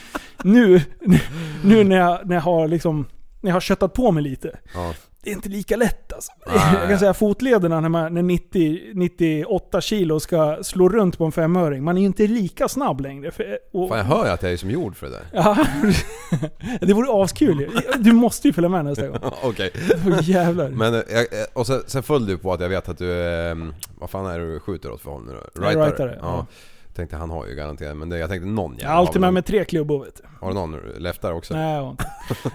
Nu, 0.43 0.81
nu, 1.01 1.19
nu 1.63 1.83
när, 1.83 1.95
jag, 1.95 2.27
när 2.27 2.35
jag 2.35 2.41
har 2.41 2.67
liksom 2.67 3.05
när 3.43 3.49
jag 3.51 3.55
har 3.55 3.61
köttat 3.61 3.93
på 3.93 4.11
mig 4.11 4.23
lite. 4.23 4.59
Ja. 4.73 4.93
Det 5.23 5.29
är 5.29 5.33
inte 5.33 5.49
lika 5.49 5.75
lätt 5.75 6.13
alltså. 6.13 6.31
Nej. 6.47 6.55
Jag 6.79 6.89
kan 6.89 6.99
säga 6.99 7.13
fotlederna 7.13 7.79
när, 7.81 7.89
man, 7.89 8.13
när 8.13 8.21
90, 8.21 8.79
98 8.93 9.81
kilo 9.81 10.19
ska 10.19 10.57
slå 10.63 10.89
runt 10.89 11.17
på 11.17 11.25
en 11.25 11.31
femöring. 11.31 11.83
Man 11.83 11.97
är 11.97 12.01
ju 12.01 12.07
inte 12.07 12.27
lika 12.27 12.67
snabb 12.67 13.01
längre. 13.01 13.31
För, 13.31 13.59
och, 13.73 13.89
Fan 13.89 13.97
jag 13.97 14.05
hör 14.05 14.25
ju 14.25 14.31
att 14.31 14.43
jag 14.43 14.51
är 14.51 14.57
som 14.57 14.69
gjord 14.71 14.95
för 14.95 15.05
det 15.05 15.11
där. 15.11 15.25
ja, 15.33 15.57
det 16.81 16.93
vore 16.93 17.23
askul. 17.23 17.81
Du 17.97 18.11
måste 18.11 18.47
ju 18.47 18.53
följa 18.53 18.69
med 18.69 18.85
nästa 18.85 19.07
gång. 19.07 19.19
Okej. 19.43 19.71
Åh, 20.07 20.19
jävlar. 20.29 20.69
Men, 20.69 20.93
eh, 20.93 21.01
jag, 21.09 21.19
eh, 21.19 21.45
och 21.53 21.67
sen, 21.67 21.81
sen 21.87 22.03
följde 22.03 22.31
du 22.31 22.37
på 22.37 22.53
att 22.53 22.61
jag 22.61 22.69
vet 22.69 22.89
att 22.89 22.97
du, 22.97 23.11
eh, 23.11 23.55
vad 23.99 24.09
fan 24.09 24.25
är 24.25 24.39
det 24.39 24.53
du 24.53 24.59
skjuter 24.59 24.91
åt 24.91 25.01
för 25.01 25.11
håll 25.11 25.23
nu 25.25 25.31
då? 25.33 25.61
Ja, 25.63 25.69
rightare, 25.85 26.17
Ja. 26.21 26.27
ja. 26.27 26.45
Tänkte 26.95 27.15
han 27.17 27.29
har 27.29 27.47
ju 27.47 27.55
garanterat, 27.55 27.97
men 27.97 28.09
det, 28.09 28.17
jag 28.17 28.29
tänkte 28.29 28.47
någon 28.47 28.77
har 28.83 28.89
alltid 28.93 29.21
med 29.21 29.33
mig 29.33 29.43
tre 29.43 29.65
klubbor 29.65 30.03
vet 30.05 30.15
du. 30.15 30.23
Har 30.41 30.47
du 30.47 30.53
någon 30.53 30.79
leftare 30.97 31.33
också? 31.33 31.53
Nej, 31.53 31.73
jag 31.75 31.81
har 31.83 31.89
inte. 31.91 32.05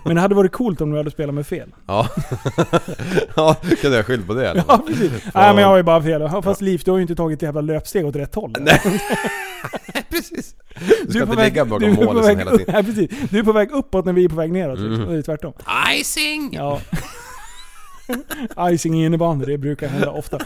Men 0.04 0.14
det 0.16 0.20
hade 0.22 0.34
varit 0.34 0.52
coolt 0.52 0.80
om 0.80 0.90
du 0.90 0.96
hade 0.96 1.10
spelat 1.10 1.34
med 1.34 1.46
fel. 1.46 1.74
Ja. 1.86 2.08
ja, 3.36 3.56
kunde 3.80 3.96
jag 3.96 4.06
skylla 4.06 4.26
på 4.26 4.34
det 4.34 4.48
eller? 4.50 4.64
Ja, 4.68 4.82
precis. 4.86 5.12
Nej 5.34 5.54
men 5.54 5.58
jag 5.58 5.68
har 5.68 5.76
ju 5.76 5.82
bara 5.82 6.02
fel. 6.02 6.20
Ja, 6.20 6.42
Fast 6.42 6.60
Liv, 6.60 6.82
du 6.84 6.90
har 6.90 6.98
ju 6.98 7.02
inte 7.02 7.14
tagit 7.16 7.42
jävla 7.42 7.60
löpsteg 7.60 8.06
åt 8.06 8.16
rätt 8.16 8.34
håll. 8.34 8.54
Nej. 8.60 8.80
Precis. 10.10 10.54
Du 11.04 11.10
ska 11.12 11.22
inte 11.22 11.36
väg- 11.36 11.44
ligga 11.44 11.64
bakom 11.64 12.22
väg 12.22 12.38
hela 12.38 12.50
tiden. 12.50 12.74
Nej, 12.74 12.84
precis. 12.84 13.10
Du 13.30 13.38
är 13.38 13.42
på 13.42 13.52
väg 13.52 13.70
uppåt 13.70 14.04
när 14.04 14.12
vi 14.12 14.24
är 14.24 14.28
på 14.28 14.36
väg 14.36 14.52
neråt. 14.52 14.78
Mm. 14.78 15.08
Det 15.12 15.18
är 15.18 15.22
tvärtom. 15.22 15.52
Icing! 15.94 16.50
Ja. 16.54 16.80
Icing 18.70 19.00
i 19.00 19.04
innebandy, 19.06 19.46
det 19.46 19.58
brukar 19.58 19.88
hända 19.88 20.10
ofta. 20.10 20.38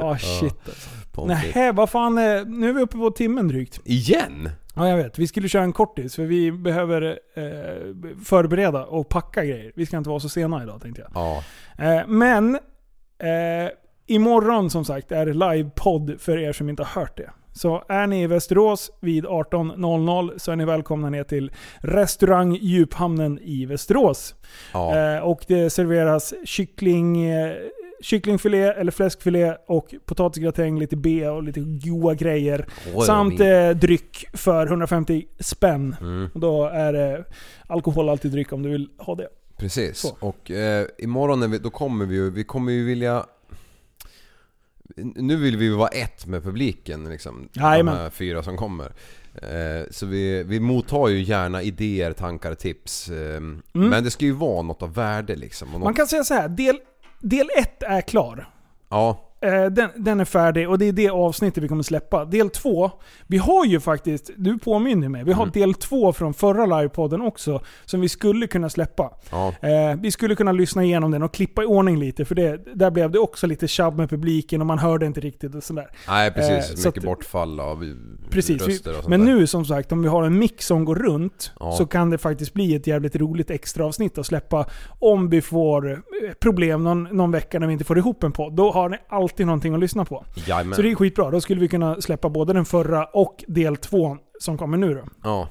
Ah 0.00 0.18
shit 0.18 0.54
alltså. 0.66 0.88
Pommes 1.12 1.38
Nej, 1.54 1.72
vad 1.72 1.90
fan. 1.90 2.18
eh, 2.18 2.44
Nu 2.46 2.68
är 2.68 2.72
vi 2.72 2.82
uppe 2.82 2.96
på 2.96 3.10
timmen 3.10 3.48
drygt. 3.48 3.80
Igen? 3.84 4.50
Ja, 4.74 4.88
jag 4.88 4.96
vet. 4.96 5.18
Vi 5.18 5.26
skulle 5.26 5.48
köra 5.48 5.62
en 5.62 5.72
kortis, 5.72 6.16
för 6.16 6.22
vi 6.22 6.52
behöver 6.52 7.02
eh, 7.34 7.44
förbereda 8.24 8.84
och 8.84 9.08
packa 9.08 9.44
grejer. 9.44 9.72
Vi 9.76 9.86
ska 9.86 9.96
inte 9.96 10.10
vara 10.10 10.20
så 10.20 10.28
sena 10.28 10.62
idag 10.62 10.82
tänkte 10.82 11.02
jag. 11.02 11.10
Ja. 11.14 11.42
Eh, 11.84 12.06
men 12.06 12.54
eh, 13.18 13.70
imorgon 14.06 14.70
som 14.70 14.84
sagt 14.84 15.12
är 15.12 15.26
det 15.26 15.32
livepodd 15.34 16.14
för 16.20 16.38
er 16.38 16.52
som 16.52 16.68
inte 16.68 16.82
har 16.82 17.00
hört 17.00 17.16
det. 17.16 17.30
Så 17.54 17.84
är 17.88 18.06
ni 18.06 18.22
i 18.22 18.26
Västerås 18.26 18.90
vid 19.00 19.24
18.00 19.26 20.38
så 20.38 20.52
är 20.52 20.56
ni 20.56 20.64
välkomna 20.64 21.10
ner 21.10 21.24
till 21.24 21.52
restaurang 21.78 22.54
Djuphamnen 22.60 23.38
i 23.42 23.66
Västerås. 23.66 24.34
Ja. 24.72 24.96
Eh, 24.98 25.18
och 25.22 25.44
det 25.48 25.70
serveras 25.70 26.34
kyckling, 26.44 27.24
eh, 27.30 27.52
kycklingfilé 28.02 28.62
eller 28.72 28.92
fläskfilé 28.92 29.56
och 29.66 29.94
potatisgratäng, 30.06 30.78
lite 30.78 30.96
B 30.96 31.28
och 31.28 31.42
lite 31.42 31.60
goa 31.60 32.14
grejer. 32.14 32.66
Åh, 32.94 33.04
Samt 33.04 33.40
eh, 33.40 33.70
dryck 33.70 34.24
för 34.32 34.66
150 34.66 35.26
spänn. 35.40 35.96
Mm. 36.00 36.28
Och 36.34 36.40
då 36.40 36.66
är 36.66 36.92
det 36.92 37.24
alkoholhaltig 37.66 38.30
dryck 38.32 38.52
om 38.52 38.62
du 38.62 38.70
vill 38.70 38.88
ha 38.98 39.14
det. 39.14 39.28
Precis. 39.56 39.98
Så. 39.98 40.16
Och 40.20 40.50
eh, 40.50 40.86
imorgon 40.98 41.40
när 41.40 41.48
vi, 41.48 41.58
då 41.58 41.70
kommer 41.70 42.06
vi 42.06 42.14
ju, 42.14 42.30
vi 42.30 42.44
kommer 42.44 42.72
ju 42.72 42.84
vilja... 42.84 43.26
Nu 44.96 45.36
vill 45.36 45.56
vi 45.56 45.64
ju 45.64 45.74
vara 45.74 45.88
ett 45.88 46.26
med 46.26 46.42
publiken 46.42 47.08
liksom. 47.08 47.48
De 47.52 47.60
Jajamän. 47.60 47.96
här 47.96 48.10
fyra 48.10 48.42
som 48.42 48.56
kommer. 48.56 48.92
Eh, 49.34 49.86
så 49.90 50.06
vi, 50.06 50.42
vi 50.42 50.60
mottar 50.60 51.08
ju 51.08 51.22
gärna 51.22 51.62
idéer, 51.62 52.12
tankar, 52.12 52.54
tips. 52.54 53.08
Eh, 53.08 53.40
Men 53.72 54.04
det 54.04 54.10
ska 54.10 54.24
ju 54.24 54.32
vara 54.32 54.62
något 54.62 54.82
av 54.82 54.94
värde 54.94 55.36
liksom. 55.36 55.68
Något, 55.68 55.74
Mm. 55.76 55.84
Man 55.84 55.94
kan 55.94 56.06
säga 56.06 56.24
så 56.24 56.34
här, 56.34 56.48
del, 56.48 56.76
del 57.22 57.48
ett 57.58 57.82
är 57.82 58.00
klar. 58.00 58.48
Ja, 58.88 59.31
den, 59.70 59.88
den 59.96 60.20
är 60.20 60.24
färdig 60.24 60.68
och 60.70 60.78
det 60.78 60.88
är 60.88 60.92
det 60.92 61.10
avsnittet 61.10 61.64
vi 61.64 61.68
kommer 61.68 61.82
släppa. 61.82 62.24
Del 62.24 62.50
två, 62.50 62.90
vi 63.26 63.38
har 63.38 63.64
ju 63.66 63.80
faktiskt, 63.80 64.30
du 64.36 64.58
påminner 64.58 65.08
mig, 65.08 65.24
vi 65.24 65.32
har 65.32 65.42
Mm. 65.42 65.52
del 65.52 65.74
två 65.74 66.12
från 66.12 66.34
förra 66.34 66.66
livepodden 66.80 67.20
också 67.22 67.60
som 67.84 68.00
vi 68.00 68.08
skulle 68.08 68.46
kunna 68.46 68.70
släppa. 68.70 69.10
ja. 69.30 69.52
Eh, 69.60 69.96
vi 70.00 70.10
skulle 70.10 70.34
kunna 70.34 70.52
lyssna 70.52 70.84
igenom 70.84 71.10
den 71.10 71.22
och 71.22 71.34
klippa 71.34 71.62
i 71.62 71.66
ordning 71.66 71.98
lite 71.98 72.24
för 72.24 72.34
det, 72.34 72.60
där 72.74 72.90
blev 72.90 73.10
det 73.10 73.18
också 73.18 73.46
lite 73.46 73.68
tjabb 73.68 73.96
med 73.96 74.10
publiken 74.10 74.60
och 74.60 74.66
man 74.66 74.78
hörde 74.78 75.06
inte 75.06 75.20
riktigt 75.20 75.54
och 75.54 75.62
sådär. 75.62 75.88
Nej 76.08 76.30
precis, 76.30 76.70
Eh, 76.70 76.76
så 76.76 76.88
mycket 76.88 76.98
att- 76.98 77.04
bortfall 77.04 77.60
av 77.60 77.84
Precis, 78.30 78.62
röster 78.66 78.90
och 78.90 78.96
sånt 78.96 79.08
men 79.08 79.20
där. 79.20 79.26
nu 79.26 79.46
som 79.46 79.64
sagt, 79.64 79.92
om 79.92 80.02
vi 80.02 80.08
har 80.08 80.22
en 80.24 80.38
mix 80.38 80.66
som 80.66 80.84
går 80.84 80.94
runt 80.94 81.52
Ja. 81.60 81.72
så 81.72 81.86
kan 81.86 82.10
det 82.10 82.18
faktiskt 82.18 82.54
bli 82.54 82.74
ett 82.74 82.86
jävligt 82.86 83.16
roligt 83.16 83.50
extra 83.50 83.86
avsnitt 83.86 84.18
att 84.18 84.26
släppa 84.26 84.66
om 84.98 85.28
vi 85.30 85.40
får 85.42 85.90
eh, 85.92 85.98
problem 86.40 86.84
någon, 86.84 87.02
någon 87.02 87.30
vecka 87.30 87.58
när 87.58 87.66
vi 87.66 87.72
inte 87.72 87.84
får 87.84 87.98
ihop 87.98 88.22
en 88.24 88.32
podd. 88.32 88.52
Då 88.52 88.70
har 88.70 88.88
ni 88.88 88.96
alltid 89.32 89.46
någonting 89.46 89.74
att 89.74 89.80
lyssna 89.80 90.04
på. 90.04 90.24
Jajamän. 90.34 90.74
Så 90.74 90.82
det 90.82 90.90
är 90.90 90.94
skitbra. 90.94 91.30
Då 91.30 91.40
skulle 91.40 91.60
vi 91.60 91.68
kunna 91.68 92.00
släppa 92.00 92.28
både 92.28 92.52
den 92.52 92.64
förra 92.64 93.04
och 93.04 93.44
del 93.48 93.76
två 93.76 94.16
som 94.40 94.58
kommer 94.58 94.76
nu 94.76 94.94
då. 94.94 95.04
Ja. 95.22 95.48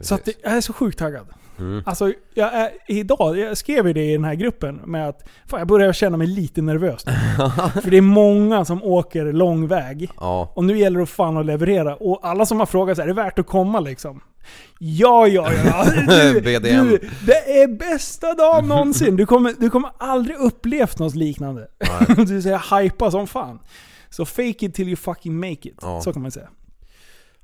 Så 0.00 0.14
att 0.14 0.28
jag 0.42 0.52
är 0.52 0.60
så 0.60 0.72
sjukt 0.72 0.98
taggad. 0.98 1.26
Mm. 1.58 1.82
Alltså, 1.86 2.12
jag 2.34 2.54
är, 2.54 2.70
idag, 2.88 3.38
jag 3.38 3.56
skrev 3.56 3.86
ju 3.86 3.92
det 3.92 4.04
i 4.04 4.12
den 4.12 4.24
här 4.24 4.34
gruppen 4.34 4.80
med 4.84 5.08
att 5.08 5.28
fan, 5.46 5.60
jag 5.60 5.68
börjar 5.68 5.92
känna 5.92 6.16
mig 6.16 6.26
lite 6.26 6.62
nervös. 6.62 7.06
nu. 7.06 7.12
För 7.82 7.90
det 7.90 7.96
är 7.96 8.00
många 8.00 8.64
som 8.64 8.82
åker 8.82 9.32
lång 9.32 9.66
väg. 9.66 10.10
Ja. 10.20 10.52
Och 10.54 10.64
nu 10.64 10.78
gäller 10.78 11.00
det 11.00 11.06
fan 11.06 11.36
att 11.36 11.46
leverera. 11.46 11.96
Och 11.96 12.20
alla 12.22 12.46
som 12.46 12.58
har 12.58 12.66
frågat 12.66 12.96
så 12.96 13.02
här, 13.02 13.08
är 13.08 13.14
det 13.14 13.22
värt 13.22 13.38
att 13.38 13.46
komma 13.46 13.80
liksom? 13.80 14.20
Ja, 14.78 15.26
ja, 15.26 15.52
ja. 15.52 15.84
Du, 16.06 16.40
BDM. 16.40 16.88
du, 16.88 17.10
det 17.26 17.62
är 17.62 17.68
bästa 17.68 18.34
dagen 18.34 18.68
någonsin. 18.68 19.16
Du 19.16 19.26
kommer, 19.26 19.54
du 19.58 19.70
kommer 19.70 19.90
aldrig 19.98 20.36
upplevt 20.36 20.98
något 20.98 21.14
liknande. 21.14 21.68
Du 22.26 22.42
säger 22.42 22.80
hypa 22.80 23.10
som 23.10 23.26
fan. 23.26 23.58
Så 24.10 24.24
fake 24.24 24.66
it 24.66 24.74
till 24.74 24.88
you 24.88 24.96
fucking 24.96 25.40
make 25.40 25.68
it. 25.68 25.78
Ja. 25.82 26.00
Så 26.00 26.12
kan 26.12 26.22
man 26.22 26.30
säga. 26.30 26.48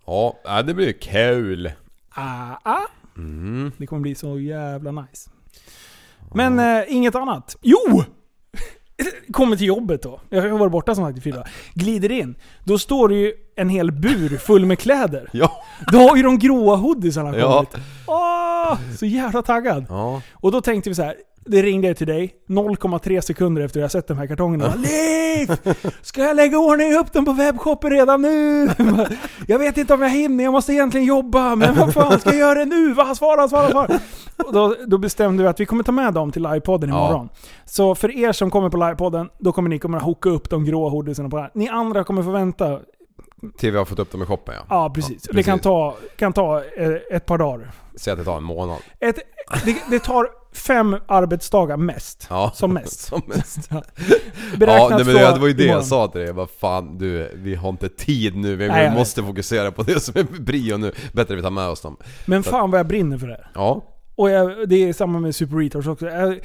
Ja, 0.07 0.41
ja, 0.45 0.63
det 0.63 0.75
blir 0.75 0.93
kul. 0.93 1.73
Ah, 2.11 2.53
ah. 2.63 2.87
Mm. 3.17 3.73
Det 3.79 3.87
kommer 3.87 4.03
bli 4.03 4.15
så 4.15 4.39
jävla 4.39 4.91
nice. 4.91 5.31
Men 6.35 6.59
eh, 6.59 6.85
inget 6.89 7.15
annat. 7.15 7.57
Jo! 7.63 8.05
Kommer 9.33 9.57
till 9.57 9.67
jobbet 9.67 10.03
då. 10.03 10.21
Jag 10.29 10.43
har 10.51 10.59
varit 10.59 10.73
borta 10.73 10.95
som 10.95 11.05
sagt 11.05 11.19
i 11.19 11.21
fyra. 11.21 11.45
Glider 11.75 12.13
in. 12.13 12.35
Då 12.65 12.79
står 12.79 13.09
det 13.09 13.15
ju 13.15 13.33
en 13.57 13.69
hel 13.69 13.93
bur 13.93 14.37
full 14.39 14.67
med 14.67 14.79
kläder. 14.79 15.29
Ja. 15.33 15.63
Då 15.93 15.99
har 15.99 16.17
ju 16.17 16.23
de 16.23 16.39
gråa 16.39 16.77
hoodiesarna 16.77 17.39
Ja. 17.39 17.53
kommit. 17.55 17.87
Åh, 18.07 18.79
så 18.99 19.07
jävla 19.07 19.43
taggad. 19.43 19.87
Ja. 19.89 20.23
Och 20.33 20.53
då 20.53 20.61
tänkte 20.61 20.91
vi 20.91 20.95
så 20.95 21.03
här. 21.03 21.15
Det 21.45 21.63
ringde 21.63 21.89
jag 21.89 21.97
till 21.97 22.07
dig 22.07 22.35
0,3 22.49 23.21
sekunder 23.21 23.63
efter 23.63 23.81
jag 23.81 23.91
sett 23.91 24.09
de 24.09 24.19
här 24.19 24.27
kartongerna. 24.27 24.75
Liv! 24.75 25.57
Ska 26.03 26.23
jag 26.23 26.37
lägga 26.37 26.59
ordning 26.59 26.95
upp 26.95 27.13
dem 27.13 27.25
på 27.25 27.33
webbshoppen 27.33 27.91
redan 27.91 28.23
nu? 28.23 28.69
Jag 29.47 29.59
vet 29.59 29.79
inte 29.79 29.95
om 29.95 30.03
jag 30.03 30.11
hinner, 30.11 30.45
jag 30.45 30.53
måste 30.53 30.73
egentligen 30.73 31.07
jobba. 31.07 31.57
Men 31.57 31.75
vad 31.79 31.93
fan 31.95 32.21
ska 32.21 32.31
jag 32.31 32.39
göra 32.39 32.65
nu? 32.65 32.93
Va? 32.93 33.15
Svara, 33.15 33.49
svara, 33.49 33.71
svara. 33.71 33.99
Och 34.47 34.53
då, 34.53 34.77
då 34.87 34.99
bestämde 34.99 35.43
vi 35.43 35.49
att 35.49 35.61
vi 35.61 35.67
kommer 35.67 35.83
ta 35.85 35.93
med 35.93 36.15
dem 36.15 36.33
till 36.33 36.43
livepodden 36.43 36.91
Ja. 36.91 36.97
imorgon. 37.09 37.29
Så 37.65 37.95
för 37.95 38.17
er 38.17 38.33
som 38.33 38.51
kommer 38.51 38.69
på 38.71 38.77
livepodden, 38.77 39.29
då 39.39 39.53
kommer 39.53 39.69
ni 39.71 39.97
att 39.97 40.03
hooka 40.03 40.29
upp 40.29 40.51
de 40.51 40.65
gråa 40.65 40.91
hoodiesarna 40.91 41.29
på 41.29 41.37
det 41.37 41.43
här. 41.43 41.51
Ni 41.55 41.69
andra 41.69 42.05
kommer 42.05 42.23
få 42.23 42.31
vänta. 42.31 42.81
Till 43.59 43.73
vi 43.73 43.79
har 43.79 43.85
fått 43.85 43.99
upp 43.99 44.13
dem 44.13 44.23
i 44.23 44.27
shoppen 44.27 44.55
ja. 44.59 44.65
Ja, 44.69 44.91
precis. 44.95 45.23
Ja, 45.29 45.33
Det 45.37 45.43
kan 45.43 45.59
ta, 45.59 45.95
kan 46.17 46.33
ta 46.33 46.59
eh, 46.77 46.91
ett 47.17 47.27
par 47.27 47.39
dagar. 47.39 47.71
Säg 47.97 48.13
att 48.13 48.19
det 48.19 48.25
tar 48.25 48.37
en 48.37 48.43
månad. 48.43 48.79
Ett, 49.01 49.17
det, 49.65 49.77
det 49.91 49.99
tar 49.99 50.27
fem 50.53 50.97
arbetsdagar 51.07 51.77
mest. 51.77 52.27
Ja. 52.31 52.53
Som 52.55 52.73
mest. 52.75 53.01
Som 53.09 53.23
mest. 53.27 53.59
Ja. 53.71 53.83
Nej, 54.59 55.05
men 55.05 55.07
det 55.07 55.39
var 55.39 55.47
ju 55.47 55.53
det 55.53 55.63
jag 55.63 55.69
imorgon. 55.69 55.85
sa 55.85 56.09
till 56.09 56.21
dig. 56.21 56.33
Vad 56.33 56.51
fan 56.51 56.99
du, 56.99 57.31
vi 57.35 57.55
har 57.55 57.69
inte 57.69 57.89
tid 57.89 58.37
nu. 58.37 58.57
Vi 58.57 58.69
Nej, 58.69 58.85
jag 58.85 58.95
måste 58.95 59.23
fokusera 59.23 59.71
på 59.71 59.83
det 59.83 60.01
som 60.01 60.15
är 60.17 60.41
brio 60.41 60.77
nu. 60.77 60.93
Bättre 61.13 61.37
vi 61.37 61.43
tar 61.43 61.51
med 61.51 61.69
oss 61.69 61.81
dem. 61.81 61.97
Men 62.27 62.43
fan 62.43 62.71
vad 62.71 62.81
jag 62.81 62.87
brinner 62.87 63.19
för 63.19 63.27
det. 63.27 63.47
Ja. 63.55 63.85
Och 64.15 64.31
jag, 64.31 64.69
det 64.69 64.89
är 64.89 64.93
samma 64.93 65.21
med 65.21 65.35
Super 65.35 65.57
Retards 65.57 65.87
också. 65.87 66.07
Jag, 66.07 66.41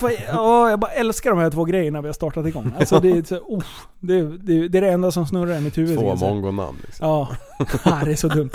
fan, 0.00 0.10
ja, 0.28 0.70
jag 0.70 0.78
bara 0.78 0.90
älskar 0.90 1.30
de 1.30 1.38
här 1.38 1.50
två 1.50 1.64
grejerna 1.64 2.00
vi 2.00 2.08
har 2.08 2.12
startat 2.12 2.46
igång. 2.46 2.72
Alltså 2.78 3.00
det, 3.00 3.10
är 3.10 3.22
så, 3.22 3.36
oh, 3.36 3.64
det, 4.00 4.22
det, 4.22 4.68
det 4.68 4.78
är 4.78 4.82
det 4.82 4.90
enda 4.90 5.10
som 5.10 5.26
snurrar 5.26 5.56
i 5.56 5.60
mitt 5.60 5.78
huvud. 5.78 5.98
Två 5.98 6.08
jag 6.08 6.18
mongonamn 6.18 6.78
liksom. 6.84 7.08
Ja, 7.08 7.28
det 8.04 8.12
är 8.12 8.16
så 8.16 8.28
dumt. 8.28 8.50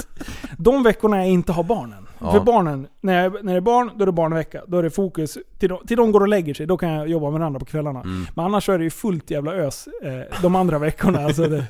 De 0.57 0.83
veckorna 0.83 1.17
jag 1.17 1.27
inte 1.27 1.51
har 1.51 1.63
barnen. 1.63 2.08
Ja. 2.21 2.31
För 2.31 2.39
barnen, 2.39 2.87
när, 3.01 3.23
jag, 3.23 3.45
när 3.45 3.53
det 3.53 3.57
är 3.57 3.61
barn, 3.61 3.91
då 3.95 4.01
är 4.01 4.05
det 4.05 4.11
barnvecka. 4.11 4.61
Då 4.67 4.77
är 4.77 4.83
det 4.83 4.89
fokus. 4.89 5.37
Till 5.59 5.69
de, 5.69 5.85
till 5.87 5.97
de 5.97 6.11
går 6.11 6.21
och 6.21 6.27
lägger 6.27 6.53
sig, 6.53 6.65
då 6.65 6.77
kan 6.77 6.89
jag 6.89 7.07
jobba 7.09 7.29
med 7.31 7.41
andra 7.41 7.59
på 7.59 7.65
kvällarna. 7.65 7.99
Mm. 8.01 8.25
Men 8.35 8.45
annars 8.45 8.65
så 8.65 8.71
är 8.71 8.77
det 8.77 8.83
ju 8.83 8.89
fullt 8.89 9.31
jävla 9.31 9.53
ös 9.53 9.87
eh, 10.03 10.41
de 10.41 10.55
andra 10.55 10.79
veckorna. 10.79 11.19
Alltså 11.19 11.47
det, 11.47 11.65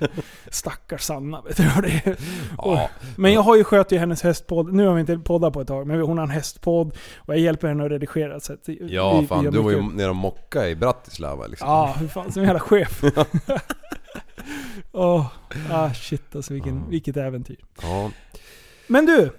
stackars 0.49 1.01
Sanna 1.01 1.41
vet 1.41 1.57
du 1.57 1.67
vad 1.75 1.83
det 1.83 2.01
är. 2.05 2.17
Ja. 2.57 2.89
Men 3.17 3.33
jag 3.33 3.41
har 3.41 3.55
ju 3.55 3.63
skött 3.63 3.91
ju 3.91 3.97
hennes 3.97 4.21
hästpodd. 4.23 4.73
Nu 4.73 4.87
har 4.87 4.93
vi 4.93 4.99
inte 5.01 5.17
poddat 5.17 5.53
på 5.53 5.61
ett 5.61 5.67
tag, 5.67 5.87
men 5.87 6.01
hon 6.01 6.17
har 6.17 6.23
en 6.25 6.29
hästpodd 6.31 6.93
och 7.17 7.33
jag 7.33 7.39
hjälper 7.39 7.67
henne 7.67 7.85
att 7.85 7.91
redigera. 7.91 8.39
Så 8.39 8.53
att 8.53 8.59
vi- 8.69 8.87
Ja 8.95 9.19
vi 9.21 9.27
fan, 9.27 9.43
gör 9.43 9.51
du 9.51 9.59
var 9.61 9.71
ju 9.71 9.81
nere 9.81 10.09
och 10.09 10.15
mocka 10.15 10.67
i 10.69 10.75
Bratislava 10.75 11.47
liksom. 11.47 11.67
Ja, 11.69 11.95
hur 11.99 12.07
fan, 12.07 12.31
som 12.31 12.41
en 12.41 12.47
jävla 12.47 12.59
chef. 12.59 13.01
Åh, 14.91 15.25
ah 15.71 15.89
shit 15.93 16.35
alltså 16.35 16.53
vilken, 16.53 16.89
vilket 16.89 17.17
äventyr. 17.17 17.57
Ja. 17.81 18.11
Men 18.87 19.05
du, 19.05 19.29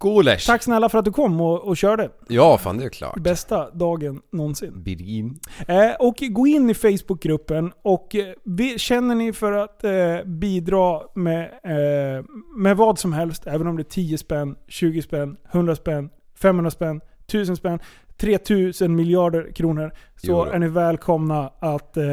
Coolers. 0.00 0.46
tack 0.46 0.62
snälla 0.62 0.88
för 0.88 0.98
att 0.98 1.04
du 1.04 1.12
kom 1.12 1.40
och, 1.40 1.60
och 1.68 1.76
körde. 1.76 2.10
Ja, 2.28 2.58
fan 2.58 2.78
det 2.78 2.84
är 2.84 2.88
klart. 2.88 3.16
Bästa 3.18 3.70
dagen 3.70 4.20
någonsin. 4.32 4.82
Birin. 4.82 5.40
Eh, 5.68 5.90
och 5.98 6.16
gå 6.30 6.46
in 6.46 6.70
i 6.70 6.74
Facebookgruppen 6.74 7.72
och 7.82 8.14
eh, 8.14 8.34
vi, 8.44 8.78
känner 8.78 9.14
ni 9.14 9.32
för 9.32 9.52
att 9.52 9.84
eh, 9.84 9.92
bidra 10.26 11.00
med, 11.14 11.42
eh, 11.64 12.24
med 12.56 12.76
vad 12.76 12.98
som 12.98 13.12
helst, 13.12 13.46
även 13.46 13.66
om 13.66 13.76
det 13.76 13.82
är 13.82 13.84
10 13.84 14.18
spänn, 14.18 14.56
20 14.68 15.02
spänn, 15.02 15.36
100 15.52 15.76
spänn, 15.76 16.10
500 16.42 16.70
spänn, 16.70 17.00
1000 17.26 17.56
spänn, 17.56 17.78
3000 18.20 18.94
miljarder 18.96 19.52
kronor, 19.52 19.92
så 20.16 20.26
Jo 20.26 20.42
är 20.42 20.58
ni 20.58 20.68
välkomna 20.68 21.52
att 21.58 21.96
eh, 21.96 22.04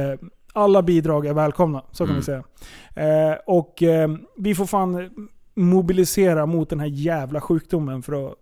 alla 0.54 0.82
bidrag 0.82 1.26
är 1.26 1.34
välkomna, 1.34 1.84
så 1.92 2.06
kan 2.06 2.16
Mm. 2.16 2.20
vi 2.20 2.26
säga. 2.26 2.44
Eh, 3.32 3.38
och 3.46 3.84
vi 4.38 4.56
får 4.56 4.66
fan 4.66 5.10
mobilisera 5.58 6.46
mot 6.46 6.70
den 6.70 6.80
här 6.80 6.88
jävla 6.88 7.42
sjukdomen 7.42 8.04
för 8.04 8.28
att, 8.28 8.34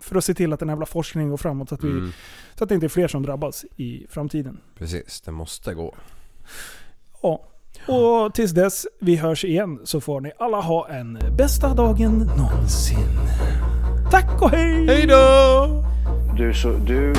för 0.00 0.16
att 0.16 0.24
se 0.24 0.34
till 0.34 0.52
att 0.52 0.60
den 0.60 0.68
jävla 0.68 0.86
forskningen 0.86 1.30
går 1.30 1.36
framåt 1.36 1.68
så 1.68 1.74
att, 1.74 1.84
vi, 1.84 1.88
Mm. 1.90 2.12
så 2.54 2.64
att 2.64 2.68
det 2.68 2.74
inte 2.74 2.86
är 2.86 2.88
fler 2.88 3.08
som 3.08 3.22
drabbas 3.22 3.64
i 3.76 4.06
framtiden. 4.10 4.58
Precis, 4.78 5.20
det 5.20 5.30
måste 5.32 5.74
gå. 5.74 5.94
Ja. 7.22 7.44
Och 7.88 8.34
tills 8.34 8.50
dess 8.52 8.86
vi 9.00 9.16
hörs 9.16 9.44
igen 9.44 9.80
så 9.84 10.00
får 10.00 10.20
ni 10.20 10.32
alla 10.38 10.60
ha 10.60 10.88
en 10.88 11.18
bästa 11.36 11.74
dagen 11.74 12.30
någonsin. 12.36 13.08
Tack 14.10 14.42
och 14.42 14.50
hej! 14.50 14.86
Hej 14.86 15.06
då! 15.06 15.84
Du, 16.36 16.54
så, 16.54 16.72
du 16.72 17.12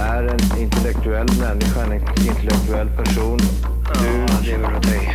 är 0.00 0.22
en 0.24 0.60
intellektuell 0.62 1.26
människa, 1.40 1.84
en 1.84 1.92
intellektuell 2.28 2.88
person. 2.88 3.38
Du 4.02 4.46
lever 4.50 4.76
åt 4.76 4.82
dig. 4.82 5.14